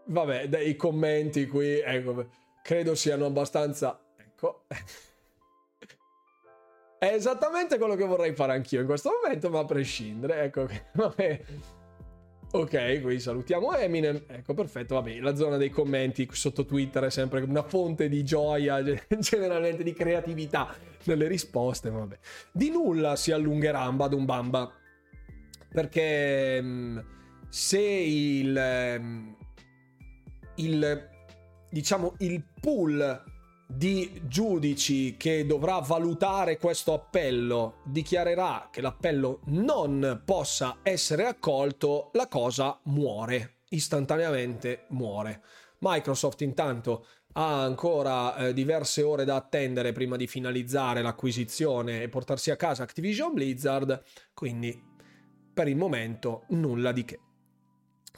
vabbè, 0.04 0.48
dai 0.48 0.76
commenti 0.76 1.46
qui, 1.46 1.80
ecco, 1.80 2.28
credo 2.62 2.94
siano 2.94 3.26
abbastanza... 3.26 3.98
Ecco. 4.18 4.64
È 6.98 7.06
esattamente 7.06 7.78
quello 7.78 7.94
che 7.94 8.04
vorrei 8.04 8.34
fare 8.34 8.52
anch'io 8.52 8.80
in 8.80 8.86
questo 8.86 9.10
momento, 9.22 9.48
ma 9.48 9.60
a 9.60 9.64
prescindere, 9.64 10.42
ecco, 10.42 10.66
vabbè. 10.92 11.44
Ok, 12.56 13.02
qui 13.02 13.20
salutiamo 13.20 13.74
Eminem. 13.74 14.22
Ecco, 14.26 14.54
perfetto. 14.54 14.94
Vabbè, 14.94 15.20
la 15.20 15.34
zona 15.34 15.58
dei 15.58 15.68
commenti 15.68 16.26
sotto 16.32 16.64
Twitter 16.64 17.04
è 17.04 17.10
sempre 17.10 17.42
una 17.42 17.62
fonte 17.62 18.08
di 18.08 18.24
gioia, 18.24 18.82
generalmente 19.20 19.82
di 19.82 19.92
creatività 19.92 20.74
nelle 21.04 21.28
risposte. 21.28 21.90
Vabbè. 21.90 22.18
Di 22.50 22.70
nulla 22.70 23.14
si 23.14 23.30
allungherà 23.30 23.90
Mbadum 23.90 24.24
Bamba. 24.24 24.72
Perché 25.70 26.62
mm, 26.62 26.98
se 27.50 27.78
il, 27.78 28.98
mm, 29.00 29.32
il 30.54 31.08
diciamo 31.68 32.14
il 32.20 32.42
pool 32.58 33.22
di 33.66 34.22
giudici 34.26 35.16
che 35.16 35.44
dovrà 35.44 35.80
valutare 35.80 36.56
questo 36.56 36.92
appello 36.92 37.80
dichiarerà 37.84 38.68
che 38.70 38.80
l'appello 38.80 39.40
non 39.46 40.22
possa 40.24 40.78
essere 40.82 41.26
accolto, 41.26 42.10
la 42.12 42.28
cosa 42.28 42.78
muore, 42.84 43.56
istantaneamente 43.70 44.86
muore. 44.90 45.42
Microsoft 45.78 46.42
intanto 46.42 47.06
ha 47.32 47.62
ancora 47.62 48.36
eh, 48.36 48.52
diverse 48.54 49.02
ore 49.02 49.24
da 49.24 49.34
attendere 49.34 49.92
prima 49.92 50.16
di 50.16 50.26
finalizzare 50.26 51.02
l'acquisizione 51.02 52.02
e 52.02 52.08
portarsi 52.08 52.50
a 52.50 52.56
casa 52.56 52.84
Activision 52.84 53.34
Blizzard, 53.34 54.02
quindi 54.32 54.80
per 55.52 55.68
il 55.68 55.76
momento 55.76 56.44
nulla 56.50 56.92
di 56.92 57.04
che. 57.04 57.20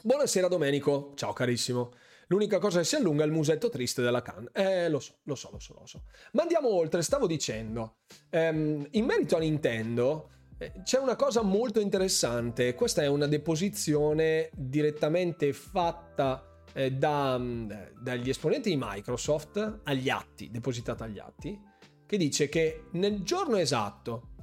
Buonasera 0.01 0.47
Domenico, 0.47 1.11
ciao 1.15 1.33
carissimo. 1.33 1.91
L'unica 2.31 2.59
cosa 2.59 2.79
che 2.79 2.85
si 2.85 2.95
allunga 2.95 3.23
è 3.23 3.25
il 3.25 3.31
musetto 3.31 3.69
triste 3.69 4.03
della 4.03 4.21
Khan. 4.21 4.49
Eh, 4.53 4.87
lo 4.87 4.99
so, 4.99 5.15
lo 5.23 5.33
so, 5.33 5.49
lo 5.51 5.59
so, 5.59 5.73
lo 5.73 5.85
so. 5.87 6.03
Ma 6.33 6.43
andiamo 6.43 6.69
oltre, 6.69 7.01
stavo 7.01 7.25
dicendo. 7.25 7.97
Um, 8.29 8.85
in 8.91 9.05
merito 9.05 9.35
a 9.35 9.39
Nintendo, 9.39 10.29
eh, 10.59 10.73
c'è 10.83 10.99
una 10.99 11.15
cosa 11.15 11.41
molto 11.41 11.79
interessante. 11.79 12.75
Questa 12.75 13.01
è 13.01 13.07
una 13.07 13.25
deposizione 13.25 14.51
direttamente 14.53 15.53
fatta 15.53 16.63
eh, 16.73 16.91
da, 16.91 17.35
mm, 17.39 17.71
dagli 17.99 18.29
esponenti 18.29 18.69
di 18.69 18.77
Microsoft 18.79 19.79
agli 19.85 20.09
atti, 20.09 20.51
depositata 20.51 21.05
agli 21.05 21.17
atti, 21.17 21.59
che 22.05 22.17
dice 22.17 22.47
che 22.47 22.83
nel 22.91 23.23
giorno 23.23 23.57
esatto 23.57 24.33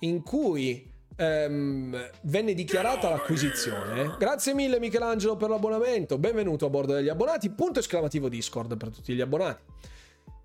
in 0.00 0.24
cui 0.24 0.92
ehm, 1.16 2.10
venne 2.22 2.54
dichiarata 2.54 3.08
l'acquisizione. 3.08 4.14
Grazie 4.18 4.54
mille 4.54 4.78
Michelangelo 4.78 5.36
per 5.36 5.48
l'abbonamento, 5.48 6.18
benvenuto 6.18 6.66
a 6.66 6.70
bordo 6.70 6.94
degli 6.94 7.08
abbonati, 7.08 7.50
punto 7.50 7.80
esclamativo 7.80 8.28
Discord 8.28 8.76
per 8.76 8.90
tutti 8.90 9.14
gli 9.14 9.20
abbonati. 9.20 9.62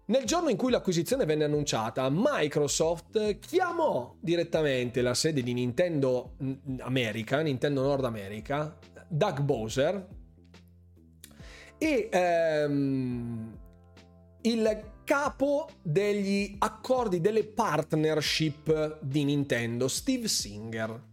Nel 0.06 0.26
giorno 0.26 0.50
in 0.50 0.58
cui 0.58 0.72
l'acquisizione 0.72 1.24
venne 1.26 1.46
annunciata, 1.46 2.10
Microsoft 2.12 3.40
chiamò 3.40 4.16
direttamente 4.20 5.02
la 5.02 5.14
sede 5.14 5.42
di 5.42 5.54
Nintendo 5.54 6.36
America, 6.80 7.40
Nintendo 7.40 7.82
Nord 7.84 8.04
America, 8.04 8.78
Doug 9.08 9.40
Bowser, 9.40 10.08
e 11.78 12.10
ehm, 12.12 13.58
il 14.42 14.84
capo 15.12 15.68
degli 15.82 16.56
accordi 16.60 17.20
delle 17.20 17.44
partnership 17.44 19.00
di 19.02 19.26
Nintendo, 19.26 19.90
Steve 19.90 20.30
Singer. 20.30 21.04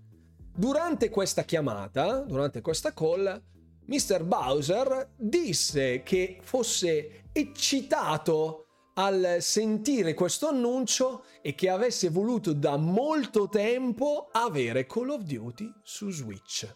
Durante 0.54 1.08
questa 1.10 1.42
chiamata, 1.42 2.20
durante 2.20 2.60
questa 2.60 2.94
call, 2.94 3.42
Mr. 3.86 4.22
Bowser 4.22 5.14
disse 5.16 6.04
che 6.04 6.38
fosse 6.42 7.24
eccitato 7.32 8.66
al 8.94 9.38
sentire 9.40 10.14
questo 10.14 10.46
annuncio 10.46 11.24
e 11.42 11.56
che 11.56 11.68
avesse 11.68 12.08
voluto 12.08 12.52
da 12.52 12.76
molto 12.76 13.48
tempo 13.48 14.28
avere 14.30 14.86
Call 14.86 15.08
of 15.08 15.22
Duty 15.22 15.72
su 15.82 16.10
Switch. 16.10 16.72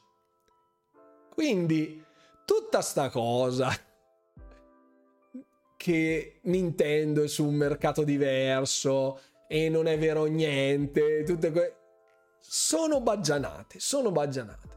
Quindi 1.32 2.04
tutta 2.44 2.80
sta 2.80 3.10
cosa 3.10 3.70
che 5.82 6.38
Nintendo 6.42 7.24
è 7.24 7.26
su 7.26 7.44
un 7.44 7.56
mercato 7.56 8.04
diverso 8.04 9.18
e 9.48 9.68
non 9.68 9.88
è 9.88 9.98
vero 9.98 10.26
niente, 10.26 11.24
tutte 11.24 11.50
que- 11.50 11.76
sono 12.38 13.00
baggianate, 13.00 13.80
sono 13.80 14.12
baggianate. 14.12 14.68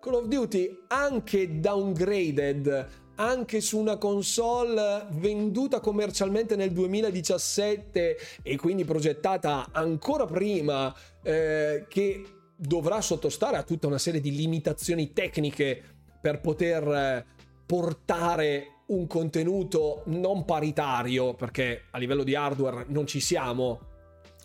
Call 0.00 0.14
of 0.14 0.24
Duty 0.28 0.84
anche 0.88 1.60
downgraded, 1.60 2.88
anche 3.16 3.60
su 3.60 3.76
una 3.76 3.98
console 3.98 5.06
venduta 5.10 5.80
commercialmente 5.80 6.56
nel 6.56 6.72
2017 6.72 8.16
e 8.42 8.56
quindi 8.56 8.86
progettata 8.86 9.68
ancora 9.72 10.24
prima, 10.24 10.94
eh, 11.22 11.84
che 11.86 12.24
dovrà 12.56 13.02
sottostare 13.02 13.58
a 13.58 13.62
tutta 13.62 13.88
una 13.88 13.98
serie 13.98 14.22
di 14.22 14.34
limitazioni 14.34 15.12
tecniche 15.12 15.82
per 16.18 16.40
poter 16.40 16.88
eh, 16.88 17.26
portare 17.66 18.70
un 18.86 19.06
contenuto 19.06 20.02
non 20.06 20.44
paritario, 20.44 21.34
perché 21.34 21.84
a 21.90 21.98
livello 21.98 22.22
di 22.22 22.34
hardware 22.34 22.84
non 22.88 23.06
ci 23.06 23.20
siamo, 23.20 23.80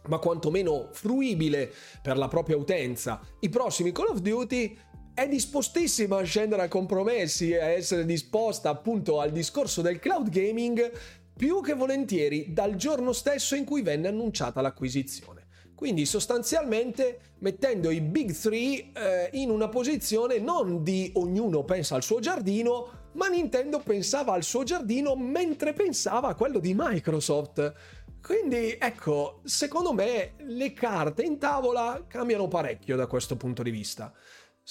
ma 0.07 0.18
quantomeno 0.18 0.89
fruibile 0.91 1.72
per 2.01 2.18
la 2.18 2.27
propria 2.27 2.57
utenza, 2.57 3.22
i 3.41 3.49
prossimi 3.49 3.91
Call 3.91 4.07
of 4.07 4.19
Duty 4.19 4.77
è 5.13 5.27
dispostissima 5.27 6.18
a 6.18 6.23
scendere 6.23 6.63
a 6.63 6.68
compromessi 6.68 7.51
e 7.51 7.59
a 7.59 7.68
essere 7.68 8.05
disposta 8.05 8.69
appunto 8.69 9.19
al 9.19 9.31
discorso 9.31 9.81
del 9.81 9.99
cloud 9.99 10.30
gaming 10.30 10.91
più 11.35 11.61
che 11.61 11.73
volentieri 11.73 12.53
dal 12.53 12.76
giorno 12.76 13.11
stesso 13.13 13.55
in 13.55 13.65
cui 13.65 13.81
venne 13.81 14.07
annunciata 14.07 14.61
l'acquisizione. 14.61 15.47
Quindi 15.76 16.05
sostanzialmente 16.05 17.19
mettendo 17.39 17.89
i 17.89 18.01
big 18.01 18.31
three 18.34 18.91
eh, 18.93 19.30
in 19.34 19.49
una 19.49 19.68
posizione 19.68 20.38
non 20.38 20.84
di 20.84 21.11
ognuno 21.15 21.63
pensa 21.63 21.95
al 21.95 22.03
suo 22.03 22.19
giardino, 22.19 23.01
ma 23.13 23.27
Nintendo 23.27 23.79
pensava 23.79 24.33
al 24.33 24.43
suo 24.43 24.63
giardino 24.63 25.15
mentre 25.15 25.73
pensava 25.73 26.29
a 26.29 26.35
quello 26.35 26.59
di 26.59 26.73
Microsoft. 26.75 27.73
Quindi 28.21 28.77
ecco, 28.79 29.41
secondo 29.43 29.93
me 29.93 30.33
le 30.39 30.73
carte 30.73 31.23
in 31.23 31.39
tavola 31.39 32.05
cambiano 32.07 32.47
parecchio 32.47 32.95
da 32.95 33.07
questo 33.07 33.35
punto 33.35 33.63
di 33.63 33.71
vista. 33.71 34.13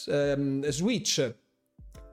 Ehm, 0.07 0.69
Switch 0.69 1.35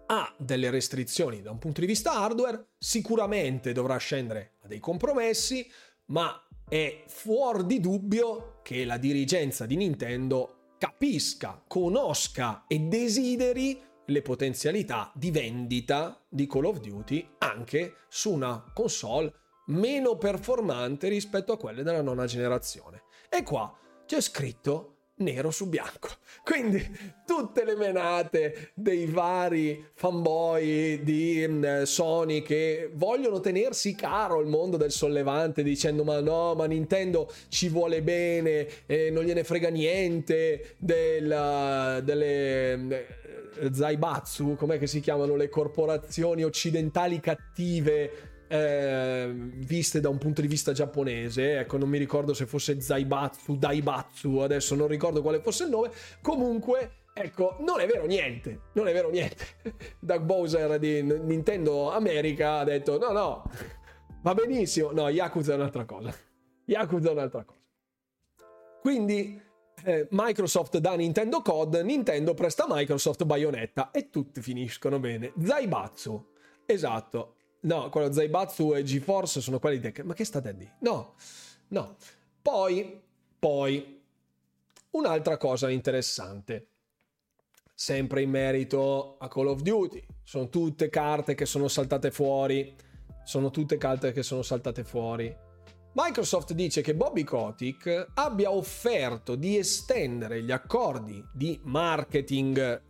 ha 0.08 0.34
delle 0.38 0.70
restrizioni 0.70 1.42
da 1.42 1.52
un 1.52 1.60
punto 1.60 1.82
di 1.82 1.88
vista 1.88 2.14
hardware, 2.14 2.68
sicuramente 2.78 3.72
dovrà 3.72 3.98
scendere 3.98 4.54
a 4.62 4.68
dei 4.68 4.80
compromessi, 4.80 5.70
ma 6.06 6.42
è 6.68 7.04
fuori 7.08 7.66
di 7.66 7.80
dubbio 7.80 8.60
che 8.64 8.84
la 8.86 8.98
dirigenza 8.98 9.66
di 9.66 9.76
Nintendo 9.76 10.74
capisca, 10.78 11.62
conosca 11.68 12.66
e 12.68 12.80
desideri 12.80 13.82
le 14.08 14.22
potenzialità 14.22 15.12
di 15.16 15.32
vendita 15.32 16.22
di 16.30 16.48
Call 16.48 16.66
of 16.66 16.80
Duty 16.80 17.36
anche 17.40 17.96
su 18.10 18.32
una 18.32 18.72
console 18.74 19.34
meno 19.68 20.18
performante 20.18 21.10
rispetto 21.10 21.52
a 21.52 21.58
quelle 21.58 21.84
della 21.84 22.02
nona 22.02 22.26
generazione. 22.26 23.04
E 23.30 23.44
qua 23.44 23.74
c'è 24.06 24.22
scritto 24.22 24.97
nero 25.18 25.52
su 25.52 25.68
bianco. 25.68 26.10
Quindi 26.44 26.84
tutte 27.26 27.64
le 27.64 27.76
menate 27.76 28.72
dei 28.74 29.06
vari 29.06 29.86
fanboy 29.94 31.04
di 31.04 31.46
mm, 31.48 31.84
Sony 31.84 32.42
che 32.42 32.90
vogliono 32.94 33.40
tenersi 33.40 33.96
caro 33.96 34.40
il 34.40 34.48
mondo 34.48 34.78
del 34.78 34.92
sollevante 34.92 35.64
dicendo 35.64 36.04
ma 36.04 36.20
no, 36.20 36.54
ma 36.56 36.66
Nintendo 36.66 37.32
ci 37.50 37.70
vuole 37.70 38.02
bene 38.02 38.86
e 38.86 39.10
non 39.10 39.24
gliene 39.24 39.44
frega 39.44 39.70
niente 39.70 40.76
della, 40.78 42.00
delle 42.04 42.78
mm, 42.78 42.92
Zaibatsu, 43.72 44.56
com'è 44.56 44.78
che 44.78 44.88
si 44.88 45.00
chiamano 45.00 45.36
le 45.36 45.50
corporazioni 45.50 46.44
occidentali 46.44 47.20
cattive 47.20 48.36
eh, 48.48 49.30
viste 49.34 50.00
da 50.00 50.10
un 50.10 50.18
punto 50.18 50.42
di 50.42 50.48
vista 50.48 50.72
giapponese. 50.72 51.60
Ecco, 51.60 51.78
non 51.78 51.90
mi 51.90 51.98
ricordo 51.98 52.34
se 52.34 52.46
fosse 52.46 52.80
Zaibatsu, 52.80 53.58
Daibatsu, 53.58 54.38
adesso 54.38 54.76
non 54.76 54.88
ricordo 54.88 55.22
quale 55.22 55.42
fosse 55.42 55.66
il 55.66 55.70
nome. 55.70 55.92
Comunque, 56.22 57.04
ecco, 57.14 57.58
non 57.60 57.80
è 57.80 57.86
vero 57.86 58.06
niente. 58.06 58.62
Non 58.74 58.88
è 58.88 58.94
vero 58.94 59.10
niente. 59.10 59.46
Doug 60.00 60.22
Bowser 60.22 60.80
di 60.80 61.02
Nintendo 61.04 61.92
America 61.92 62.60
ha 62.60 62.64
detto: 62.64 62.98
no, 62.98 63.12
no, 63.12 63.44
va 64.22 64.34
benissimo. 64.34 64.92
No, 64.92 65.10
Yakuza 65.10 65.54
è 65.54 65.56
un'altra 65.56 65.86
cosa. 65.86 66.14
Yakuza 66.66 67.10
è 67.10 67.12
un'altra 67.12 67.44
cosa. 67.44 67.60
Quindi. 68.82 69.46
Eh, 69.84 70.08
Microsoft 70.10 70.80
dà 70.80 70.96
Nintendo 70.96 71.44
Code, 71.44 71.84
Nintendo 71.84 72.34
presta 72.34 72.66
Microsoft 72.68 73.24
Bayonetta 73.26 73.92
e 73.92 74.10
tutti 74.10 74.42
finiscono 74.42 74.98
bene. 74.98 75.34
Zaibatsu, 75.40 76.30
esatto, 76.66 77.37
No, 77.62 77.90
quello 77.90 78.12
Zaibatsu 78.12 78.76
e 78.76 78.84
GeForce 78.84 79.42
sono 79.42 79.60
quelli 79.60 79.80
di... 79.80 79.94
Ma 80.04 80.14
che 80.14 80.24
state 80.24 80.50
a 80.50 80.52
dire? 80.52 80.76
No, 80.80 81.16
no. 81.70 81.96
Poi, 82.42 83.02
poi, 83.40 84.02
un'altra 84.92 85.38
cosa 85.38 85.70
interessante. 85.70 86.68
Sempre 87.74 88.22
in 88.22 88.30
merito 88.30 89.18
a 89.20 89.28
Call 89.28 89.48
of 89.48 89.62
Duty. 89.62 90.06
Sono 90.24 90.50
tutte 90.50 90.90
carte 90.90 91.36
che 91.36 91.46
sono 91.46 91.68
saltate 91.68 92.12
fuori. 92.12 92.76
Sono 93.24 93.50
tutte 93.50 93.78
carte 93.78 94.12
che 94.12 94.24
sono 94.24 94.42
saltate 94.42 94.84
fuori. 94.84 95.36
Microsoft 96.00 96.54
dice 96.54 96.82
che 96.82 96.94
Bobby 96.94 97.24
Kotick 97.24 98.12
abbia 98.14 98.52
offerto 98.52 99.36
di 99.36 99.58
estendere 99.58 100.44
gli 100.44 100.52
accordi 100.52 101.24
di 101.34 101.60
marketing, 101.64 102.82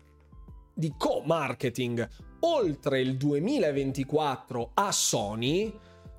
di 0.73 0.93
co-marketing 0.97 2.07
oltre 2.41 2.99
il 3.01 3.17
2024 3.17 4.71
a 4.73 4.91
Sony 4.91 5.73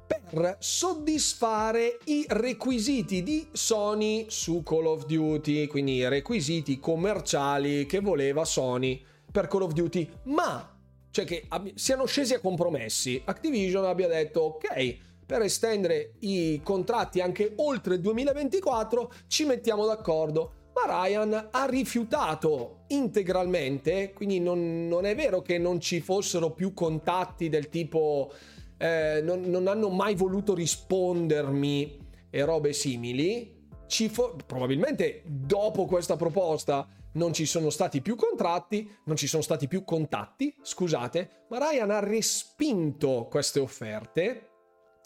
per 0.06 0.56
soddisfare 0.60 1.98
i 2.04 2.24
requisiti 2.28 3.22
di 3.22 3.48
Sony 3.52 4.26
su 4.28 4.62
Call 4.62 4.86
of 4.86 5.06
Duty, 5.06 5.66
quindi 5.66 5.94
i 5.94 6.08
requisiti 6.08 6.78
commerciali 6.78 7.86
che 7.86 8.00
voleva 8.00 8.44
Sony 8.44 9.02
per 9.30 9.46
Call 9.46 9.62
of 9.62 9.72
Duty, 9.72 10.08
ma 10.24 10.76
cioè 11.10 11.24
che 11.24 11.44
ab- 11.48 11.74
siano 11.74 12.06
scesi 12.06 12.34
a 12.34 12.40
compromessi. 12.40 13.20
Activision 13.24 13.84
abbia 13.84 14.08
detto 14.08 14.40
ok, 14.40 14.96
per 15.26 15.42
estendere 15.42 16.14
i 16.20 16.60
contratti 16.62 17.20
anche 17.20 17.52
oltre 17.56 17.96
il 17.96 18.00
2024 18.00 19.12
ci 19.26 19.44
mettiamo 19.44 19.84
d'accordo 19.84 20.52
ma 20.86 21.04
Ryan 21.04 21.48
ha 21.50 21.66
rifiutato 21.66 22.84
integralmente, 22.88 24.12
quindi 24.12 24.38
non, 24.38 24.86
non, 24.86 25.04
è 25.04 25.14
vero 25.14 25.42
che 25.42 25.58
non 25.58 25.80
ci 25.80 26.00
fossero 26.00 26.52
più 26.52 26.72
contatti 26.72 27.48
del 27.48 27.68
tipo 27.68 28.32
eh, 28.76 29.20
non, 29.22 29.42
non, 29.42 29.66
hanno 29.66 29.88
mai 29.88 30.14
voluto 30.14 30.54
rispondermi 30.54 31.98
e 32.30 32.44
robe 32.44 32.72
simili. 32.72 33.56
Fo- 33.88 34.36
probabilmente 34.46 35.22
dopo 35.24 35.86
questa 35.86 36.16
proposta 36.16 36.86
non 37.12 37.32
ci 37.32 37.46
sono 37.46 37.70
stati 37.70 38.00
più 38.00 38.14
contratti, 38.14 38.88
non 39.04 39.16
ci 39.16 39.26
sono 39.26 39.42
stati 39.42 39.66
più 39.66 39.82
contatti, 39.82 40.54
scusate, 40.60 41.46
ma 41.48 41.58
Ryan 41.58 41.90
ha 41.90 42.00
respinto 42.00 43.26
queste 43.30 43.60
offerte 43.60 44.47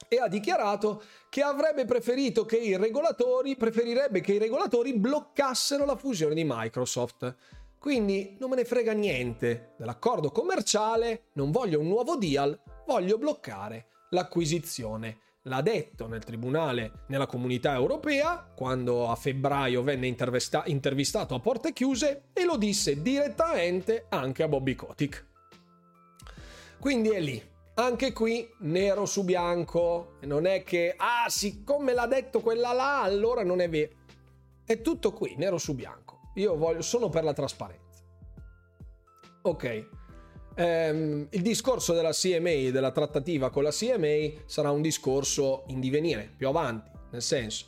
e 0.08 0.18
ha 0.18 0.28
dichiarato 0.28 1.02
che 1.28 1.42
avrebbe 1.42 1.84
preferito 1.84 2.44
che 2.44 2.56
i 2.56 2.76
regolatori, 2.76 3.56
preferirebbe 3.56 4.20
che 4.20 4.34
i 4.34 4.38
regolatori 4.38 4.94
bloccassero 4.94 5.84
la 5.84 5.96
fusione 5.96 6.34
di 6.34 6.44
Microsoft. 6.46 7.34
Quindi 7.78 8.36
non 8.38 8.50
me 8.50 8.56
ne 8.56 8.64
frega 8.64 8.92
niente 8.92 9.74
dell'accordo 9.76 10.30
commerciale, 10.30 11.24
non 11.32 11.50
voglio 11.50 11.80
un 11.80 11.88
nuovo 11.88 12.16
deal, 12.16 12.58
voglio 12.86 13.18
bloccare 13.18 13.86
l'acquisizione. 14.10 15.18
L'ha 15.46 15.60
detto 15.60 16.06
nel 16.06 16.22
tribunale 16.22 17.04
nella 17.08 17.26
comunità 17.26 17.74
europea 17.74 18.48
quando 18.54 19.10
a 19.10 19.16
febbraio 19.16 19.82
venne 19.82 20.06
intervistato 20.06 21.34
a 21.34 21.40
porte 21.40 21.72
chiuse 21.72 22.26
e 22.32 22.44
lo 22.44 22.56
disse 22.56 23.02
direttamente 23.02 24.06
anche 24.08 24.44
a 24.44 24.48
Bobby 24.48 24.76
Kotick. 24.76 25.26
Quindi 26.78 27.08
è 27.08 27.18
lì, 27.18 27.42
anche 27.74 28.12
qui 28.12 28.48
nero 28.60 29.06
su 29.06 29.24
bianco, 29.24 30.16
non 30.22 30.46
è 30.46 30.62
che, 30.62 30.94
ah, 30.96 31.28
siccome 31.28 31.94
l'ha 31.94 32.06
detto 32.06 32.40
quella 32.40 32.72
là, 32.72 33.02
allora 33.02 33.42
non 33.42 33.60
è 33.60 33.68
vero. 33.68 33.92
È 34.64 34.80
tutto 34.80 35.12
qui, 35.12 35.34
nero 35.36 35.58
su 35.58 35.74
bianco. 35.74 36.30
Io 36.34 36.56
voglio, 36.56 36.82
sono 36.82 37.08
per 37.08 37.24
la 37.24 37.32
trasparenza. 37.32 38.02
Ok. 39.42 39.88
Um, 40.54 41.26
il 41.30 41.40
discorso 41.40 41.94
della 41.94 42.12
CMA, 42.12 42.70
della 42.70 42.90
trattativa 42.90 43.50
con 43.50 43.62
la 43.62 43.70
CMA, 43.70 44.42
sarà 44.44 44.70
un 44.70 44.82
discorso 44.82 45.64
in 45.68 45.80
divenire, 45.80 46.30
più 46.36 46.48
avanti, 46.48 46.90
nel 47.10 47.22
senso, 47.22 47.66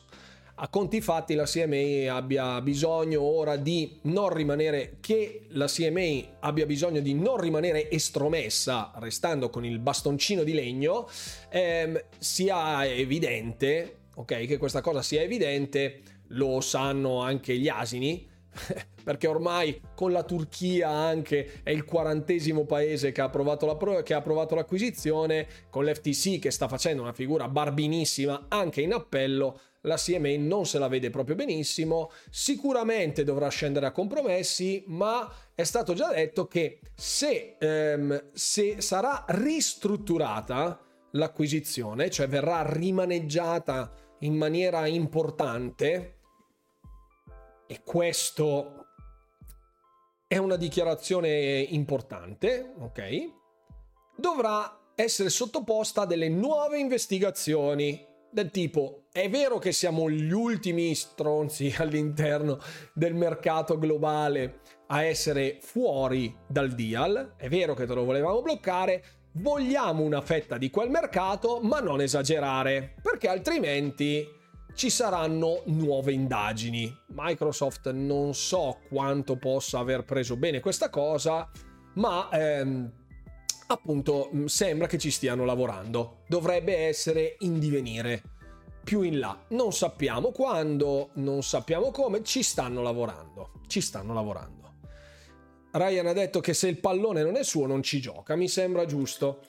a 0.57 0.69
conti 0.69 1.01
fatti 1.01 1.35
la 1.35 1.47
CMA 1.47 2.15
abbia 2.15 2.61
bisogno 2.61 3.23
ora 3.23 3.57
di 3.57 3.99
non 4.03 4.33
rimanere 4.33 4.99
che 5.01 5.47
la 5.49 5.67
CMA 5.67 6.37
abbia 6.41 6.65
bisogno 6.65 7.01
di 7.01 7.13
non 7.13 7.39
rimanere 7.39 7.91
estromessa 7.91 8.93
restando 8.97 9.51
con 9.51 9.65
il 9.65 9.81
bastoncino 9.81 10.45
di 10.45 10.53
legno 10.53 11.09
ehm, 11.51 12.01
sia 12.19 12.87
evidente 12.87 13.97
ok 14.15 14.47
che 14.47 14.57
questa 14.57 14.81
cosa 14.81 15.03
sia 15.03 15.23
evidente 15.23 16.03
lo 16.29 16.61
sanno 16.61 17.21
anche 17.21 17.57
gli 17.57 17.69
asini 17.69 18.31
perché 19.03 19.27
ormai 19.27 19.81
con 19.95 20.13
la 20.13 20.23
Turchia 20.23 20.89
anche 20.89 21.61
è 21.65 21.71
il 21.71 21.85
quarantesimo 21.85 22.65
paese 22.65 23.11
che 23.11 23.21
ha, 23.21 23.31
la, 23.35 24.03
che 24.03 24.15
ha 24.15 24.19
approvato 24.19 24.55
l'acquisizione, 24.55 25.47
con 25.69 25.85
l'FTC 25.85 26.39
che 26.39 26.51
sta 26.51 26.69
facendo 26.69 27.03
una 27.03 27.13
figura 27.13 27.49
barbinissima 27.49 28.47
anche 28.49 28.81
in 28.81 28.93
appello, 28.93 29.61
la 29.85 29.97
CMA 29.97 30.37
non 30.39 30.67
se 30.67 30.79
la 30.79 30.89
vede 30.89 31.11
proprio 31.11 31.37
benissimo, 31.37 32.11
sicuramente 32.31 33.25
dovrà 33.25 33.49
scendere 33.49 33.87
a 33.87 33.93
compromessi, 33.93 34.85
ma 34.87 35.31
è 35.55 35.65
stato 35.65 35.95
già 35.95 36.13
detto 36.13 36.47
che 36.47 36.81
se, 36.95 37.57
ehm, 37.59 38.31
se 38.33 38.81
sarà 38.81 39.25
ristrutturata 39.29 40.81
l'acquisizione, 41.13 42.11
cioè 42.11 42.29
verrà 42.29 42.63
rimaneggiata 42.71 43.93
in 44.21 44.35
maniera 44.35 44.87
importante, 44.87 46.19
e 47.67 47.83
questo 47.83 48.87
è 50.27 50.37
una 50.39 50.57
dichiarazione 50.57 51.61
importante, 51.71 52.75
ok? 52.79 53.33
Dovrà 54.17 54.93
essere 54.95 55.29
sottoposta 55.29 56.03
a 56.03 56.07
delle 56.07 56.29
nuove 56.29 56.79
investigazioni 56.79 58.13
del 58.35 58.51
tipo 58.51 59.05
è 59.13 59.31
vero 59.31 59.59
che 59.59 59.71
siamo 59.71 60.11
gli 60.11 60.33
ultimi 60.33 60.93
stronzi 60.97 61.73
all'interno 61.79 62.59
del 62.93 63.15
mercato 63.15 63.79
globale 63.79 64.61
a 64.89 65.05
essere 65.05 65.59
fuori 65.61 66.37
dal 66.47 66.73
deal, 66.73 67.35
è 67.37 67.49
vero 67.49 67.75
che 67.75 67.87
te 67.87 67.95
lo 67.95 68.05
volevamo 68.05 68.43
bloccare, 68.43 69.05
vogliamo 69.35 70.03
una 70.03 70.21
fetta 70.21 70.59
di 70.59 70.69
quel 70.69 70.91
mercato, 70.91 71.61
ma 71.63 71.79
non 71.79 72.01
esagerare, 72.01 72.97
perché 73.01 73.29
altrimenti 73.29 74.27
ci 74.75 74.91
saranno 74.91 75.63
nuove 75.67 76.13
indagini. 76.13 76.93
Microsoft 77.11 77.93
non 77.93 78.35
so 78.35 78.81
quanto 78.89 79.37
possa 79.37 79.79
aver 79.79 80.05
preso 80.05 80.37
bene 80.37 80.59
questa 80.59 80.91
cosa, 80.91 81.49
ma 81.95 82.29
ehm, 82.33 82.91
appunto 83.67 84.31
sembra 84.47 84.87
che 84.87 84.99
ci 84.99 85.11
stiano 85.11 85.45
lavorando. 85.45 86.23
Dovrebbe 86.29 86.77
essere 86.77 87.37
in 87.41 87.59
divenire. 87.59 88.23
più 88.85 89.01
in 89.01 89.19
là. 89.19 89.43
Non 89.49 89.73
sappiamo 89.73 90.31
quando, 90.31 91.11
non 91.15 91.43
sappiamo 91.43 91.91
come, 91.91 92.23
ci 92.23 92.43
stanno 92.43 92.83
lavorando. 92.83 93.53
Ci 93.67 93.81
stanno 93.81 94.13
lavorando. 94.13 94.63
Ryan 95.73 96.07
ha 96.07 96.13
detto 96.13 96.39
che 96.41 96.55
se 96.55 96.69
il 96.69 96.79
pallone 96.79 97.25
non 97.25 97.35
è 97.35 97.43
suo 97.43 97.67
non 97.67 97.83
ci 97.83 98.01
gioca, 98.01 98.37
mi 98.37 98.47
sembra 98.47 98.85
giusto. 98.85 99.41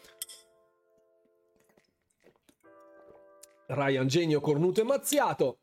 Ryan 3.67 4.07
genio 4.07 4.39
cornuto 4.39 4.81
e 4.81 4.83
mazziato 4.85 5.59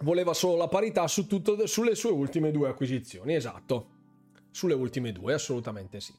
voleva 0.00 0.34
solo 0.34 0.56
la 0.56 0.68
parità 0.68 1.08
su 1.08 1.26
tutto, 1.26 1.66
sulle 1.66 1.94
sue 1.94 2.10
ultime 2.10 2.50
due 2.50 2.68
acquisizioni, 2.68 3.34
esatto. 3.34 3.94
Sulle 4.50 4.74
ultime 4.74 5.12
due, 5.12 5.34
assolutamente 5.34 6.00
sì. 6.00 6.14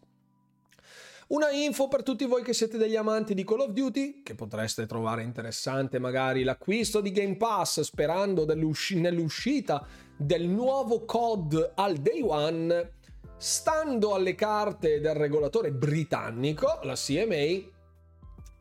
Una 1.27 1.51
info 1.51 1.89
per 1.89 2.03
tutti 2.03 2.23
voi 2.23 2.41
che 2.41 2.53
siete 2.53 2.77
degli 2.77 2.95
amanti 2.95 3.33
di 3.33 3.43
Call 3.43 3.59
of 3.59 3.71
Duty, 3.71 4.21
che 4.23 4.33
potreste 4.33 4.85
trovare 4.85 5.23
interessante 5.23 5.99
magari 5.99 6.43
l'acquisto 6.43 7.01
di 7.01 7.11
Game 7.11 7.35
Pass 7.35 7.81
sperando 7.81 8.45
nell'uscita 8.45 9.85
del 10.15 10.47
nuovo 10.47 11.03
COD 11.03 11.73
al 11.75 11.97
day 11.97 12.21
one, 12.21 12.93
stando 13.35 14.13
alle 14.13 14.35
carte 14.35 15.01
del 15.01 15.15
regolatore 15.15 15.73
britannico, 15.73 16.79
la 16.83 16.95
CMA, 16.95 17.71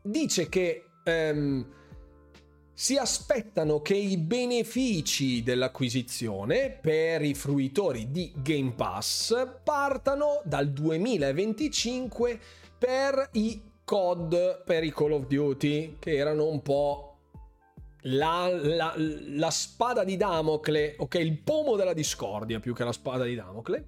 dice 0.02 0.48
che 0.48 0.86
ehm, 1.05 1.66
si 2.78 2.98
aspettano 2.98 3.81
che 3.81 3.94
i 3.94 4.19
benefici 4.19 5.43
dell'acquisizione 5.43 6.78
per 6.78 7.23
i 7.23 7.32
fruitori 7.32 8.11
di 8.11 8.35
Game 8.36 8.73
Pass 8.73 9.61
partano 9.65 10.43
dal 10.44 10.70
2025 10.70 12.39
per 12.77 13.31
i 13.32 13.62
COD, 13.82 14.62
per 14.62 14.85
i 14.85 14.93
Call 14.93 15.12
of 15.12 15.27
Duty, 15.27 15.97
che 15.98 16.16
erano 16.16 16.48
un 16.48 16.61
po' 16.61 17.16
la, 18.03 18.47
la, 18.53 18.93
la 18.98 19.51
spada 19.51 20.05
di 20.05 20.19
Damocle, 20.19 20.97
ok, 20.98 21.15
il 21.15 21.39
pomo 21.39 21.77
della 21.77 21.94
discordia 21.94 22.61
più 22.61 22.74
che 22.74 22.85
la 22.85 22.93
spada 22.93 23.24
di 23.24 23.35
Damocle. 23.35 23.86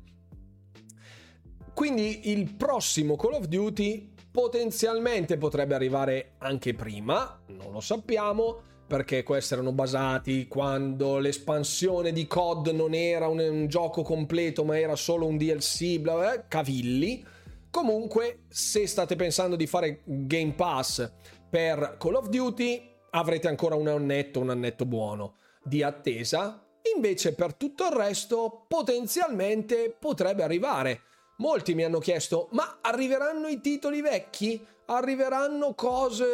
Quindi 1.74 2.30
il 2.30 2.54
prossimo 2.54 3.16
Call 3.16 3.34
of 3.34 3.44
Duty 3.48 4.14
potenzialmente 4.30 5.36
potrebbe 5.36 5.74
arrivare 5.74 6.36
anche 6.38 6.72
prima, 6.72 7.38
non 7.48 7.70
lo 7.70 7.80
sappiamo, 7.80 8.62
perché 8.88 9.22
questi 9.22 9.52
erano 9.52 9.72
basati 9.72 10.48
quando 10.48 11.18
l'espansione 11.18 12.10
di 12.10 12.26
COD 12.26 12.68
non 12.68 12.94
era 12.94 13.28
un, 13.28 13.38
un 13.38 13.68
gioco 13.68 14.00
completo 14.00 14.64
ma 14.64 14.78
era 14.78 14.96
solo 14.96 15.26
un 15.26 15.36
DLC, 15.36 15.98
bla 15.98 16.14
bla, 16.14 16.46
cavilli. 16.48 17.24
Comunque, 17.70 18.44
se 18.48 18.86
state 18.86 19.14
pensando 19.14 19.54
di 19.54 19.66
fare 19.66 20.00
Game 20.04 20.54
Pass 20.54 21.12
per 21.50 21.96
Call 21.98 22.14
of 22.14 22.28
Duty, 22.28 22.82
avrete 23.10 23.46
ancora 23.46 23.74
un 23.74 23.88
annetto, 23.88 24.40
un 24.40 24.48
annetto 24.48 24.86
buono 24.86 25.36
di 25.62 25.82
attesa. 25.82 26.66
Invece 26.94 27.34
per 27.34 27.54
tutto 27.54 27.84
il 27.84 27.92
resto 27.92 28.64
potenzialmente 28.66 29.94
potrebbe 29.96 30.42
arrivare. 30.42 31.02
Molti 31.36 31.74
mi 31.74 31.84
hanno 31.84 31.98
chiesto, 31.98 32.48
ma 32.52 32.78
arriveranno 32.80 33.48
i 33.48 33.60
titoli 33.60 34.00
vecchi? 34.00 34.66
Arriveranno 34.86 35.74
cose... 35.74 36.24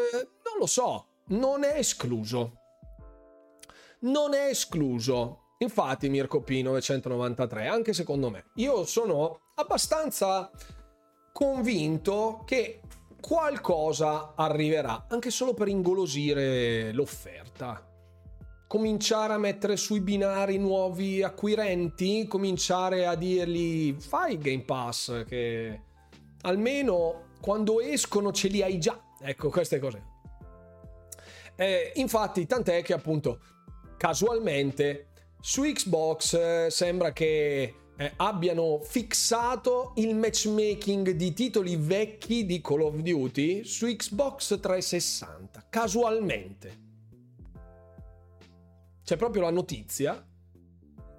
non 0.44 0.58
lo 0.58 0.66
so, 0.66 1.13
non 1.28 1.64
è 1.64 1.76
escluso. 1.78 2.60
Non 4.00 4.34
è 4.34 4.48
escluso. 4.48 5.54
Infatti, 5.58 6.08
Mirko 6.08 6.42
P 6.42 6.60
993, 6.62 7.66
anche 7.66 7.92
secondo 7.92 8.28
me. 8.28 8.46
Io 8.56 8.84
sono 8.84 9.40
abbastanza 9.54 10.50
convinto 11.32 12.42
che 12.44 12.80
qualcosa 13.20 14.34
arriverà, 14.36 15.06
anche 15.08 15.30
solo 15.30 15.54
per 15.54 15.68
ingolosire 15.68 16.92
l'offerta. 16.92 17.88
Cominciare 18.66 19.32
a 19.32 19.38
mettere 19.38 19.76
sui 19.76 20.00
binari 20.00 20.58
nuovi 20.58 21.22
acquirenti, 21.22 22.26
cominciare 22.26 23.06
a 23.06 23.14
dirgli 23.14 23.94
fai 23.98 24.36
Game 24.36 24.64
Pass 24.64 25.24
che 25.24 25.80
almeno 26.42 27.28
quando 27.40 27.80
escono 27.80 28.32
ce 28.32 28.48
li 28.48 28.62
hai 28.62 28.78
già. 28.78 29.00
Ecco, 29.20 29.48
queste 29.48 29.78
cose. 29.78 30.13
Eh, 31.56 31.92
infatti, 31.96 32.46
tant'è 32.46 32.82
che 32.82 32.92
appunto 32.92 33.38
casualmente 33.96 35.08
su 35.40 35.62
Xbox 35.62 36.34
eh, 36.34 36.66
sembra 36.70 37.12
che 37.12 37.74
eh, 37.96 38.12
abbiano 38.16 38.80
fissato 38.82 39.92
il 39.96 40.16
matchmaking 40.16 41.10
di 41.10 41.32
titoli 41.32 41.76
vecchi 41.76 42.44
di 42.44 42.60
Call 42.60 42.80
of 42.80 42.96
Duty 42.96 43.64
su 43.64 43.86
Xbox 43.86 44.58
360. 44.58 45.66
Casualmente. 45.68 46.82
C'è 49.04 49.16
proprio 49.16 49.42
la 49.42 49.50
notizia. 49.50 50.26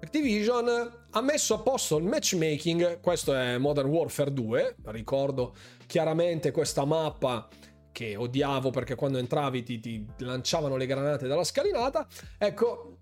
Activision 0.02 1.04
ha 1.10 1.20
messo 1.20 1.54
a 1.54 1.58
posto 1.60 1.96
il 1.96 2.04
matchmaking, 2.04 3.00
questo 3.00 3.34
è 3.34 3.56
Modern 3.58 3.88
Warfare 3.88 4.32
2, 4.32 4.76
ricordo 4.86 5.54
chiaramente 5.86 6.50
questa 6.50 6.84
mappa 6.84 7.48
che 7.96 8.14
odiavo 8.14 8.68
perché 8.68 8.94
quando 8.94 9.16
entravi 9.16 9.62
ti, 9.62 9.80
ti 9.80 10.06
lanciavano 10.18 10.76
le 10.76 10.84
granate 10.84 11.26
dalla 11.26 11.44
scalinata. 11.44 12.06
Ecco, 12.36 12.98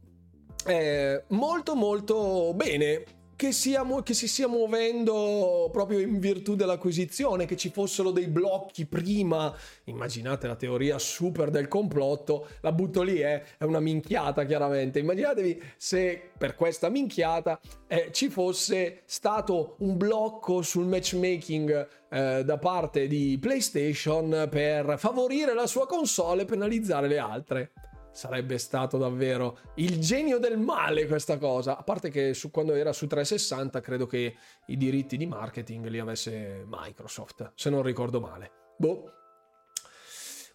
eh, 0.67 1.25
molto 1.31 1.75
molto 1.75 2.55
bene 2.55 3.03
che, 3.37 3.53
sia, 3.53 3.85
che, 4.03 4.15
si 4.15 4.29
stia 4.29 4.49
muovendo 4.49 5.69
proprio 5.73 5.99
in 5.99 6.19
virtù 6.19 6.55
dell'acquisizione, 6.55 7.47
che 7.47 7.57
ci 7.57 7.71
fossero 7.71 8.11
dei 8.11 8.27
blocchi 8.27 8.87
prima. 8.87 9.55
Immaginate 9.85 10.47
la 10.47 10.57
teoria 10.57 10.99
super 10.99 11.51
del 11.51 11.69
complotto, 11.69 12.49
la 12.61 12.73
butto 12.73 13.03
lì, 13.03 13.21
eh, 13.21 13.43
è 13.59 13.65
una 13.65 13.81
minchiata 13.81 14.45
chiaramente. 14.45 14.99
Immaginatevi 14.99 15.63
se 15.77 16.31
per 16.37 16.55
questa 16.55 16.89
minchiata 16.89 17.61
eh, 17.87 18.09
ci 18.13 18.29
fosse 18.29 19.03
stato 19.05 19.77
un 19.79 19.97
blocco 19.97 20.63
sul 20.63 20.87
matchmaking 20.87 21.89
eh, 22.11 22.45
da 22.45 22.59
parte 22.59 23.07
di 23.07 23.39
PlayStation 23.41 24.49
per 24.51 24.95
favorire 24.99 25.55
la 25.55 25.67
sua 25.67 25.87
console 25.87 26.43
e 26.43 26.45
penalizzare 26.45 27.09
le 27.09 27.19
altre 27.19 27.73
sarebbe 28.15 28.59
stato 28.59 28.97
davvero 28.97 29.59
il 29.75 29.99
genio 30.01 30.39
del 30.39 30.57
male 30.57 31.07
questa 31.07 31.37
cosa. 31.37 31.77
A 31.77 31.83
parte 31.83 32.11
che 32.11 32.33
su, 32.33 32.51
quando 32.51 32.73
era 32.75 32.93
su 32.93 33.07
360 33.07 33.81
credo 33.81 34.07
che 34.07 34.37
i 34.69 34.77
diritti 34.77 35.17
di 35.17 35.27
marketing 35.27 35.89
li 35.89 35.99
avesse 35.99 36.65
Microsoft, 36.67 37.53
se 37.55 37.71
non 37.71 37.83
ricordo 37.83 38.21
male. 38.21 38.51
Boh. 38.79 39.11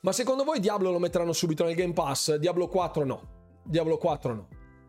Ma 0.02 0.14
secondo 0.14 0.46
voi 0.46 0.62
Diablo 0.62 0.92
lo 0.92 1.00
metteranno 1.00 1.34
subito 1.34 1.66
nel 1.66 1.76
Game 1.76 1.94
Pass? 1.94 2.36
Diablo 2.36 2.70
4 2.70 3.04
no. 3.04 3.62
Diablo 3.66 3.98
4 3.98 4.34
no. 4.34 4.48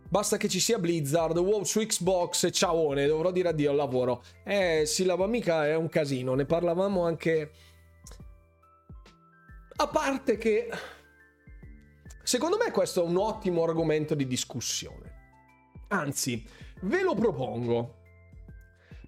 Basta 0.08 0.36
che 0.36 0.48
ci 0.48 0.60
sia 0.60 0.78
Blizzard, 0.78 1.36
WoW 1.36 1.64
su 1.64 1.80
Xbox 1.80 2.44
e 2.44 2.52
ciaone, 2.52 3.06
dovrò 3.06 3.30
dire 3.32 3.48
addio 3.48 3.70
al 3.70 3.76
lavoro. 3.76 4.22
Eh, 4.44 4.82
si 4.86 5.04
lava 5.04 5.26
mica 5.26 5.66
è 5.66 5.74
un 5.74 5.88
casino, 5.88 6.34
ne 6.34 6.46
parlavamo 6.46 7.04
anche... 7.04 7.50
A 9.76 9.86
parte 9.86 10.36
che 10.36 10.68
Secondo 12.22 12.56
me 12.56 12.70
questo 12.70 13.02
è 13.02 13.06
un 13.06 13.16
ottimo 13.16 13.62
argomento 13.62 14.14
di 14.14 14.26
discussione. 14.26 15.18
Anzi, 15.88 16.44
ve 16.82 17.02
lo 17.02 17.14
propongo. 17.14 17.96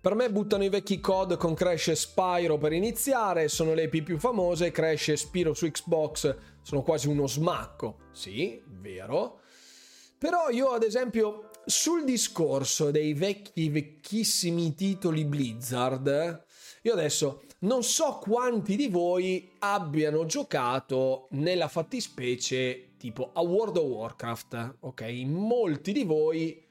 Per 0.00 0.14
me 0.16 0.30
buttano 0.32 0.64
i 0.64 0.68
vecchi 0.68 0.98
COD 0.98 1.36
con 1.36 1.54
Crash 1.54 1.88
e 1.88 1.94
Spyro 1.94 2.58
per 2.58 2.72
iniziare, 2.72 3.46
sono 3.46 3.72
le 3.72 3.84
IP 3.84 4.02
più 4.02 4.18
famose, 4.18 4.72
Crash 4.72 5.10
e 5.10 5.16
Spyro 5.16 5.54
su 5.54 5.70
Xbox 5.70 6.36
sono 6.62 6.82
quasi 6.82 7.06
uno 7.06 7.28
smacco. 7.28 7.98
Sì, 8.10 8.60
vero. 8.66 9.40
Però 10.18 10.48
io 10.50 10.70
ad 10.70 10.82
esempio 10.82 11.50
sul 11.64 12.04
discorso 12.04 12.90
dei 12.90 13.14
vecchi, 13.14 13.68
vecchissimi 13.68 14.74
titoli 14.74 15.24
Blizzard, 15.24 16.44
io 16.82 16.92
adesso 16.92 17.42
non 17.62 17.82
so 17.82 18.18
quanti 18.20 18.76
di 18.76 18.88
voi 18.88 19.50
abbiano 19.60 20.24
giocato 20.24 21.28
nella 21.32 21.68
fattispecie 21.68 22.94
tipo 22.96 23.30
a 23.32 23.40
World 23.40 23.76
of 23.76 23.84
Warcraft, 23.84 24.76
ok? 24.80 25.02
Molti 25.26 25.92
di 25.92 26.04
voi 26.04 26.64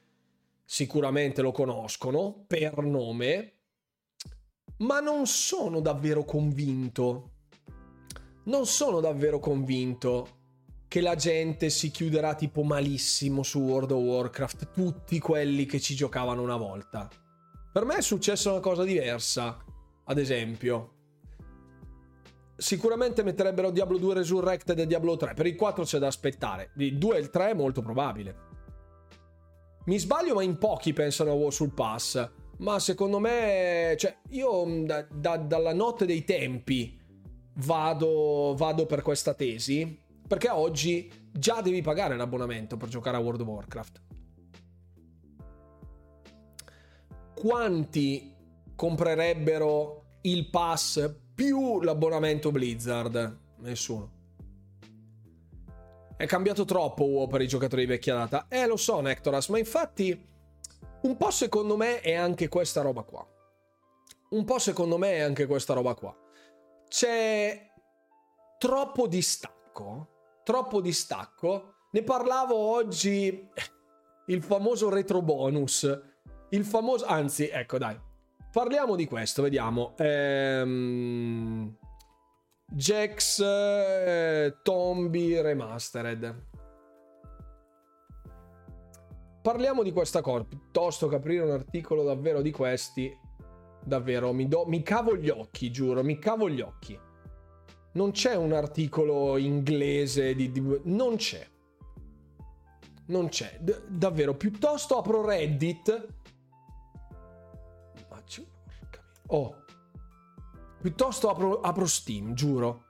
sicuramente 0.64 1.42
lo 1.42 1.52
conoscono 1.52 2.44
per 2.46 2.82
nome, 2.82 3.52
ma 4.78 5.00
non 5.00 5.26
sono 5.26 5.80
davvero 5.80 6.24
convinto. 6.24 7.30
Non 8.44 8.66
sono 8.66 9.00
davvero 9.00 9.38
convinto 9.38 10.40
che 10.88 11.00
la 11.00 11.14
gente 11.14 11.70
si 11.70 11.90
chiuderà 11.90 12.34
tipo 12.34 12.62
malissimo 12.62 13.42
su 13.42 13.60
World 13.60 13.92
of 13.92 14.02
Warcraft, 14.02 14.72
tutti 14.72 15.18
quelli 15.20 15.64
che 15.64 15.80
ci 15.80 15.94
giocavano 15.94 16.42
una 16.42 16.56
volta. 16.56 17.08
Per 17.72 17.84
me 17.86 17.96
è 17.96 18.02
successa 18.02 18.50
una 18.50 18.60
cosa 18.60 18.84
diversa, 18.84 19.64
ad 20.04 20.18
esempio 20.18 20.92
sicuramente 22.62 23.22
metterebbero 23.24 23.70
Diablo 23.70 23.98
2 23.98 24.14
Resurrected 24.14 24.78
e 24.78 24.86
Diablo 24.86 25.16
3. 25.16 25.34
Per 25.34 25.46
il 25.46 25.56
4 25.56 25.84
c'è 25.84 25.98
da 25.98 26.06
aspettare. 26.06 26.70
Il 26.76 26.96
2 26.96 27.16
e 27.16 27.20
il 27.20 27.30
3 27.30 27.50
è 27.50 27.54
molto 27.54 27.82
probabile. 27.82 28.50
Mi 29.84 29.98
sbaglio, 29.98 30.34
ma 30.34 30.42
in 30.42 30.56
pochi 30.58 30.92
pensano 30.92 31.50
sul 31.50 31.72
pass. 31.72 32.30
Ma 32.58 32.78
secondo 32.78 33.18
me, 33.18 33.96
cioè, 33.98 34.16
io 34.30 34.64
mm, 34.64 34.84
da, 34.84 35.06
da, 35.10 35.36
dalla 35.36 35.74
notte 35.74 36.06
dei 36.06 36.24
tempi 36.24 36.98
vado, 37.54 38.54
vado 38.56 38.86
per 38.86 39.02
questa 39.02 39.34
tesi. 39.34 40.00
Perché 40.26 40.48
oggi 40.48 41.10
già 41.32 41.60
devi 41.60 41.82
pagare 41.82 42.16
l'abbonamento 42.16 42.76
per 42.76 42.88
giocare 42.88 43.16
a 43.16 43.20
World 43.20 43.40
of 43.40 43.48
Warcraft. 43.48 44.00
Quanti 47.34 48.31
comprerebbero 48.74 50.18
il 50.22 50.48
pass 50.50 51.14
più 51.34 51.80
l'abbonamento 51.80 52.50
Blizzard? 52.50 53.38
Nessuno. 53.58 54.20
È 56.16 56.26
cambiato 56.26 56.64
troppo 56.64 57.04
WoW 57.04 57.26
per 57.26 57.40
i 57.40 57.48
giocatori 57.48 57.82
di 57.82 57.88
vecchia 57.88 58.14
data. 58.14 58.46
Eh, 58.48 58.66
lo 58.66 58.76
so, 58.76 59.00
Nectoras, 59.00 59.48
ma 59.48 59.58
infatti 59.58 60.30
un 61.02 61.16
po' 61.16 61.30
secondo 61.30 61.76
me 61.76 62.00
è 62.00 62.14
anche 62.14 62.48
questa 62.48 62.80
roba 62.80 63.02
qua. 63.02 63.26
Un 64.30 64.44
po' 64.44 64.58
secondo 64.58 64.98
me 64.98 65.14
è 65.14 65.20
anche 65.20 65.46
questa 65.46 65.74
roba 65.74 65.94
qua. 65.94 66.16
C'è 66.88 67.70
troppo 68.58 69.08
distacco. 69.08 70.08
Troppo 70.44 70.80
distacco. 70.80 71.74
Ne 71.90 72.02
parlavo 72.02 72.54
oggi. 72.54 73.50
Il 74.26 74.42
famoso 74.42 74.88
retro 74.88 75.22
bonus. 75.22 76.02
Il 76.50 76.64
famoso. 76.64 77.04
Anzi, 77.04 77.48
ecco, 77.48 77.78
dai. 77.78 77.98
Parliamo 78.52 78.96
di 78.96 79.06
questo, 79.06 79.40
vediamo. 79.40 79.94
Ehm. 79.96 81.74
Jax 82.66 83.40
eh, 83.40 84.56
Tombi 84.62 85.40
Remastered. 85.40 86.46
Parliamo 89.40 89.82
di 89.82 89.90
questa 89.90 90.20
cosa, 90.20 90.44
piuttosto 90.44 91.08
che 91.08 91.14
aprire 91.14 91.44
un 91.44 91.50
articolo 91.50 92.04
davvero 92.04 92.42
di 92.42 92.50
questi, 92.50 93.10
davvero 93.82 94.34
mi, 94.34 94.46
do, 94.46 94.66
mi 94.66 94.82
cavo 94.82 95.16
gli 95.16 95.30
occhi, 95.30 95.70
giuro, 95.70 96.04
mi 96.04 96.18
cavo 96.18 96.50
gli 96.50 96.60
occhi. 96.60 96.98
Non 97.94 98.10
c'è 98.10 98.34
un 98.34 98.52
articolo 98.52 99.38
inglese 99.38 100.34
di... 100.34 100.52
di 100.52 100.80
non 100.84 101.16
c'è. 101.16 101.46
Non 103.06 103.28
c'è. 103.28 103.58
D- 103.60 103.86
davvero, 103.88 104.34
piuttosto 104.34 104.98
apro 104.98 105.24
Reddit. 105.24 106.20
Oh, 109.34 109.62
Piuttosto 110.82 111.30
apro, 111.30 111.60
apro 111.60 111.86
Steam, 111.86 112.34
giuro. 112.34 112.86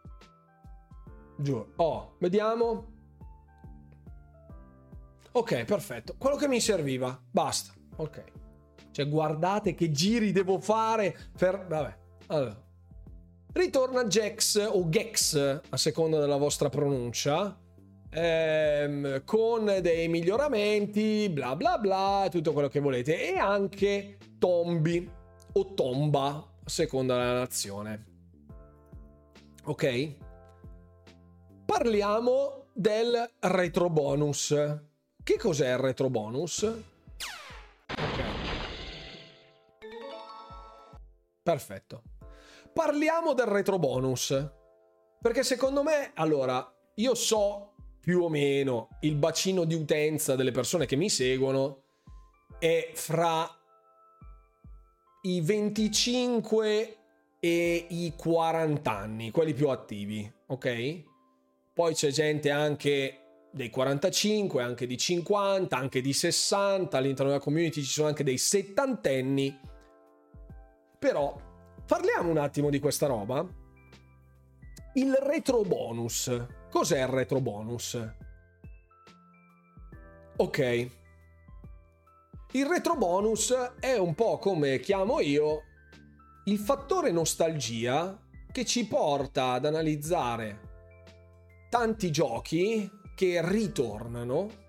Giuro. 1.36 1.73
Oh, 1.77 2.14
vediamo. 2.20 2.86
Ok, 5.32 5.64
perfetto. 5.64 6.14
Quello 6.16 6.36
che 6.36 6.48
mi 6.48 6.59
serviva. 6.59 7.20
Basta. 7.31 7.74
Ok. 7.97 8.24
Cioè, 8.93 9.09
guardate 9.10 9.74
che 9.74 9.90
giri 9.90 10.32
devo 10.32 10.59
fare 10.59 11.14
per... 11.36 11.66
Vabbè. 11.69 11.97
Allora. 12.28 12.59
Ritorna 13.52 14.06
Gex 14.06 14.70
o 14.73 14.89
Gex, 14.89 15.60
a 15.69 15.77
seconda 15.77 16.19
della 16.19 16.39
vostra 16.39 16.70
pronuncia. 16.70 17.55
Ehm, 18.09 19.23
con 19.27 19.66
dei 19.82 20.09
miglioramenti, 20.09 21.28
bla 21.28 21.56
bla 21.56 21.77
bla, 21.77 22.28
tutto 22.31 22.55
quello 22.55 22.69
che 22.69 22.81
volete. 22.81 23.35
E 23.35 23.39
anche 23.39 24.16
Tombi 24.39 25.20
o 25.53 25.74
Tomba, 25.74 26.27
a 26.65 26.69
seconda 26.69 27.16
della 27.16 27.39
nazione. 27.39 28.07
Ok? 29.65 30.16
Parliamo 31.65 32.66
del 32.73 33.31
retro 33.41 33.89
bonus. 33.91 34.55
Che 35.23 35.39
cos'è 35.39 35.70
il 35.70 35.79
retro 35.79 36.11
bonus? 36.11 36.62
Ok. 36.62 38.23
Perfetto. 41.43 42.03
Parliamo 42.73 43.35
del 43.35 43.47
retro 43.47 43.79
bonus. 43.79 44.51
Perché 45.20 45.45
secondo 45.45 45.83
me, 45.83 46.12
allora, 46.15 46.74
io 46.97 47.15
so 47.15 47.74
più 48.01 48.23
o 48.23 48.29
meno 48.29 48.89
il 49.03 49.15
bacino 49.15 49.65
di 49.65 49.74
utenza 49.74 50.35
delle 50.35 50.51
persone 50.51 50.87
che 50.87 50.97
mi 50.97 51.09
seguono 51.09 51.85
è 52.59 52.91
fra 52.95 53.49
i 55.23 55.40
25 55.40 56.97
e 57.39 57.86
i 57.89 58.15
40 58.16 58.90
anni, 58.90 59.31
quelli 59.31 59.55
più 59.55 59.69
attivi, 59.69 60.31
ok? 60.47 61.03
Poi 61.73 61.94
c'è 61.94 62.11
gente 62.11 62.51
anche 62.51 63.19
dei 63.53 63.70
45, 63.70 64.62
anche 64.62 64.86
di 64.86 64.97
50, 64.97 65.77
anche 65.77 66.01
di 66.01 66.12
60, 66.12 66.97
all'interno 66.97 67.31
della 67.31 67.43
community 67.43 67.82
ci 67.82 67.90
sono 67.90 68.09
anche 68.09 68.24
dei 68.24 68.39
settantenni. 68.39 69.59
Però 70.99 71.36
parliamo 71.86 72.31
un 72.31 72.39
attimo 72.39 72.70
di 72.70 72.78
questa 72.78 73.07
roba. 73.07 73.47
Il 74.94 75.12
retro 75.15 75.62
bonus. 75.62 76.47
Cos'è 76.70 77.01
il 77.01 77.09
retro 77.09 77.40
bonus? 77.40 77.99
Ok, 80.36 80.90
il 82.53 82.66
retro 82.66 82.97
bonus 82.97 83.53
è 83.81 83.97
un 83.97 84.15
po' 84.15 84.39
come 84.39 84.79
chiamo 84.81 85.20
io 85.20 85.62
il 86.45 86.59
fattore 86.59 87.11
nostalgia 87.11 88.19
che 88.51 88.66
ci 88.66 88.87
porta 88.87 89.53
ad 89.53 89.65
analizzare 89.65 90.70
tanti 91.70 92.11
giochi 92.11 92.91
che 93.15 93.41
ritornano 93.43 94.61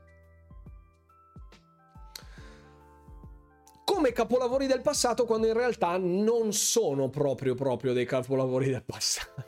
come 3.84 4.14
capolavori 4.14 4.66
del 4.66 4.82
passato 4.82 5.26
quando 5.26 5.48
in 5.48 5.54
realtà 5.54 5.98
non 5.98 6.54
sono 6.54 7.10
proprio 7.10 7.54
proprio 7.54 7.92
dei 7.92 8.06
capolavori 8.06 8.70
del 8.70 8.84
passato. 8.84 9.44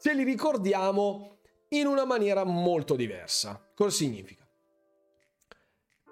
Ce 0.00 0.14
li 0.14 0.22
ricordiamo 0.22 1.38
in 1.68 1.86
una 1.86 2.04
maniera 2.04 2.44
molto 2.44 2.94
diversa. 2.94 3.60
Cosa 3.74 3.90
significa? 3.90 4.39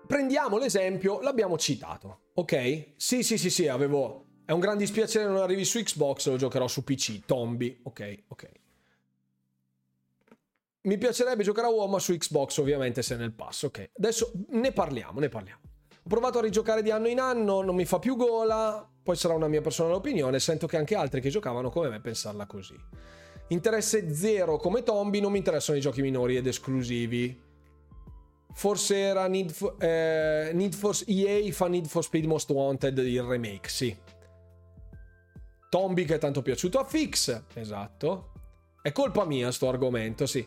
Prendiamo 0.09 0.56
l'esempio, 0.59 1.20
l'abbiamo 1.20 1.59
citato, 1.59 2.30
ok? 2.35 2.94
Sì, 2.97 3.22
sì, 3.22 3.39
sì, 3.39 3.51
sì, 3.51 3.68
avevo... 3.68 4.24
È 4.44 4.52
un 4.52 4.60
gran 4.60 4.78
dispiacere 4.78 5.26
non 5.26 5.36
arrivi 5.36 5.66
su 5.66 5.78
Xbox, 5.78 6.26
lo 6.28 6.36
giocherò 6.36 6.66
su 6.66 6.82
PC, 6.82 7.26
Tombi, 7.26 7.78
ok, 7.82 8.22
ok. 8.28 8.51
Mi 10.80 10.97
piacerebbe 10.97 11.43
giocare 11.43 11.66
a 11.66 11.70
uomo 11.70 11.98
su 11.98 12.16
Xbox, 12.16 12.56
ovviamente, 12.56 13.02
se 13.02 13.16
è 13.16 13.18
nel 13.18 13.35
passo, 13.35 13.66
ok. 13.66 13.90
Adesso 13.98 14.32
ne 14.52 14.72
parliamo, 14.72 15.20
ne 15.20 15.28
parliamo. 15.28 15.60
Ho 15.90 16.09
provato 16.09 16.39
a 16.39 16.40
rigiocare 16.40 16.80
di 16.80 16.90
anno 16.90 17.09
in 17.09 17.20
anno, 17.20 17.60
non 17.60 17.74
mi 17.74 17.85
fa 17.85 17.98
più 17.98 18.16
gola, 18.16 18.89
poi 19.02 19.16
sarà 19.16 19.35
una 19.35 19.48
mia 19.48 19.60
personale 19.60 19.97
opinione, 19.97 20.40
sento 20.40 20.66
che 20.66 20.78
anche 20.78 20.94
altri 20.94 21.20
che 21.20 21.28
giocavano 21.28 21.68
come 21.68 21.90
me 21.90 22.01
pensarla 22.01 22.47
così. 22.47 22.76
Interesse 23.48 24.14
zero 24.14 24.56
come 24.56 24.82
Tombi, 24.82 25.20
non 25.20 25.32
mi 25.32 25.39
interessano 25.39 25.76
i 25.76 25.82
giochi 25.82 26.01
minori 26.01 26.36
ed 26.36 26.47
esclusivi 26.47 27.48
Forse 28.53 28.97
era 28.97 29.27
Need 29.29 29.51
for, 29.53 29.77
eh, 29.79 30.51
Need 30.53 30.75
for 30.75 30.97
EA 31.07 31.53
fa 31.53 31.69
Need 31.69 31.87
for 31.87 32.03
Speed 32.03 32.25
Most 32.25 32.51
Wanted 32.51 32.99
il 32.99 33.23
remake, 33.23 33.69
sì. 33.69 33.97
Tombi 35.69 36.05
che 36.05 36.15
è 36.15 36.19
tanto 36.19 36.43
piaciuto 36.43 36.79
a 36.79 36.85
Fix, 36.85 37.45
esatto. 37.55 38.33
È 38.81 38.91
colpa 38.93 39.25
mia 39.25 39.53
sto 39.53 39.69
argomento, 39.69 40.27
sì. 40.27 40.47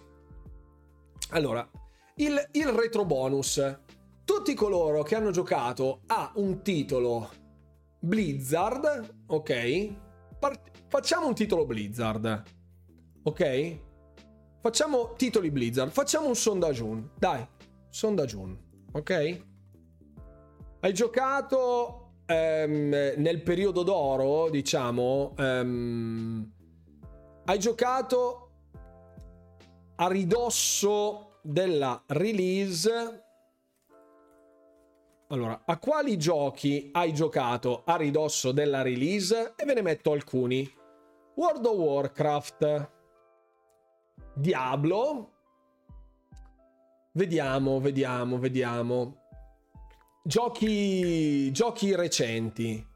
Allora, 1.30 1.68
il, 2.16 2.50
il 2.52 2.68
retro 2.68 3.06
bonus. 3.06 3.80
Tutti 4.24 4.54
coloro 4.54 5.04
che 5.04 5.16
hanno 5.16 5.32
giocato 5.32 6.02
a 6.08 6.32
un 6.36 6.62
titolo 6.62 7.30
Blizzard, 8.00 9.24
ok? 9.28 9.94
Part- 10.40 10.72
facciamo 10.88 11.28
un 11.28 11.36
titolo 11.36 11.66
Blizzard, 11.66 12.44
ok? 13.24 13.80
Facciamo 14.60 15.14
titoli 15.14 15.52
Blizzard, 15.52 15.92
facciamo 15.92 16.28
un 16.28 16.36
sondaggio, 16.36 17.12
dai, 17.18 17.46
sono 17.92 18.16
da 18.16 18.26
Jun, 18.26 18.58
ok? 18.94 19.46
Hai 20.80 20.94
giocato 20.94 22.14
um, 22.26 22.90
nel 23.18 23.44
periodo 23.44 23.84
d'oro, 23.84 24.50
diciamo, 24.50 25.36
um, 25.38 26.52
hai 27.46 27.60
giocato 27.60 28.52
a 29.96 30.08
ridosso 30.08 31.40
della 31.44 32.02
release. 32.08 33.24
Allora, 35.28 35.62
a 35.66 35.78
quali 35.78 36.18
giochi 36.18 36.90
hai 36.94 37.14
giocato 37.14 37.84
a 37.86 37.98
ridosso 37.98 38.52
della 38.52 38.82
release? 38.82 39.54
E 39.56 39.66
ve 39.66 39.74
ne 39.74 39.82
metto 39.82 40.12
alcuni. 40.12 40.70
World 41.36 41.66
of 41.66 41.78
Warcraft, 41.78 42.92
Diablo, 44.36 45.31
Vediamo, 47.14 47.80
vediamo, 47.82 48.38
vediamo. 48.38 49.18
Giochi, 50.24 51.52
giochi 51.52 51.94
recenti. 51.94 52.88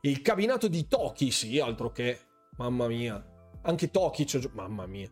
Il 0.00 0.20
cabinato 0.20 0.66
di 0.66 0.88
Toki, 0.88 1.30
sì, 1.30 1.60
altro 1.60 1.92
che. 1.92 2.18
Mamma 2.56 2.88
mia. 2.88 3.24
Anche 3.62 3.90
Toki 3.90 4.24
c'è... 4.24 4.40
Mamma 4.52 4.86
mia. 4.86 5.08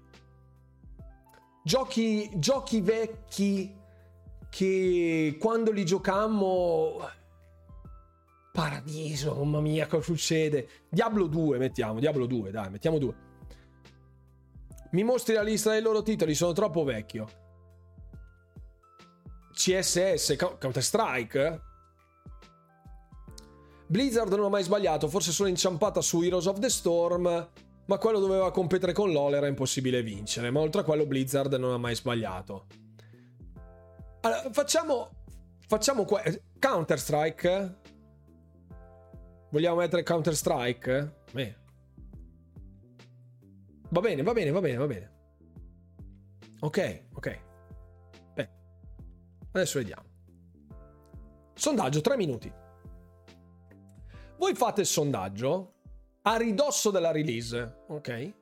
Giochi, 1.63 2.29
giochi 2.39 2.81
vecchi 2.81 3.73
che 4.49 5.37
quando 5.39 5.71
li 5.71 5.85
giocammo... 5.85 6.99
Paradiso, 8.53 9.35
mamma 9.37 9.61
mia, 9.61 9.87
cosa 9.87 10.03
succede? 10.03 10.69
Diablo 10.89 11.29
2, 11.29 11.57
mettiamo, 11.59 12.01
Diablo 12.01 12.27
2, 12.27 12.51
dai, 12.51 12.69
mettiamo 12.69 12.99
2. 12.99 13.15
Mi 14.91 15.05
mostri 15.05 15.35
la 15.35 15.43
lista 15.43 15.71
dei 15.71 15.81
loro 15.81 16.03
titoli, 16.03 16.35
sono 16.35 16.53
troppo 16.53 16.83
vecchio. 16.83 17.40
CSS, 19.53 20.37
Counter 20.37 20.83
Strike. 20.83 21.61
Blizzard 23.87 24.33
non 24.33 24.45
ha 24.45 24.49
mai 24.49 24.63
sbagliato, 24.63 25.09
forse 25.09 25.33
solo 25.33 25.49
inciampata 25.49 26.01
su 26.01 26.23
Heroes 26.23 26.47
of 26.47 26.59
the 26.59 26.71
Storm, 26.71 27.49
ma 27.87 27.99
quello 27.99 28.21
doveva 28.21 28.51
competere 28.53 28.93
con 28.93 29.11
LoL 29.11 29.35
era 29.35 29.49
impossibile 29.49 30.03
vincere, 30.03 30.51
ma 30.51 30.61
oltre 30.61 30.83
a 30.83 30.85
quello 30.85 31.07
Blizzard 31.07 31.53
non 31.55 31.73
ha 31.73 31.79
mai 31.79 31.95
sbagliato. 31.95 32.67
Allora, 34.21 34.51
facciamo 34.53 35.11
facciamo 35.71 36.05
qua 36.05 36.21
Counter 36.59 36.99
Strike. 36.99 37.79
Vogliamo 39.51 39.77
mettere 39.77 40.03
Counter 40.03 40.35
Strike? 40.35 41.15
Beh. 41.31 41.57
Va 43.91 44.01
bene, 44.01 44.23
va 44.23 44.33
bene, 44.33 44.51
va 44.51 44.61
bene, 44.61 44.77
va 44.77 44.87
bene. 44.87 45.13
Ok, 46.59 47.03
ok. 47.13 47.50
Adesso 49.53 49.79
vediamo. 49.79 50.05
Sondaggio, 51.55 52.01
3 52.01 52.17
minuti. 52.17 52.53
Voi 54.39 54.55
fate 54.55 54.83
il 54.83 54.87
sondaggio 54.87 55.75
a 56.23 56.37
ridosso 56.37 56.91
della 56.91 57.11
release, 57.11 57.83
ok? 57.89 58.33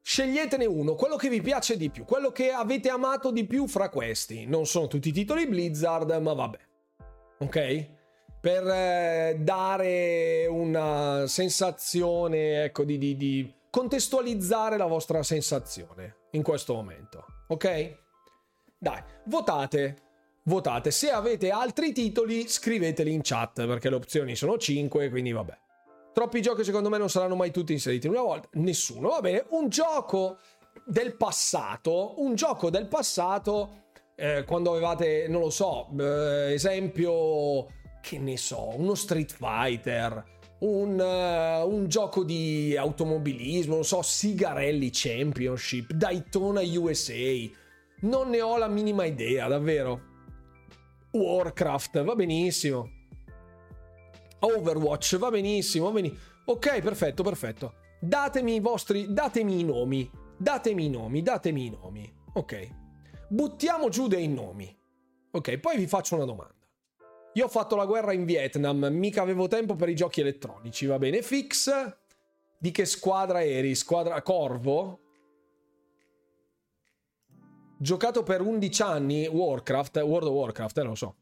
Sceglietene 0.00 0.66
uno, 0.66 0.94
quello 0.94 1.16
che 1.16 1.28
vi 1.28 1.40
piace 1.40 1.76
di 1.76 1.90
più, 1.90 2.04
quello 2.04 2.30
che 2.30 2.52
avete 2.52 2.88
amato 2.90 3.32
di 3.32 3.44
più 3.44 3.66
fra 3.66 3.88
questi. 3.88 4.46
Non 4.46 4.66
sono 4.66 4.86
tutti 4.86 5.08
i 5.08 5.12
titoli 5.12 5.48
Blizzard, 5.48 6.10
ma 6.20 6.32
vabbè. 6.32 6.58
Ok? 7.38 7.88
Per 8.40 8.68
eh, 8.68 9.36
dare 9.40 10.46
una 10.46 11.26
sensazione, 11.26 12.64
ecco, 12.64 12.84
di, 12.84 12.98
di, 12.98 13.16
di 13.16 13.52
contestualizzare 13.68 14.76
la 14.76 14.86
vostra 14.86 15.24
sensazione 15.24 16.28
in 16.30 16.44
questo 16.44 16.74
momento. 16.74 17.24
Ok? 17.48 17.98
Dai, 18.78 19.02
votate. 19.24 20.05
Votate. 20.46 20.90
Se 20.90 21.10
avete 21.10 21.50
altri 21.50 21.92
titoli, 21.92 22.48
scriveteli 22.48 23.12
in 23.12 23.20
chat 23.22 23.66
perché 23.66 23.90
le 23.90 23.96
opzioni 23.96 24.36
sono 24.36 24.56
5, 24.56 25.10
quindi 25.10 25.32
vabbè. 25.32 25.58
Troppi 26.12 26.40
giochi 26.40 26.64
secondo 26.64 26.88
me 26.88 26.98
non 26.98 27.10
saranno 27.10 27.34
mai 27.34 27.50
tutti 27.50 27.72
inseriti 27.72 28.06
in 28.06 28.12
una 28.12 28.22
volta. 28.22 28.48
Nessuno, 28.52 29.08
va 29.08 29.20
bene. 29.20 29.44
Un 29.50 29.68
gioco 29.68 30.38
del 30.84 31.16
passato, 31.16 32.14
un 32.22 32.34
gioco 32.36 32.70
del 32.70 32.86
passato 32.86 33.84
eh, 34.14 34.44
quando 34.44 34.70
avevate, 34.70 35.26
non 35.28 35.40
lo 35.40 35.50
so, 35.50 35.88
eh, 35.98 36.52
esempio, 36.52 37.66
che 38.00 38.18
ne 38.18 38.36
so, 38.36 38.74
uno 38.76 38.94
Street 38.94 39.32
Fighter 39.32 40.34
un, 40.58 40.98
uh, 40.98 41.68
un, 41.68 41.86
gioco 41.88 42.24
di 42.24 42.74
automobilismo, 42.76 43.74
non 43.74 43.84
so, 43.84 44.00
Sigarelli 44.00 44.90
Championship, 44.92 45.92
Daytona 45.92 46.62
USA. 46.62 47.50
Non 48.00 48.30
ne 48.30 48.40
ho 48.40 48.56
la 48.56 48.68
minima 48.68 49.04
idea, 49.04 49.48
davvero. 49.48 50.05
Warcraft, 51.16 52.02
va 52.04 52.14
benissimo. 52.14 52.90
Overwatch, 54.40 55.16
va 55.16 55.30
benissimo, 55.30 55.86
va 55.86 55.92
benissimo. 55.92 56.20
Ok, 56.46 56.80
perfetto, 56.80 57.22
perfetto. 57.22 57.74
Datemi 58.00 58.54
i 58.54 58.60
vostri, 58.60 59.12
datemi 59.12 59.60
i 59.60 59.64
nomi. 59.64 60.10
Datemi 60.36 60.84
i 60.84 60.90
nomi, 60.90 61.22
datemi 61.22 61.66
i 61.66 61.70
nomi. 61.70 62.12
Ok. 62.34 62.68
Buttiamo 63.28 63.88
giù 63.88 64.06
dei 64.06 64.28
nomi. 64.28 64.74
Ok, 65.32 65.58
poi 65.58 65.76
vi 65.76 65.86
faccio 65.86 66.14
una 66.14 66.24
domanda. 66.24 66.54
Io 67.32 67.44
ho 67.44 67.48
fatto 67.48 67.76
la 67.76 67.84
guerra 67.84 68.12
in 68.12 68.24
Vietnam, 68.24 68.86
mica 68.90 69.22
avevo 69.22 69.48
tempo 69.48 69.74
per 69.74 69.88
i 69.88 69.94
giochi 69.94 70.20
elettronici, 70.20 70.86
va 70.86 70.98
bene. 70.98 71.20
Fix, 71.22 71.70
di 72.58 72.70
che 72.70 72.84
squadra 72.86 73.42
eri? 73.42 73.74
Squadra 73.74 74.22
Corvo? 74.22 75.00
Giocato 77.78 78.22
per 78.22 78.40
11 78.40 78.82
anni 78.82 79.26
Warcraft, 79.26 79.98
World 79.98 80.28
of 80.28 80.34
Warcraft, 80.34 80.78
eh, 80.78 80.82
lo 80.82 80.94
so. 80.94 81.16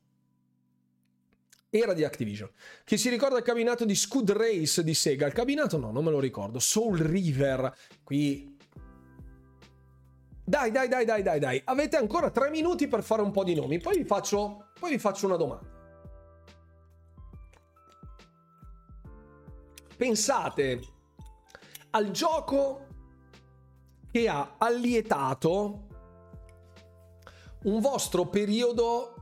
Era 1.69 1.93
di 1.93 2.05
Activision. 2.05 2.49
Chi 2.85 2.97
si 2.97 3.09
ricorda 3.09 3.39
il 3.39 3.43
cabinato 3.43 3.85
di 3.85 3.97
Scud 3.97 4.31
Race 4.31 4.85
di 4.85 4.95
Sega? 4.95 5.27
Il 5.27 5.33
cabinato 5.33 5.77
no, 5.77 5.91
non 5.91 6.05
me 6.05 6.13
lo 6.13 6.21
ricordo. 6.21 6.61
Soul 6.61 6.99
River, 6.99 7.77
qui 8.05 8.57
dai, 10.47 10.71
dai, 10.71 10.89
dai, 10.89 11.05
dai, 11.05 11.23
dai, 11.23 11.41
dai. 11.41 11.61
Avete 11.65 11.97
ancora 11.97 12.31
tre 12.31 12.51
minuti 12.51 12.87
per 12.87 13.03
fare 13.03 13.23
un 13.23 13.33
po' 13.33 13.43
di 13.43 13.55
nomi. 13.55 13.81
Poi 13.81 13.97
vi 13.97 14.05
faccio, 14.05 14.67
poi 14.79 14.91
vi 14.91 14.99
faccio 14.99 15.27
una 15.27 15.37
domanda. 15.37 15.73
Pensate 19.97 20.81
al 21.91 22.11
gioco 22.11 22.87
che 24.11 24.29
ha 24.29 24.57
allietato 24.59 25.87
un 27.65 27.81
vostro 27.81 28.27
periodo 28.27 29.15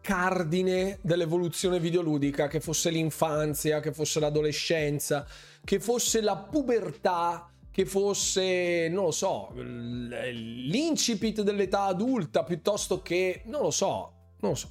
cardine 0.00 0.98
dell'evoluzione 1.02 1.78
videoludica, 1.78 2.48
che 2.48 2.60
fosse 2.60 2.90
l'infanzia, 2.90 3.80
che 3.80 3.92
fosse 3.92 4.20
l'adolescenza, 4.20 5.26
che 5.64 5.78
fosse 5.80 6.20
la 6.20 6.36
pubertà, 6.36 7.50
che 7.70 7.86
fosse, 7.86 8.88
non 8.90 9.04
lo 9.04 9.10
so, 9.12 9.52
l'incipit 9.54 11.42
dell'età 11.42 11.84
adulta 11.84 12.42
piuttosto 12.42 13.00
che, 13.00 13.42
non 13.46 13.62
lo 13.62 13.70
so, 13.70 14.12
non 14.40 14.50
lo 14.50 14.56
so. 14.56 14.68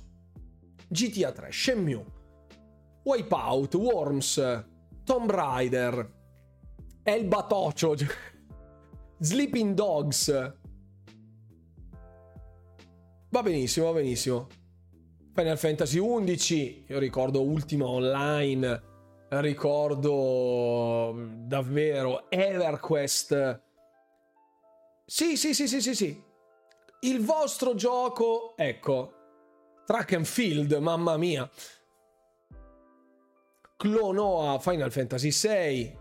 GTA 0.88 1.32
3, 1.32 1.52
Shenmue, 1.52 2.06
Wipeout, 3.04 3.74
Worms, 3.76 4.66
Tomb 5.06 5.32
Raider, 5.32 6.14
El 7.04 7.26
Batocio, 7.26 7.96
Sleeping 9.18 9.74
Dogs. 9.74 10.60
Va 13.32 13.42
benissimo, 13.42 13.86
va 13.86 13.94
benissimo. 13.94 14.48
Final 15.34 15.58
Fantasy 15.58 16.00
XI, 16.36 16.86
io 16.90 17.00
ricordo 17.00 17.42
Ultima 17.42 17.88
Online, 17.88 18.84
ricordo 19.30 21.16
davvero 21.46 22.30
EverQuest. 22.30 23.62
Sì, 25.06 25.38
sì, 25.38 25.54
sì, 25.54 25.66
sì, 25.70 25.80
sì, 25.80 25.96
sì. 25.96 26.24
Il 27.00 27.24
vostro 27.24 27.74
gioco, 27.74 28.54
ecco, 28.58 29.14
Track 29.86 30.12
and 30.12 30.26
Field, 30.26 30.74
mamma 30.74 31.16
mia. 31.16 31.50
Clonoa, 33.78 34.60
Final 34.60 34.92
Fantasy 34.92 35.32
VI. 35.32 35.98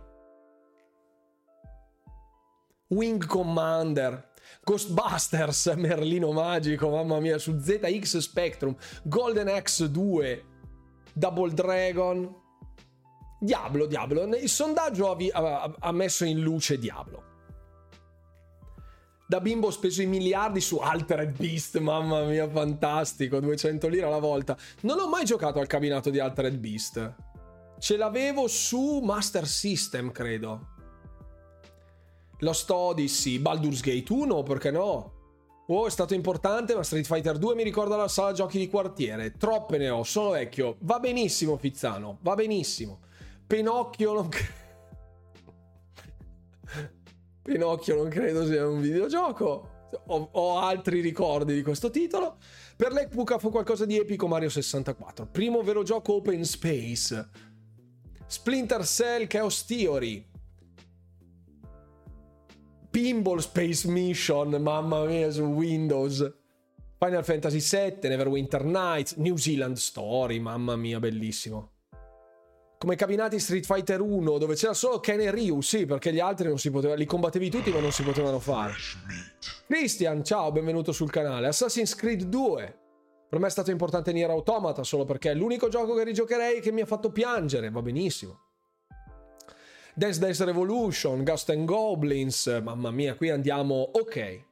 Wing 2.88 3.24
Commander. 3.24 4.29
Ghostbusters, 4.70 5.74
Merlino 5.76 6.30
Magico, 6.30 6.90
mamma 6.90 7.18
mia, 7.18 7.38
su 7.38 7.58
ZX 7.58 8.18
Spectrum, 8.18 8.76
Golden 9.02 9.48
Axe 9.48 9.90
2, 9.90 10.44
Double 11.12 11.52
Dragon, 11.52 12.32
Diablo, 13.40 13.86
Diablo. 13.86 14.22
Il 14.36 14.48
sondaggio 14.48 15.16
ha, 15.32 15.90
messo 15.90 16.24
in 16.24 16.40
luce 16.40 16.78
Diablo. 16.78 17.24
Da 19.26 19.40
bimbo 19.40 19.68
ho 19.68 19.70
speso 19.70 20.02
i 20.02 20.06
miliardi 20.06 20.60
su 20.60 20.76
Altered 20.76 21.36
Beast, 21.36 21.78
mamma 21.78 22.22
mia, 22.22 22.48
fantastico, 22.48 23.40
200 23.40 23.88
lire 23.88 24.06
alla 24.06 24.18
volta. 24.18 24.56
Non 24.82 25.00
ho 25.00 25.08
mai 25.08 25.24
giocato 25.24 25.58
al 25.58 25.66
cabinato 25.66 26.10
di 26.10 26.20
Altered 26.20 26.56
Beast. 26.56 27.14
Ce 27.80 27.96
l'avevo 27.96 28.46
su 28.46 29.00
Master 29.00 29.48
System, 29.48 30.12
credo. 30.12 30.78
Lost 32.40 32.70
Odyssey, 32.70 33.38
Baldur's 33.38 33.80
Gate 33.80 34.12
1, 34.12 34.42
perché 34.42 34.70
no? 34.70 35.18
Oh, 35.66 35.86
è 35.86 35.90
stato 35.90 36.14
importante, 36.14 36.74
ma 36.74 36.82
Street 36.82 37.06
Fighter 37.06 37.38
2 37.38 37.54
mi 37.54 37.62
ricorda 37.62 37.96
la 37.96 38.08
sala 38.08 38.32
giochi 38.32 38.58
di 38.58 38.68
quartiere. 38.68 39.36
Troppe 39.36 39.78
ne 39.78 39.88
ho, 39.88 40.02
sono 40.02 40.30
vecchio. 40.30 40.76
Va 40.80 40.98
benissimo, 40.98 41.56
Fizzano, 41.56 42.18
va 42.22 42.34
benissimo. 42.34 42.98
Pinocchio 43.46 44.12
non. 44.12 44.28
Pinocchio 47.42 47.96
non 47.96 48.08
credo 48.08 48.44
sia 48.46 48.66
un 48.66 48.80
videogioco. 48.80 49.78
Ho, 50.06 50.28
ho, 50.32 50.58
altri 50.58 51.00
ricordi 51.00 51.54
di 51.54 51.62
questo 51.62 51.90
titolo. 51.90 52.38
Per 52.74 52.92
l'epoca 52.92 53.38
fu 53.38 53.50
qualcosa 53.50 53.84
di 53.84 53.96
epico 53.96 54.26
Mario 54.26 54.48
64. 54.48 55.26
Primo 55.26 55.62
vero 55.62 55.82
gioco 55.82 56.14
open 56.14 56.44
space. 56.44 57.28
Splinter 58.26 58.84
Cell 58.84 59.26
Chaos 59.26 59.64
Theory. 59.66 60.29
Pinball 62.90 63.38
Space 63.38 63.88
Mission, 63.88 64.50
mamma 64.60 65.04
mia, 65.04 65.30
su 65.30 65.42
Windows. 65.42 66.38
Final 66.98 67.24
Fantasy 67.24 67.60
VII, 67.60 68.08
Neverwinter 68.08 68.64
Nights, 68.64 69.14
New 69.14 69.36
Zealand 69.36 69.76
Story, 69.76 70.38
mamma 70.38 70.76
mia, 70.76 70.98
bellissimo 70.98 71.70
come 72.80 72.96
cabinati 72.96 73.38
Street 73.38 73.66
Fighter 73.66 74.00
1 74.00 74.38
dove 74.38 74.54
c'era 74.54 74.72
solo 74.72 75.00
Ken 75.00 75.20
e 75.20 75.30
Ryu, 75.30 75.60
sì, 75.60 75.84
perché 75.84 76.14
gli 76.14 76.18
altri 76.18 76.48
non 76.48 76.58
si 76.58 76.70
potevano, 76.70 76.98
li 76.98 77.04
combattevi 77.04 77.50
tutti 77.50 77.70
ma 77.70 77.78
non 77.78 77.92
si 77.92 78.02
potevano 78.02 78.38
fare. 78.38 78.72
Christian, 79.66 80.24
ciao, 80.24 80.50
benvenuto 80.50 80.90
sul 80.90 81.10
canale. 81.10 81.48
Assassin's 81.48 81.94
Creed 81.94 82.22
2. 82.22 82.78
Per 83.28 83.38
me 83.38 83.48
è 83.48 83.50
stato 83.50 83.70
importante 83.70 84.14
Nier 84.14 84.30
Automata 84.30 84.82
solo 84.82 85.04
perché 85.04 85.32
è 85.32 85.34
l'unico 85.34 85.68
gioco 85.68 85.94
che 85.94 86.04
rigiocherei 86.04 86.60
che 86.60 86.72
mi 86.72 86.80
ha 86.80 86.86
fatto 86.86 87.12
piangere, 87.12 87.68
va 87.68 87.82
benissimo. 87.82 88.49
Dance 89.94 90.18
Dance 90.18 90.44
Revolution, 90.44 91.24
Ghost 91.24 91.50
and 91.50 91.64
Goblins, 91.66 92.46
mamma 92.62 92.90
mia, 92.90 93.14
qui 93.14 93.30
andiamo, 93.30 93.90
ok. 93.92 94.44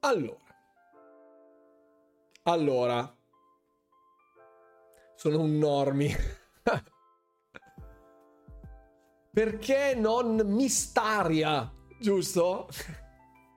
Allora. 0.00 0.38
Allora. 2.42 3.16
Sono 5.14 5.40
un 5.40 5.58
normi. 5.58 6.14
Perché 9.32 9.94
non 9.94 10.40
Mistaria? 10.46 11.72
Giusto? 12.00 12.68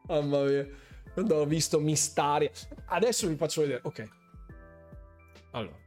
Mamma 0.08 0.44
mia. 0.44 0.68
Quando 1.14 1.36
ho 1.36 1.46
visto 1.46 1.80
Mistaria. 1.80 2.52
Adesso 2.86 3.28
vi 3.28 3.36
faccio 3.36 3.62
vedere. 3.62 3.82
Ok. 3.84 4.10
Allora. 5.52 5.83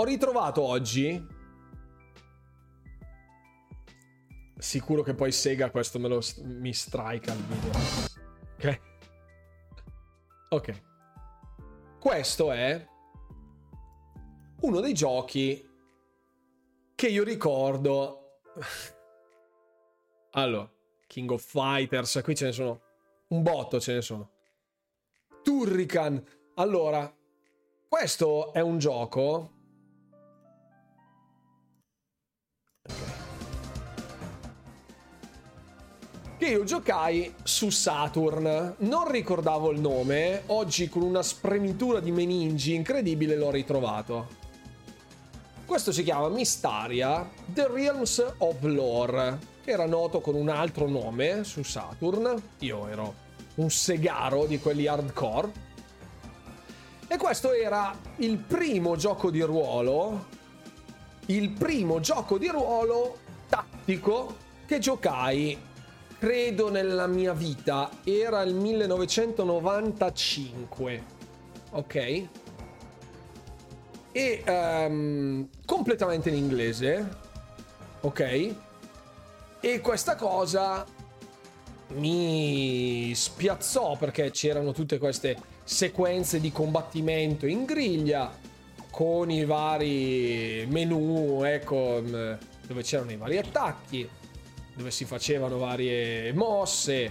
Ho 0.00 0.04
ritrovato 0.04 0.62
oggi. 0.62 1.26
Sicuro 4.56 5.02
che 5.02 5.14
poi 5.14 5.32
Sega 5.32 5.72
questo 5.72 5.98
me 5.98 6.06
lo 6.06 6.20
mi 6.44 6.72
strike 6.72 7.30
al 7.30 7.36
video. 7.36 7.70
Ok. 8.54 8.80
Ok. 10.50 10.82
Questo 11.98 12.52
è 12.52 12.86
uno 14.60 14.80
dei 14.80 14.94
giochi 14.94 15.68
che 16.94 17.08
io 17.08 17.24
ricordo. 17.24 18.40
Allora, 20.32 20.70
King 21.08 21.30
of 21.32 21.42
Fighters, 21.42 22.20
qui 22.22 22.36
ce 22.36 22.44
ne 22.44 22.52
sono 22.52 22.82
un 23.28 23.42
botto, 23.42 23.80
ce 23.80 23.94
ne 23.94 24.02
sono. 24.02 24.30
Turrican. 25.42 26.22
Allora, 26.54 27.12
questo 27.88 28.52
è 28.52 28.60
un 28.60 28.78
gioco 28.78 29.57
che 36.38 36.46
io 36.46 36.62
giocai 36.62 37.34
su 37.42 37.68
Saturn. 37.68 38.76
Non 38.78 39.10
ricordavo 39.10 39.72
il 39.72 39.80
nome, 39.80 40.44
oggi 40.46 40.88
con 40.88 41.02
una 41.02 41.22
spremitura 41.22 41.98
di 41.98 42.12
meningi 42.12 42.74
incredibile 42.74 43.36
l'ho 43.36 43.50
ritrovato. 43.50 44.28
Questo 45.66 45.90
si 45.90 46.04
chiama 46.04 46.28
Mystaria 46.28 47.28
The 47.44 47.66
Realms 47.66 48.34
of 48.38 48.62
Lore, 48.62 49.38
che 49.64 49.72
era 49.72 49.84
noto 49.86 50.20
con 50.20 50.36
un 50.36 50.48
altro 50.48 50.88
nome 50.88 51.42
su 51.42 51.64
Saturn. 51.64 52.40
Io 52.60 52.86
ero 52.86 53.14
un 53.56 53.68
segaro 53.68 54.46
di 54.46 54.60
quelli 54.60 54.86
hardcore. 54.86 55.66
E 57.08 57.16
questo 57.16 57.52
era 57.52 57.92
il 58.18 58.38
primo 58.38 58.94
gioco 58.94 59.30
di 59.30 59.42
ruolo, 59.42 60.26
il 61.26 61.50
primo 61.50 61.98
gioco 61.98 62.38
di 62.38 62.46
ruolo 62.46 63.18
tattico 63.48 64.46
che 64.66 64.78
giocai 64.78 65.66
credo 66.18 66.68
nella 66.68 67.06
mia 67.06 67.32
vita 67.32 67.88
era 68.02 68.42
il 68.42 68.54
1995 68.54 71.02
ok? 71.70 72.28
E 74.10 74.42
um, 74.46 75.48
completamente 75.64 76.28
in 76.30 76.34
inglese 76.34 77.08
ok? 78.00 78.54
E 79.60 79.80
questa 79.80 80.16
cosa 80.16 80.84
mi 81.90 83.12
spiazzò 83.14 83.96
perché 83.96 84.32
c'erano 84.32 84.72
tutte 84.72 84.98
queste 84.98 85.36
sequenze 85.62 86.40
di 86.40 86.50
combattimento 86.50 87.46
in 87.46 87.64
griglia 87.64 88.36
con 88.90 89.30
i 89.30 89.44
vari 89.44 90.66
menu 90.68 91.44
ecco 91.44 92.00
dove 92.00 92.82
c'erano 92.82 93.12
i 93.12 93.16
vari 93.16 93.38
attacchi 93.38 94.17
dove 94.78 94.92
si 94.92 95.04
facevano 95.04 95.58
varie 95.58 96.32
mosse, 96.32 97.10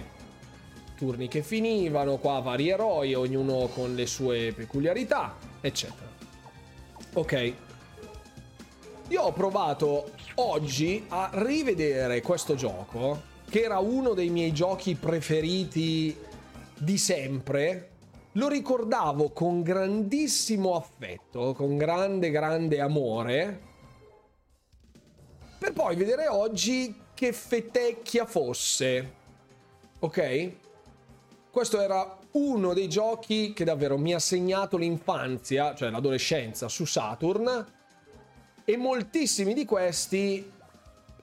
turni 0.96 1.28
che 1.28 1.42
finivano, 1.42 2.16
qua 2.16 2.40
vari 2.40 2.70
eroi, 2.70 3.12
ognuno 3.12 3.66
con 3.66 3.94
le 3.94 4.06
sue 4.06 4.54
peculiarità, 4.56 5.36
eccetera. 5.60 6.08
Ok. 7.12 7.52
Io 9.08 9.22
ho 9.22 9.32
provato 9.32 10.12
oggi 10.36 11.04
a 11.08 11.28
rivedere 11.34 12.22
questo 12.22 12.54
gioco, 12.54 13.20
che 13.50 13.60
era 13.60 13.80
uno 13.80 14.14
dei 14.14 14.30
miei 14.30 14.54
giochi 14.54 14.94
preferiti 14.94 16.16
di 16.74 16.96
sempre. 16.96 17.90
Lo 18.32 18.48
ricordavo 18.48 19.28
con 19.28 19.60
grandissimo 19.60 20.74
affetto, 20.74 21.52
con 21.52 21.76
grande, 21.76 22.30
grande 22.30 22.80
amore. 22.80 23.60
Per 25.58 25.72
poi 25.74 25.96
vedere 25.96 26.28
oggi 26.28 27.06
che 27.18 27.32
fetecchia 27.32 28.26
fosse. 28.26 29.14
Ok? 29.98 30.52
Questo 31.50 31.80
era 31.80 32.16
uno 32.30 32.72
dei 32.72 32.88
giochi 32.88 33.52
che 33.52 33.64
davvero 33.64 33.98
mi 33.98 34.14
ha 34.14 34.20
segnato 34.20 34.76
l'infanzia, 34.76 35.74
cioè 35.74 35.90
l'adolescenza 35.90 36.68
su 36.68 36.84
Saturn 36.84 37.66
e 38.64 38.76
moltissimi 38.76 39.52
di 39.52 39.64
questi 39.64 40.48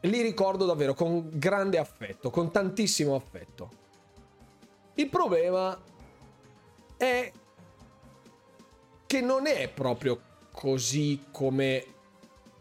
li 0.02 0.22
ricordo 0.22 0.66
davvero 0.66 0.94
con 0.94 1.30
grande 1.32 1.78
affetto, 1.78 2.30
con 2.30 2.52
tantissimo 2.52 3.16
affetto. 3.16 3.70
Il 4.96 5.08
problema 5.08 5.82
è 6.98 7.32
che 9.06 9.22
non 9.22 9.48
è 9.48 9.70
proprio 9.70 10.20
così 10.52 11.28
come 11.32 11.95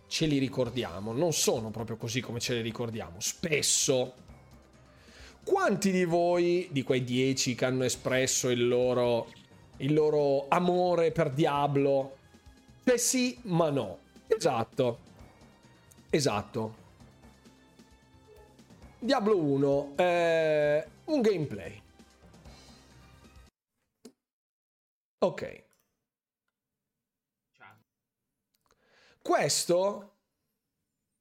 ce 0.07 0.27
li 0.27 0.39
ricordiamo, 0.39 1.13
non 1.13 1.33
sono 1.33 1.71
proprio 1.71 1.97
così 1.97 2.21
come 2.21 2.41
ce 2.41 2.55
li 2.55 2.61
ricordiamo. 2.61 3.21
Spesso. 3.21 4.15
Quanti 5.45 5.91
di 5.91 6.05
voi, 6.05 6.69
di 6.71 6.83
quei 6.83 7.05
dieci 7.05 7.55
che 7.55 7.65
hanno 7.67 7.85
espresso 7.85 8.49
il 8.49 8.67
loro, 8.67 9.31
il 9.79 9.93
loro 9.93 10.47
amore 10.49 11.13
per 11.13 11.31
Diablo, 11.31 12.17
beh 12.83 12.99
sì, 12.99 13.39
ma 13.43 13.69
no. 13.71 13.99
Esatto. 14.27 14.99
Esatto. 16.09 16.83
Diablo 18.99 19.37
1 19.37 19.93
è 19.97 20.87
un 21.05 21.21
gameplay. 21.21 21.83
Ok. 25.19 25.64
Questo, 29.25 30.17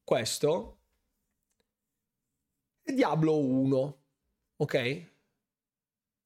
questo 0.04 0.80
è 2.82 2.92
Diablo 2.92 3.40
1, 3.40 4.04
ok? 4.58 5.12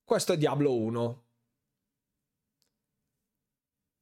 Questo 0.03 0.33
è 0.33 0.37
Diablo 0.37 0.75
1. 0.75 1.25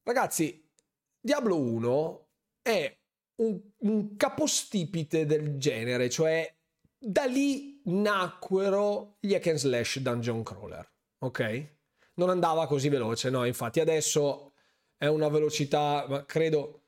Ragazzi, 0.03 0.71
Diablo 1.19 1.59
1 1.59 2.27
è 2.61 2.97
un, 3.41 3.61
un 3.79 4.15
capostipite 4.15 5.25
del 5.25 5.57
genere, 5.57 6.09
cioè 6.09 6.49
da 6.97 7.25
lì 7.25 7.81
nacquero 7.83 9.17
gli 9.19 9.33
hack 9.33 9.47
and 9.47 9.57
slash 9.57 9.99
dungeon 9.99 10.43
crawler, 10.43 10.89
ok? 11.17 11.75
Non 12.13 12.29
andava 12.29 12.67
così 12.67 12.87
veloce, 12.87 13.29
no? 13.29 13.43
Infatti 13.43 13.81
adesso 13.81 14.53
è 14.95 15.07
una 15.07 15.27
velocità, 15.27 16.05
ma 16.07 16.25
credo 16.25 16.84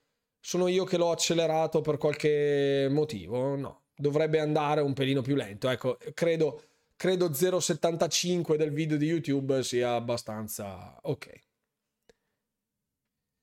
sono 0.48 0.70
io 0.70 0.86
che 0.86 0.96
l'ho 0.96 1.12
accelerato 1.12 1.82
per 1.82 1.98
qualche 1.98 2.88
motivo? 2.90 3.58
No, 3.58 3.88
dovrebbe 3.94 4.40
andare 4.40 4.80
un 4.80 4.94
pelino 4.94 5.22
più 5.22 5.36
lento. 5.36 5.68
Ecco, 5.68 5.98
credo, 6.14 6.64
credo 6.96 7.28
0,75 7.28 8.56
del 8.56 8.72
video 8.72 8.96
di 8.96 9.08
YouTube 9.08 9.62
sia 9.62 9.96
abbastanza 9.96 10.98
ok. 11.02 11.44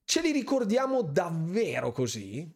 Ce 0.05 0.21
li 0.23 0.33
ricordiamo 0.33 1.03
davvero 1.03 1.93
così? 1.93 2.51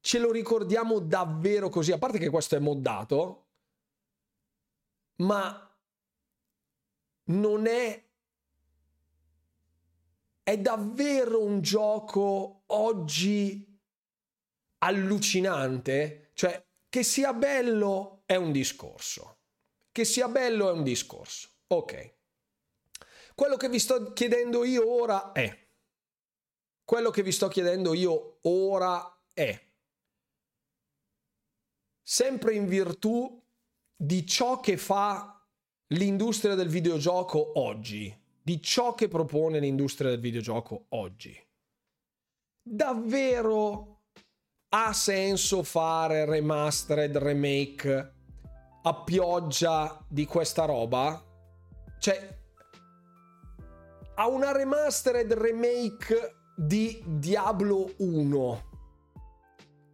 Ce 0.00 0.18
lo 0.18 0.30
ricordiamo 0.30 0.98
davvero 0.98 1.70
così? 1.70 1.92
A 1.92 1.98
parte 1.98 2.18
che 2.18 2.28
questo 2.28 2.56
è 2.56 2.58
moddato, 2.58 3.46
ma 5.20 5.74
non 7.28 7.66
è 7.66 8.04
è 10.44 10.58
davvero 10.58 11.42
un 11.42 11.62
gioco 11.62 12.64
oggi 12.66 13.66
allucinante? 14.78 16.30
Cioè, 16.34 16.62
che 16.88 17.02
sia 17.02 17.32
bello 17.32 18.22
è 18.26 18.36
un 18.36 18.52
discorso. 18.52 19.38
Che 19.90 20.04
sia 20.04 20.28
bello 20.28 20.68
è 20.68 20.72
un 20.72 20.84
discorso. 20.84 21.48
Ok. 21.68 22.14
Quello 23.34 23.56
che 23.56 23.68
vi 23.70 23.78
sto 23.78 24.12
chiedendo 24.12 24.64
io 24.64 24.88
ora 24.88 25.32
è. 25.32 25.66
Quello 26.84 27.10
che 27.10 27.22
vi 27.22 27.32
sto 27.32 27.48
chiedendo 27.48 27.94
io 27.94 28.38
ora 28.42 29.22
è. 29.32 29.58
Sempre 32.02 32.54
in 32.54 32.66
virtù 32.66 33.42
di 33.96 34.26
ciò 34.26 34.60
che 34.60 34.76
fa 34.76 35.42
l'industria 35.88 36.54
del 36.54 36.68
videogioco 36.68 37.58
oggi 37.58 38.23
di 38.44 38.60
ciò 38.60 38.92
che 38.92 39.08
propone 39.08 39.58
l'industria 39.58 40.10
del 40.10 40.20
videogioco 40.20 40.84
oggi. 40.90 41.34
Davvero 42.62 44.02
ha 44.68 44.92
senso 44.92 45.62
fare 45.62 46.26
remastered, 46.26 47.16
remake 47.16 48.12
a 48.82 48.94
pioggia 49.02 50.04
di 50.06 50.26
questa 50.26 50.66
roba? 50.66 51.24
Cioè, 51.98 52.38
a 54.16 54.28
una 54.28 54.52
remastered 54.52 55.32
remake 55.32 56.34
di 56.54 57.02
Diablo 57.06 57.94
1 57.96 58.72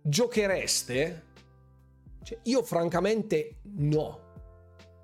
giochereste? 0.02 1.26
Cioè, 2.24 2.40
io 2.42 2.64
francamente 2.64 3.60
no. 3.76 4.32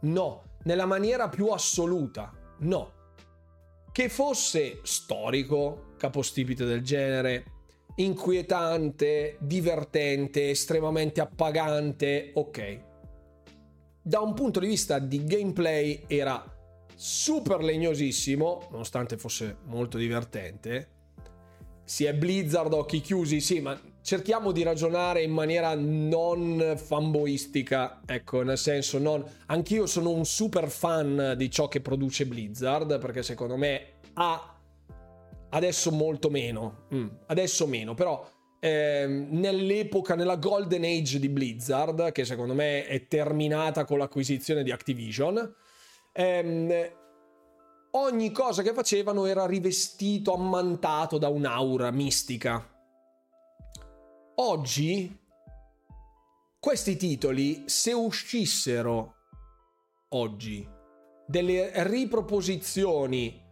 No, 0.01 0.43
nella 0.65 0.87
maniera 0.87 1.29
più 1.29 1.47
assoluta. 1.51 2.33
No. 2.59 2.96
Che 3.97 4.11
fosse 4.11 4.81
storico, 4.83 5.95
capostipite 5.97 6.67
del 6.67 6.83
genere, 6.83 7.45
inquietante, 7.95 9.39
divertente, 9.41 10.51
estremamente 10.51 11.23
appagante, 11.23 12.33
ok. 12.35 12.85
Da 14.03 14.21
un 14.21 14.35
punto 14.35 14.61
di 14.61 14.67
vista 14.67 14.99
di 14.99 15.25
gameplay 15.25 16.05
era 16.09 16.45
super 16.95 17.63
legnosissimo, 17.63 18.69
nonostante 18.71 19.17
fosse 19.17 19.61
molto 19.65 19.97
divertente. 19.97 20.91
Si 21.83 22.05
è 22.05 22.13
Blizzard 22.13 22.75
occhi 22.75 23.01
chiusi, 23.01 23.41
sì, 23.41 23.61
ma 23.61 23.81
cerchiamo 24.07 24.53
di 24.53 24.63
ragionare 24.63 25.23
in 25.23 25.33
maniera 25.33 25.75
non 25.75 26.75
fanboistica, 26.77 28.03
ecco, 28.07 28.43
nel 28.43 28.57
senso 28.57 28.99
non... 28.99 29.25
Anch'io 29.47 29.87
sono 29.87 30.11
un 30.11 30.25
super 30.25 30.69
fan 30.69 31.35
di 31.37 31.51
ciò 31.51 31.67
che 31.67 31.81
produce 31.81 32.25
Blizzard, 32.25 33.01
perché 33.01 33.25
secondo 33.25 33.57
me 33.57 33.95
ha... 34.15 34.55
Adesso 35.49 35.91
molto 35.91 36.31
meno, 36.31 36.87
mm, 36.95 37.07
adesso 37.27 37.67
meno, 37.67 37.95
però 37.95 38.25
eh, 38.61 39.07
nell'epoca, 39.09 40.15
nella 40.15 40.37
golden 40.37 40.85
age 40.85 41.19
di 41.19 41.29
Blizzard, 41.29 42.13
che 42.13 42.25
secondo 42.25 42.55
me 42.55 42.87
è 42.87 43.09
terminata 43.09 43.85
con 43.85 43.99
l'acquisizione 43.99 44.63
di 44.63 44.71
Activision, 44.71 45.55
ehm, 46.13 46.91
ogni 47.93 48.31
cosa 48.31 48.63
che 48.63 48.73
facevano 48.73 49.25
era 49.25 49.47
rivestito, 49.47 50.33
ammantato 50.33 51.19
da 51.19 51.29
un'aura 51.29 51.91
mistica. 51.91 52.76
Oggi 54.39 55.19
questi 56.61 56.97
titoli, 56.99 57.63
se 57.65 57.95
uscissero 57.95 59.15
oggi 60.11 60.69
delle 61.27 61.71
riproposizioni 61.85 63.43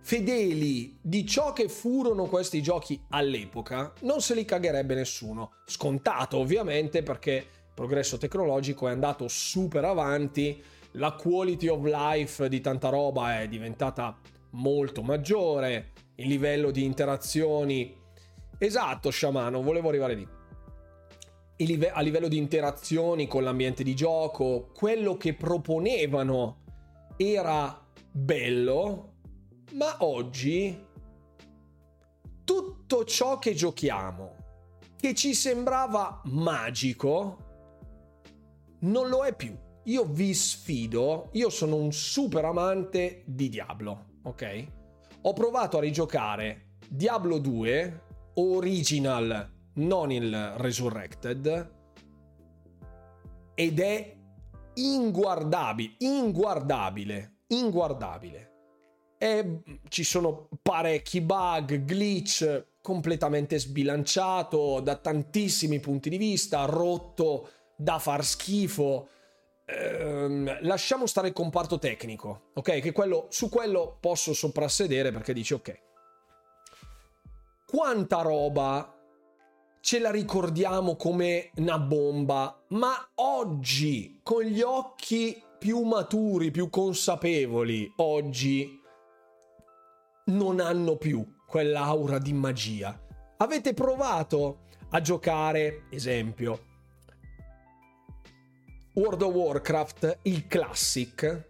fedeli 0.00 0.98
di 1.02 1.26
ciò 1.26 1.52
che 1.52 1.68
furono 1.68 2.24
questi 2.24 2.62
giochi 2.62 2.98
all'epoca, 3.10 3.92
non 4.00 4.22
se 4.22 4.34
li 4.34 4.46
cagherebbe 4.46 4.94
nessuno. 4.94 5.50
Scontato 5.66 6.38
ovviamente 6.38 7.02
perché 7.02 7.32
il 7.32 7.72
progresso 7.74 8.16
tecnologico 8.16 8.88
è 8.88 8.92
andato 8.92 9.28
super 9.28 9.84
avanti 9.84 10.62
la 10.92 11.12
quality 11.12 11.68
of 11.68 11.84
life 11.84 12.48
di 12.48 12.62
tanta 12.62 12.88
roba 12.88 13.42
è 13.42 13.48
diventata 13.48 14.18
molto 14.52 15.02
maggiore, 15.02 15.92
il 16.14 16.26
livello 16.26 16.70
di 16.70 16.84
interazioni... 16.84 17.98
Esatto, 18.62 19.08
sciamano, 19.08 19.62
volevo 19.62 19.88
arrivare 19.88 20.14
lì. 20.14 20.28
a 21.90 22.00
livello 22.02 22.28
di 22.28 22.36
interazioni 22.36 23.26
con 23.26 23.42
l'ambiente 23.42 23.82
di 23.82 23.94
gioco, 23.94 24.70
quello 24.74 25.16
che 25.16 25.32
proponevano 25.32 26.58
era 27.16 27.82
bello, 28.12 29.14
ma 29.72 29.96
oggi 30.00 30.86
tutto 32.44 33.04
ciò 33.04 33.38
che 33.38 33.54
giochiamo, 33.54 34.36
che 34.94 35.14
ci 35.14 35.32
sembrava 35.32 36.20
magico, 36.26 37.38
non 38.80 39.08
lo 39.08 39.24
è 39.24 39.34
più 39.34 39.56
io 39.84 40.04
vi 40.04 40.34
sfido, 40.34 41.30
io 41.32 41.48
sono 41.48 41.76
un 41.76 41.92
super 41.92 42.44
amante 42.44 43.22
di 43.24 43.48
Diablo, 43.48 44.18
ok? 44.24 44.66
Ho 45.22 45.32
provato 45.32 45.78
a 45.78 45.80
rigiocare 45.80 46.76
Diablo 46.86 47.38
2 47.38 48.02
Original, 48.40 49.50
non 49.74 50.10
il 50.10 50.54
Resurrected, 50.56 51.74
ed 53.54 53.78
è 53.78 54.16
inguardabile, 54.74 55.94
inguardabile, 55.98 57.34
inguardabile. 57.48 58.48
E 59.18 59.62
ci 59.88 60.02
sono 60.02 60.48
parecchi 60.62 61.20
bug, 61.20 61.84
glitch, 61.84 62.68
completamente 62.80 63.58
sbilanciato 63.58 64.80
da 64.80 64.96
tantissimi 64.96 65.78
punti 65.78 66.08
di 66.08 66.16
vista, 66.16 66.64
rotto 66.64 67.50
da 67.76 67.98
far 67.98 68.24
schifo 68.24 69.08
ehm, 69.70 70.58
lasciamo 70.62 71.06
stare 71.06 71.28
il 71.28 71.34
comparto 71.34 71.78
tecnico, 71.78 72.50
ok? 72.54 72.80
Che 72.80 72.92
quello, 72.92 73.26
su 73.30 73.48
quello 73.48 73.98
posso 74.00 74.32
soprassedere 74.32 75.12
perché 75.12 75.32
dici 75.32 75.54
ok. 75.54 75.88
Quanta 77.70 78.22
roba 78.22 78.98
ce 79.80 80.00
la 80.00 80.10
ricordiamo 80.10 80.96
come 80.96 81.52
una 81.58 81.78
bomba, 81.78 82.64
ma 82.70 83.10
oggi, 83.14 84.18
con 84.24 84.42
gli 84.42 84.60
occhi 84.60 85.40
più 85.56 85.82
maturi, 85.82 86.50
più 86.50 86.68
consapevoli, 86.68 87.92
oggi 87.98 88.76
non 90.24 90.58
hanno 90.58 90.96
più 90.96 91.24
quell'aura 91.46 92.18
di 92.18 92.32
magia. 92.32 93.00
Avete 93.36 93.72
provato 93.72 94.62
a 94.90 95.00
giocare, 95.00 95.84
esempio, 95.90 96.64
World 98.94 99.22
of 99.22 99.32
Warcraft, 99.32 100.18
il 100.22 100.48
classic, 100.48 101.48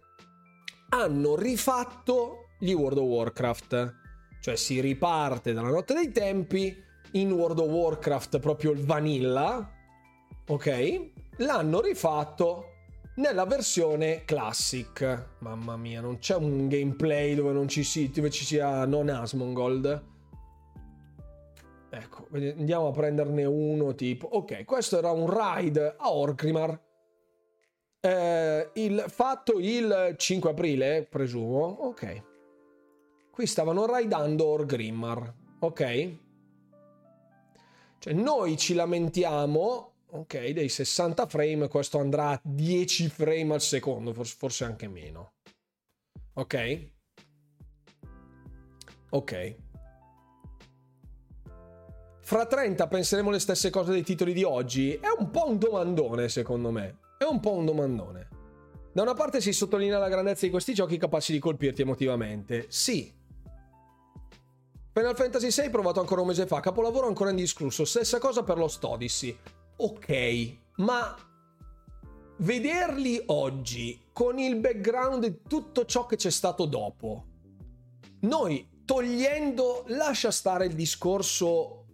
hanno 0.89 1.35
rifatto 1.35 2.49
gli 2.59 2.73
World 2.73 2.99
of 2.99 3.05
Warcraft. 3.05 4.00
Cioè 4.41 4.55
si 4.55 4.81
riparte 4.81 5.53
dalla 5.53 5.69
notte 5.69 5.93
dei 5.93 6.11
tempi 6.11 6.75
in 7.11 7.31
World 7.31 7.59
of 7.59 7.69
Warcraft 7.69 8.39
proprio 8.39 8.71
il 8.71 8.83
vanilla, 8.83 9.71
ok? 10.47 11.09
L'hanno 11.37 11.79
rifatto 11.79 12.65
nella 13.15 13.45
versione 13.45 14.25
classic. 14.25 15.27
Mamma 15.39 15.77
mia, 15.77 16.01
non 16.01 16.17
c'è 16.17 16.35
un 16.35 16.67
gameplay 16.67 17.35
dove 17.35 17.53
non 17.53 17.67
ci, 17.67 17.83
sia, 17.83 18.09
dove 18.09 18.29
ci 18.29 18.43
sia 18.43 18.85
non 18.85 19.07
Asmongold. 19.07 20.09
Ecco, 21.89 22.27
andiamo 22.33 22.87
a 22.87 22.91
prenderne 22.91 23.45
uno 23.45 23.93
tipo. 23.95 24.27
Ok, 24.27 24.65
questo 24.65 24.97
era 24.97 25.11
un 25.11 25.29
raid 25.29 25.77
a 25.77 26.11
Orgrimmar 26.11 26.89
eh, 28.03 28.69
il 28.73 29.05
fatto 29.07 29.59
il 29.59 30.15
5 30.17 30.49
aprile, 30.49 31.05
presumo. 31.07 31.65
Ok. 31.81 32.29
Qui 33.41 33.49
stavano 33.49 33.87
raidando 33.87 34.45
Orgrimmar. 34.45 35.33
Ok. 35.61 36.11
Cioè, 37.97 38.13
noi 38.13 38.55
ci 38.55 38.75
lamentiamo, 38.75 39.93
ok, 40.11 40.49
dei 40.49 40.69
60 40.69 41.25
frame, 41.25 41.67
questo 41.67 41.97
andrà 41.97 42.29
a 42.29 42.41
10 42.43 43.09
frame 43.09 43.55
al 43.55 43.61
secondo, 43.61 44.13
forse, 44.13 44.63
anche 44.63 44.87
meno. 44.87 45.31
Ok? 46.33 46.89
Ok. 49.09 49.55
Fra 52.19 52.45
30 52.45 52.87
penseremo 52.87 53.31
le 53.31 53.39
stesse 53.39 53.71
cose 53.71 53.91
dei 53.91 54.03
titoli 54.03 54.33
di 54.33 54.43
oggi? 54.43 54.93
È 54.93 55.07
un 55.17 55.31
po' 55.31 55.47
un 55.47 55.57
domandone, 55.57 56.29
secondo 56.29 56.69
me. 56.69 56.99
È 57.17 57.23
un 57.23 57.39
po' 57.39 57.53
un 57.53 57.65
domandone. 57.65 58.27
Da 58.93 59.01
una 59.01 59.15
parte 59.15 59.41
si 59.41 59.51
sottolinea 59.51 59.97
la 59.97 60.09
grandezza 60.09 60.45
di 60.45 60.51
questi 60.51 60.75
giochi 60.75 60.97
capaci 60.97 61.31
di 61.31 61.39
colpirti 61.39 61.81
emotivamente. 61.81 62.65
Sì. 62.67 63.17
Final 64.93 65.15
Fantasy 65.15 65.49
VI 65.49 65.69
provato 65.69 66.01
ancora 66.01 66.19
un 66.19 66.27
mese 66.27 66.45
fa, 66.45 66.59
capolavoro 66.59 67.07
ancora 67.07 67.29
indiscusso. 67.29 67.85
Stessa 67.85 68.19
cosa 68.19 68.43
per 68.43 68.57
Lost 68.57 68.83
Odyssey. 68.83 69.37
Ok, 69.77 70.57
ma 70.77 71.15
vederli 72.39 73.21
oggi 73.27 74.07
con 74.11 74.37
il 74.37 74.57
background 74.57 75.25
di 75.25 75.39
tutto 75.47 75.85
ciò 75.85 76.05
che 76.05 76.17
c'è 76.17 76.29
stato 76.29 76.65
dopo. 76.65 77.25
Noi 78.21 78.81
togliendo, 78.83 79.85
lascia 79.87 80.29
stare 80.29 80.65
il 80.65 80.73
discorso 80.73 81.85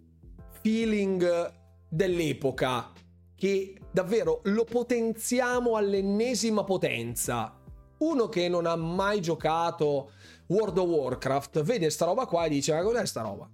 feeling 0.60 1.54
dell'epoca, 1.88 2.90
che 3.36 3.80
davvero 3.92 4.40
lo 4.44 4.64
potenziamo 4.64 5.76
all'ennesima 5.76 6.64
potenza. 6.64 7.56
Uno 7.98 8.28
che 8.28 8.48
non 8.48 8.66
ha 8.66 8.74
mai 8.74 9.20
giocato 9.20 10.10
World 10.48 10.78
of 10.78 10.88
Warcraft 10.88 11.62
vede 11.62 11.90
sta 11.90 12.04
roba 12.04 12.26
qua 12.26 12.44
e 12.44 12.48
dice: 12.48 12.74
Ma 12.74 12.82
cos'è 12.82 13.06
sta 13.06 13.22
roba? 13.22 13.48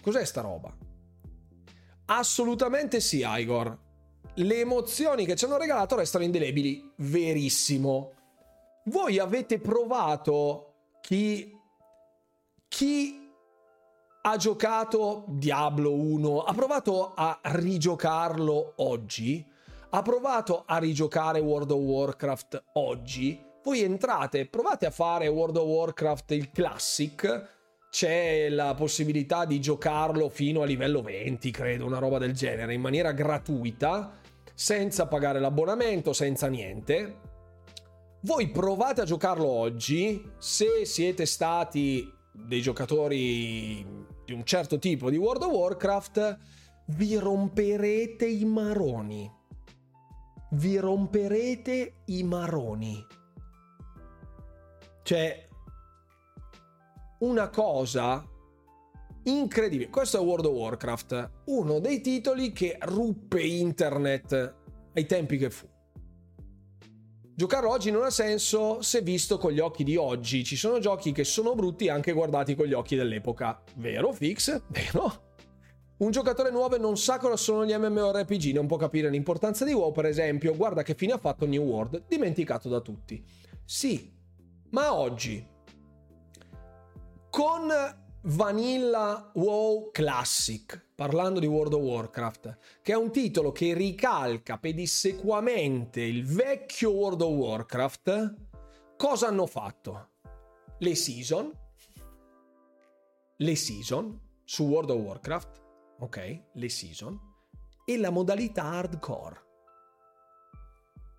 Cos'è 0.00 0.24
sta 0.24 0.40
roba? 0.40 0.74
Assolutamente 2.06 3.00
sì, 3.00 3.22
Igor. 3.24 3.78
Le 4.34 4.60
emozioni 4.60 5.26
che 5.26 5.36
ci 5.36 5.44
hanno 5.44 5.58
regalato 5.58 5.96
restano 5.96 6.24
indelebili. 6.24 6.92
Verissimo. 6.96 8.12
Voi 8.84 9.18
avete 9.18 9.58
provato 9.58 10.74
chi. 11.00 11.54
chi 12.68 13.26
ha 14.20 14.36
giocato 14.36 15.24
Diablo 15.28 15.94
1, 15.94 16.42
ha 16.42 16.52
provato 16.52 17.14
a 17.14 17.38
rigiocarlo 17.42 18.74
oggi, 18.76 19.46
ha 19.90 20.02
provato 20.02 20.64
a 20.66 20.76
rigiocare 20.76 21.40
World 21.40 21.70
of 21.70 21.80
Warcraft 21.80 22.64
oggi, 22.74 23.42
voi 23.68 23.82
entrate, 23.82 24.46
provate 24.46 24.86
a 24.86 24.90
fare 24.90 25.28
World 25.28 25.58
of 25.58 25.66
Warcraft 25.66 26.30
il 26.30 26.50
Classic, 26.50 27.48
c'è 27.90 28.48
la 28.48 28.72
possibilità 28.74 29.44
di 29.44 29.60
giocarlo 29.60 30.30
fino 30.30 30.62
a 30.62 30.64
livello 30.64 31.02
20, 31.02 31.50
credo, 31.50 31.84
una 31.84 31.98
roba 31.98 32.16
del 32.16 32.32
genere, 32.32 32.72
in 32.72 32.80
maniera 32.80 33.12
gratuita, 33.12 34.20
senza 34.54 35.06
pagare 35.06 35.38
l'abbonamento, 35.38 36.14
senza 36.14 36.46
niente. 36.46 37.20
Voi 38.22 38.48
provate 38.48 39.02
a 39.02 39.04
giocarlo 39.04 39.46
oggi, 39.46 40.26
se 40.38 40.86
siete 40.86 41.26
stati 41.26 42.10
dei 42.32 42.62
giocatori 42.62 43.86
di 44.24 44.32
un 44.32 44.44
certo 44.44 44.78
tipo 44.78 45.10
di 45.10 45.18
World 45.18 45.42
of 45.42 45.52
Warcraft, 45.52 46.38
vi 46.86 47.16
romperete 47.18 48.24
i 48.24 48.46
maroni. 48.46 49.30
Vi 50.52 50.78
romperete 50.78 51.96
i 52.06 52.22
maroni. 52.22 53.04
Cioè, 55.08 55.48
una 57.20 57.48
cosa 57.48 58.22
incredibile. 59.22 59.88
Questo 59.88 60.18
è 60.18 60.22
World 60.22 60.44
of 60.44 60.52
Warcraft, 60.52 61.30
uno 61.46 61.78
dei 61.78 62.02
titoli 62.02 62.52
che 62.52 62.76
ruppe 62.82 63.40
internet 63.40 64.56
ai 64.92 65.06
tempi 65.06 65.38
che 65.38 65.48
fu. 65.48 65.66
Giocarlo 67.34 67.70
oggi 67.70 67.90
non 67.90 68.04
ha 68.04 68.10
senso 68.10 68.82
se 68.82 69.00
visto 69.00 69.38
con 69.38 69.52
gli 69.52 69.60
occhi 69.60 69.82
di 69.82 69.96
oggi. 69.96 70.44
Ci 70.44 70.56
sono 70.56 70.78
giochi 70.78 71.12
che 71.12 71.24
sono 71.24 71.54
brutti 71.54 71.88
anche 71.88 72.12
guardati 72.12 72.54
con 72.54 72.66
gli 72.66 72.74
occhi 72.74 72.94
dell'epoca. 72.94 73.62
Vero, 73.76 74.12
Fix? 74.12 74.60
Vero? 74.68 75.36
Un 75.96 76.10
giocatore 76.10 76.50
nuovo 76.50 76.76
non 76.76 76.98
sa 76.98 77.16
cosa 77.16 77.36
sono 77.38 77.64
gli 77.64 77.74
MMORPG, 77.74 78.52
non 78.52 78.66
può 78.66 78.76
capire 78.76 79.08
l'importanza 79.08 79.64
di 79.64 79.72
WoW, 79.72 79.90
per 79.90 80.04
esempio. 80.04 80.54
Guarda 80.54 80.82
che 80.82 80.92
fine 80.92 81.14
ha 81.14 81.18
fatto 81.18 81.46
New 81.46 81.62
World, 81.62 82.04
dimenticato 82.06 82.68
da 82.68 82.80
tutti. 82.80 83.24
Sì, 83.64 84.16
ma 84.70 84.94
oggi 84.94 85.46
con 87.30 87.72
Vanilla 88.22 89.30
WoW 89.34 89.90
Classic, 89.90 90.90
parlando 90.94 91.40
di 91.40 91.46
World 91.46 91.72
of 91.74 91.82
Warcraft, 91.82 92.58
che 92.82 92.92
è 92.92 92.96
un 92.96 93.10
titolo 93.10 93.52
che 93.52 93.72
ricalca 93.74 94.58
pedissequamente 94.58 96.02
il 96.02 96.26
vecchio 96.26 96.90
World 96.90 97.22
of 97.22 97.32
Warcraft, 97.32 98.34
cosa 98.96 99.28
hanno 99.28 99.46
fatto? 99.46 100.08
Le 100.78 100.94
season, 100.94 101.50
le 103.36 103.56
season 103.56 104.20
su 104.44 104.64
World 104.64 104.90
of 104.90 105.00
Warcraft, 105.00 105.62
ok? 106.00 106.42
Le 106.52 106.68
season 106.68 107.18
e 107.84 107.96
la 107.96 108.10
modalità 108.10 108.64
hardcore. 108.64 109.46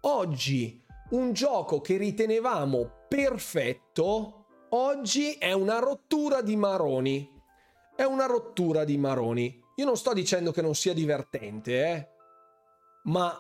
Oggi 0.01 0.85
un 1.11 1.33
gioco 1.33 1.81
che 1.81 1.97
ritenevamo 1.97 2.98
perfetto 3.09 4.45
oggi 4.69 5.33
è 5.33 5.51
una 5.51 5.79
rottura 5.79 6.41
di 6.41 6.55
maroni. 6.55 7.27
È 7.95 8.03
una 8.03 8.27
rottura 8.27 8.85
di 8.85 8.97
maroni. 8.97 9.61
Io 9.75 9.85
non 9.85 9.97
sto 9.97 10.13
dicendo 10.13 10.51
che 10.51 10.61
non 10.61 10.75
sia 10.75 10.93
divertente, 10.93 11.85
eh? 11.85 12.07
Ma 13.05 13.37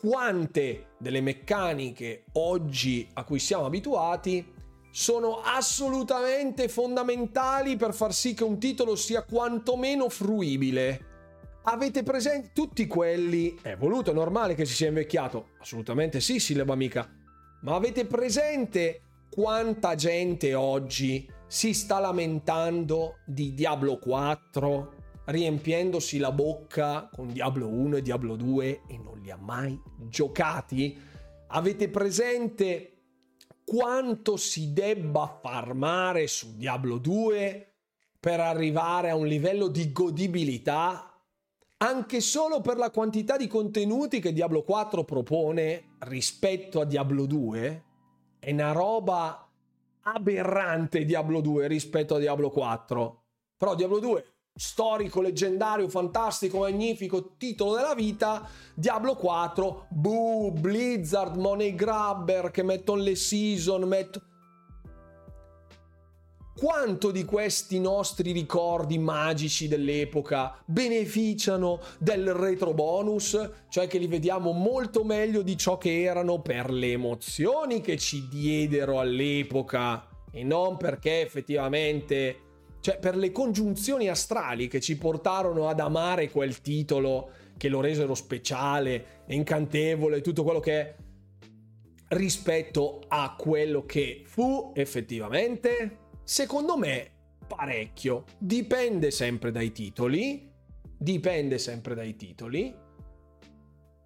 quante 0.00 0.94
delle 0.98 1.20
meccaniche 1.20 2.24
oggi 2.32 3.08
a 3.12 3.24
cui 3.24 3.38
siamo 3.38 3.66
abituati 3.66 4.52
sono 4.90 5.40
assolutamente 5.40 6.68
fondamentali 6.68 7.76
per 7.76 7.94
far 7.94 8.12
sì 8.12 8.34
che 8.34 8.44
un 8.44 8.58
titolo 8.58 8.96
sia 8.96 9.24
quantomeno 9.24 10.08
fruibile. 10.08 11.12
Avete 11.64 12.02
presente 12.02 12.50
tutti 12.52 12.86
quelli? 12.86 13.58
È 13.60 13.76
voluto, 13.76 14.10
è 14.10 14.14
normale 14.14 14.54
che 14.54 14.64
si 14.64 14.74
sia 14.74 14.88
invecchiato? 14.88 15.50
Assolutamente 15.60 16.20
sì, 16.20 16.38
Sileba 16.38 16.72
amica. 16.72 17.23
Ma 17.64 17.76
avete 17.76 18.04
presente 18.04 19.00
quanta 19.30 19.94
gente 19.94 20.52
oggi 20.52 21.26
si 21.46 21.72
sta 21.72 21.98
lamentando 21.98 23.20
di 23.24 23.54
Diablo 23.54 23.96
4, 23.96 24.92
riempiendosi 25.24 26.18
la 26.18 26.30
bocca 26.30 27.08
con 27.10 27.32
Diablo 27.32 27.68
1 27.68 27.96
e 27.96 28.02
Diablo 28.02 28.36
2 28.36 28.82
e 28.86 28.98
non 28.98 29.18
li 29.18 29.30
ha 29.30 29.38
mai 29.38 29.80
giocati? 30.10 30.94
Avete 31.48 31.88
presente 31.88 32.98
quanto 33.64 34.36
si 34.36 34.74
debba 34.74 35.26
farmare 35.40 36.26
su 36.26 36.58
Diablo 36.58 36.98
2 36.98 37.76
per 38.20 38.40
arrivare 38.40 39.08
a 39.08 39.16
un 39.16 39.26
livello 39.26 39.68
di 39.68 39.90
godibilità 39.90 41.14
anche 41.78 42.20
solo 42.20 42.60
per 42.60 42.76
la 42.76 42.90
quantità 42.90 43.38
di 43.38 43.46
contenuti 43.46 44.20
che 44.20 44.34
Diablo 44.34 44.62
4 44.62 45.04
propone 45.04 45.93
rispetto 46.04 46.80
a 46.80 46.84
Diablo 46.84 47.26
2? 47.26 47.84
è 48.44 48.52
una 48.52 48.72
roba 48.72 49.48
aberrante 50.02 51.06
Diablo 51.06 51.40
2 51.40 51.66
rispetto 51.66 52.16
a 52.16 52.18
Diablo 52.18 52.50
4. 52.50 53.22
Però 53.56 53.74
Diablo 53.74 53.98
2 54.00 54.26
storico, 54.54 55.22
leggendario, 55.22 55.88
fantastico, 55.88 56.58
magnifico, 56.58 57.36
titolo 57.38 57.74
della 57.74 57.94
vita, 57.94 58.46
Diablo 58.74 59.16
4, 59.16 59.86
buh, 59.88 60.52
Blizzard, 60.52 61.36
Money 61.36 61.74
Grabber 61.74 62.50
che 62.50 62.62
mettono 62.62 63.02
le 63.02 63.16
season, 63.16 63.84
mettono 63.84 64.26
quanto 66.56 67.10
di 67.10 67.24
questi 67.24 67.80
nostri 67.80 68.32
ricordi 68.32 68.98
magici 68.98 69.66
dell'epoca 69.66 70.56
beneficiano 70.64 71.80
del 71.98 72.32
retro 72.32 72.72
bonus, 72.72 73.50
cioè 73.68 73.86
che 73.86 73.98
li 73.98 74.06
vediamo 74.06 74.52
molto 74.52 75.04
meglio 75.04 75.42
di 75.42 75.56
ciò 75.56 75.78
che 75.78 76.02
erano 76.02 76.40
per 76.40 76.70
le 76.70 76.92
emozioni 76.92 77.80
che 77.80 77.98
ci 77.98 78.28
diedero 78.28 79.00
all'epoca 79.00 80.08
e 80.30 80.44
non 80.44 80.76
perché 80.76 81.22
effettivamente, 81.22 82.40
cioè 82.80 82.98
per 82.98 83.16
le 83.16 83.32
congiunzioni 83.32 84.08
astrali 84.08 84.68
che 84.68 84.80
ci 84.80 84.96
portarono 84.96 85.68
ad 85.68 85.80
amare 85.80 86.30
quel 86.30 86.60
titolo 86.60 87.30
che 87.56 87.68
lo 87.68 87.80
resero 87.80 88.14
speciale, 88.14 89.22
incantevole, 89.26 90.20
tutto 90.20 90.44
quello 90.44 90.60
che 90.60 90.80
è 90.80 90.94
rispetto 92.08 93.00
a 93.08 93.34
quello 93.36 93.84
che 93.84 94.22
fu 94.24 94.72
effettivamente 94.74 96.03
Secondo 96.24 96.76
me 96.76 97.12
parecchio. 97.46 98.24
Dipende 98.38 99.10
sempre 99.10 99.50
dai 99.50 99.72
titoli. 99.72 100.50
Dipende 100.96 101.58
sempre 101.58 101.94
dai 101.94 102.16
titoli. 102.16 102.74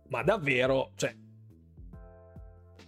Ma 0.08 0.22
davvero, 0.22 0.92
cioè... 0.96 1.14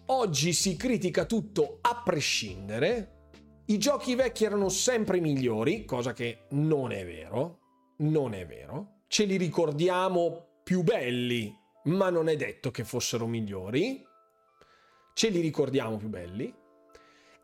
Oggi 0.07 0.53
si 0.53 0.75
critica 0.75 1.25
tutto 1.25 1.79
a 1.81 2.03
prescindere. 2.05 3.31
I 3.67 3.79
giochi 3.79 4.17
vecchi 4.17 4.45
erano 4.45 4.69
sempre 4.69 5.21
migliori, 5.21 5.85
cosa 5.85 6.13
che 6.13 6.47
non 6.51 6.91
è 6.91 7.05
vero. 7.05 7.59
Non 7.99 8.35
è 8.35 8.45
vero. 8.45 9.03
Ce 9.07 9.25
li 9.25 9.37
ricordiamo 9.37 10.63
più 10.65 10.83
belli, 10.83 11.57
ma 11.85 12.11
non 12.11 12.29
è 12.29 12.35
detto 12.35 12.73
che 12.73 12.83
fossero 12.83 13.29
migliori. 13.29 14.05
Ce 15.15 15.29
li 15.29 15.41
ricordiamo 15.41 15.97
più 15.97 16.09
belli. 16.09 16.53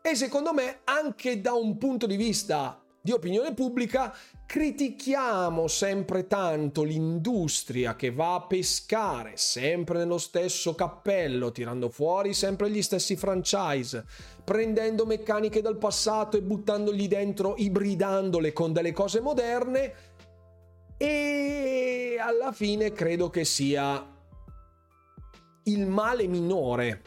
E 0.09 0.15
secondo 0.15 0.53
me 0.53 0.79
anche 0.85 1.41
da 1.41 1.51
un 1.51 1.77
punto 1.77 2.07
di 2.07 2.15
vista 2.15 2.81
di 3.01 3.11
opinione 3.11 3.53
pubblica 3.53 4.15
critichiamo 4.45 5.67
sempre 5.67 6.27
tanto 6.27 6.83
l'industria 6.83 7.97
che 7.97 8.13
va 8.13 8.35
a 8.35 8.41
pescare 8.43 9.33
sempre 9.35 9.97
nello 9.97 10.17
stesso 10.17 10.75
cappello, 10.75 11.51
tirando 11.51 11.89
fuori 11.89 12.33
sempre 12.33 12.69
gli 12.69 12.81
stessi 12.81 13.17
franchise, 13.17 14.05
prendendo 14.45 15.05
meccaniche 15.05 15.61
dal 15.61 15.77
passato 15.77 16.37
e 16.37 16.41
buttandogli 16.41 17.09
dentro, 17.09 17.55
ibridandole 17.57 18.53
con 18.53 18.71
delle 18.71 18.93
cose 18.93 19.19
moderne 19.19 19.93
e 20.95 22.15
alla 22.17 22.53
fine 22.53 22.93
credo 22.93 23.29
che 23.29 23.43
sia 23.43 24.07
il 25.63 25.85
male 25.85 26.27
minore 26.27 27.01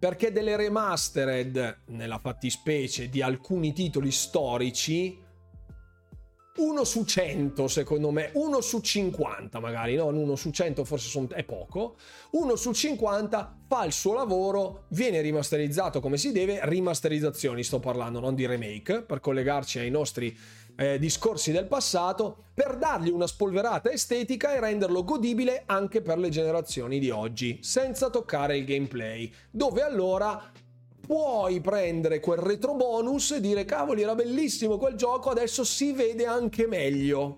perché 0.00 0.32
delle 0.32 0.56
remastered, 0.56 1.82
nella 1.88 2.18
fattispecie 2.18 3.10
di 3.10 3.20
alcuni 3.20 3.74
titoli 3.74 4.10
storici, 4.10 5.28
uno 6.56 6.84
su 6.84 7.04
100 7.04 7.68
secondo 7.68 8.10
me, 8.10 8.30
uno 8.32 8.62
su 8.62 8.80
50 8.80 9.60
magari, 9.60 9.96
non 9.96 10.16
uno 10.16 10.36
su 10.36 10.50
100 10.50 10.84
forse 10.86 11.08
son, 11.08 11.28
è 11.32 11.44
poco, 11.44 11.96
uno 12.30 12.56
su 12.56 12.72
50 12.72 13.58
fa 13.68 13.84
il 13.84 13.92
suo 13.92 14.14
lavoro, 14.14 14.84
viene 14.88 15.20
rimasterizzato 15.20 16.00
come 16.00 16.16
si 16.16 16.32
deve, 16.32 16.60
rimasterizzazioni 16.62 17.62
sto 17.62 17.78
parlando, 17.78 18.20
non 18.20 18.34
di 18.34 18.46
remake, 18.46 19.02
per 19.02 19.20
collegarci 19.20 19.80
ai 19.80 19.90
nostri 19.90 20.34
eh, 20.80 20.98
discorsi 20.98 21.52
del 21.52 21.66
passato 21.66 22.44
per 22.54 22.78
dargli 22.78 23.10
una 23.10 23.26
spolverata 23.26 23.90
estetica 23.90 24.54
e 24.54 24.60
renderlo 24.60 25.04
godibile 25.04 25.64
anche 25.66 26.00
per 26.00 26.18
le 26.18 26.30
generazioni 26.30 26.98
di 26.98 27.10
oggi, 27.10 27.58
senza 27.60 28.08
toccare 28.08 28.56
il 28.56 28.64
gameplay, 28.64 29.30
dove 29.50 29.82
allora 29.82 30.50
puoi 30.98 31.60
prendere 31.60 32.20
quel 32.20 32.38
retro 32.38 32.74
bonus 32.74 33.32
e 33.32 33.40
dire 33.40 33.66
cavoli 33.66 34.00
era 34.00 34.14
bellissimo 34.14 34.78
quel 34.78 34.94
gioco, 34.94 35.28
adesso 35.28 35.64
si 35.64 35.92
vede 35.92 36.24
anche 36.24 36.66
meglio. 36.66 37.36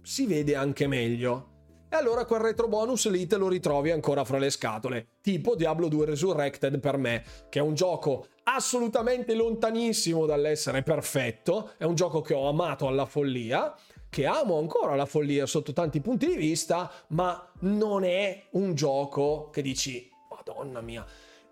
Si 0.00 0.26
vede 0.26 0.54
anche 0.54 0.86
meglio. 0.86 1.53
E 1.94 1.96
allora 1.96 2.24
quel 2.24 2.40
retro 2.40 2.66
bonus 2.66 3.08
lì 3.08 3.24
te 3.28 3.36
lo 3.36 3.46
ritrovi 3.46 3.92
ancora 3.92 4.24
fra 4.24 4.38
le 4.38 4.50
scatole. 4.50 5.10
Tipo 5.20 5.54
Diablo 5.54 5.86
2 5.86 6.06
Resurrected 6.06 6.80
per 6.80 6.96
me, 6.96 7.22
che 7.48 7.60
è 7.60 7.62
un 7.62 7.74
gioco 7.74 8.26
assolutamente 8.42 9.32
lontanissimo 9.36 10.26
dall'essere 10.26 10.82
perfetto, 10.82 11.70
è 11.76 11.84
un 11.84 11.94
gioco 11.94 12.20
che 12.20 12.34
ho 12.34 12.48
amato 12.48 12.88
alla 12.88 13.06
follia, 13.06 13.72
che 14.10 14.26
amo 14.26 14.58
ancora 14.58 14.94
alla 14.94 15.06
follia 15.06 15.46
sotto 15.46 15.72
tanti 15.72 16.00
punti 16.00 16.26
di 16.26 16.34
vista, 16.34 16.90
ma 17.10 17.52
non 17.60 18.02
è 18.02 18.48
un 18.54 18.74
gioco 18.74 19.50
che 19.52 19.62
dici, 19.62 20.10
madonna 20.28 20.80
mia, 20.80 21.06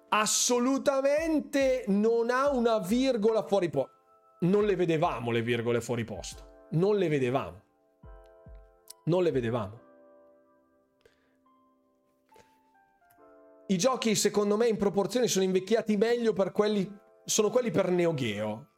assolutamente 0.09 1.85
non 1.86 2.31
ha 2.31 2.51
una 2.51 2.81
virgola 2.81 3.44
fuori 3.44 3.70
posto. 3.70 3.93
Non 4.40 4.64
le 4.64 4.74
vedevamo 4.74 5.31
le 5.31 5.43
virgole 5.43 5.81
fuori 5.81 6.02
posto. 6.02 6.66
Non 6.70 6.97
le 6.97 7.06
vedevamo. 7.06 7.62
Non 9.05 9.23
le 9.23 9.31
vedevamo. 9.31 9.81
I 13.73 13.78
giochi, 13.78 14.15
secondo 14.15 14.59
me, 14.59 14.69
in 14.69 14.77
proporzione 14.77 15.28
sono 15.28 15.47
invecchiati 15.47 15.97
meglio 15.97 16.35
per 16.35 16.53
quelli. 16.53 16.86
Sono 17.24 17.49
quelli 17.49 17.70
per 17.70 17.90
Neo 17.90 18.12
Geo. 18.12 18.69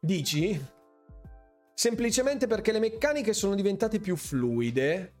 Dici? 0.00 0.58
Semplicemente 1.74 2.46
perché 2.46 2.72
le 2.72 2.78
meccaniche 2.78 3.34
sono 3.34 3.54
diventate 3.54 4.00
più 4.00 4.16
fluide 4.16 5.12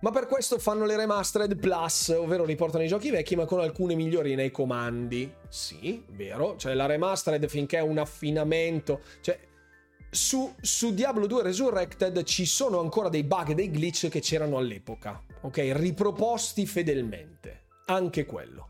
ma 0.00 0.10
per 0.10 0.26
questo 0.26 0.58
fanno 0.58 0.84
le 0.84 0.96
remastered 0.96 1.56
plus, 1.56 2.08
ovvero 2.08 2.44
riportano 2.44 2.82
i 2.82 2.88
giochi 2.88 3.10
vecchi 3.10 3.36
ma 3.36 3.44
con 3.44 3.60
alcune 3.60 3.94
migliorie 3.94 4.34
nei 4.34 4.50
comandi. 4.50 5.32
Sì, 5.48 6.02
vero, 6.08 6.56
cioè 6.56 6.74
la 6.74 6.86
remastered 6.86 7.46
finché 7.46 7.78
è 7.78 7.82
un 7.82 7.98
affinamento, 7.98 9.02
cioè 9.20 9.38
su, 10.10 10.52
su, 10.60 10.92
Diablo 10.92 11.28
2 11.28 11.42
Resurrected 11.44 12.24
ci 12.24 12.46
sono 12.46 12.80
ancora 12.80 13.08
dei 13.08 13.22
bug 13.22 13.50
e 13.50 13.54
dei 13.54 13.70
glitch 13.70 14.08
che 14.08 14.18
c'erano 14.18 14.56
all'epoca, 14.56 15.22
ok? 15.42 15.70
Riproposti 15.72 16.66
fedelmente, 16.66 17.61
anche 17.92 18.24
quello. 18.24 18.68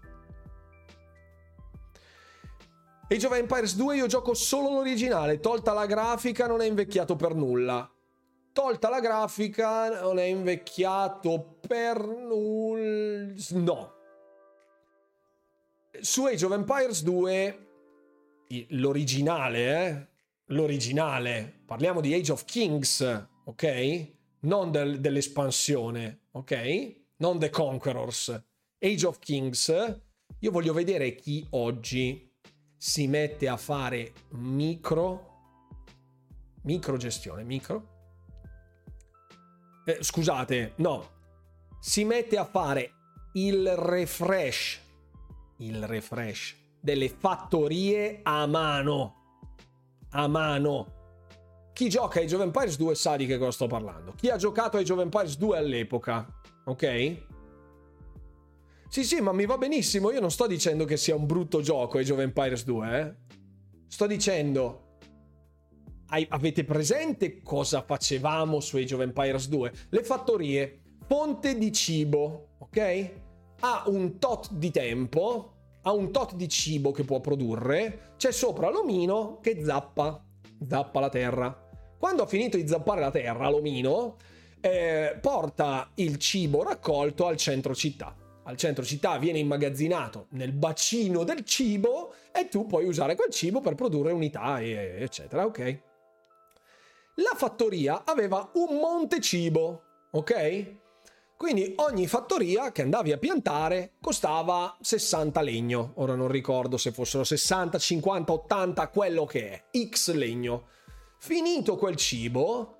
Age 3.08 3.26
of 3.26 3.32
Empires 3.34 3.76
2 3.76 3.96
io 3.96 4.06
gioco 4.06 4.34
solo 4.34 4.70
l'originale, 4.70 5.40
tolta 5.40 5.72
la 5.72 5.86
grafica 5.86 6.46
non 6.46 6.62
è 6.62 6.66
invecchiato 6.66 7.16
per 7.16 7.34
nulla 7.34 7.90
tolta 8.52 8.90
la 8.90 9.00
grafica, 9.00 10.00
non 10.00 10.18
è 10.18 10.24
invecchiato 10.24 11.58
per 11.66 11.98
nulla. 12.04 13.32
No. 13.50 13.92
Su 16.00 16.24
Age 16.24 16.44
of 16.44 16.52
Empires 16.52 17.02
2, 17.02 17.66
l'originale, 18.70 19.86
eh? 19.86 20.06
L'originale, 20.46 21.60
parliamo 21.64 22.00
di 22.00 22.12
Age 22.12 22.32
of 22.32 22.44
Kings, 22.44 23.26
ok? 23.44 24.10
Non 24.40 24.70
del, 24.70 25.00
dell'espansione, 25.00 26.26
ok? 26.32 26.96
Non 27.16 27.38
The 27.38 27.48
Conquerors. 27.50 28.42
Age 28.84 29.06
of 29.06 29.20
Kings, 29.20 30.00
io 30.40 30.50
voglio 30.50 30.72
vedere 30.72 31.14
chi 31.14 31.46
oggi 31.50 32.28
si 32.76 33.06
mette 33.06 33.46
a 33.46 33.56
fare 33.56 34.12
micro, 34.30 35.26
micro 36.64 36.96
gestione, 36.96 37.44
micro, 37.44 37.90
eh, 39.84 39.98
scusate, 40.00 40.72
no, 40.76 41.10
si 41.78 42.02
mette 42.02 42.36
a 42.36 42.44
fare 42.44 42.90
il 43.34 43.68
refresh, 43.76 44.80
il 45.58 45.86
refresh 45.86 46.56
delle 46.80 47.08
fattorie 47.08 48.18
a 48.24 48.44
mano. 48.46 49.20
A 50.10 50.26
mano. 50.26 51.70
Chi 51.72 51.88
gioca 51.88 52.18
ai 52.18 52.26
Jove 52.26 52.42
Empires 52.42 52.76
2 52.76 52.96
sa 52.96 53.14
di 53.14 53.26
che 53.26 53.38
cosa 53.38 53.52
sto 53.52 53.66
parlando. 53.68 54.12
Chi 54.16 54.28
ha 54.28 54.36
giocato 54.36 54.76
ai 54.76 54.84
Jove 54.84 55.02
Empires 55.02 55.36
2 55.36 55.56
all'epoca, 55.56 56.26
ok? 56.64 57.30
Sì, 58.92 59.04
sì, 59.04 59.22
ma 59.22 59.32
mi 59.32 59.46
va 59.46 59.56
benissimo. 59.56 60.10
Io 60.10 60.20
non 60.20 60.30
sto 60.30 60.46
dicendo 60.46 60.84
che 60.84 60.98
sia 60.98 61.14
un 61.14 61.24
brutto 61.24 61.62
gioco 61.62 61.96
ai 61.96 62.04
Jove 62.04 62.24
Empires 62.24 62.62
2, 62.66 62.98
eh? 63.00 63.14
Sto 63.86 64.06
dicendo 64.06 64.98
avete 66.28 66.62
presente 66.64 67.40
cosa 67.40 67.80
facevamo 67.80 68.60
su 68.60 68.76
Age 68.76 68.94
of 68.94 69.00
Empires 69.00 69.48
2? 69.48 69.72
Le 69.88 70.02
fattorie, 70.02 70.82
fonte 71.06 71.56
di 71.56 71.72
cibo, 71.72 72.48
ok? 72.58 73.10
Ha 73.60 73.84
un 73.86 74.18
tot 74.18 74.52
di 74.52 74.70
tempo, 74.70 75.54
ha 75.80 75.92
un 75.92 76.12
tot 76.12 76.34
di 76.34 76.50
cibo 76.50 76.90
che 76.90 77.04
può 77.04 77.18
produrre, 77.18 78.12
c'è 78.18 78.30
sopra 78.30 78.68
l'omino 78.68 79.38
che 79.40 79.64
zappa, 79.64 80.22
zappa 80.68 81.00
la 81.00 81.08
terra. 81.08 81.68
Quando 81.98 82.24
ha 82.24 82.26
finito 82.26 82.58
di 82.58 82.68
zappare 82.68 83.00
la 83.00 83.10
terra, 83.10 83.48
l'omino 83.48 84.16
eh, 84.60 85.16
porta 85.18 85.90
il 85.94 86.18
cibo 86.18 86.62
raccolto 86.62 87.26
al 87.26 87.38
centro 87.38 87.74
città. 87.74 88.16
Al 88.44 88.56
centro 88.56 88.84
città 88.84 89.18
viene 89.18 89.38
immagazzinato 89.38 90.26
nel 90.30 90.52
bacino 90.52 91.22
del 91.22 91.44
cibo 91.44 92.14
e 92.32 92.48
tu 92.48 92.66
puoi 92.66 92.86
usare 92.86 93.14
quel 93.14 93.30
cibo 93.30 93.60
per 93.60 93.74
produrre 93.74 94.12
unità, 94.12 94.60
eccetera, 94.60 95.44
ok? 95.44 95.82
La 97.16 97.34
fattoria 97.36 98.04
aveva 98.04 98.50
un 98.54 98.78
monte 98.78 99.20
cibo, 99.20 99.82
ok? 100.10 100.80
Quindi 101.36 101.72
ogni 101.76 102.06
fattoria 102.06 102.72
che 102.72 102.82
andavi 102.82 103.12
a 103.12 103.18
piantare 103.18 103.94
costava 104.00 104.76
60 104.80 105.40
legno. 105.40 105.92
Ora 105.96 106.14
non 106.14 106.28
ricordo 106.28 106.76
se 106.76 106.92
fossero 106.92 107.24
60, 107.24 107.78
50, 107.78 108.32
80, 108.32 108.88
quello 108.88 109.24
che 109.24 109.50
è, 109.50 109.64
X 109.88 110.12
legno. 110.12 110.68
Finito 111.18 111.76
quel 111.76 111.96
cibo, 111.96 112.78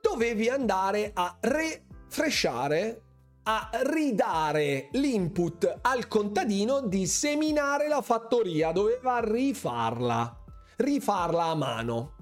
dovevi 0.00 0.48
andare 0.48 1.10
a 1.14 1.36
refresciare, 1.40 3.03
a 3.46 3.68
ridare 3.82 4.88
l'input 4.92 5.80
al 5.82 6.08
contadino 6.08 6.80
di 6.80 7.06
seminare 7.06 7.88
la 7.88 8.00
fattoria, 8.00 8.72
doveva 8.72 9.20
rifarla, 9.20 10.44
rifarla 10.76 11.44
a 11.44 11.54
mano. 11.54 12.12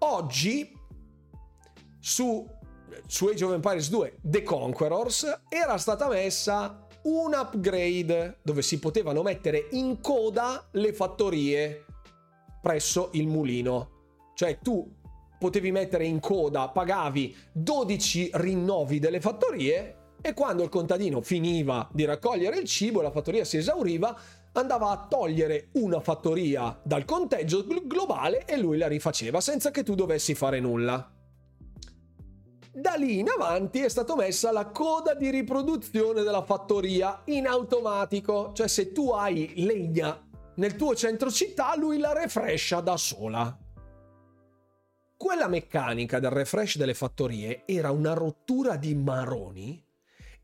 Oggi 0.00 0.70
su, 1.98 2.46
su 3.06 3.26
Age 3.26 3.44
of 3.44 3.52
Empires 3.52 3.88
2 3.88 4.18
The 4.20 4.42
Conquerors 4.42 5.40
era 5.48 5.78
stata 5.78 6.08
messa 6.08 6.86
un 7.04 7.32
upgrade 7.32 8.40
dove 8.42 8.60
si 8.60 8.78
potevano 8.78 9.22
mettere 9.22 9.68
in 9.70 10.00
coda 10.02 10.68
le 10.72 10.92
fattorie 10.92 11.86
presso 12.60 13.08
il 13.12 13.28
mulino. 13.28 13.92
Cioè 14.34 14.58
tu 14.58 14.86
potevi 15.38 15.70
mettere 15.72 16.04
in 16.04 16.20
coda, 16.20 16.68
pagavi 16.68 17.34
12 17.52 18.30
rinnovi 18.34 18.98
delle 18.98 19.20
fattorie 19.20 20.03
e 20.26 20.32
quando 20.32 20.62
il 20.62 20.70
contadino 20.70 21.20
finiva 21.20 21.86
di 21.92 22.06
raccogliere 22.06 22.56
il 22.56 22.64
cibo, 22.64 23.02
la 23.02 23.10
fattoria 23.10 23.44
si 23.44 23.58
esauriva, 23.58 24.18
andava 24.52 24.88
a 24.88 25.06
togliere 25.06 25.68
una 25.72 26.00
fattoria 26.00 26.80
dal 26.82 27.04
conteggio 27.04 27.66
globale 27.84 28.46
e 28.46 28.56
lui 28.56 28.78
la 28.78 28.88
rifaceva 28.88 29.42
senza 29.42 29.70
che 29.70 29.82
tu 29.82 29.94
dovessi 29.94 30.34
fare 30.34 30.60
nulla. 30.60 31.12
Da 32.72 32.94
lì 32.94 33.18
in 33.18 33.28
avanti 33.28 33.80
è 33.80 33.88
stata 33.90 34.16
messa 34.16 34.50
la 34.50 34.70
coda 34.70 35.14
di 35.14 35.28
riproduzione 35.28 36.22
della 36.22 36.42
fattoria 36.42 37.20
in 37.26 37.46
automatico, 37.46 38.52
cioè 38.54 38.66
se 38.66 38.92
tu 38.92 39.10
hai 39.10 39.52
legna 39.56 40.26
nel 40.54 40.74
tuo 40.74 40.94
centro 40.94 41.30
città, 41.30 41.76
lui 41.76 41.98
la 41.98 42.14
refrescia 42.14 42.80
da 42.80 42.96
sola. 42.96 43.58
Quella 45.18 45.48
meccanica 45.48 46.18
del 46.18 46.30
refresh 46.30 46.78
delle 46.78 46.94
fattorie 46.94 47.64
era 47.66 47.90
una 47.90 48.14
rottura 48.14 48.76
di 48.76 48.94
maroni, 48.94 49.83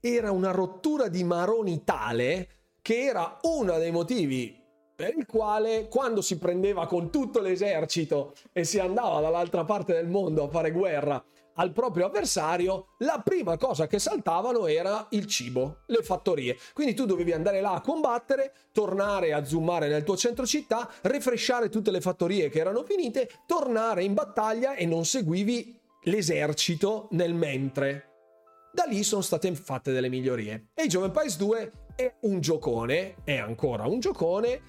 era 0.01 0.31
una 0.31 0.51
rottura 0.51 1.09
di 1.09 1.23
maroni 1.25 1.85
tale 1.85 2.49
che 2.81 3.05
era 3.05 3.39
uno 3.43 3.79
dei 3.79 3.91
motivi 3.91 4.59
per 4.95 5.15
il 5.17 5.27
quale 5.27 5.89
quando 5.89 6.21
si 6.21 6.39
prendeva 6.39 6.87
con 6.87 7.11
tutto 7.11 7.41
l'esercito 7.41 8.35
e 8.53 8.65
si 8.65 8.79
andava 8.79 9.21
dall'altra 9.21 9.65
parte 9.65 9.93
del 9.93 10.09
mondo 10.09 10.45
a 10.45 10.49
fare 10.49 10.71
guerra 10.71 11.23
al 11.55 11.73
proprio 11.73 12.07
avversario, 12.07 12.95
la 12.99 13.21
prima 13.23 13.57
cosa 13.59 13.87
che 13.87 13.99
saltavano 13.99 14.67
era 14.67 15.07
il 15.11 15.27
cibo, 15.27 15.81
le 15.87 16.03
fattorie. 16.03 16.57
Quindi 16.73 16.95
tu 16.95 17.05
dovevi 17.05 17.33
andare 17.33 17.61
là 17.61 17.73
a 17.73 17.81
combattere, 17.81 18.53
tornare 18.73 19.33
a 19.35 19.45
zoomare 19.45 19.89
nel 19.89 20.05
tuo 20.05 20.17
centro 20.17 20.47
città, 20.47 20.91
refresciare 21.03 21.69
tutte 21.69 21.91
le 21.91 22.01
fattorie 22.01 22.49
che 22.49 22.61
erano 22.61 22.83
finite, 22.83 23.29
tornare 23.47 24.05
in 24.05 24.15
battaglia 24.15 24.75
e 24.75 24.87
non 24.87 25.05
seguivi 25.05 25.79
l'esercito 26.05 27.09
nel 27.11 27.35
mentre. 27.35 28.10
Da 28.73 28.85
lì 28.85 29.03
sono 29.03 29.23
state 29.23 29.55
fatte 29.55 29.93
delle 29.93 30.09
migliorie. 30.09 30.69
E 30.75 30.83
Age 30.85 30.97
of 30.97 31.05
Empires 31.05 31.37
2 31.37 31.73
è 31.97 32.15
un 32.23 32.41
giocone, 32.41 33.17
è 33.25 33.37
ancora 33.37 33.87
un 33.87 33.99
giocone, 33.99 34.61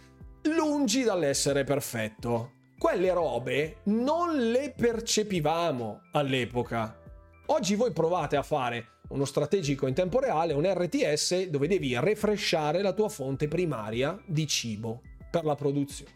lungi 0.44 1.03
dall'essere 1.03 1.64
perfetto. 1.64 2.53
Quelle 2.78 3.14
robe 3.14 3.78
non 3.86 4.49
le 4.49 4.73
percepivamo 4.76 6.02
all'epoca. 6.14 6.99
Oggi 7.48 7.76
voi 7.76 7.91
provate 7.91 8.38
a 8.38 8.44
fare 8.44 8.99
uno 9.10 9.26
strategico 9.26 9.86
in 9.86 9.94
tempo 9.94 10.19
reale, 10.19 10.53
un 10.53 10.65
RTS 10.65 11.48
dove 11.49 11.68
devi 11.68 11.95
refreshare 11.99 12.82
la 12.82 12.94
tua 12.94 13.10
fonte 13.10 13.48
primaria 13.48 14.19
di 14.26 14.48
cibo. 14.48 15.02
per 15.30 15.45
la 15.45 15.56
produzione. 15.56 16.11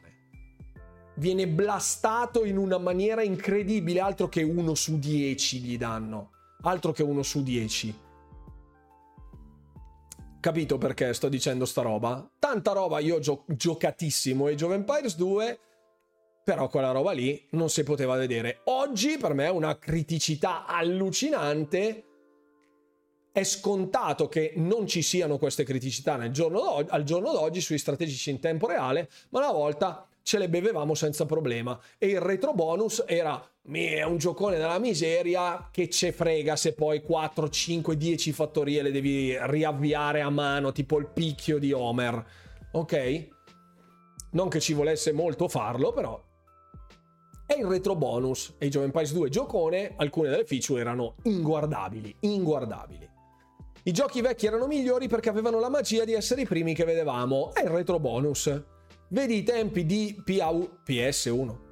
Viene 1.16 1.48
blastato 1.48 2.44
in 2.44 2.58
una 2.58 2.78
maniera 2.78 3.24
incredibile, 3.24 4.02
altro 4.02 4.28
che 4.28 4.44
uno 4.44 4.76
su 4.76 5.00
10 5.00 5.60
gli 5.60 5.78
danno, 5.78 6.32
altro 6.68 6.92
che 6.92 7.04
uno 7.04 7.24
su 7.24 7.44
10. 7.44 8.04
Capito 10.40 10.78
perché 10.78 11.14
sto 11.14 11.30
dicendo 11.30 11.66
sta 11.66 11.82
roba? 11.82 12.30
Tanta 12.38 12.72
roba 12.72 13.00
io 13.00 13.20
gio- 13.20 13.46
giocatissimo 13.48 14.48
e 14.48 14.56
Jove 14.56 14.76
Empires 14.76 15.16
2 15.16 15.60
però 16.46 16.68
quella 16.68 16.92
roba 16.92 17.12
lì 17.12 17.44
non 17.52 17.72
si 17.72 17.82
poteva 17.82 18.16
vedere. 18.16 18.62
Oggi 18.66 19.18
per 19.18 19.34
me 19.34 19.46
è 19.46 19.50
una 19.50 19.80
criticità 19.80 20.68
allucinante. 20.68 22.04
È 23.32 23.44
scontato 23.44 24.30
che 24.30 24.54
non 24.58 24.86
ci 24.86 25.02
siano 25.02 25.40
queste 25.40 25.64
criticità 25.64 26.30
giorno 26.30 26.86
al 26.88 27.04
giorno 27.04 27.32
d'oggi 27.32 27.62
sui 27.62 27.80
strategici 27.80 28.30
in 28.30 28.40
tempo 28.40 28.68
reale, 28.68 29.10
ma 29.30 29.40
una 29.40 29.52
volta 29.52 30.08
ce 30.26 30.40
le 30.40 30.50
bevevamo 30.50 30.96
senza 30.96 31.28
problema. 31.28 31.80
E 32.00 32.08
il 32.08 32.20
retro 32.20 32.54
bonus 32.54 33.04
era 33.06 33.40
è 33.72 34.04
un 34.04 34.18
giocone 34.18 34.58
della 34.58 34.80
miseria 34.80 35.70
che 35.72 35.88
ce 35.88 36.12
frega 36.12 36.56
se 36.56 36.74
poi 36.74 37.02
4, 37.02 37.48
5, 37.48 37.96
10 37.96 38.32
fattorie 38.32 38.82
le 38.82 38.92
devi 38.92 39.38
riavviare 39.40 40.22
a 40.22 40.30
mano, 40.32 40.72
tipo 40.72 40.98
il 40.98 41.08
picchio 41.14 41.60
di 41.60 41.72
Homer. 41.72 42.26
Ok? 42.72 43.28
Non 44.32 44.50
che 44.50 44.60
ci 44.60 44.74
volesse 44.74 45.12
molto 45.12 45.48
farlo, 45.48 45.94
però 45.94 46.20
e 47.46 47.60
il 47.60 47.66
retro 47.66 47.96
bonus. 47.96 48.56
E 48.58 48.66
Age 48.66 48.80
of 48.80 48.84
Empires 48.86 49.14
2 49.14 49.30
giocone, 49.30 49.94
alcune 49.96 50.30
delle 50.30 50.46
feature 50.46 50.82
erano 50.82 51.18
inguardabili, 51.22 52.16
inguardabili. 52.22 53.08
I 53.84 53.92
giochi 53.92 54.22
vecchi 54.22 54.48
erano 54.48 54.66
migliori 54.66 55.08
perché 55.08 55.30
avevano 55.30 55.60
la 55.60 55.70
magia 55.70 56.04
di 56.04 56.14
essere 56.14 56.42
i 56.42 56.48
primi 56.48 56.74
che 56.74 56.84
vedevamo. 56.84 57.54
E 57.54 57.62
il 57.62 57.70
retro 57.70 58.00
bonus. 58.00 58.74
Vedi 59.08 59.38
i 59.38 59.44
tempi 59.44 59.86
di 59.86 60.20
PAU, 60.24 60.80
PS1. 60.86 61.64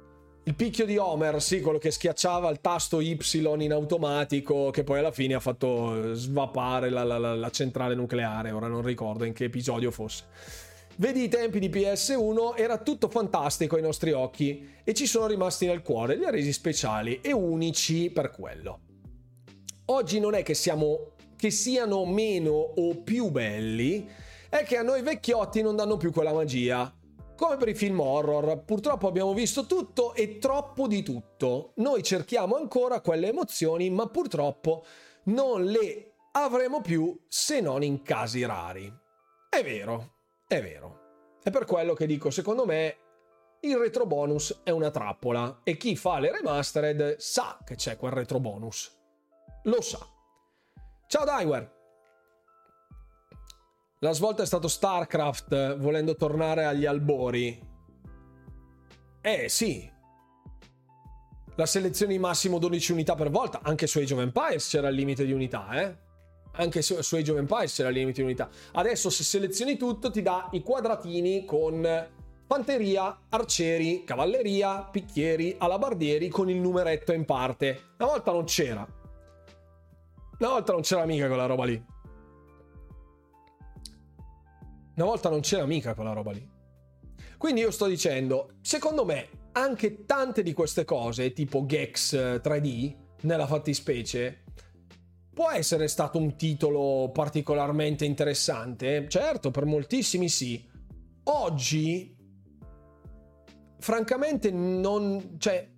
Il 0.44 0.54
picchio 0.54 0.86
di 0.86 0.98
Homer, 0.98 1.42
sì, 1.42 1.60
quello 1.60 1.78
che 1.78 1.90
schiacciava 1.90 2.48
il 2.50 2.60
tasto 2.60 3.00
Y 3.00 3.18
in 3.58 3.72
automatico, 3.72 4.70
che 4.70 4.84
poi 4.84 5.00
alla 5.00 5.10
fine 5.10 5.34
ha 5.34 5.40
fatto 5.40 6.14
svapare 6.14 6.90
la, 6.90 7.02
la, 7.02 7.18
la, 7.18 7.34
la 7.34 7.50
centrale 7.50 7.94
nucleare. 7.94 8.52
Ora 8.52 8.68
non 8.68 8.82
ricordo 8.82 9.24
in 9.24 9.32
che 9.32 9.44
episodio 9.44 9.90
fosse. 9.90 10.24
Vedi 10.96 11.24
i 11.24 11.28
tempi 11.28 11.58
di 11.58 11.68
PS1, 11.68 12.56
era 12.56 12.78
tutto 12.78 13.08
fantastico 13.08 13.74
ai 13.74 13.82
nostri 13.82 14.12
occhi 14.12 14.70
e 14.84 14.94
ci 14.94 15.06
sono 15.06 15.26
rimasti 15.26 15.66
nel 15.66 15.82
cuore, 15.82 16.16
li 16.16 16.24
ha 16.24 16.30
resi 16.30 16.52
speciali 16.52 17.20
e 17.20 17.32
unici 17.32 18.10
per 18.10 18.30
quello. 18.30 18.80
Oggi 19.86 20.20
non 20.20 20.34
è 20.34 20.44
che, 20.44 20.54
siamo, 20.54 21.14
che 21.36 21.50
siano 21.50 22.04
meno 22.04 22.52
o 22.52 22.94
più 23.02 23.30
belli, 23.30 24.08
è 24.48 24.62
che 24.62 24.76
a 24.76 24.82
noi 24.82 25.02
vecchiotti 25.02 25.62
non 25.62 25.74
danno 25.74 25.96
più 25.96 26.12
quella 26.12 26.32
magia. 26.32 26.94
Come 27.36 27.56
per 27.56 27.68
i 27.68 27.74
film 27.74 27.98
horror, 27.98 28.62
purtroppo 28.64 29.08
abbiamo 29.08 29.34
visto 29.34 29.66
tutto 29.66 30.14
e 30.14 30.38
troppo 30.38 30.86
di 30.86 31.02
tutto. 31.02 31.72
Noi 31.76 32.02
cerchiamo 32.04 32.54
ancora 32.56 33.00
quelle 33.00 33.28
emozioni, 33.28 33.90
ma 33.90 34.06
purtroppo 34.06 34.84
non 35.24 35.64
le 35.64 36.14
avremo 36.32 36.80
più 36.80 37.24
se 37.26 37.60
non 37.60 37.82
in 37.82 38.02
casi 38.02 38.44
rari. 38.44 38.92
È 39.48 39.62
vero, 39.64 40.14
è 40.46 40.62
vero. 40.62 41.38
È 41.42 41.50
per 41.50 41.64
quello 41.64 41.94
che 41.94 42.06
dico, 42.06 42.30
secondo 42.30 42.64
me, 42.66 42.98
il 43.60 43.76
retro 43.76 44.06
bonus 44.06 44.60
è 44.62 44.70
una 44.70 44.90
trappola 44.90 45.60
e 45.64 45.76
chi 45.76 45.96
fa 45.96 46.20
le 46.20 46.30
remastered 46.30 47.16
sa 47.16 47.58
che 47.64 47.74
c'è 47.74 47.96
quel 47.96 48.12
retro 48.12 48.38
bonus. 48.38 48.96
Lo 49.64 49.80
sa. 49.80 49.98
Ciao 51.08 51.24
Daiwer! 51.24 51.83
La 54.04 54.12
svolta 54.12 54.42
è 54.42 54.46
stato 54.46 54.68
StarCraft 54.68 55.78
volendo 55.78 56.14
tornare 56.14 56.66
agli 56.66 56.84
albori. 56.84 57.58
Eh 59.22 59.48
sì. 59.48 59.90
La 61.54 61.64
selezione 61.64 62.18
massimo 62.18 62.58
12 62.58 62.92
unità 62.92 63.14
per 63.14 63.30
volta, 63.30 63.60
anche 63.62 63.86
su 63.86 64.00
Age 64.00 64.12
of 64.12 64.20
Empires 64.20 64.68
c'era 64.68 64.88
il 64.88 64.94
limite 64.94 65.24
di 65.24 65.32
unità, 65.32 65.80
eh? 65.80 65.96
anche 66.52 66.82
su, 66.82 67.00
su 67.00 67.16
Age 67.16 67.30
of 67.30 67.38
Empires 67.38 67.72
c'è 67.72 67.82
la 67.84 67.88
limite 67.88 68.20
di 68.20 68.24
unità. 68.24 68.50
Adesso 68.72 69.08
se 69.08 69.24
selezioni 69.24 69.78
tutto 69.78 70.10
ti 70.10 70.20
dà 70.20 70.50
i 70.52 70.60
quadratini 70.60 71.46
con 71.46 72.06
fanteria, 72.46 73.20
arcieri, 73.30 74.04
cavalleria, 74.04 74.82
picchieri, 74.82 75.54
alabardieri 75.56 76.28
con 76.28 76.50
il 76.50 76.60
numeretto 76.60 77.14
in 77.14 77.24
parte. 77.24 77.92
Una 77.96 78.10
volta 78.10 78.32
non 78.32 78.44
c'era. 78.44 78.86
Una 80.40 80.50
volta 80.50 80.72
non 80.72 80.82
c'era 80.82 81.06
mica 81.06 81.26
quella 81.26 81.46
roba 81.46 81.64
lì. 81.64 81.92
Una 84.96 85.06
volta 85.06 85.28
non 85.28 85.40
c'era 85.40 85.66
mica 85.66 85.94
quella 85.94 86.12
roba 86.12 86.32
lì. 86.32 86.48
Quindi 87.36 87.60
io 87.60 87.70
sto 87.70 87.86
dicendo, 87.86 88.54
secondo 88.60 89.04
me, 89.04 89.28
anche 89.52 90.04
tante 90.04 90.42
di 90.42 90.52
queste 90.52 90.84
cose, 90.84 91.32
tipo 91.32 91.66
Gex 91.66 92.14
3D, 92.14 92.96
nella 93.22 93.46
fattispecie, 93.46 94.44
Può 95.34 95.50
essere 95.50 95.88
stato 95.88 96.16
un 96.16 96.36
titolo 96.36 97.10
particolarmente 97.12 98.04
interessante? 98.04 99.08
Certo, 99.08 99.50
per 99.50 99.64
moltissimi 99.64 100.28
sì. 100.28 100.64
Oggi, 101.24 102.16
francamente, 103.80 104.52
non... 104.52 105.34
cioè, 105.38 105.68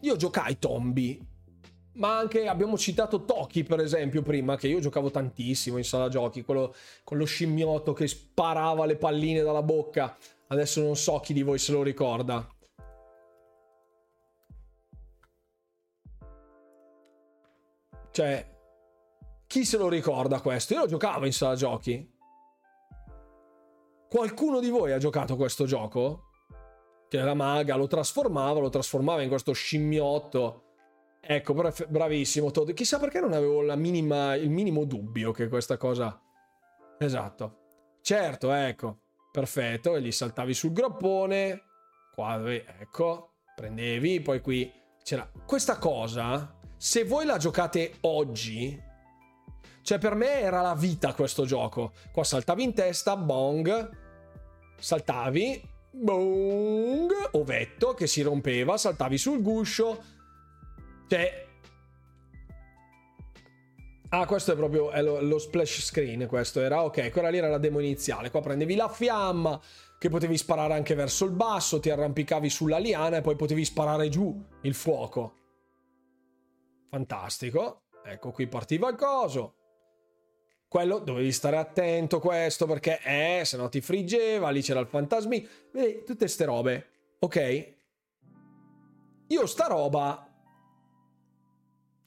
io 0.00 0.16
giocai 0.16 0.58
Tombi, 0.58 1.25
ma 1.96 2.18
anche 2.18 2.46
abbiamo 2.46 2.76
citato 2.76 3.24
Toki, 3.24 3.62
per 3.64 3.80
esempio, 3.80 4.22
prima, 4.22 4.56
che 4.56 4.68
io 4.68 4.80
giocavo 4.80 5.10
tantissimo 5.10 5.76
in 5.78 5.84
sala 5.84 6.08
giochi, 6.08 6.44
quello 6.44 6.74
con 7.04 7.18
lo 7.18 7.24
scimmiotto 7.24 7.92
che 7.92 8.06
sparava 8.06 8.86
le 8.86 8.96
palline 8.96 9.42
dalla 9.42 9.62
bocca. 9.62 10.16
Adesso 10.48 10.82
non 10.82 10.96
so 10.96 11.18
chi 11.20 11.32
di 11.32 11.42
voi 11.42 11.58
se 11.58 11.72
lo 11.72 11.82
ricorda. 11.82 12.46
Cioè, 18.10 18.54
chi 19.46 19.64
se 19.64 19.76
lo 19.76 19.88
ricorda 19.88 20.40
questo? 20.40 20.74
Io 20.74 20.80
lo 20.80 20.86
giocavo 20.86 21.26
in 21.26 21.32
sala 21.32 21.54
giochi. 21.54 22.14
Qualcuno 24.08 24.60
di 24.60 24.70
voi 24.70 24.92
ha 24.92 24.98
giocato 24.98 25.36
questo 25.36 25.66
gioco? 25.66 26.22
Che 27.08 27.18
la 27.18 27.34
maga 27.34 27.76
lo 27.76 27.86
trasformava, 27.86 28.60
lo 28.60 28.68
trasformava 28.68 29.22
in 29.22 29.28
questo 29.28 29.52
scimmiotto. 29.52 30.65
Ecco, 31.28 31.54
bravissimo 31.88 32.50
Todd. 32.50 32.72
Chissà 32.72 32.98
perché 32.98 33.20
non 33.20 33.32
avevo 33.32 33.60
minima, 33.76 34.34
il 34.34 34.50
minimo 34.50 34.84
dubbio 34.84 35.32
che 35.32 35.48
questa 35.48 35.76
cosa... 35.76 36.20
Esatto. 36.98 37.58
Certo, 38.00 38.52
ecco. 38.52 38.98
Perfetto. 39.32 39.96
E 39.96 40.02
gli 40.02 40.12
saltavi 40.12 40.54
sul 40.54 40.72
groppone. 40.72 41.62
Qua, 42.14 42.40
ecco. 42.52 43.32
Prendevi, 43.54 44.20
poi 44.20 44.40
qui 44.40 44.72
c'era... 45.02 45.28
Questa 45.44 45.78
cosa 45.78 46.56
se 46.76 47.04
voi 47.04 47.24
la 47.24 47.38
giocate 47.38 47.94
oggi, 48.02 48.78
cioè 49.82 49.98
per 49.98 50.14
me 50.14 50.40
era 50.40 50.60
la 50.60 50.74
vita 50.74 51.14
questo 51.14 51.46
gioco. 51.46 51.92
Qua 52.12 52.22
saltavi 52.22 52.62
in 52.62 52.74
testa, 52.74 53.16
bong, 53.16 53.90
saltavi, 54.78 55.62
bong, 55.90 57.12
ovetto 57.32 57.94
che 57.94 58.06
si 58.06 58.20
rompeva, 58.20 58.76
saltavi 58.76 59.16
sul 59.16 59.40
guscio. 59.40 60.14
Cioè... 61.08 61.44
Ah, 64.10 64.24
questo 64.24 64.52
è 64.52 64.56
proprio 64.56 64.90
è 64.90 65.02
lo, 65.02 65.20
lo, 65.20 65.38
splash 65.38 65.82
screen, 65.82 66.26
questo 66.26 66.60
era, 66.60 66.84
ok, 66.84 67.10
quella 67.10 67.28
lì 67.28 67.38
era 67.38 67.48
la 67.48 67.58
demo 67.58 67.80
iniziale. 67.80 68.30
Qua 68.30 68.40
prendevi 68.40 68.76
la 68.76 68.88
fiamma, 68.88 69.60
che 69.98 70.08
potevi 70.08 70.36
sparare 70.36 70.74
anche 70.74 70.94
verso 70.94 71.24
il 71.24 71.32
basso, 71.32 71.80
ti 71.80 71.90
arrampicavi 71.90 72.48
sulla 72.48 72.78
liana 72.78 73.16
e 73.16 73.20
poi 73.20 73.36
potevi 73.36 73.64
sparare 73.64 74.08
giù 74.08 74.40
il 74.62 74.74
fuoco. 74.74 75.34
Fantastico. 76.90 77.82
Ecco 78.04 78.30
qui 78.30 78.46
partiva 78.46 78.88
il 78.88 78.96
coso. 78.96 79.54
Quello 80.68 80.98
dovevi 80.98 81.32
stare 81.32 81.56
attento 81.56 82.20
questo 82.20 82.66
perché 82.66 83.00
eh, 83.02 83.42
se 83.44 83.56
no 83.56 83.68
ti 83.68 83.80
friggeva, 83.80 84.50
lì 84.50 84.62
c'era 84.62 84.80
il 84.80 84.86
fantasmi. 84.86 85.48
Vedi, 85.72 86.04
tutte 86.04 86.28
ste 86.28 86.44
robe. 86.44 86.86
Ok? 87.18 87.74
Io 89.28 89.46
sta 89.46 89.66
roba 89.66 90.25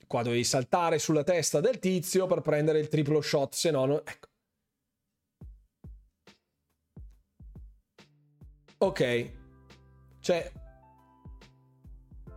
qua 0.09 0.23
dovevi 0.23 0.43
saltare 0.43 0.97
sulla 0.97 1.23
testa 1.23 1.59
del 1.59 1.77
tizio 1.77 2.25
per 2.25 2.41
prendere 2.41 2.79
il 2.79 2.87
triplo 2.87 3.21
shot, 3.21 3.53
se 3.53 3.69
no, 3.69 3.85
no 3.85 4.03
ecco. 4.03 4.27
Ok. 8.79 9.31
Cioè, 10.19 10.51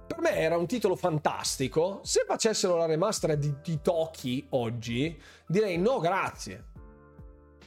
per 0.06 0.20
me 0.20 0.36
era 0.36 0.58
un 0.58 0.66
titolo 0.66 0.96
fantastico. 0.96 2.00
Se 2.04 2.24
facessero 2.26 2.76
la 2.76 2.84
remaster 2.84 3.38
di, 3.38 3.54
di 3.62 3.80
Toki 3.80 4.46
oggi, 4.50 5.18
direi 5.46 5.78
no 5.78 5.98
grazie. 5.98 6.64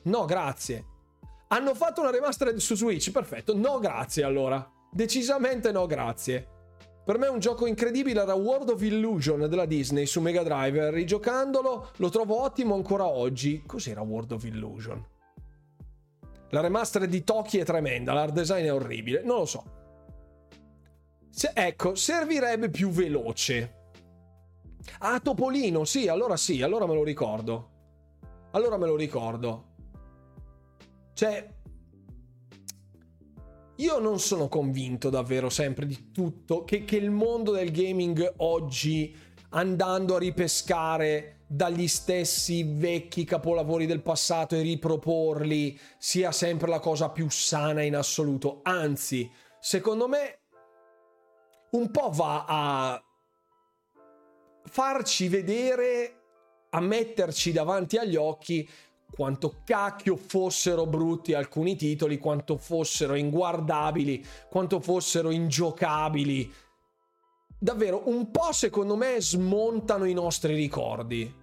No 0.03 0.25
grazie. 0.25 0.85
Hanno 1.47 1.73
fatto 1.73 2.01
una 2.01 2.11
remaster 2.11 2.59
su 2.61 2.75
Switch, 2.75 3.09
perfetto. 3.09 3.55
No 3.55 3.79
grazie 3.79 4.23
allora. 4.23 4.71
Decisamente 4.91 5.71
no 5.71 5.87
grazie. 5.87 6.54
Per 7.05 7.19
me 7.19 7.27
un 7.27 7.37
gioco 7.37 7.67
incredibile 7.67 8.19
era 8.23 8.33
World 8.33 8.69
of 8.69 8.81
Illusion 8.81 9.47
della 9.47 9.65
Disney 9.65 10.07
su 10.07 10.21
Mega 10.21 10.41
Drive. 10.41 10.89
Rigiocandolo 10.89 11.91
lo 11.97 12.09
trovo 12.09 12.41
ottimo 12.41 12.73
ancora 12.73 13.05
oggi. 13.05 13.61
Cos'era 13.63 14.01
World 14.01 14.31
of 14.31 14.43
Illusion? 14.43 15.05
La 16.49 16.61
remaster 16.61 17.05
di 17.05 17.23
Toki 17.23 17.59
è 17.59 17.63
tremenda, 17.63 18.13
l'art 18.13 18.33
design 18.33 18.65
è 18.65 18.73
orribile, 18.73 19.21
non 19.23 19.37
lo 19.37 19.45
so. 19.45 19.63
Se, 21.29 21.51
ecco, 21.53 21.93
servirebbe 21.93 22.69
più 22.69 22.89
veloce. 22.89 23.83
Ah, 24.99 25.19
Topolino, 25.19 25.83
sì, 25.85 26.07
allora 26.07 26.37
sì, 26.37 26.63
allora 26.63 26.87
me 26.87 26.95
lo 26.95 27.03
ricordo. 27.03 27.69
Allora 28.51 28.77
me 28.77 28.87
lo 28.87 28.95
ricordo. 28.95 29.73
Cioè, 31.13 31.54
io 33.77 33.99
non 33.99 34.19
sono 34.19 34.47
convinto 34.47 35.09
davvero 35.09 35.49
sempre 35.49 35.85
di 35.85 36.11
tutto, 36.11 36.63
che, 36.63 36.85
che 36.85 36.95
il 36.95 37.11
mondo 37.11 37.51
del 37.51 37.71
gaming 37.71 38.35
oggi, 38.37 39.15
andando 39.49 40.15
a 40.15 40.19
ripescare 40.19 41.39
dagli 41.47 41.87
stessi 41.87 42.63
vecchi 42.63 43.23
capolavori 43.25 43.85
del 43.85 44.01
passato 44.01 44.55
e 44.55 44.61
riproporli, 44.61 45.77
sia 45.97 46.31
sempre 46.31 46.69
la 46.69 46.79
cosa 46.79 47.09
più 47.09 47.29
sana 47.29 47.81
in 47.81 47.95
assoluto. 47.95 48.61
Anzi, 48.63 49.29
secondo 49.59 50.07
me, 50.07 50.39
un 51.71 51.91
po' 51.91 52.09
va 52.13 52.45
a 52.47 53.03
farci 54.63 55.27
vedere, 55.27 56.21
a 56.69 56.79
metterci 56.79 57.51
davanti 57.51 57.97
agli 57.97 58.15
occhi 58.15 58.67
quanto 59.15 59.61
cacchio 59.63 60.17
fossero 60.17 60.85
brutti 60.85 61.33
alcuni 61.33 61.77
titoli, 61.77 62.17
quanto 62.17 62.57
fossero 62.57 63.15
inguardabili, 63.15 64.23
quanto 64.49 64.81
fossero 64.81 65.31
ingiocabili. 65.31 66.51
Davvero, 67.57 68.09
un 68.09 68.29
po' 68.29 68.51
secondo 68.51 68.97
me 68.97 69.21
smontano 69.21 70.03
i 70.03 70.11
nostri 70.11 70.53
ricordi. 70.53 71.33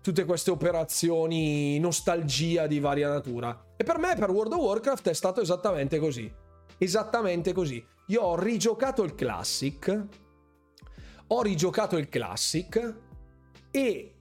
Tutte 0.00 0.24
queste 0.24 0.50
operazioni 0.50 1.78
nostalgia 1.78 2.66
di 2.66 2.80
varia 2.80 3.10
natura. 3.10 3.74
E 3.76 3.84
per 3.84 3.98
me, 3.98 4.14
per 4.16 4.30
World 4.30 4.54
of 4.54 4.60
Warcraft, 4.60 5.10
è 5.10 5.14
stato 5.14 5.42
esattamente 5.42 5.98
così. 5.98 6.32
Esattamente 6.78 7.52
così. 7.52 7.84
Io 8.06 8.22
ho 8.22 8.36
rigiocato 8.40 9.02
il 9.02 9.14
Classic. 9.14 10.06
Ho 11.26 11.42
rigiocato 11.42 11.98
il 11.98 12.08
Classic. 12.08 12.94
E 13.70 14.13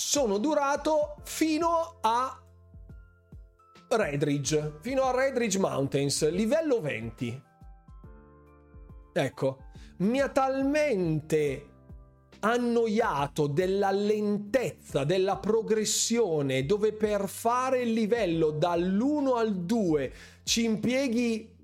sono 0.00 0.38
durato 0.38 1.16
fino 1.24 1.98
a 2.00 2.42
Redridge, 3.86 4.78
fino 4.80 5.02
a 5.02 5.14
Redridge 5.14 5.58
Mountains, 5.58 6.30
livello 6.30 6.80
20. 6.80 7.42
Ecco, 9.12 9.58
mi 9.98 10.18
ha 10.20 10.30
talmente 10.30 11.66
annoiato 12.40 13.46
della 13.46 13.90
lentezza, 13.90 15.04
della 15.04 15.36
progressione, 15.36 16.64
dove 16.64 16.94
per 16.94 17.28
fare 17.28 17.82
il 17.82 17.92
livello 17.92 18.52
dall'1 18.52 19.36
al 19.36 19.54
2 19.54 20.12
ci 20.44 20.64
impieghi 20.64 21.58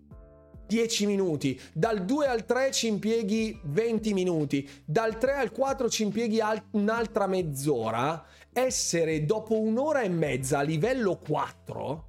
10 0.67 1.07
minuti, 1.07 1.61
dal 1.73 2.05
2 2.05 2.27
al 2.27 2.45
3 2.45 2.73
ci 2.73 2.89
impieghi 2.89 3.59
20 3.63 4.13
minuti, 4.13 4.69
dal 4.85 5.19
3 5.19 5.35
al 5.35 5.53
4 5.53 5.89
ci 5.89 6.03
impieghi 6.03 6.41
un'altra 6.73 7.27
mezz'ora, 7.27 8.25
essere 8.53 9.25
dopo 9.25 9.59
un'ora 9.59 10.03
e 10.03 10.09
mezza 10.09 10.59
a 10.59 10.63
livello 10.63 11.19
4 11.19 12.07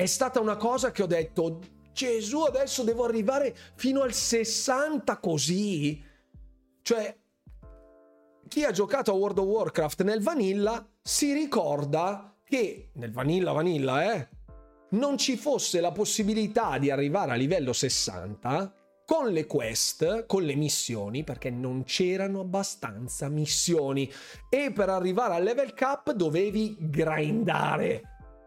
è 0.00 0.06
stata 0.06 0.40
una 0.40 0.56
cosa 0.56 0.92
che 0.92 1.02
ho 1.02 1.06
detto 1.06 1.60
Gesù 1.92 2.40
adesso 2.40 2.82
devo 2.84 3.04
arrivare 3.04 3.54
fino 3.74 4.00
al 4.00 4.14
60 4.14 5.18
così? 5.18 6.02
Cioè, 6.80 7.18
chi 8.48 8.64
ha 8.64 8.70
giocato 8.70 9.10
a 9.10 9.14
World 9.14 9.36
of 9.36 9.44
Warcraft 9.44 10.02
nel 10.04 10.22
vanilla 10.22 10.88
si 11.02 11.34
ricorda 11.34 12.34
che 12.44 12.92
nel 12.94 13.12
vanilla 13.12 13.52
vanilla, 13.52 14.14
eh, 14.14 14.28
non 14.90 15.16
ci 15.18 15.36
fosse 15.36 15.80
la 15.80 15.92
possibilità 15.92 16.78
di 16.78 16.90
arrivare 16.90 17.32
a 17.32 17.36
livello 17.36 17.72
60 17.72 18.74
con 19.04 19.32
le 19.32 19.46
quest, 19.46 20.26
con 20.26 20.42
le 20.42 20.54
missioni, 20.54 21.24
perché 21.24 21.50
non 21.50 21.82
c'erano 21.84 22.40
abbastanza 22.40 23.28
missioni 23.28 24.10
e 24.48 24.70
per 24.72 24.88
arrivare 24.88 25.34
al 25.34 25.42
level 25.42 25.74
cap 25.74 26.12
dovevi 26.12 26.76
grindare. 26.78 28.02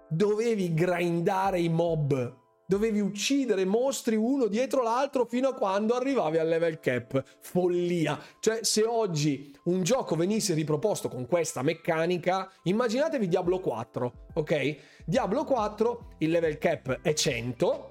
Dovevi 0.10 0.74
grindare 0.74 1.60
i 1.60 1.70
mob 1.70 2.41
dovevi 2.74 3.02
uccidere 3.02 3.66
mostri 3.66 4.16
uno 4.16 4.48
dietro 4.48 4.82
l'altro 4.82 5.26
fino 5.26 5.50
a 5.50 5.54
quando 5.54 5.94
arrivavi 5.94 6.40
al 6.40 6.48
level 6.48 6.80
cap. 6.80 7.24
Follia. 7.40 8.20
Cioè, 8.40 8.64
se 8.64 8.84
oggi 8.84 9.56
un 9.66 9.84
gioco 9.84 10.16
venisse 10.16 10.56
riproposto 10.56 11.08
con 11.08 11.28
questa 11.28 11.62
meccanica, 11.62 12.52
immaginatevi 12.64 13.28
Diablo 13.28 13.60
4, 13.60 14.14
ok? 14.34 14.78
Diablo 15.06 15.44
4, 15.44 16.16
il 16.20 16.32
level 16.32 16.58
cap 16.58 17.02
è 17.04 17.14
100. 17.14 17.90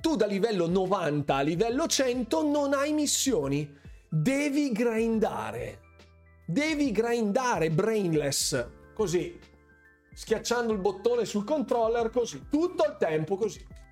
Tu 0.00 0.14
da 0.14 0.26
livello 0.26 0.68
90 0.68 1.34
a 1.34 1.40
livello 1.40 1.88
100 1.88 2.44
non 2.44 2.72
hai 2.72 2.92
missioni. 2.92 3.68
Devi 4.08 4.70
grindare. 4.70 5.80
Devi 6.46 6.92
grindare 6.92 7.70
brainless. 7.70 8.64
Così. 8.94 9.40
Schiacciando 10.14 10.72
il 10.72 10.78
bottone 10.78 11.24
sul 11.24 11.42
controller 11.42 12.10
così. 12.10 12.46
Tutto 12.48 12.84
il 12.84 12.96
tempo 12.96 13.36
così 13.36 13.82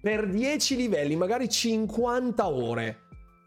per 0.00 0.28
10 0.28 0.76
livelli, 0.76 1.16
magari 1.16 1.48
50 1.48 2.48
ore. 2.48 2.98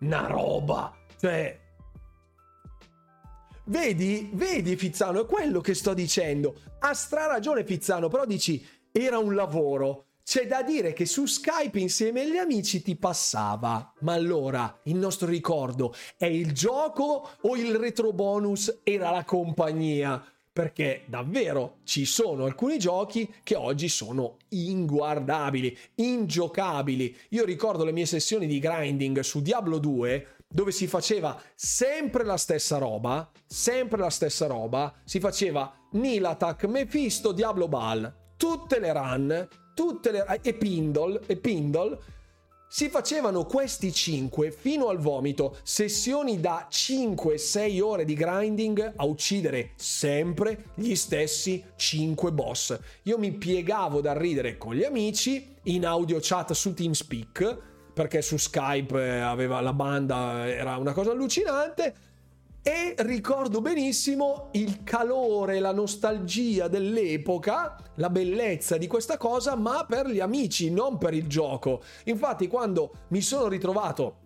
Una 0.02 0.28
roba. 0.28 0.96
Cioè... 1.20 1.60
Vedi, 3.66 4.30
vedi 4.34 4.76
Fizzano, 4.76 5.22
è 5.22 5.26
quello 5.26 5.62
che 5.62 5.74
sto 5.74 5.94
dicendo. 5.94 6.56
Ha 6.80 6.94
stra 6.94 7.28
ragione 7.28 7.64
Fizzano, 7.64 8.10
però 8.10 8.26
dici, 8.26 8.66
era 8.92 9.18
un 9.18 9.34
lavoro. 9.36 10.08
C'è 10.24 10.48
da 10.48 10.64
dire 10.64 10.94
che 10.94 11.06
su 11.06 11.26
Skype 11.26 11.80
insieme 11.80 12.22
agli 12.22 12.38
amici 12.38 12.82
ti 12.82 12.96
passava. 12.96 13.94
Ma 14.00 14.14
allora, 14.14 14.80
il 14.84 14.96
nostro 14.96 15.28
ricordo 15.28 15.94
è 16.18 16.26
il 16.26 16.54
gioco 16.54 17.30
o 17.42 17.56
il 17.58 17.76
retro 17.76 18.14
bonus 18.14 18.82
era 18.84 19.12
la 19.12 19.26
compagnia? 19.26 20.33
Perché 20.54 21.02
davvero 21.08 21.78
ci 21.84 22.06
sono 22.06 22.46
alcuni 22.46 22.78
giochi 22.78 23.28
che 23.42 23.56
oggi 23.56 23.90
sono 23.90 24.38
inguardabili, 24.50 25.76
ingiocabili. 25.96 27.18
Io 27.30 27.44
ricordo 27.44 27.84
le 27.84 27.92
mie 27.92 28.06
sessioni 28.06 28.46
di 28.46 28.60
grinding 28.60 29.20
su 29.22 29.42
Diablo 29.42 29.80
2 29.80 30.28
dove 30.48 30.72
si 30.72 30.86
faceva 30.86 31.42
sempre 31.56 32.24
la 32.24 32.38
stessa 32.38 32.78
roba, 32.78 33.32
sempre 33.48 33.98
la 33.98 34.12
stessa 34.12 34.46
roba, 34.46 34.94
si 35.04 35.20
faceva 35.20 35.74
Nilatak, 35.94 36.66
Mephisto, 36.66 37.32
Diablo 37.32 37.68
Ball, 37.68 38.36
tutte 38.38 38.78
le 38.78 38.94
run, 38.94 39.48
tutte 39.74 40.12
le 40.12 40.40
e 40.44 40.54
Pindle, 40.54 41.22
e 41.26 41.36
Pindle 41.38 41.98
si 42.76 42.90
facevano 42.90 43.46
questi 43.46 43.94
5 43.94 44.50
fino 44.50 44.88
al 44.88 44.98
vomito, 44.98 45.58
sessioni 45.62 46.40
da 46.40 46.68
5-6 46.72 47.80
ore 47.84 48.04
di 48.04 48.16
grinding 48.16 48.94
a 48.96 49.06
uccidere 49.06 49.74
sempre 49.76 50.72
gli 50.74 50.96
stessi 50.96 51.64
5 51.76 52.32
boss. 52.32 52.76
Io 53.04 53.20
mi 53.20 53.32
piegavo 53.32 54.02
da 54.02 54.18
ridere 54.18 54.58
con 54.58 54.74
gli 54.74 54.84
amici 54.84 55.54
in 55.66 55.86
audio 55.86 56.18
chat 56.20 56.54
su 56.54 56.74
TeamSpeak 56.74 57.58
perché 57.94 58.24
su 58.24 58.38
Skype 58.38 59.00
eh, 59.00 59.20
aveva 59.20 59.62
la 59.62 59.74
banda, 59.74 60.50
era 60.50 60.78
una 60.78 60.94
cosa 60.94 61.12
allucinante 61.12 61.94
e 62.66 62.96
ricordo 63.00 63.60
benissimo 63.60 64.48
il 64.54 64.84
calore, 64.84 65.60
la 65.60 65.74
nostalgia 65.74 66.70
dell'epoca, 66.70 67.76
la 67.96 68.10
bellezza 68.10 68.78
di 68.78 68.88
questa 68.88 69.18
cosa, 69.18 69.56
ma 69.56 69.86
per 69.86 70.08
gli 70.08 70.22
amici, 70.22 70.72
non 70.72 70.98
per 70.98 71.14
il 71.14 71.28
gioco. 71.28 71.84
Infatti, 72.06 72.48
quando 72.48 72.94
mi 73.10 73.20
sono 73.20 73.50
ritrovato 73.50 74.20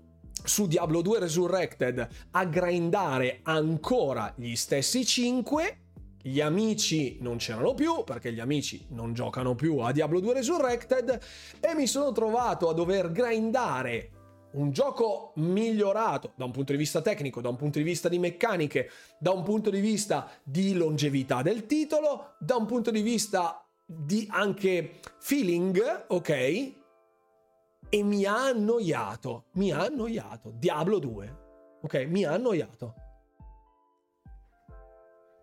su 0.44 0.68
Diablo 0.68 1.02
2 1.02 1.18
Resurrected 1.18 2.08
a 2.30 2.46
grindare 2.46 3.40
ancora 3.42 4.32
gli 4.38 4.54
stessi 4.54 5.04
5, 5.04 5.80
gli 6.22 6.40
amici 6.40 7.18
non 7.22 7.38
c'erano 7.38 7.74
più 7.74 8.04
perché 8.04 8.32
gli 8.32 8.40
amici 8.40 8.86
non 8.90 9.14
giocano 9.14 9.56
più 9.56 9.80
a 9.80 9.92
Diablo 9.92 10.20
2 10.20 10.34
Resurrected 10.34 11.20
e 11.60 11.74
mi 11.74 11.88
sono 11.88 12.12
trovato 12.12 12.70
a 12.70 12.74
dover 12.74 13.12
grindare 13.12 14.12
un 14.58 14.72
gioco 14.72 15.34
migliorato 15.36 16.32
da 16.36 16.46
un 16.46 16.52
punto 16.52 16.72
di 16.72 16.78
vista 16.78 17.02
tecnico, 17.02 17.42
da 17.42 17.50
un 17.50 17.56
punto 17.56 17.78
di 17.78 17.84
vista 17.84 18.10
di 18.10 18.20
meccaniche, 18.20 18.90
da 19.20 19.32
un 19.32 19.44
punto 19.44 19.70
di 19.70 19.80
vista 19.80 20.30
di 20.44 20.74
longevità 20.74 21.42
del 21.42 21.66
titolo, 21.66 22.36
da 22.40 22.56
un 22.56 22.66
punto 22.66 22.92
di 22.92 23.02
vista 23.02 23.64
di 23.86 24.28
anche 24.30 25.00
feeling, 25.20 26.06
ok? 26.08 26.30
E 27.90 28.04
mi 28.04 28.26
ha 28.26 28.48
annoiato, 28.48 29.46
mi 29.54 29.72
ha 29.72 29.86
annoiato. 29.86 30.52
Diablo 30.56 31.00
2, 31.00 31.38
ok? 31.84 31.96
Mi 32.08 32.26
ha 32.26 32.34
annoiato. 32.34 32.94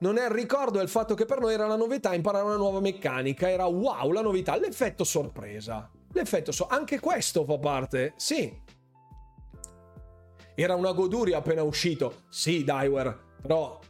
Non 0.00 0.18
è 0.18 0.24
il 0.24 0.30
ricordo 0.30 0.78
del 0.78 0.88
fatto 0.88 1.14
che 1.14 1.24
per 1.24 1.40
noi 1.40 1.54
era 1.54 1.66
la 1.66 1.76
novità 1.76 2.12
imparare 2.12 2.44
una 2.44 2.56
nuova 2.56 2.80
meccanica, 2.80 3.48
era 3.48 3.64
wow 3.64 4.10
la 4.10 4.20
novità, 4.20 4.56
l'effetto 4.56 5.04
sorpresa. 5.04 5.90
L'effetto 6.12 6.52
so- 6.52 6.66
anche 6.68 7.00
questo 7.00 7.44
fa 7.44 7.58
parte, 7.58 8.12
sì, 8.16 8.62
era 10.54 10.74
una 10.74 10.92
goduria 10.92 11.38
appena 11.38 11.62
uscito. 11.62 12.22
Sì, 12.28 12.64
Daiwer, 12.64 13.36
però 13.42 13.80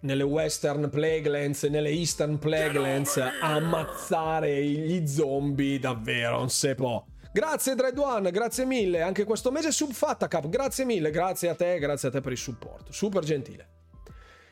nelle 0.00 0.22
Western 0.22 0.88
Plaguelands 0.90 1.64
e 1.64 1.68
nelle 1.68 1.90
Eastern 1.90 2.38
Plaguelands 2.38 3.20
ammazzare 3.40 4.62
gli 4.62 5.06
zombie 5.06 5.78
davvero 5.78 6.38
non 6.38 6.50
se 6.50 6.74
può. 6.74 7.04
Grazie 7.32 7.74
Dread 7.74 7.98
One, 7.98 8.30
grazie 8.30 8.64
mille. 8.64 9.02
Anche 9.02 9.24
questo 9.24 9.50
mese 9.50 9.72
subfatta 9.72 10.28
cap. 10.28 10.48
Grazie 10.48 10.84
mille, 10.84 11.10
grazie 11.10 11.48
a 11.48 11.54
te, 11.54 11.78
grazie 11.78 12.08
a 12.08 12.10
te 12.12 12.20
per 12.20 12.32
il 12.32 12.38
supporto. 12.38 12.92
Super 12.92 13.24
gentile. 13.24 13.68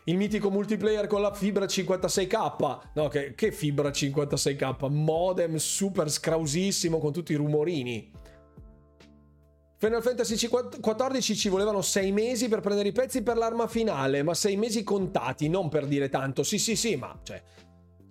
Il 0.07 0.16
mitico 0.16 0.51
multiplayer 0.51 1.07
con 1.07 1.20
la 1.20 1.32
fibra 1.32 1.65
56k. 1.65 2.78
No, 2.94 3.07
che, 3.07 3.35
che 3.36 3.53
fibra 3.53 3.90
56k? 3.90 4.90
Modem 4.90 5.57
super 5.57 6.11
scrausissimo 6.11 6.99
con 6.99 7.12
tutti 7.12 7.32
i 7.32 7.36
rumorini. 7.36 8.11
Final 9.82 10.00
Fantasy 10.00 10.36
XIV 10.36 11.34
ci 11.34 11.48
volevano 11.48 11.82
sei 11.82 12.12
mesi 12.12 12.46
per 12.46 12.60
prendere 12.60 12.90
i 12.90 12.92
pezzi 12.92 13.24
per 13.24 13.36
l'arma 13.36 13.66
finale, 13.66 14.22
ma 14.22 14.32
sei 14.32 14.54
mesi 14.54 14.84
contati, 14.84 15.48
non 15.48 15.68
per 15.68 15.86
dire 15.86 16.09
tanto. 16.09 16.44
Sì, 16.44 16.56
sì, 16.56 16.76
sì, 16.76 16.94
ma 16.94 17.18
cioè, 17.24 17.42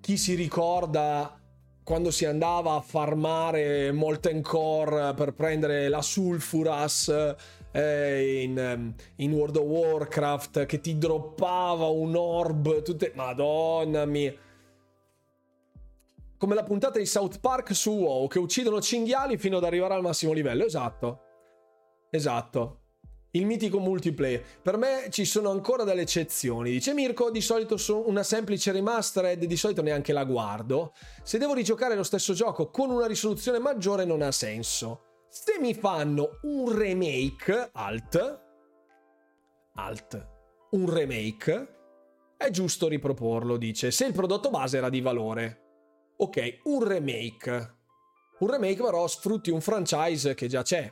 chi 0.02 0.18
si 0.18 0.36
ricorda 0.36 1.40
quando 1.82 2.12
si 2.12 2.26
andava 2.26 2.74
a 2.74 2.82
farmare 2.82 3.94
Molten 3.94 4.42
Core 4.42 5.14
per 5.14 5.32
prendere 5.32 5.88
la 5.88 6.02
Sulfuras 6.02 7.36
eh, 7.72 8.42
in, 8.42 8.94
in, 9.16 9.32
World 9.32 9.56
of 9.56 9.64
Warcraft 9.64 10.66
che 10.66 10.82
ti 10.82 10.98
droppava 10.98 11.86
un 11.86 12.18
orb, 12.18 12.82
tutte... 12.82 13.14
Madonna 13.16 14.04
mia. 14.04 14.34
Come 16.38 16.54
la 16.54 16.64
puntata 16.64 17.00
di 17.00 17.06
South 17.06 17.40
Park 17.40 17.74
su 17.74 17.92
WoW 17.92 18.28
che 18.28 18.40
uccidono 18.40 18.82
cinghiali 18.82 19.38
fino 19.38 19.56
ad 19.56 19.64
arrivare 19.64 19.94
al 19.94 20.02
massimo 20.02 20.34
livello. 20.34 20.66
Esatto. 20.66 21.28
Esatto 22.12 22.82
il 23.32 23.46
mitico 23.46 23.80
multiplayer. 23.80 24.44
Per 24.62 24.78
me 24.78 25.08
ci 25.10 25.26
sono 25.26 25.52
ancora 25.52 25.84
delle 25.84 26.02
eccezioni. 26.02 26.72
Dice 26.72 26.94
Mirko, 26.94 27.32
di 27.32 27.42
solito 27.42 27.78
su 27.78 28.04
una 28.06 28.24
semplice 28.24 28.72
remastered, 28.72 29.44
di 29.44 29.58
solito 29.58 29.82
neanche 29.82 30.14
la 30.14 30.26
guardo. 30.26 30.94
Se 31.24 31.38
devo 31.38 31.54
rigiocare 31.54 31.96
lo 31.96 32.04
stesso 32.04 32.34
gioco 32.34 32.70
con 32.70 32.90
una 32.90 33.08
risoluzione 33.08 33.60
maggiore 33.60 34.06
non 34.06 34.22
ha 34.22 34.32
senso. 34.32 35.04
Se 35.30 35.60
mi 35.60 35.74
fanno 35.74 36.40
un 36.42 36.76
remake, 36.76 37.70
alt, 37.72 38.42
alt, 39.76 40.28
un 40.72 40.94
remake, 40.94 41.76
è 42.36 42.50
giusto 42.50 42.90
riproporlo, 42.90 43.56
dice, 43.56 43.92
se 43.92 44.08
il 44.08 44.14
prodotto 44.14 44.50
base 44.50 44.78
era 44.78 44.90
di 44.90 45.00
valore. 45.00 45.60
Ok, 46.18 46.60
un 46.64 46.86
remake. 46.86 47.78
Un 48.40 48.50
remake 48.50 48.84
però 48.84 49.08
sfrutti 49.08 49.52
un 49.52 49.62
franchise 49.62 50.34
che 50.34 50.48
già 50.48 50.64
c'è 50.64 50.92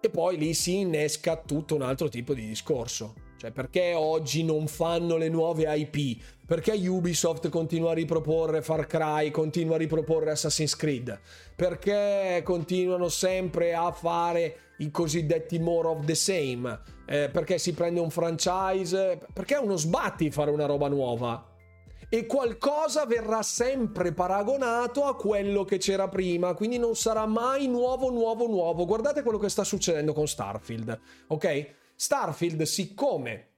e 0.00 0.10
poi 0.10 0.36
lì 0.36 0.54
si 0.54 0.78
innesca 0.78 1.36
tutto 1.36 1.74
un 1.74 1.82
altro 1.82 2.08
tipo 2.08 2.34
di 2.34 2.46
discorso. 2.46 3.14
Cioè, 3.36 3.52
perché 3.52 3.94
oggi 3.94 4.44
non 4.44 4.66
fanno 4.66 5.16
le 5.16 5.30
nuove 5.30 5.64
IP? 5.66 6.22
Perché 6.46 6.72
Ubisoft 6.72 7.48
continua 7.48 7.92
a 7.92 7.94
riproporre 7.94 8.60
Far 8.60 8.86
Cry, 8.86 9.30
continua 9.30 9.76
a 9.76 9.78
riproporre 9.78 10.32
Assassin's 10.32 10.76
Creed? 10.76 11.18
Perché 11.56 12.42
continuano 12.44 13.08
sempre 13.08 13.72
a 13.72 13.90
fare 13.92 14.56
i 14.78 14.90
cosiddetti 14.90 15.58
more 15.58 15.88
of 15.88 16.04
the 16.04 16.14
same? 16.14 16.80
Eh, 17.06 17.30
perché 17.32 17.56
si 17.56 17.72
prende 17.72 18.00
un 18.00 18.10
franchise? 18.10 19.20
Perché 19.32 19.54
è 19.54 19.58
uno 19.58 19.76
sbatti 19.76 20.30
fare 20.30 20.50
una 20.50 20.66
roba 20.66 20.88
nuova? 20.88 21.49
E 22.12 22.26
qualcosa 22.26 23.06
verrà 23.06 23.40
sempre 23.42 24.12
paragonato 24.12 25.04
a 25.04 25.14
quello 25.14 25.64
che 25.64 25.78
c'era 25.78 26.08
prima, 26.08 26.54
quindi 26.54 26.76
non 26.76 26.96
sarà 26.96 27.24
mai 27.24 27.68
nuovo, 27.68 28.10
nuovo, 28.10 28.48
nuovo. 28.48 28.84
Guardate 28.84 29.22
quello 29.22 29.38
che 29.38 29.48
sta 29.48 29.62
succedendo 29.62 30.12
con 30.12 30.26
Starfield, 30.26 31.00
ok? 31.28 31.74
Starfield, 31.94 32.62
siccome 32.62 33.50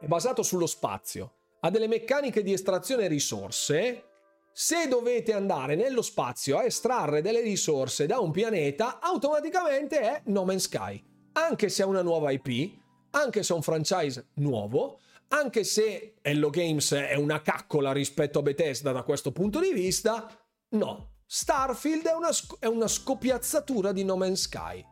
è 0.00 0.06
basato 0.06 0.42
sullo 0.42 0.66
spazio, 0.66 1.34
ha 1.60 1.70
delle 1.70 1.86
meccaniche 1.86 2.42
di 2.42 2.52
estrazione 2.52 3.06
risorse, 3.06 4.08
se 4.52 4.88
dovete 4.88 5.32
andare 5.32 5.76
nello 5.76 6.02
spazio 6.02 6.58
a 6.58 6.64
estrarre 6.64 7.22
delle 7.22 7.42
risorse 7.42 8.06
da 8.06 8.18
un 8.18 8.32
pianeta, 8.32 8.98
automaticamente 9.00 10.00
è 10.00 10.22
No 10.26 10.44
Man's 10.44 10.64
Sky. 10.64 11.00
Anche 11.34 11.68
se 11.68 11.84
è 11.84 11.86
una 11.86 12.02
nuova 12.02 12.32
IP, 12.32 12.72
anche 13.10 13.44
se 13.44 13.52
è 13.52 13.56
un 13.56 13.62
franchise 13.62 14.30
nuovo, 14.34 14.98
anche 15.34 15.64
se 15.64 16.14
Hello 16.22 16.48
Games 16.48 16.92
è 16.92 17.14
una 17.14 17.42
caccola 17.42 17.92
rispetto 17.92 18.38
a 18.38 18.42
Bethesda 18.42 18.92
da 18.92 19.02
questo 19.02 19.32
punto 19.32 19.58
di 19.58 19.72
vista, 19.72 20.28
no. 20.70 21.10
Starfield 21.26 22.06
è 22.06 22.12
una, 22.12 22.28
è 22.60 22.66
una 22.66 22.86
scopiazzatura 22.86 23.90
di 23.90 24.04
No 24.04 24.16
Man's 24.16 24.42
Sky. 24.42 24.84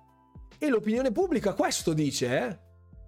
E 0.58 0.68
l'opinione 0.68 1.12
pubblica 1.12 1.54
questo 1.54 1.92
dice, 1.92 2.38
eh? 2.38 2.58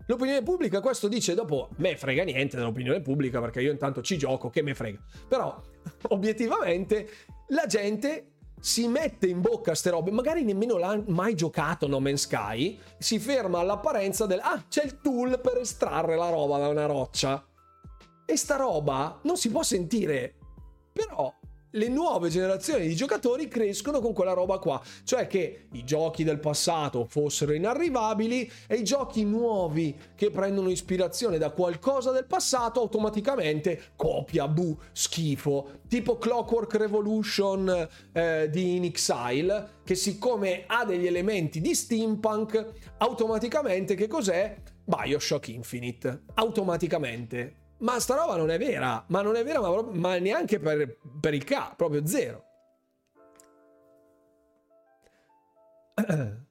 L'opinione 0.06 0.42
pubblica 0.42 0.80
questo 0.80 1.08
dice, 1.08 1.34
dopo 1.34 1.70
me 1.78 1.96
frega 1.96 2.22
niente 2.22 2.56
dell'opinione 2.56 3.00
pubblica 3.00 3.40
perché 3.40 3.62
io 3.62 3.72
intanto 3.72 4.00
ci 4.02 4.16
gioco, 4.16 4.50
che 4.50 4.62
me 4.62 4.74
frega. 4.74 5.02
Però, 5.28 5.60
obiettivamente, 6.10 7.08
la 7.48 7.66
gente 7.66 8.33
si 8.64 8.88
mette 8.88 9.26
in 9.26 9.42
bocca 9.42 9.74
ste 9.74 9.90
robe, 9.90 10.10
magari 10.10 10.42
nemmeno 10.42 10.78
l'ha 10.78 10.98
mai 11.08 11.34
giocato 11.34 11.86
No 11.86 12.00
Man's 12.00 12.22
Sky, 12.22 12.78
si 12.96 13.18
ferma 13.18 13.58
all'apparenza 13.58 14.24
del 14.24 14.40
ah, 14.40 14.64
c'è 14.66 14.84
il 14.84 15.02
tool 15.02 15.38
per 15.38 15.58
estrarre 15.58 16.16
la 16.16 16.30
roba 16.30 16.56
da 16.56 16.68
una 16.68 16.86
roccia. 16.86 17.46
E 18.24 18.36
sta 18.38 18.56
roba 18.56 19.18
non 19.24 19.36
si 19.36 19.50
può 19.50 19.62
sentire. 19.62 20.36
Però 20.90 21.30
le 21.74 21.88
nuove 21.88 22.28
generazioni 22.28 22.86
di 22.86 22.94
giocatori 22.94 23.48
crescono 23.48 24.00
con 24.00 24.12
quella 24.12 24.32
roba 24.32 24.58
qua, 24.58 24.80
cioè 25.04 25.26
che 25.26 25.66
i 25.72 25.84
giochi 25.84 26.24
del 26.24 26.38
passato 26.38 27.04
fossero 27.04 27.52
inarrivabili 27.52 28.50
e 28.66 28.76
i 28.76 28.84
giochi 28.84 29.24
nuovi 29.24 29.96
che 30.14 30.30
prendono 30.30 30.70
ispirazione 30.70 31.38
da 31.38 31.50
qualcosa 31.50 32.10
del 32.10 32.26
passato 32.26 32.80
automaticamente 32.80 33.92
copia, 33.96 34.46
bu, 34.48 34.76
schifo, 34.92 35.80
tipo 35.88 36.18
Clockwork 36.18 36.74
Revolution 36.74 37.88
eh, 38.12 38.48
di 38.50 38.76
In 38.76 38.84
Exile, 38.84 39.80
che 39.84 39.94
siccome 39.94 40.64
ha 40.66 40.84
degli 40.84 41.06
elementi 41.06 41.60
di 41.60 41.74
steampunk, 41.74 42.72
automaticamente 42.98 43.94
che 43.94 44.06
cos'è? 44.06 44.56
Bioshock 44.84 45.48
Infinite, 45.48 46.22
automaticamente 46.34 47.62
ma 47.78 47.98
sta 48.00 48.14
roba 48.14 48.36
non 48.36 48.50
è 48.50 48.58
vera, 48.58 49.04
ma 49.08 49.22
non 49.22 49.36
è 49.36 49.44
vera, 49.44 49.60
ma, 49.60 49.82
ma 49.92 50.18
neanche 50.18 50.58
per, 50.58 50.98
per 51.20 51.34
il 51.34 51.44
K, 51.44 51.74
proprio 51.76 52.06
zero. 52.06 52.44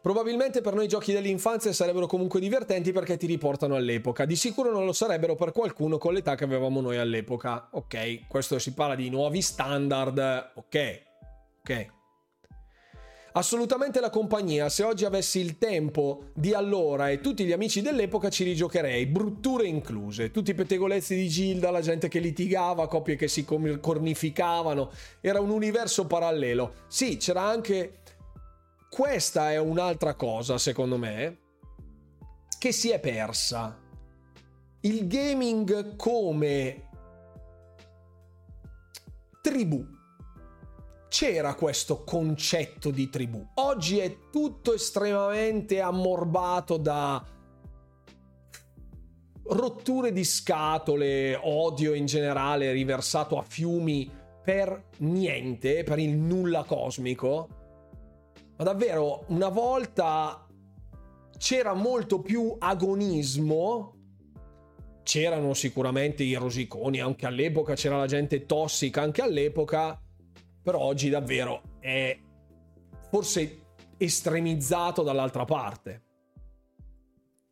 Probabilmente 0.00 0.60
per 0.60 0.74
noi 0.74 0.84
i 0.84 0.88
giochi 0.88 1.12
dell'infanzia 1.12 1.72
sarebbero 1.72 2.06
comunque 2.06 2.40
divertenti 2.40 2.92
perché 2.92 3.16
ti 3.16 3.26
riportano 3.26 3.74
all'epoca. 3.74 4.24
Di 4.24 4.36
sicuro 4.36 4.70
non 4.70 4.84
lo 4.84 4.92
sarebbero 4.92 5.34
per 5.34 5.52
qualcuno 5.52 5.98
con 5.98 6.14
l'età 6.14 6.34
che 6.34 6.44
avevamo 6.44 6.80
noi 6.80 6.96
all'epoca. 6.98 7.68
Ok, 7.72 8.26
questo 8.28 8.58
si 8.58 8.72
parla 8.72 8.94
di 8.94 9.10
nuovi 9.10 9.42
standard. 9.42 10.52
Ok, 10.54 11.02
ok. 11.60 11.96
Assolutamente 13.38 14.00
la 14.00 14.10
compagnia, 14.10 14.68
se 14.68 14.82
oggi 14.82 15.04
avessi 15.04 15.38
il 15.38 15.58
tempo 15.58 16.30
di 16.34 16.54
allora 16.54 17.08
e 17.08 17.20
tutti 17.20 17.44
gli 17.44 17.52
amici 17.52 17.80
dell'epoca 17.82 18.30
ci 18.30 18.42
rigiocherei, 18.42 19.06
brutture 19.06 19.64
incluse, 19.68 20.32
tutti 20.32 20.50
i 20.50 20.54
pettegolezzi 20.54 21.14
di 21.14 21.28
Gilda, 21.28 21.70
la 21.70 21.80
gente 21.80 22.08
che 22.08 22.18
litigava, 22.18 22.88
coppie 22.88 23.14
che 23.14 23.28
si 23.28 23.44
cornificavano, 23.44 24.90
era 25.20 25.40
un 25.40 25.50
universo 25.50 26.08
parallelo. 26.08 26.72
Sì, 26.88 27.16
c'era 27.16 27.42
anche... 27.42 28.00
Questa 28.90 29.52
è 29.52 29.58
un'altra 29.58 30.14
cosa, 30.14 30.58
secondo 30.58 30.98
me, 30.98 31.38
che 32.58 32.72
si 32.72 32.90
è 32.90 32.98
persa. 32.98 33.78
Il 34.80 35.06
gaming 35.06 35.94
come 35.94 36.88
tribù 39.40 39.96
c'era 41.08 41.54
questo 41.54 42.04
concetto 42.04 42.90
di 42.90 43.08
tribù. 43.08 43.44
Oggi 43.54 43.98
è 43.98 44.16
tutto 44.30 44.74
estremamente 44.74 45.80
ammorbato 45.80 46.76
da 46.76 47.24
rotture 49.50 50.12
di 50.12 50.24
scatole, 50.24 51.34
odio 51.34 51.94
in 51.94 52.06
generale 52.06 52.72
riversato 52.72 53.38
a 53.38 53.42
fiumi 53.42 54.10
per 54.42 54.88
niente, 54.98 55.82
per 55.82 55.98
il 55.98 56.16
nulla 56.16 56.64
cosmico. 56.64 57.48
Ma 58.56 58.64
davvero, 58.64 59.24
una 59.28 59.48
volta 59.48 60.46
c'era 61.38 61.72
molto 61.72 62.20
più 62.20 62.54
agonismo. 62.58 63.94
C'erano 65.02 65.54
sicuramente 65.54 66.22
i 66.22 66.34
rosiconi 66.34 67.00
anche 67.00 67.24
all'epoca, 67.24 67.74
c'era 67.74 67.96
la 67.96 68.06
gente 68.06 68.44
tossica 68.44 69.00
anche 69.00 69.22
all'epoca 69.22 69.98
però 70.68 70.80
oggi 70.80 71.08
davvero 71.08 71.62
è 71.80 72.14
forse 73.10 73.60
estremizzato 73.96 75.02
dall'altra 75.02 75.46
parte. 75.46 76.02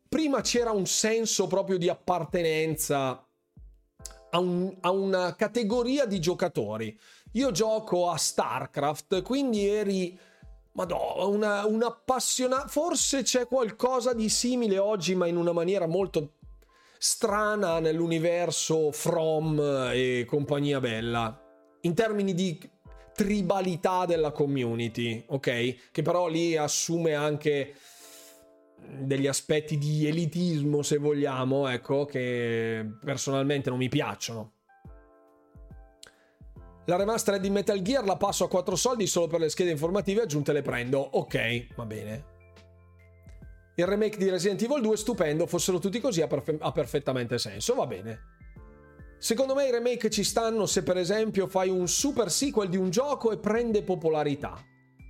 Prima 0.07 0.41
c'era 0.41 0.69
un 0.69 0.85
senso 0.85 1.47
proprio 1.47 1.79
di 1.79 1.89
appartenenza 1.89 3.27
a, 4.29 4.37
un, 4.37 4.71
a 4.81 4.91
una 4.91 5.35
categoria 5.35 6.05
di 6.05 6.19
giocatori. 6.19 6.95
Io 7.31 7.49
gioco 7.49 8.07
a 8.11 8.17
StarCraft, 8.17 9.23
quindi 9.23 9.67
eri 9.67 10.15
Madonna, 10.73 11.25
una, 11.25 11.65
un 11.65 11.81
appassionato. 11.81 12.67
Forse 12.67 13.23
c'è 13.23 13.47
qualcosa 13.47 14.13
di 14.13 14.29
simile 14.29 14.77
oggi, 14.77 15.15
ma 15.15 15.25
in 15.25 15.37
una 15.37 15.53
maniera 15.53 15.87
molto 15.87 16.33
strana 16.99 17.79
nell'universo 17.79 18.91
From 18.91 19.59
e 19.91 20.23
compagnia 20.27 20.79
bella. 20.79 21.41
In 21.81 21.95
termini 21.95 22.33
di 22.33 22.59
tribalità 23.17 24.05
della 24.05 24.29
community, 24.29 25.23
ok? 25.25 25.89
Che 25.91 26.01
però 26.03 26.27
lì 26.27 26.55
assume 26.55 27.15
anche 27.15 27.73
degli 28.99 29.25
aspetti 29.25 29.79
di 29.79 30.05
elitismo, 30.05 30.83
se 30.83 30.97
vogliamo, 30.97 31.67
ecco, 31.67 32.05
che 32.05 32.85
personalmente 33.03 33.71
non 33.71 33.79
mi 33.79 33.89
piacciono. 33.89 34.51
La 36.85 36.95
remastered 36.95 37.41
di 37.41 37.49
Metal 37.49 37.81
Gear 37.81 38.05
la 38.05 38.17
passo 38.17 38.43
a 38.43 38.49
4 38.49 38.75
soldi 38.75 39.07
solo 39.07 39.25
per 39.25 39.39
le 39.39 39.49
schede 39.49 39.71
informative 39.71 40.21
aggiunte 40.21 40.53
le 40.53 40.61
prendo. 40.61 40.99
Ok, 40.99 41.69
va 41.75 41.85
bene. 41.85 42.25
Il 43.77 43.87
remake 43.87 44.17
di 44.17 44.29
Resident 44.29 44.61
Evil 44.61 44.81
2 44.81 44.95
stupendo, 44.95 45.47
fossero 45.47 45.79
tutti 45.79 45.99
così 45.99 46.21
ha, 46.21 46.27
perfe- 46.27 46.57
ha 46.59 46.71
perfettamente 46.71 47.39
senso, 47.39 47.73
va 47.73 47.87
bene. 47.87 48.36
Secondo 49.19 49.55
me 49.55 49.67
i 49.67 49.71
remake 49.71 50.09
ci 50.09 50.23
stanno 50.23 50.67
se 50.67 50.83
per 50.83 50.97
esempio 50.97 51.47
fai 51.47 51.69
un 51.69 51.87
super 51.87 52.29
sequel 52.29 52.69
di 52.69 52.77
un 52.77 52.91
gioco 52.91 53.31
e 53.31 53.37
prende 53.37 53.81
popolarità. 53.81 54.63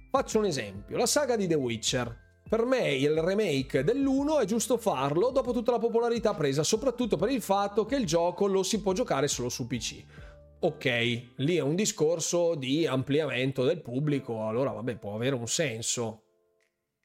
Faccio 0.09 0.39
un 0.39 0.45
esempio, 0.45 0.95
la 0.95 1.05
saga 1.05 1.35
di 1.35 1.45
The 1.45 1.55
Witcher. 1.55 2.25
Per 2.47 2.63
me 2.63 2.93
il 2.93 3.21
remake 3.21 3.83
dell'1 3.83 4.39
è 4.41 4.45
giusto 4.45 4.77
farlo 4.77 5.31
dopo 5.31 5.51
tutta 5.51 5.71
la 5.71 5.79
popolarità 5.79 6.33
presa, 6.33 6.63
soprattutto 6.63 7.17
per 7.17 7.29
il 7.29 7.41
fatto 7.41 7.85
che 7.85 7.97
il 7.97 8.05
gioco 8.05 8.47
lo 8.47 8.63
si 8.63 8.81
può 8.81 8.93
giocare 8.93 9.27
solo 9.27 9.49
su 9.49 9.67
PC. 9.67 10.03
Ok, 10.59 11.33
lì 11.35 11.57
è 11.57 11.61
un 11.61 11.75
discorso 11.75 12.55
di 12.55 12.87
ampliamento 12.87 13.65
del 13.65 13.81
pubblico, 13.81 14.47
allora 14.47 14.71
vabbè, 14.71 14.95
può 14.95 15.13
avere 15.13 15.35
un 15.35 15.47
senso. 15.47 16.23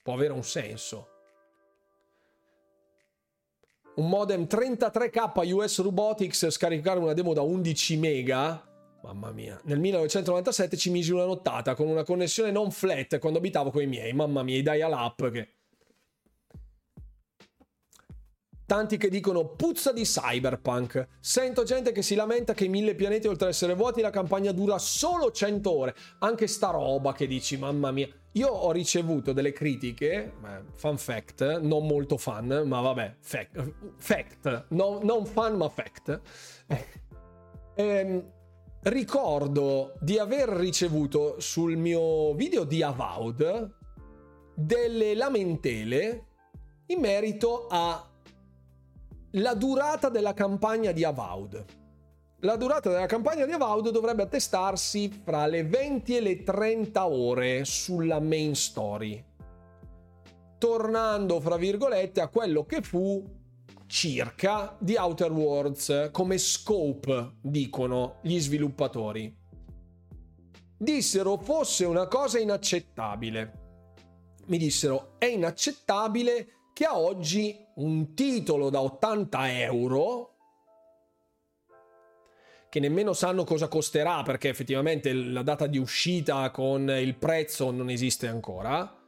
Può 0.00 0.14
avere 0.14 0.32
un 0.32 0.44
senso. 0.44 1.11
Un 3.94 4.08
modem 4.08 4.46
33k 4.46 5.52
US 5.52 5.82
Robotics, 5.82 6.48
scaricare 6.48 6.98
una 6.98 7.12
demo 7.12 7.34
da 7.34 7.42
11 7.42 7.96
mega. 7.98 8.66
Mamma 9.02 9.32
mia, 9.32 9.60
nel 9.64 9.80
1997 9.80 10.76
ci 10.78 10.90
misi 10.90 11.12
una 11.12 11.26
nottata 11.26 11.74
con 11.74 11.88
una 11.88 12.02
connessione 12.02 12.50
non 12.50 12.70
flat 12.70 13.18
quando 13.18 13.38
abitavo 13.38 13.70
con 13.70 13.82
i 13.82 13.86
miei. 13.86 14.14
Mamma 14.14 14.42
mia, 14.42 14.56
i 14.56 14.62
dial-up 14.62 15.30
che 15.30 15.48
Tanti 18.72 18.96
che 18.96 19.10
dicono 19.10 19.48
puzza 19.48 19.92
di 19.92 20.04
cyberpunk. 20.04 21.08
Sento 21.20 21.62
gente 21.62 21.92
che 21.92 22.00
si 22.00 22.14
lamenta 22.14 22.54
che 22.54 22.64
i 22.64 22.68
mille 22.70 22.94
pianeti 22.94 23.26
oltre 23.26 23.48
ad 23.48 23.52
essere 23.52 23.74
vuoti 23.74 24.00
la 24.00 24.08
campagna 24.08 24.50
dura 24.50 24.78
solo 24.78 25.30
100 25.30 25.70
ore. 25.70 25.94
Anche 26.20 26.46
sta 26.46 26.70
roba 26.70 27.12
che 27.12 27.26
dici, 27.26 27.58
mamma 27.58 27.90
mia. 27.90 28.08
Io 28.32 28.48
ho 28.48 28.72
ricevuto 28.72 29.34
delle 29.34 29.52
critiche, 29.52 30.32
fun 30.72 30.96
fact, 30.96 31.58
non 31.58 31.86
molto 31.86 32.16
fan, 32.16 32.62
ma 32.64 32.80
vabbè, 32.80 33.16
fact, 33.20 33.74
fact 33.98 34.64
no, 34.68 35.00
non 35.02 35.26
fan 35.26 35.54
ma 35.54 35.68
fact. 35.68 36.20
Ehm, 37.74 38.32
ricordo 38.84 39.94
di 40.00 40.18
aver 40.18 40.48
ricevuto 40.48 41.36
sul 41.40 41.76
mio 41.76 42.32
video 42.34 42.64
di 42.64 42.82
Avowed 42.82 43.74
delle 44.54 45.14
lamentele 45.14 46.26
in 46.86 47.00
merito 47.00 47.66
a 47.68 48.11
la 49.36 49.54
durata 49.54 50.10
della 50.10 50.34
campagna 50.34 50.92
di 50.92 51.04
Avowed. 51.04 51.64
La 52.40 52.56
durata 52.56 52.90
della 52.90 53.06
campagna 53.06 53.46
di 53.46 53.52
Avowed 53.52 53.88
dovrebbe 53.90 54.24
attestarsi 54.24 55.08
fra 55.08 55.46
le 55.46 55.64
20 55.64 56.16
e 56.16 56.20
le 56.20 56.42
30 56.42 57.06
ore 57.06 57.64
sulla 57.64 58.20
main 58.20 58.54
story. 58.54 59.24
Tornando, 60.58 61.40
fra 61.40 61.56
virgolette, 61.56 62.20
a 62.20 62.28
quello 62.28 62.66
che 62.66 62.82
fu 62.82 63.24
circa 63.86 64.76
di 64.78 64.96
Outer 64.96 65.32
Worlds 65.32 66.10
come 66.12 66.36
scope, 66.36 67.36
dicono 67.40 68.16
gli 68.22 68.38
sviluppatori. 68.38 69.34
Dissero 70.76 71.38
fosse 71.38 71.84
una 71.84 72.06
cosa 72.06 72.38
inaccettabile. 72.38 73.60
Mi 74.46 74.58
dissero 74.58 75.14
è 75.18 75.26
inaccettabile 75.26 76.48
che 76.72 76.84
a 76.84 76.98
oggi 76.98 77.61
un 77.76 78.14
titolo 78.14 78.70
da 78.70 78.80
80 78.80 79.60
euro 79.60 80.32
che 82.72 82.80
nemmeno 82.80 83.12
sanno 83.12 83.44
cosa 83.44 83.68
costerà 83.68 84.22
perché 84.22 84.48
effettivamente 84.48 85.12
la 85.12 85.42
data 85.42 85.66
di 85.66 85.76
uscita 85.76 86.50
con 86.50 86.88
il 86.88 87.16
prezzo 87.16 87.70
non 87.70 87.90
esiste 87.90 88.28
ancora. 88.28 88.98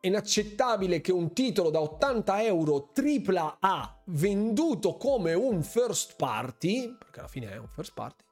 È 0.00 0.08
inaccettabile 0.08 1.00
che 1.00 1.12
un 1.12 1.32
titolo 1.32 1.70
da 1.70 1.80
80 1.80 2.42
euro 2.42 2.90
AAA 2.92 4.02
venduto 4.06 4.96
come 4.96 5.32
un 5.32 5.62
first 5.62 6.16
party, 6.16 6.96
perché 6.98 7.20
alla 7.20 7.28
fine 7.28 7.52
è 7.52 7.56
un 7.56 7.68
first 7.68 7.92
party, 7.94 8.24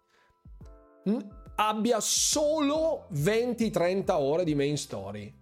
abbia 1.55 2.01
solo 2.01 3.07
20-30 3.13 4.11
ore 4.11 4.43
di 4.43 4.57
main 4.57 4.77
story. 4.77 5.33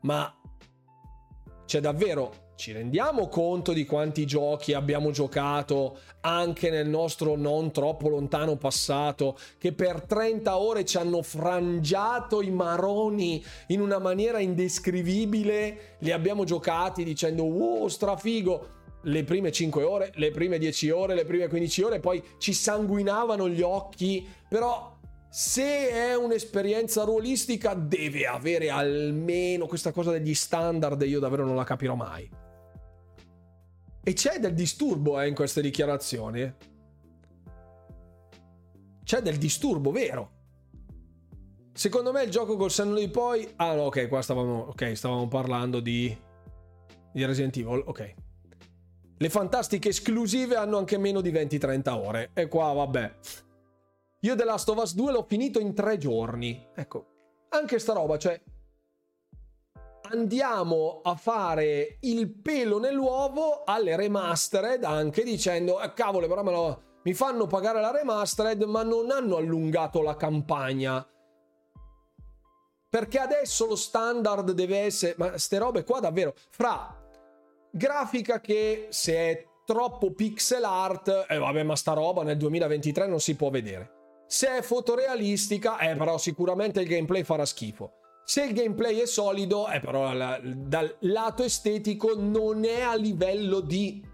Ma 0.00 0.34
c'è 1.66 1.78
davvero 1.78 2.49
ci 2.60 2.72
rendiamo 2.72 3.28
conto 3.28 3.72
di 3.72 3.86
quanti 3.86 4.26
giochi 4.26 4.74
abbiamo 4.74 5.12
giocato 5.12 6.00
anche 6.20 6.68
nel 6.68 6.90
nostro 6.90 7.34
non 7.34 7.72
troppo 7.72 8.10
lontano 8.10 8.56
passato 8.56 9.38
che 9.56 9.72
per 9.72 10.02
30 10.02 10.58
ore 10.58 10.84
ci 10.84 10.98
hanno 10.98 11.22
frangiato 11.22 12.42
i 12.42 12.50
maroni 12.50 13.42
in 13.68 13.80
una 13.80 13.98
maniera 13.98 14.40
indescrivibile? 14.40 15.96
Li 16.00 16.10
abbiamo 16.10 16.44
giocati 16.44 17.02
dicendo 17.02 17.44
wow 17.44 17.88
strafigo! 17.88 18.68
Le 19.04 19.24
prime 19.24 19.50
5 19.50 19.82
ore, 19.82 20.12
le 20.16 20.30
prime 20.30 20.58
10 20.58 20.90
ore, 20.90 21.14
le 21.14 21.24
prime 21.24 21.48
15 21.48 21.82
ore, 21.82 22.00
poi 22.00 22.22
ci 22.36 22.52
sanguinavano 22.52 23.48
gli 23.48 23.62
occhi, 23.62 24.28
però 24.46 24.98
se 25.30 25.88
è 25.88 26.14
un'esperienza 26.14 27.04
ruolistica 27.04 27.72
deve 27.72 28.26
avere 28.26 28.68
almeno 28.68 29.64
questa 29.64 29.92
cosa 29.92 30.10
degli 30.10 30.34
standard, 30.34 31.00
io 31.00 31.20
davvero 31.20 31.46
non 31.46 31.56
la 31.56 31.64
capirò 31.64 31.94
mai. 31.94 32.39
E 34.02 34.12
c'è 34.14 34.38
del 34.38 34.54
disturbo 34.54 35.20
eh, 35.20 35.28
in 35.28 35.34
queste 35.34 35.60
dichiarazioni. 35.60 36.54
C'è 39.04 39.20
del 39.20 39.36
disturbo 39.36 39.90
vero. 39.90 40.38
Secondo 41.72 42.12
me 42.12 42.22
il 42.22 42.30
gioco 42.30 42.56
col 42.56 42.70
senno 42.70 42.94
di 42.94 43.08
poi... 43.08 43.46
Ah 43.56 43.74
no, 43.74 43.82
ok, 43.82 44.08
qua 44.08 44.22
stavamo, 44.22 44.68
okay, 44.68 44.96
stavamo 44.96 45.28
parlando 45.28 45.80
di... 45.80 46.16
di 47.12 47.24
Resident 47.24 47.56
Evil, 47.56 47.82
ok. 47.86 48.14
Le 49.16 49.28
fantastiche 49.28 49.90
esclusive 49.90 50.56
hanno 50.56 50.78
anche 50.78 50.96
meno 50.96 51.20
di 51.20 51.30
20-30 51.30 51.90
ore. 51.90 52.30
E 52.32 52.48
qua, 52.48 52.72
vabbè. 52.72 53.14
Io 54.20 54.34
The 54.34 54.44
Last 54.44 54.68
of 54.70 54.78
Us 54.78 54.94
2 54.94 55.12
l'ho 55.12 55.26
finito 55.28 55.60
in 55.60 55.74
tre 55.74 55.98
giorni. 55.98 56.68
Ecco, 56.74 57.06
anche 57.50 57.78
sta 57.78 57.92
roba, 57.92 58.16
cioè 58.16 58.40
andiamo 60.10 61.00
a 61.02 61.14
fare 61.14 61.98
il 62.00 62.30
pelo 62.30 62.78
nell'uovo 62.78 63.62
alle 63.64 63.96
remastered 63.96 64.84
anche 64.84 65.22
dicendo 65.22 65.80
eh, 65.80 65.92
cavolo 65.92 66.26
però 66.26 66.42
me 66.42 66.50
lo, 66.50 66.82
mi 67.04 67.14
fanno 67.14 67.46
pagare 67.46 67.80
la 67.80 67.90
remastered 67.90 68.62
ma 68.62 68.82
non 68.82 69.10
hanno 69.10 69.36
allungato 69.36 70.02
la 70.02 70.16
campagna. 70.16 71.06
Perché 72.88 73.18
adesso 73.18 73.66
lo 73.66 73.76
standard 73.76 74.50
deve 74.50 74.78
essere 74.78 75.14
ma 75.16 75.38
ste 75.38 75.58
robe 75.58 75.84
qua 75.84 76.00
davvero? 76.00 76.34
Fra 76.50 76.96
grafica 77.70 78.40
che 78.40 78.88
se 78.90 79.14
è 79.14 79.46
troppo 79.64 80.12
pixel 80.12 80.64
art 80.64 81.26
eh 81.28 81.38
vabbè 81.38 81.62
ma 81.62 81.76
sta 81.76 81.92
roba 81.92 82.24
nel 82.24 82.36
2023 82.36 83.06
non 83.06 83.20
si 83.20 83.36
può 83.36 83.50
vedere. 83.50 83.98
Se 84.26 84.56
è 84.58 84.62
fotorealistica 84.62 85.78
eh 85.78 85.94
però 85.94 86.18
sicuramente 86.18 86.80
il 86.80 86.88
gameplay 86.88 87.22
farà 87.22 87.44
schifo 87.44 87.99
se 88.30 88.44
il 88.44 88.52
gameplay 88.52 89.00
è 89.00 89.06
solido, 89.06 89.68
eh, 89.68 89.80
però 89.80 90.12
la, 90.12 90.38
dal 90.40 90.98
lato 91.00 91.42
estetico 91.42 92.14
non 92.16 92.64
è 92.64 92.80
a 92.80 92.94
livello 92.94 93.58
di... 93.58 94.06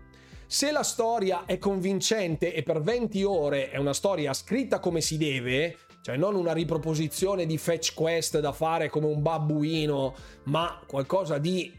Se 0.46 0.72
la 0.72 0.82
storia 0.82 1.44
è 1.44 1.58
convincente 1.58 2.54
e 2.54 2.62
per 2.62 2.80
20 2.80 3.22
ore 3.24 3.68
è 3.68 3.76
una 3.76 3.92
storia 3.92 4.32
scritta 4.32 4.78
come 4.78 5.02
si 5.02 5.18
deve, 5.18 5.76
cioè 6.00 6.16
non 6.16 6.34
una 6.34 6.54
riproposizione 6.54 7.44
di 7.44 7.58
fetch 7.58 7.92
quest 7.92 8.40
da 8.40 8.52
fare 8.52 8.88
come 8.88 9.04
un 9.04 9.20
babbuino, 9.20 10.14
ma 10.44 10.80
qualcosa 10.86 11.36
di 11.36 11.70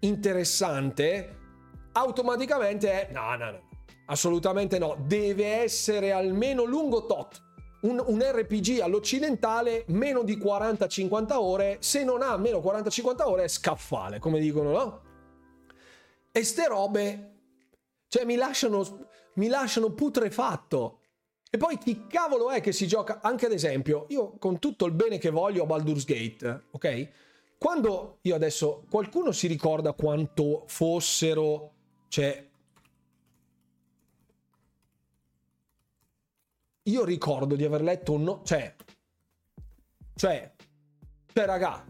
interessante, 0.00 1.36
automaticamente 1.92 2.90
è... 2.90 3.12
No, 3.12 3.36
no, 3.36 3.50
no. 3.52 3.60
Assolutamente 4.06 4.80
no. 4.80 4.96
Deve 5.06 5.62
essere 5.62 6.10
almeno 6.10 6.64
lungo 6.64 7.06
tot 7.06 7.45
un, 7.80 8.02
un 8.04 8.22
RPG 8.22 8.80
all'occidentale 8.80 9.84
meno 9.88 10.22
di 10.22 10.36
40-50 10.36 11.32
ore, 11.34 11.76
se 11.80 12.04
non 12.04 12.22
ha 12.22 12.36
meno 12.36 12.58
40-50 12.58 13.22
ore 13.24 13.44
è 13.44 13.48
scaffale, 13.48 14.18
come 14.18 14.40
dicono, 14.40 14.70
no? 14.70 15.00
E 16.32 16.44
ste 16.44 16.66
robe, 16.68 17.34
cioè 18.08 18.24
mi 18.24 18.36
lasciano, 18.36 19.08
mi 19.34 19.48
lasciano 19.48 19.90
putrefatto. 19.90 21.00
E 21.48 21.58
poi 21.58 21.78
chi 21.78 22.06
cavolo 22.06 22.50
è 22.50 22.60
che 22.60 22.72
si 22.72 22.86
gioca? 22.86 23.20
Anche 23.22 23.46
ad 23.46 23.52
esempio, 23.52 24.06
io 24.08 24.36
con 24.38 24.58
tutto 24.58 24.84
il 24.84 24.92
bene 24.92 25.18
che 25.18 25.30
voglio 25.30 25.62
a 25.62 25.66
Baldur's 25.66 26.04
Gate, 26.04 26.64
ok? 26.72 27.08
Quando 27.58 28.18
io 28.22 28.34
adesso, 28.34 28.84
qualcuno 28.90 29.32
si 29.32 29.46
ricorda 29.46 29.92
quanto 29.92 30.64
fossero, 30.66 31.72
cioè, 32.08 32.46
io 36.86 37.04
ricordo 37.04 37.54
di 37.54 37.64
aver 37.64 37.82
letto 37.82 38.12
un 38.12 38.22
no, 38.22 38.40
cioè 38.44 38.74
cioè 40.14 40.54
cioè 41.32 41.44
raga 41.44 41.84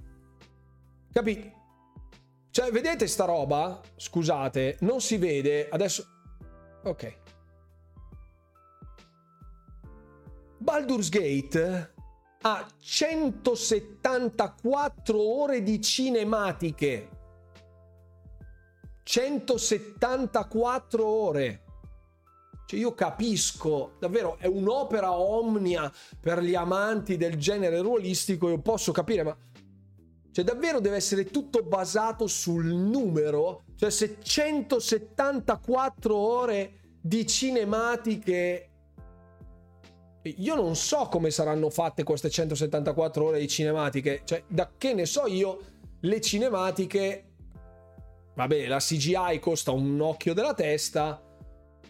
capito 1.12 1.54
cioè 2.50 2.70
vedete 2.70 3.06
sta 3.06 3.26
roba? 3.26 3.82
Scusate 3.96 4.78
non 4.80 5.02
si 5.02 5.18
vede 5.18 5.68
adesso 5.68 6.06
ok. 6.84 7.24
Baldur's 10.58 11.10
Gate 11.10 11.94
ha 12.40 12.66
174 12.78 15.20
ore 15.20 15.62
di 15.62 15.82
cinematiche. 15.82 17.10
174 19.02 21.06
ore 21.06 21.65
cioè 22.66 22.80
io 22.80 22.94
capisco, 22.94 23.92
davvero 23.98 24.36
è 24.38 24.46
un'opera 24.46 25.16
omnia 25.16 25.90
per 26.20 26.42
gli 26.42 26.54
amanti 26.54 27.16
del 27.16 27.36
genere 27.36 27.80
ruolistico, 27.80 28.48
io 28.48 28.60
posso 28.60 28.92
capire, 28.92 29.22
ma 29.22 29.36
cioè 30.32 30.44
davvero 30.44 30.80
deve 30.80 30.96
essere 30.96 31.24
tutto 31.24 31.62
basato 31.62 32.26
sul 32.26 32.66
numero? 32.66 33.62
Cioè 33.76 33.90
se 33.90 34.18
174 34.20 36.14
ore 36.14 36.72
di 37.00 37.24
cinematiche 37.26 38.70
io 40.22 40.56
non 40.56 40.74
so 40.74 41.06
come 41.08 41.30
saranno 41.30 41.70
fatte 41.70 42.02
queste 42.02 42.28
174 42.28 43.24
ore 43.24 43.38
di 43.38 43.46
cinematiche, 43.46 44.22
cioè 44.24 44.42
da 44.48 44.72
che 44.76 44.92
ne 44.92 45.06
so 45.06 45.26
io 45.28 45.58
le 46.00 46.20
cinematiche 46.20 47.30
vabbè, 48.34 48.66
la 48.66 48.78
CGI 48.78 49.38
costa 49.40 49.70
un 49.70 50.00
occhio 50.00 50.34
della 50.34 50.52
testa 50.52 51.25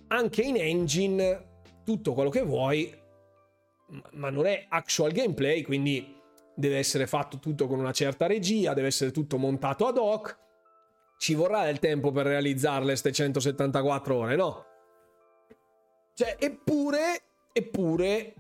anche 0.09 0.43
in 0.43 0.57
engine 0.57 1.63
tutto 1.85 2.13
quello 2.13 2.31
che 2.31 2.43
vuoi, 2.43 2.93
ma 4.13 4.31
non 4.31 4.47
è 4.47 4.67
actual 4.69 5.13
gameplay, 5.13 5.63
quindi 5.63 6.15
deve 6.55 6.79
essere 6.79 7.07
fatto 7.07 7.39
tutto 7.39 7.67
con 7.67 7.79
una 7.79 7.93
certa 7.93 8.27
regia, 8.27 8.75
deve 8.75 8.89
essere 8.89 9.11
tutto 9.11 9.39
montato 9.39 9.87
ad 9.87 9.99
hoc. 9.99 10.39
Ci 11.19 11.35
vorrà 11.35 11.65
del 11.65 11.79
tempo 11.79 12.11
per 12.11 12.27
realizzarle 12.27 12.87
queste 12.87 13.13
174 13.13 14.17
ore, 14.17 14.37
no? 14.37 14.65
Cioè, 16.15 16.37
eppure, 16.39 17.23
eppure, 17.53 18.35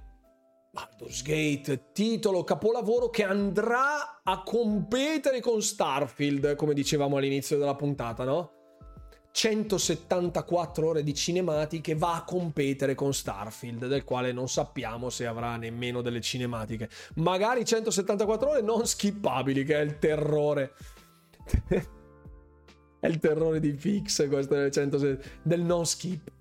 Baldur's 0.73 1.23
Gate, 1.23 1.93
titolo 1.93 2.45
capolavoro 2.45 3.09
che 3.09 3.25
andrà 3.25 4.21
a 4.23 4.43
competere 4.43 5.41
con 5.41 5.63
Starfield, 5.63 6.55
come 6.55 6.75
dicevamo 6.75 7.17
all'inizio 7.17 7.59
della 7.59 7.77
puntata, 7.77 8.25
no? 8.25 8.56
174 9.37 10.89
ore 10.89 11.03
di 11.03 11.13
cinematiche 11.13 11.95
va 11.95 12.15
a 12.15 12.25
competere 12.25 12.95
con 12.95 13.13
Starfield, 13.13 13.87
del 13.87 14.03
quale 14.03 14.33
non 14.33 14.49
sappiamo 14.49 15.11
se 15.11 15.27
avrà 15.27 15.57
nemmeno 15.57 16.01
delle 16.01 16.23
cinematiche. 16.23 16.89
Magari 17.17 17.63
174 17.63 18.49
ore 18.49 18.63
non 18.63 18.87
skippabili, 18.87 19.63
che 19.63 19.77
è 19.77 19.83
il 19.83 19.99
terrore. 19.99 20.73
è 22.99 23.07
il 23.07 23.19
terrore 23.19 23.61
di 23.61 23.73
Fix, 23.73 24.27
questo 24.27 24.55
del, 24.55 24.71
100, 24.71 25.19
del 25.43 25.61
non 25.61 25.85
skip. 25.85 26.33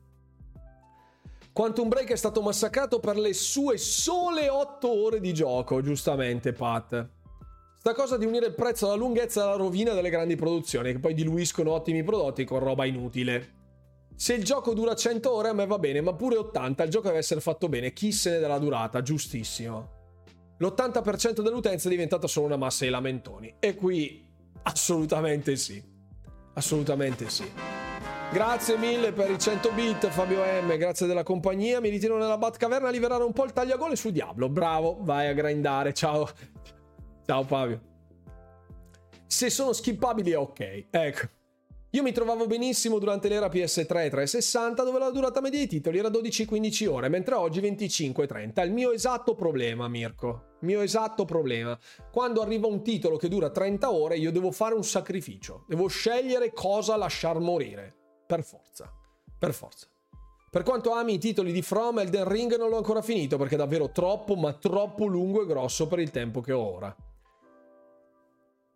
Quantum 1.51 1.89
Break 1.89 2.11
è 2.11 2.15
stato 2.15 2.41
massacrato 2.41 3.01
per 3.01 3.17
le 3.17 3.33
sue 3.33 3.77
sole 3.77 4.47
8 4.47 5.03
ore 5.03 5.19
di 5.19 5.33
gioco, 5.33 5.81
giustamente 5.81 6.53
Pat. 6.53 7.09
Sta 7.85 7.93
cosa 7.93 8.17
di 8.17 8.25
unire 8.25 8.47
il 8.47 8.55
prezzo 8.55 8.87
alla 8.87 8.95
lunghezza 8.95 9.43
alla 9.43 9.57
rovina 9.57 9.93
delle 9.93 10.09
grandi 10.09 10.35
produzioni, 10.35 10.91
che 10.91 10.97
poi 10.97 11.13
diluiscono 11.13 11.69
ottimi 11.69 12.03
prodotti 12.03 12.43
con 12.43 12.57
roba 12.57 12.83
inutile. 12.83 13.49
Se 14.15 14.33
il 14.33 14.43
gioco 14.43 14.73
dura 14.73 14.95
100 14.95 15.31
ore 15.31 15.49
a 15.49 15.53
me 15.53 15.67
va 15.67 15.77
bene, 15.77 16.01
ma 16.01 16.11
pure 16.15 16.35
80, 16.35 16.83
il 16.83 16.89
gioco 16.89 17.05
deve 17.05 17.19
essere 17.19 17.41
fatto 17.41 17.69
bene, 17.69 17.93
chi 17.93 18.11
se 18.11 18.31
ne 18.31 18.39
della 18.39 18.57
durata, 18.57 19.03
giustissimo. 19.03 19.89
L'80% 20.57 21.41
dell'utenza 21.41 21.87
è 21.87 21.91
diventata 21.91 22.25
solo 22.25 22.47
una 22.47 22.57
massa 22.57 22.85
di 22.85 22.89
lamentoni. 22.89 23.57
E 23.59 23.75
qui 23.75 24.27
assolutamente 24.63 25.55
sì. 25.55 25.79
Assolutamente 26.55 27.29
sì. 27.29 27.47
Grazie 28.31 28.77
mille 28.77 29.11
per 29.11 29.29
i 29.29 29.37
100 29.37 29.71
bit 29.73 30.07
Fabio 30.07 30.41
M, 30.41 30.75
grazie 30.75 31.05
della 31.05 31.21
compagnia. 31.21 31.79
Mi 31.79 31.89
ritiro 31.89 32.17
nella 32.17 32.39
Batcaverna 32.39 32.87
a 32.87 32.91
liberare 32.91 33.23
un 33.23 33.31
po' 33.31 33.43
il 33.43 33.53
tagliagole 33.53 33.95
su 33.95 34.09
Diablo. 34.09 34.49
Bravo, 34.49 34.97
vai 35.01 35.27
a 35.27 35.33
grindare. 35.33 35.93
Ciao. 35.93 36.27
Ciao 37.25 37.43
Fabio. 37.43 37.81
Se 39.25 39.49
sono 39.49 39.73
skippabili 39.73 40.31
è 40.31 40.37
ok. 40.37 40.85
Ecco. 40.91 41.27
Io 41.89 42.03
mi 42.03 42.11
trovavo 42.11 42.45
benissimo 42.45 42.99
durante 42.99 43.29
l'era 43.29 43.47
PS3 43.47 43.87
360 43.87 44.83
dove 44.83 44.99
la 44.99 45.09
durata 45.09 45.41
media 45.41 45.59
dei 45.59 45.67
titoli 45.67 45.97
era 45.97 46.09
12-15 46.09 46.87
ore, 46.87 47.07
mentre 47.07 47.35
oggi 47.35 47.61
25-30. 47.61 48.63
Il 48.65 48.73
mio 48.73 48.91
esatto 48.91 49.33
problema, 49.33 49.87
Mirko. 49.87 50.57
Il 50.59 50.67
mio 50.67 50.81
esatto 50.81 51.25
problema. 51.25 51.77
Quando 52.11 52.41
arriva 52.41 52.67
un 52.67 52.83
titolo 52.83 53.17
che 53.17 53.29
dura 53.29 53.49
30 53.49 53.91
ore, 53.91 54.17
io 54.17 54.31
devo 54.31 54.51
fare 54.51 54.75
un 54.75 54.83
sacrificio. 54.83 55.63
Devo 55.67 55.87
scegliere 55.87 56.51
cosa 56.51 56.95
lasciar 56.97 57.39
morire. 57.39 57.95
Per 58.27 58.43
forza. 58.43 58.91
Per 59.39 59.53
forza. 59.53 59.87
Per 60.51 60.63
quanto 60.63 60.91
ami 60.91 61.13
i 61.13 61.17
titoli 61.17 61.51
di 61.51 61.61
From, 61.61 61.99
Elden 61.99 62.27
Ring 62.27 62.55
non 62.57 62.69
l'ho 62.69 62.77
ancora 62.77 63.01
finito 63.01 63.37
perché 63.37 63.55
è 63.55 63.57
davvero 63.57 63.91
troppo, 63.91 64.35
ma 64.35 64.53
troppo 64.53 65.05
lungo 65.05 65.41
e 65.41 65.45
grosso 65.45 65.87
per 65.87 65.99
il 65.99 66.11
tempo 66.11 66.41
che 66.41 66.51
ho 66.51 66.75
ora. 66.75 66.95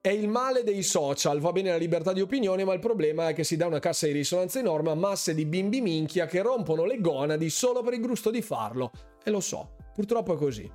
È 0.09 0.13
il 0.13 0.27
male 0.27 0.63
dei 0.63 0.81
social, 0.81 1.39
va 1.39 1.51
bene 1.51 1.69
la 1.69 1.77
libertà 1.77 2.13
di 2.13 2.21
opinione, 2.21 2.65
ma 2.65 2.73
il 2.73 2.79
problema 2.79 3.29
è 3.29 3.35
che 3.35 3.43
si 3.43 3.55
dà 3.55 3.67
una 3.67 3.77
cassa 3.77 4.07
di 4.07 4.13
risonanza 4.13 4.57
enorme 4.57 4.89
a 4.89 4.95
masse 4.95 5.35
di 5.35 5.45
bimbi 5.45 5.81
minchia 5.81 6.25
che 6.25 6.41
rompono 6.41 6.83
le 6.83 6.99
gonadi 6.99 7.47
solo 7.51 7.83
per 7.83 7.93
il 7.93 8.01
gusto 8.01 8.31
di 8.31 8.41
farlo. 8.41 8.89
E 9.23 9.29
lo 9.29 9.39
so, 9.39 9.75
purtroppo 9.93 10.33
è 10.33 10.35
così. 10.35 10.67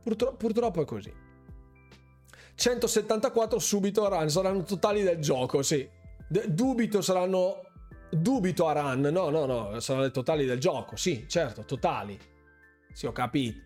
Purtro- 0.00 0.36
purtroppo 0.36 0.82
è 0.82 0.84
così. 0.84 1.12
174 2.54 3.58
subito 3.58 4.06
a 4.06 4.16
run, 4.16 4.30
saranno 4.30 4.62
totali 4.62 5.02
del 5.02 5.18
gioco, 5.18 5.60
sì. 5.62 5.88
D- 6.28 6.46
dubito 6.46 7.00
saranno... 7.00 7.62
Dubito 8.08 8.68
a 8.68 8.74
run, 8.74 9.00
no, 9.00 9.28
no, 9.30 9.44
no, 9.44 9.80
saranno 9.80 10.04
le 10.04 10.12
totali 10.12 10.46
del 10.46 10.60
gioco, 10.60 10.94
sì, 10.94 11.24
certo, 11.26 11.64
totali. 11.64 12.16
Sì, 12.92 13.06
ho 13.06 13.12
capito. 13.12 13.58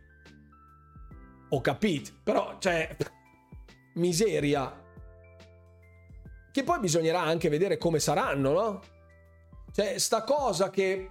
Ho 1.50 1.60
capito, 1.60 2.12
però, 2.22 2.56
cioè... 2.58 2.96
Miseria, 3.94 4.81
che 6.52 6.62
poi 6.62 6.78
bisognerà 6.78 7.20
anche 7.20 7.48
vedere 7.48 7.78
come 7.78 7.98
saranno, 7.98 8.52
no? 8.52 8.82
Cioè, 9.72 9.98
sta 9.98 10.22
cosa 10.22 10.70
che 10.70 11.10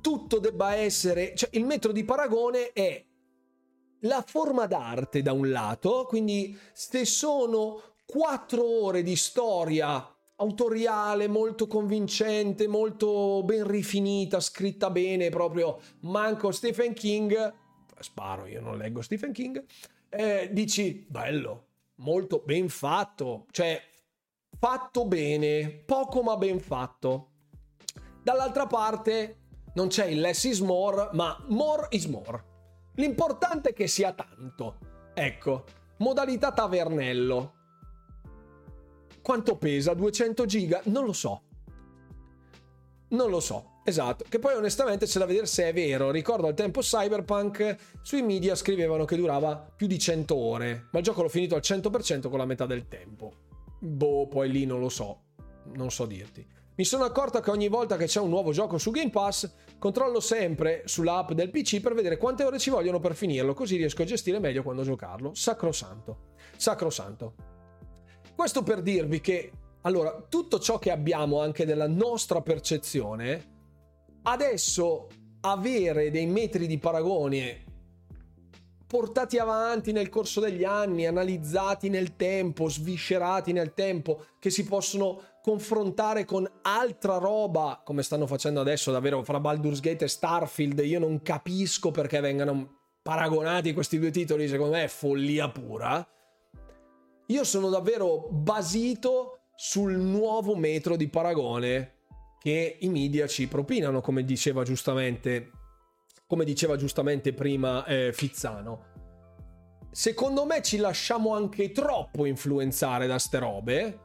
tutto 0.00 0.38
debba 0.38 0.74
essere, 0.74 1.34
cioè 1.34 1.48
il 1.52 1.64
metro 1.64 1.90
di 1.90 2.04
paragone 2.04 2.72
è 2.72 3.02
la 4.00 4.22
forma 4.26 4.66
d'arte 4.66 5.22
da 5.22 5.32
un 5.32 5.50
lato, 5.50 6.04
quindi 6.06 6.56
se 6.74 7.06
sono 7.06 7.80
quattro 8.04 8.62
ore 8.84 9.02
di 9.02 9.16
storia 9.16 10.06
autoriale, 10.36 11.26
molto 11.28 11.66
convincente, 11.66 12.68
molto 12.68 13.42
ben 13.44 13.66
rifinita, 13.66 14.40
scritta 14.40 14.90
bene, 14.90 15.30
proprio 15.30 15.80
manco 16.00 16.50
Stephen 16.50 16.92
King, 16.92 17.54
sparo, 17.98 18.44
io 18.46 18.60
non 18.60 18.76
leggo 18.76 19.00
Stephen 19.00 19.32
King, 19.32 19.64
eh, 20.10 20.50
dici 20.52 21.06
bello, 21.08 21.68
molto 21.96 22.42
ben 22.44 22.68
fatto, 22.68 23.46
cioè 23.50 23.80
fatto 24.58 25.06
bene, 25.06 25.70
poco 25.70 26.22
ma 26.22 26.36
ben 26.36 26.60
fatto. 26.60 27.30
Dall'altra 28.22 28.66
parte 28.66 29.40
non 29.74 29.88
c'è 29.88 30.06
il 30.06 30.20
less 30.20 30.44
is 30.44 30.60
more, 30.60 31.10
ma 31.12 31.36
more 31.48 31.88
is 31.90 32.06
more. 32.06 32.52
L'importante 32.94 33.70
è 33.70 33.72
che 33.72 33.86
sia 33.86 34.12
tanto. 34.12 34.78
Ecco, 35.14 35.64
modalità 35.98 36.52
tavernello. 36.52 37.54
Quanto 39.20 39.56
pesa? 39.56 39.94
200 39.94 40.44
giga? 40.44 40.80
Non 40.84 41.04
lo 41.04 41.12
so. 41.12 41.42
Non 43.08 43.30
lo 43.30 43.40
so. 43.40 43.72
Esatto, 43.86 44.24
che 44.26 44.38
poi 44.38 44.54
onestamente 44.54 45.04
c'è 45.04 45.18
da 45.18 45.26
vedere 45.26 45.44
se 45.44 45.68
è 45.68 45.72
vero. 45.74 46.10
Ricordo 46.10 46.46
al 46.46 46.54
tempo 46.54 46.80
Cyberpunk 46.80 47.76
sui 48.00 48.22
media 48.22 48.54
scrivevano 48.54 49.04
che 49.04 49.14
durava 49.14 49.56
più 49.76 49.86
di 49.86 49.98
100 49.98 50.34
ore, 50.34 50.88
ma 50.90 51.00
il 51.00 51.04
gioco 51.04 51.20
l'ho 51.20 51.28
finito 51.28 51.54
al 51.54 51.60
100% 51.62 52.30
con 52.30 52.38
la 52.38 52.46
metà 52.46 52.64
del 52.64 52.88
tempo. 52.88 53.32
Boh, 53.78 54.26
poi 54.26 54.50
lì 54.50 54.64
non 54.64 54.80
lo 54.80 54.88
so, 54.88 55.24
non 55.74 55.90
so 55.90 56.06
dirti. 56.06 56.46
Mi 56.76 56.84
sono 56.84 57.04
accorta 57.04 57.40
che 57.40 57.50
ogni 57.50 57.68
volta 57.68 57.96
che 57.98 58.06
c'è 58.06 58.20
un 58.20 58.30
nuovo 58.30 58.52
gioco 58.52 58.78
su 58.78 58.90
Game 58.90 59.10
Pass, 59.10 59.52
controllo 59.78 60.18
sempre 60.18 60.82
sull'app 60.86 61.32
del 61.32 61.50
PC 61.50 61.80
per 61.80 61.92
vedere 61.92 62.16
quante 62.16 62.42
ore 62.42 62.58
ci 62.58 62.70
vogliono 62.70 63.00
per 63.00 63.14
finirlo, 63.14 63.52
così 63.52 63.76
riesco 63.76 64.00
a 64.00 64.06
gestire 64.06 64.38
meglio 64.38 64.62
quando 64.62 64.82
giocarlo. 64.82 65.34
Sacrosanto. 65.34 66.32
Sacrosanto. 66.56 67.34
Questo 68.34 68.62
per 68.62 68.80
dirvi 68.80 69.20
che, 69.20 69.52
allora, 69.82 70.24
tutto 70.26 70.58
ciò 70.58 70.78
che 70.78 70.90
abbiamo 70.90 71.40
anche 71.40 71.66
nella 71.66 71.86
nostra 71.86 72.40
percezione 72.40 73.52
adesso 74.24 75.08
avere 75.40 76.10
dei 76.10 76.26
metri 76.26 76.66
di 76.66 76.78
paragone 76.78 77.62
portati 78.86 79.38
avanti 79.38 79.90
nel 79.90 80.08
corso 80.08 80.40
degli 80.40 80.62
anni, 80.62 81.06
analizzati 81.06 81.88
nel 81.88 82.14
tempo, 82.14 82.68
sviscerati 82.68 83.52
nel 83.52 83.74
tempo, 83.74 84.26
che 84.38 84.50
si 84.50 84.64
possono 84.64 85.20
confrontare 85.42 86.24
con 86.24 86.48
altra 86.62 87.18
roba, 87.18 87.82
come 87.84 88.04
stanno 88.04 88.28
facendo 88.28 88.60
adesso 88.60 88.92
davvero 88.92 89.24
fra 89.24 89.40
Baldur's 89.40 89.80
Gate 89.80 90.04
e 90.04 90.08
Starfield, 90.08 90.78
io 90.84 91.00
non 91.00 91.22
capisco 91.22 91.90
perché 91.90 92.20
vengano 92.20 92.82
paragonati 93.02 93.72
questi 93.72 93.98
due 93.98 94.12
titoli, 94.12 94.46
secondo 94.46 94.76
me 94.76 94.84
è 94.84 94.88
follia 94.88 95.50
pura. 95.50 96.06
Io 97.26 97.44
sono 97.44 97.70
davvero 97.70 98.28
basito 98.30 99.40
sul 99.56 99.94
nuovo 99.94 100.54
metro 100.54 100.94
di 100.94 101.08
paragone 101.08 101.93
che 102.44 102.76
i 102.78 102.90
media 102.90 103.26
ci 103.26 103.48
propinano, 103.48 104.02
come 104.02 104.22
diceva 104.22 104.64
giustamente, 104.64 105.50
come 106.26 106.44
diceva 106.44 106.76
giustamente 106.76 107.32
prima 107.32 107.86
eh, 107.86 108.12
Fizzano. 108.12 108.92
Secondo 109.90 110.44
me 110.44 110.60
ci 110.60 110.76
lasciamo 110.76 111.34
anche 111.34 111.72
troppo 111.72 112.26
influenzare 112.26 113.06
da 113.06 113.18
ste 113.18 113.38
robe 113.38 113.98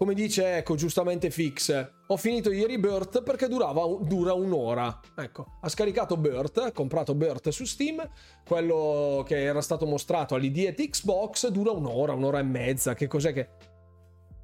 come 0.00 0.14
dice, 0.14 0.56
ecco, 0.56 0.76
giustamente 0.76 1.28
Fix, 1.28 1.90
ho 2.06 2.16
finito 2.16 2.50
ieri 2.50 2.78
Burt 2.78 3.22
perché 3.22 3.48
durava, 3.48 3.84
dura 4.00 4.32
un'ora. 4.32 4.98
Ecco, 5.14 5.58
ha 5.60 5.68
scaricato 5.68 6.16
Burt, 6.16 6.56
ha 6.56 6.72
comprato 6.72 7.14
Burt 7.14 7.50
su 7.50 7.66
Steam, 7.66 8.08
quello 8.46 9.22
che 9.26 9.42
era 9.42 9.60
stato 9.60 9.84
mostrato 9.84 10.34
all'ID 10.34 10.74
e 10.78 10.88
Xbox 10.88 11.48
dura 11.48 11.72
un'ora, 11.72 12.14
un'ora 12.14 12.38
e 12.38 12.44
mezza, 12.44 12.94
che 12.94 13.08
cos'è 13.08 13.34
che... 13.34 13.48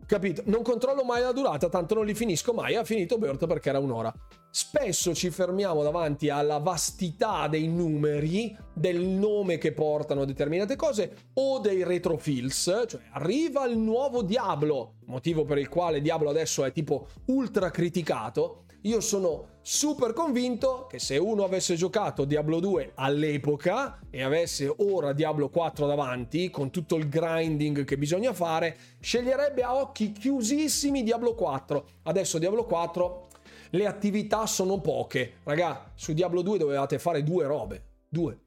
Capito? 0.06 0.42
Non 0.46 0.62
controllo 0.62 1.02
mai 1.02 1.20
la 1.20 1.32
durata, 1.32 1.68
tanto 1.68 1.94
non 1.94 2.06
li 2.06 2.14
finisco 2.14 2.52
mai. 2.52 2.76
Ha 2.76 2.84
finito 2.84 3.18
Burt 3.18 3.46
perché 3.46 3.70
era 3.70 3.80
un'ora. 3.80 4.14
Spesso 4.48 5.14
ci 5.14 5.30
fermiamo 5.30 5.82
davanti 5.82 6.30
alla 6.30 6.58
vastità 6.58 7.48
dei 7.48 7.66
numeri, 7.66 8.56
del 8.72 9.00
nome 9.00 9.58
che 9.58 9.72
portano 9.72 10.24
determinate 10.24 10.76
cose 10.76 11.30
o 11.34 11.58
dei 11.58 11.82
retrofills, 11.82 12.84
cioè 12.86 13.00
arriva 13.10 13.66
il 13.66 13.76
nuovo 13.76 14.22
Diablo, 14.22 14.94
motivo 15.06 15.44
per 15.44 15.58
il 15.58 15.68
quale 15.68 16.00
Diablo 16.00 16.30
adesso 16.30 16.64
è 16.64 16.70
tipo 16.70 17.08
ultra 17.26 17.70
criticato 17.70 18.65
io 18.86 19.00
sono 19.00 19.54
super 19.62 20.12
convinto 20.12 20.86
che 20.88 21.00
se 21.00 21.16
uno 21.16 21.42
avesse 21.42 21.74
giocato 21.74 22.24
Diablo 22.24 22.60
2 22.60 22.92
all'epoca 22.94 23.98
e 24.10 24.22
avesse 24.22 24.72
ora 24.78 25.12
Diablo 25.12 25.48
4 25.48 25.86
davanti, 25.86 26.50
con 26.50 26.70
tutto 26.70 26.94
il 26.94 27.08
grinding 27.08 27.84
che 27.84 27.98
bisogna 27.98 28.32
fare, 28.32 28.76
sceglierebbe 29.00 29.62
a 29.62 29.74
occhi 29.74 30.12
chiusissimi 30.12 31.02
Diablo 31.02 31.34
4. 31.34 31.86
Adesso 32.04 32.38
Diablo 32.38 32.64
4 32.64 33.26
le 33.70 33.86
attività 33.86 34.46
sono 34.46 34.80
poche. 34.80 35.38
Raga, 35.42 35.90
su 35.96 36.12
Diablo 36.12 36.42
2 36.42 36.58
dovevate 36.58 37.00
fare 37.00 37.24
due 37.24 37.44
robe. 37.44 37.84
Due. 38.08 38.38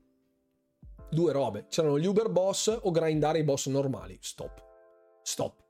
Due 1.09 1.31
robe. 1.33 1.65
C'erano 1.67 1.99
gli 1.99 2.05
Uber 2.05 2.29
boss 2.29 2.79
o 2.81 2.91
grindare 2.91 3.39
i 3.39 3.43
boss 3.43 3.67
normali. 3.67 4.17
Stop. 4.21 4.63
Stop. 5.21 5.67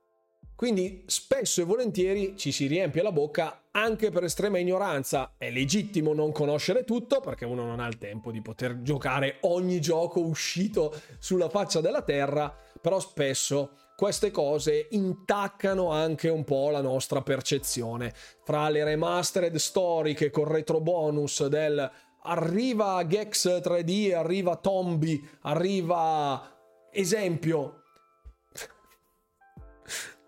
Quindi 0.60 1.06
spesso 1.08 1.62
e 1.62 1.64
volentieri 1.64 2.36
ci 2.36 2.52
si 2.52 2.68
riempie 2.68 3.02
la 3.02 3.14
bocca 3.14 3.69
anche 3.80 4.12
per 4.12 4.24
estrema 4.24 4.58
ignoranza. 4.58 5.34
È 5.38 5.50
legittimo 5.50 6.14
non 6.14 6.32
conoscere 6.32 6.84
tutto 6.84 7.20
perché 7.22 7.46
uno 7.46 7.66
non 7.66 7.80
ha 7.80 7.88
il 7.88 7.98
tempo 7.98 8.32
di 8.32 8.42
poter 8.42 8.82
giocare 8.82 9.38
ogni 9.42 9.80
gioco 9.80 10.20
uscito 10.20 10.94
sulla 11.18 11.50
faccia 11.50 11.82
della 11.82 12.02
terra, 12.02 12.54
però 12.82 13.00
spesso 13.00 13.72
queste 13.96 14.32
cose 14.32 14.88
intaccano 14.92 15.92
anche 15.92 16.30
un 16.30 16.44
po' 16.44 16.70
la 16.70 16.82
nostra 16.82 17.22
percezione. 17.22 18.14
Fra 18.44 18.70
le 18.70 18.84
remastered 18.84 19.56
storiche 19.56 20.30
con 20.30 20.46
retro 20.46 20.80
bonus 20.80 21.46
del 21.48 21.92
arriva 22.24 23.06
Gex 23.06 23.60
3D, 23.62 24.14
arriva 24.14 24.58
Tombi, 24.58 25.28
arriva 25.42 26.90
esempio 26.92 27.79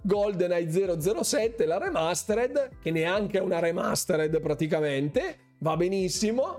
GoldenEye 0.01 0.97
007, 1.21 1.65
la 1.65 1.77
remastered, 1.77 2.77
che 2.81 2.91
neanche 2.91 3.37
è 3.37 3.41
una 3.41 3.59
remastered 3.59 4.39
praticamente, 4.39 5.55
va 5.59 5.77
benissimo, 5.77 6.57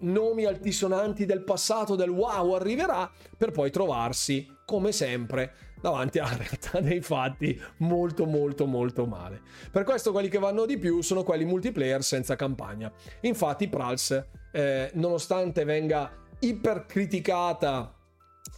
nomi 0.00 0.44
altisonanti 0.44 1.26
del 1.26 1.42
passato 1.42 1.96
del 1.96 2.10
wow 2.10 2.52
arriverà, 2.52 3.10
per 3.36 3.50
poi 3.50 3.70
trovarsi, 3.70 4.46
come 4.64 4.92
sempre, 4.92 5.54
davanti 5.80 6.18
alla 6.18 6.36
realtà 6.36 6.80
dei 6.80 7.00
fatti 7.00 7.60
molto 7.78 8.26
molto 8.26 8.66
molto 8.66 9.06
male. 9.06 9.40
Per 9.70 9.84
questo 9.84 10.12
quelli 10.12 10.28
che 10.28 10.38
vanno 10.38 10.66
di 10.66 10.78
più 10.78 11.00
sono 11.00 11.22
quelli 11.22 11.44
multiplayer 11.44 12.02
senza 12.02 12.36
campagna. 12.36 12.92
Infatti 13.22 13.68
Prals, 13.68 14.24
eh, 14.52 14.90
nonostante 14.94 15.64
venga 15.64 16.10
ipercriticata 16.40 17.94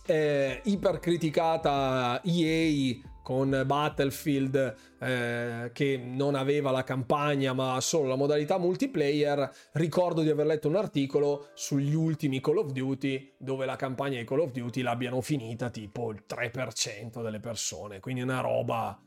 eh, 0.07 0.61
ipercriticata 0.65 2.21
EA 2.25 3.09
con 3.31 3.63
Battlefield 3.65 4.75
eh, 4.99 5.71
che 5.73 5.97
non 5.97 6.35
aveva 6.35 6.73
la 6.73 6.83
campagna 6.83 7.53
ma 7.53 7.81
solo 7.81 8.09
la 8.09 8.17
modalità 8.17 8.59
multiplayer, 8.59 9.49
ricordo 9.75 10.23
di 10.23 10.31
aver 10.31 10.47
letto 10.47 10.67
un 10.67 10.75
articolo 10.75 11.51
sugli 11.55 11.95
ultimi 11.95 12.41
Call 12.41 12.57
of 12.57 12.73
Duty 12.73 13.35
dove 13.39 13.67
la 13.67 13.77
campagna 13.77 14.19
di 14.19 14.25
Call 14.25 14.41
of 14.41 14.51
Duty 14.51 14.83
l'abbiano 14.83 15.21
finita 15.21 15.71
tipo 15.71 16.11
il 16.11 16.25
3% 16.29 17.23
delle 17.23 17.39
persone, 17.39 18.01
quindi 18.01 18.21
una 18.23 18.41
roba 18.41 19.01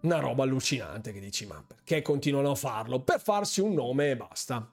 una 0.00 0.18
roba 0.18 0.42
allucinante 0.42 1.12
che 1.12 1.20
dici 1.20 1.46
ma 1.46 1.64
perché 1.64 2.02
continuano 2.02 2.50
a 2.50 2.56
farlo? 2.56 2.98
Per 3.02 3.20
farsi 3.20 3.60
un 3.60 3.74
nome 3.74 4.10
e 4.10 4.16
basta. 4.16 4.72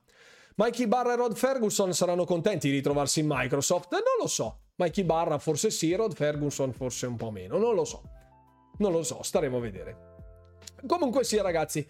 Mikey 0.56 0.88
Barra 0.88 1.14
e 1.14 1.16
Rod 1.16 1.36
Ferguson 1.36 1.94
saranno 1.94 2.26
contenti 2.26 2.68
di 2.68 2.78
ritrovarsi 2.78 3.20
in 3.20 3.28
Microsoft? 3.30 3.92
Non 3.92 4.02
lo 4.20 4.26
so. 4.28 4.62
Mikey 4.78 5.04
Barra 5.04 5.38
forse 5.38 5.70
sì, 5.70 5.94
Rod 5.94 6.16
Ferguson 6.16 6.74
forse 6.74 7.06
un 7.06 7.18
po' 7.18 7.30
meno, 7.30 7.60
non 7.60 7.76
lo 7.76 7.86
so. 7.86 8.18
Non 8.80 8.92
lo 8.92 9.04
so, 9.04 9.22
staremo 9.24 9.58
a 9.58 9.62
vedere. 9.62 9.98
Comunque 10.86 11.24
sia, 11.24 11.42
ragazzi, 11.42 11.86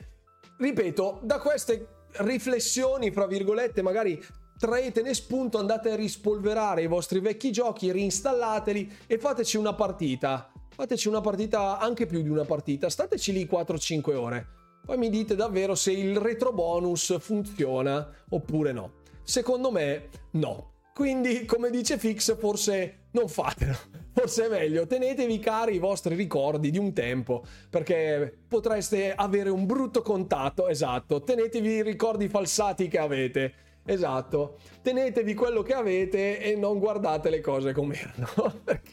ripeto, 0.57 1.19
da 1.23 1.39
queste 1.39 2.05
riflessioni, 2.17 3.11
fra 3.11 3.27
virgolette, 3.27 3.81
magari 3.81 4.19
traetene 4.57 5.13
spunto, 5.13 5.57
andate 5.57 5.91
a 5.91 5.95
rispolverare 5.95 6.81
i 6.81 6.87
vostri 6.87 7.19
vecchi 7.19 7.51
giochi, 7.51 7.91
reinstallateli 7.91 8.91
e 9.07 9.17
fateci 9.17 9.57
una 9.57 9.73
partita. 9.73 10.51
Fateci 10.69 11.07
una 11.07 11.21
partita, 11.21 11.77
anche 11.77 12.05
più 12.05 12.21
di 12.21 12.29
una 12.29 12.45
partita, 12.45 12.89
stateci 12.89 13.31
lì 13.31 13.45
4-5 13.45 14.15
ore. 14.15 14.47
Poi 14.85 14.97
mi 14.97 15.09
dite 15.09 15.35
davvero 15.35 15.75
se 15.75 15.91
il 15.91 16.17
retro 16.17 16.51
bonus 16.51 17.19
funziona 17.19 18.09
oppure 18.29 18.71
no. 18.71 18.93
Secondo 19.23 19.71
me 19.71 20.09
no. 20.31 20.71
Quindi, 20.93 21.45
come 21.45 21.69
dice 21.69 21.97
Fix, 21.97 22.35
forse 22.37 23.07
non 23.11 23.27
fatelo. 23.27 23.77
Forse 24.19 24.47
è 24.47 24.49
meglio, 24.49 24.85
tenetevi 24.85 25.39
cari 25.39 25.75
i 25.75 25.79
vostri 25.79 26.13
ricordi 26.13 26.71
di 26.71 26.77
un 26.77 26.91
tempo, 26.91 27.41
perché 27.69 28.37
potreste 28.49 29.13
avere 29.15 29.49
un 29.49 29.65
brutto 29.65 30.01
contatto, 30.01 30.67
esatto. 30.67 31.23
Tenetevi 31.23 31.69
i 31.69 31.81
ricordi 31.81 32.27
falsati 32.27 32.89
che 32.89 32.97
avete. 32.97 33.53
Esatto, 33.85 34.57
tenetevi 34.81 35.33
quello 35.33 35.61
che 35.61 35.73
avete 35.73 36.41
e 36.41 36.57
non 36.57 36.79
guardate 36.79 37.29
le 37.29 37.39
cose 37.39 37.71
come 37.71 37.97
erano. 37.97 38.59
Perché 38.61 38.91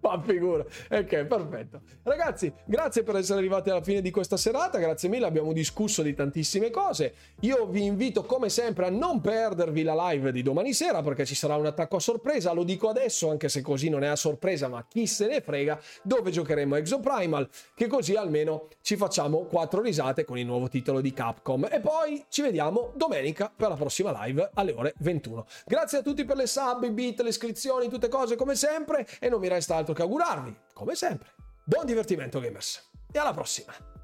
ma 0.10 0.20
figura. 0.22 0.64
Ok, 0.90 1.24
perfetto. 1.24 1.80
Ragazzi, 2.02 2.52
grazie 2.64 3.02
per 3.02 3.16
essere 3.16 3.38
arrivati 3.38 3.70
alla 3.70 3.82
fine 3.82 4.00
di 4.00 4.10
questa 4.10 4.36
serata. 4.36 4.78
Grazie 4.78 5.08
mille, 5.08 5.26
abbiamo 5.26 5.52
discusso 5.52 6.02
di 6.02 6.14
tantissime 6.14 6.70
cose. 6.70 7.14
Io 7.40 7.66
vi 7.66 7.84
invito 7.84 8.24
come 8.24 8.48
sempre 8.48 8.86
a 8.86 8.90
non 8.90 9.20
perdervi 9.20 9.82
la 9.82 10.10
live 10.10 10.32
di 10.32 10.42
domani 10.42 10.72
sera 10.72 11.02
perché 11.02 11.24
ci 11.24 11.34
sarà 11.34 11.56
un 11.56 11.66
attacco 11.66 11.96
a 11.96 12.00
sorpresa. 12.00 12.52
Lo 12.52 12.64
dico 12.64 12.88
adesso, 12.88 13.30
anche 13.30 13.48
se 13.48 13.60
così 13.60 13.88
non 13.88 14.02
è 14.02 14.08
a 14.08 14.16
sorpresa, 14.16 14.68
ma 14.68 14.84
chi 14.88 15.06
se 15.06 15.26
ne 15.26 15.40
frega, 15.40 15.78
dove 16.02 16.30
giocheremo 16.30 16.76
Exoprimal, 16.76 17.48
che 17.74 17.86
così 17.86 18.14
almeno 18.14 18.68
ci 18.80 18.96
facciamo 18.96 19.44
quattro 19.44 19.82
risate 19.82 20.24
con 20.24 20.38
il 20.38 20.46
nuovo 20.46 20.68
titolo 20.68 21.00
di 21.00 21.12
Capcom. 21.12 21.68
E 21.70 21.80
poi 21.80 22.24
ci 22.28 22.42
vediamo 22.42 22.92
domenica 22.94 23.52
per 23.54 23.68
la 23.68 23.76
prossima 23.76 24.24
live 24.24 24.50
alle 24.54 24.72
ore 24.72 24.94
21. 24.98 25.46
Grazie 25.66 25.98
a 25.98 26.02
tutti 26.02 26.24
per 26.24 26.36
le 26.36 26.46
sub, 26.46 26.84
i 26.84 26.90
beat, 26.90 27.20
le 27.20 27.28
iscrizioni, 27.28 27.88
tutte 27.88 28.08
cose 28.08 28.36
come 28.36 28.54
sempre 28.54 29.06
e 29.18 29.28
non 29.28 29.40
mi 29.40 29.48
resta 29.48 29.76
altro 29.76 29.89
altro 29.90 29.92
che 29.92 30.02
augurarvi, 30.02 30.56
come 30.72 30.94
sempre, 30.94 31.34
buon 31.64 31.86
divertimento 31.86 32.40
gamers 32.40 32.90
e 33.10 33.18
alla 33.18 33.32
prossima! 33.32 33.99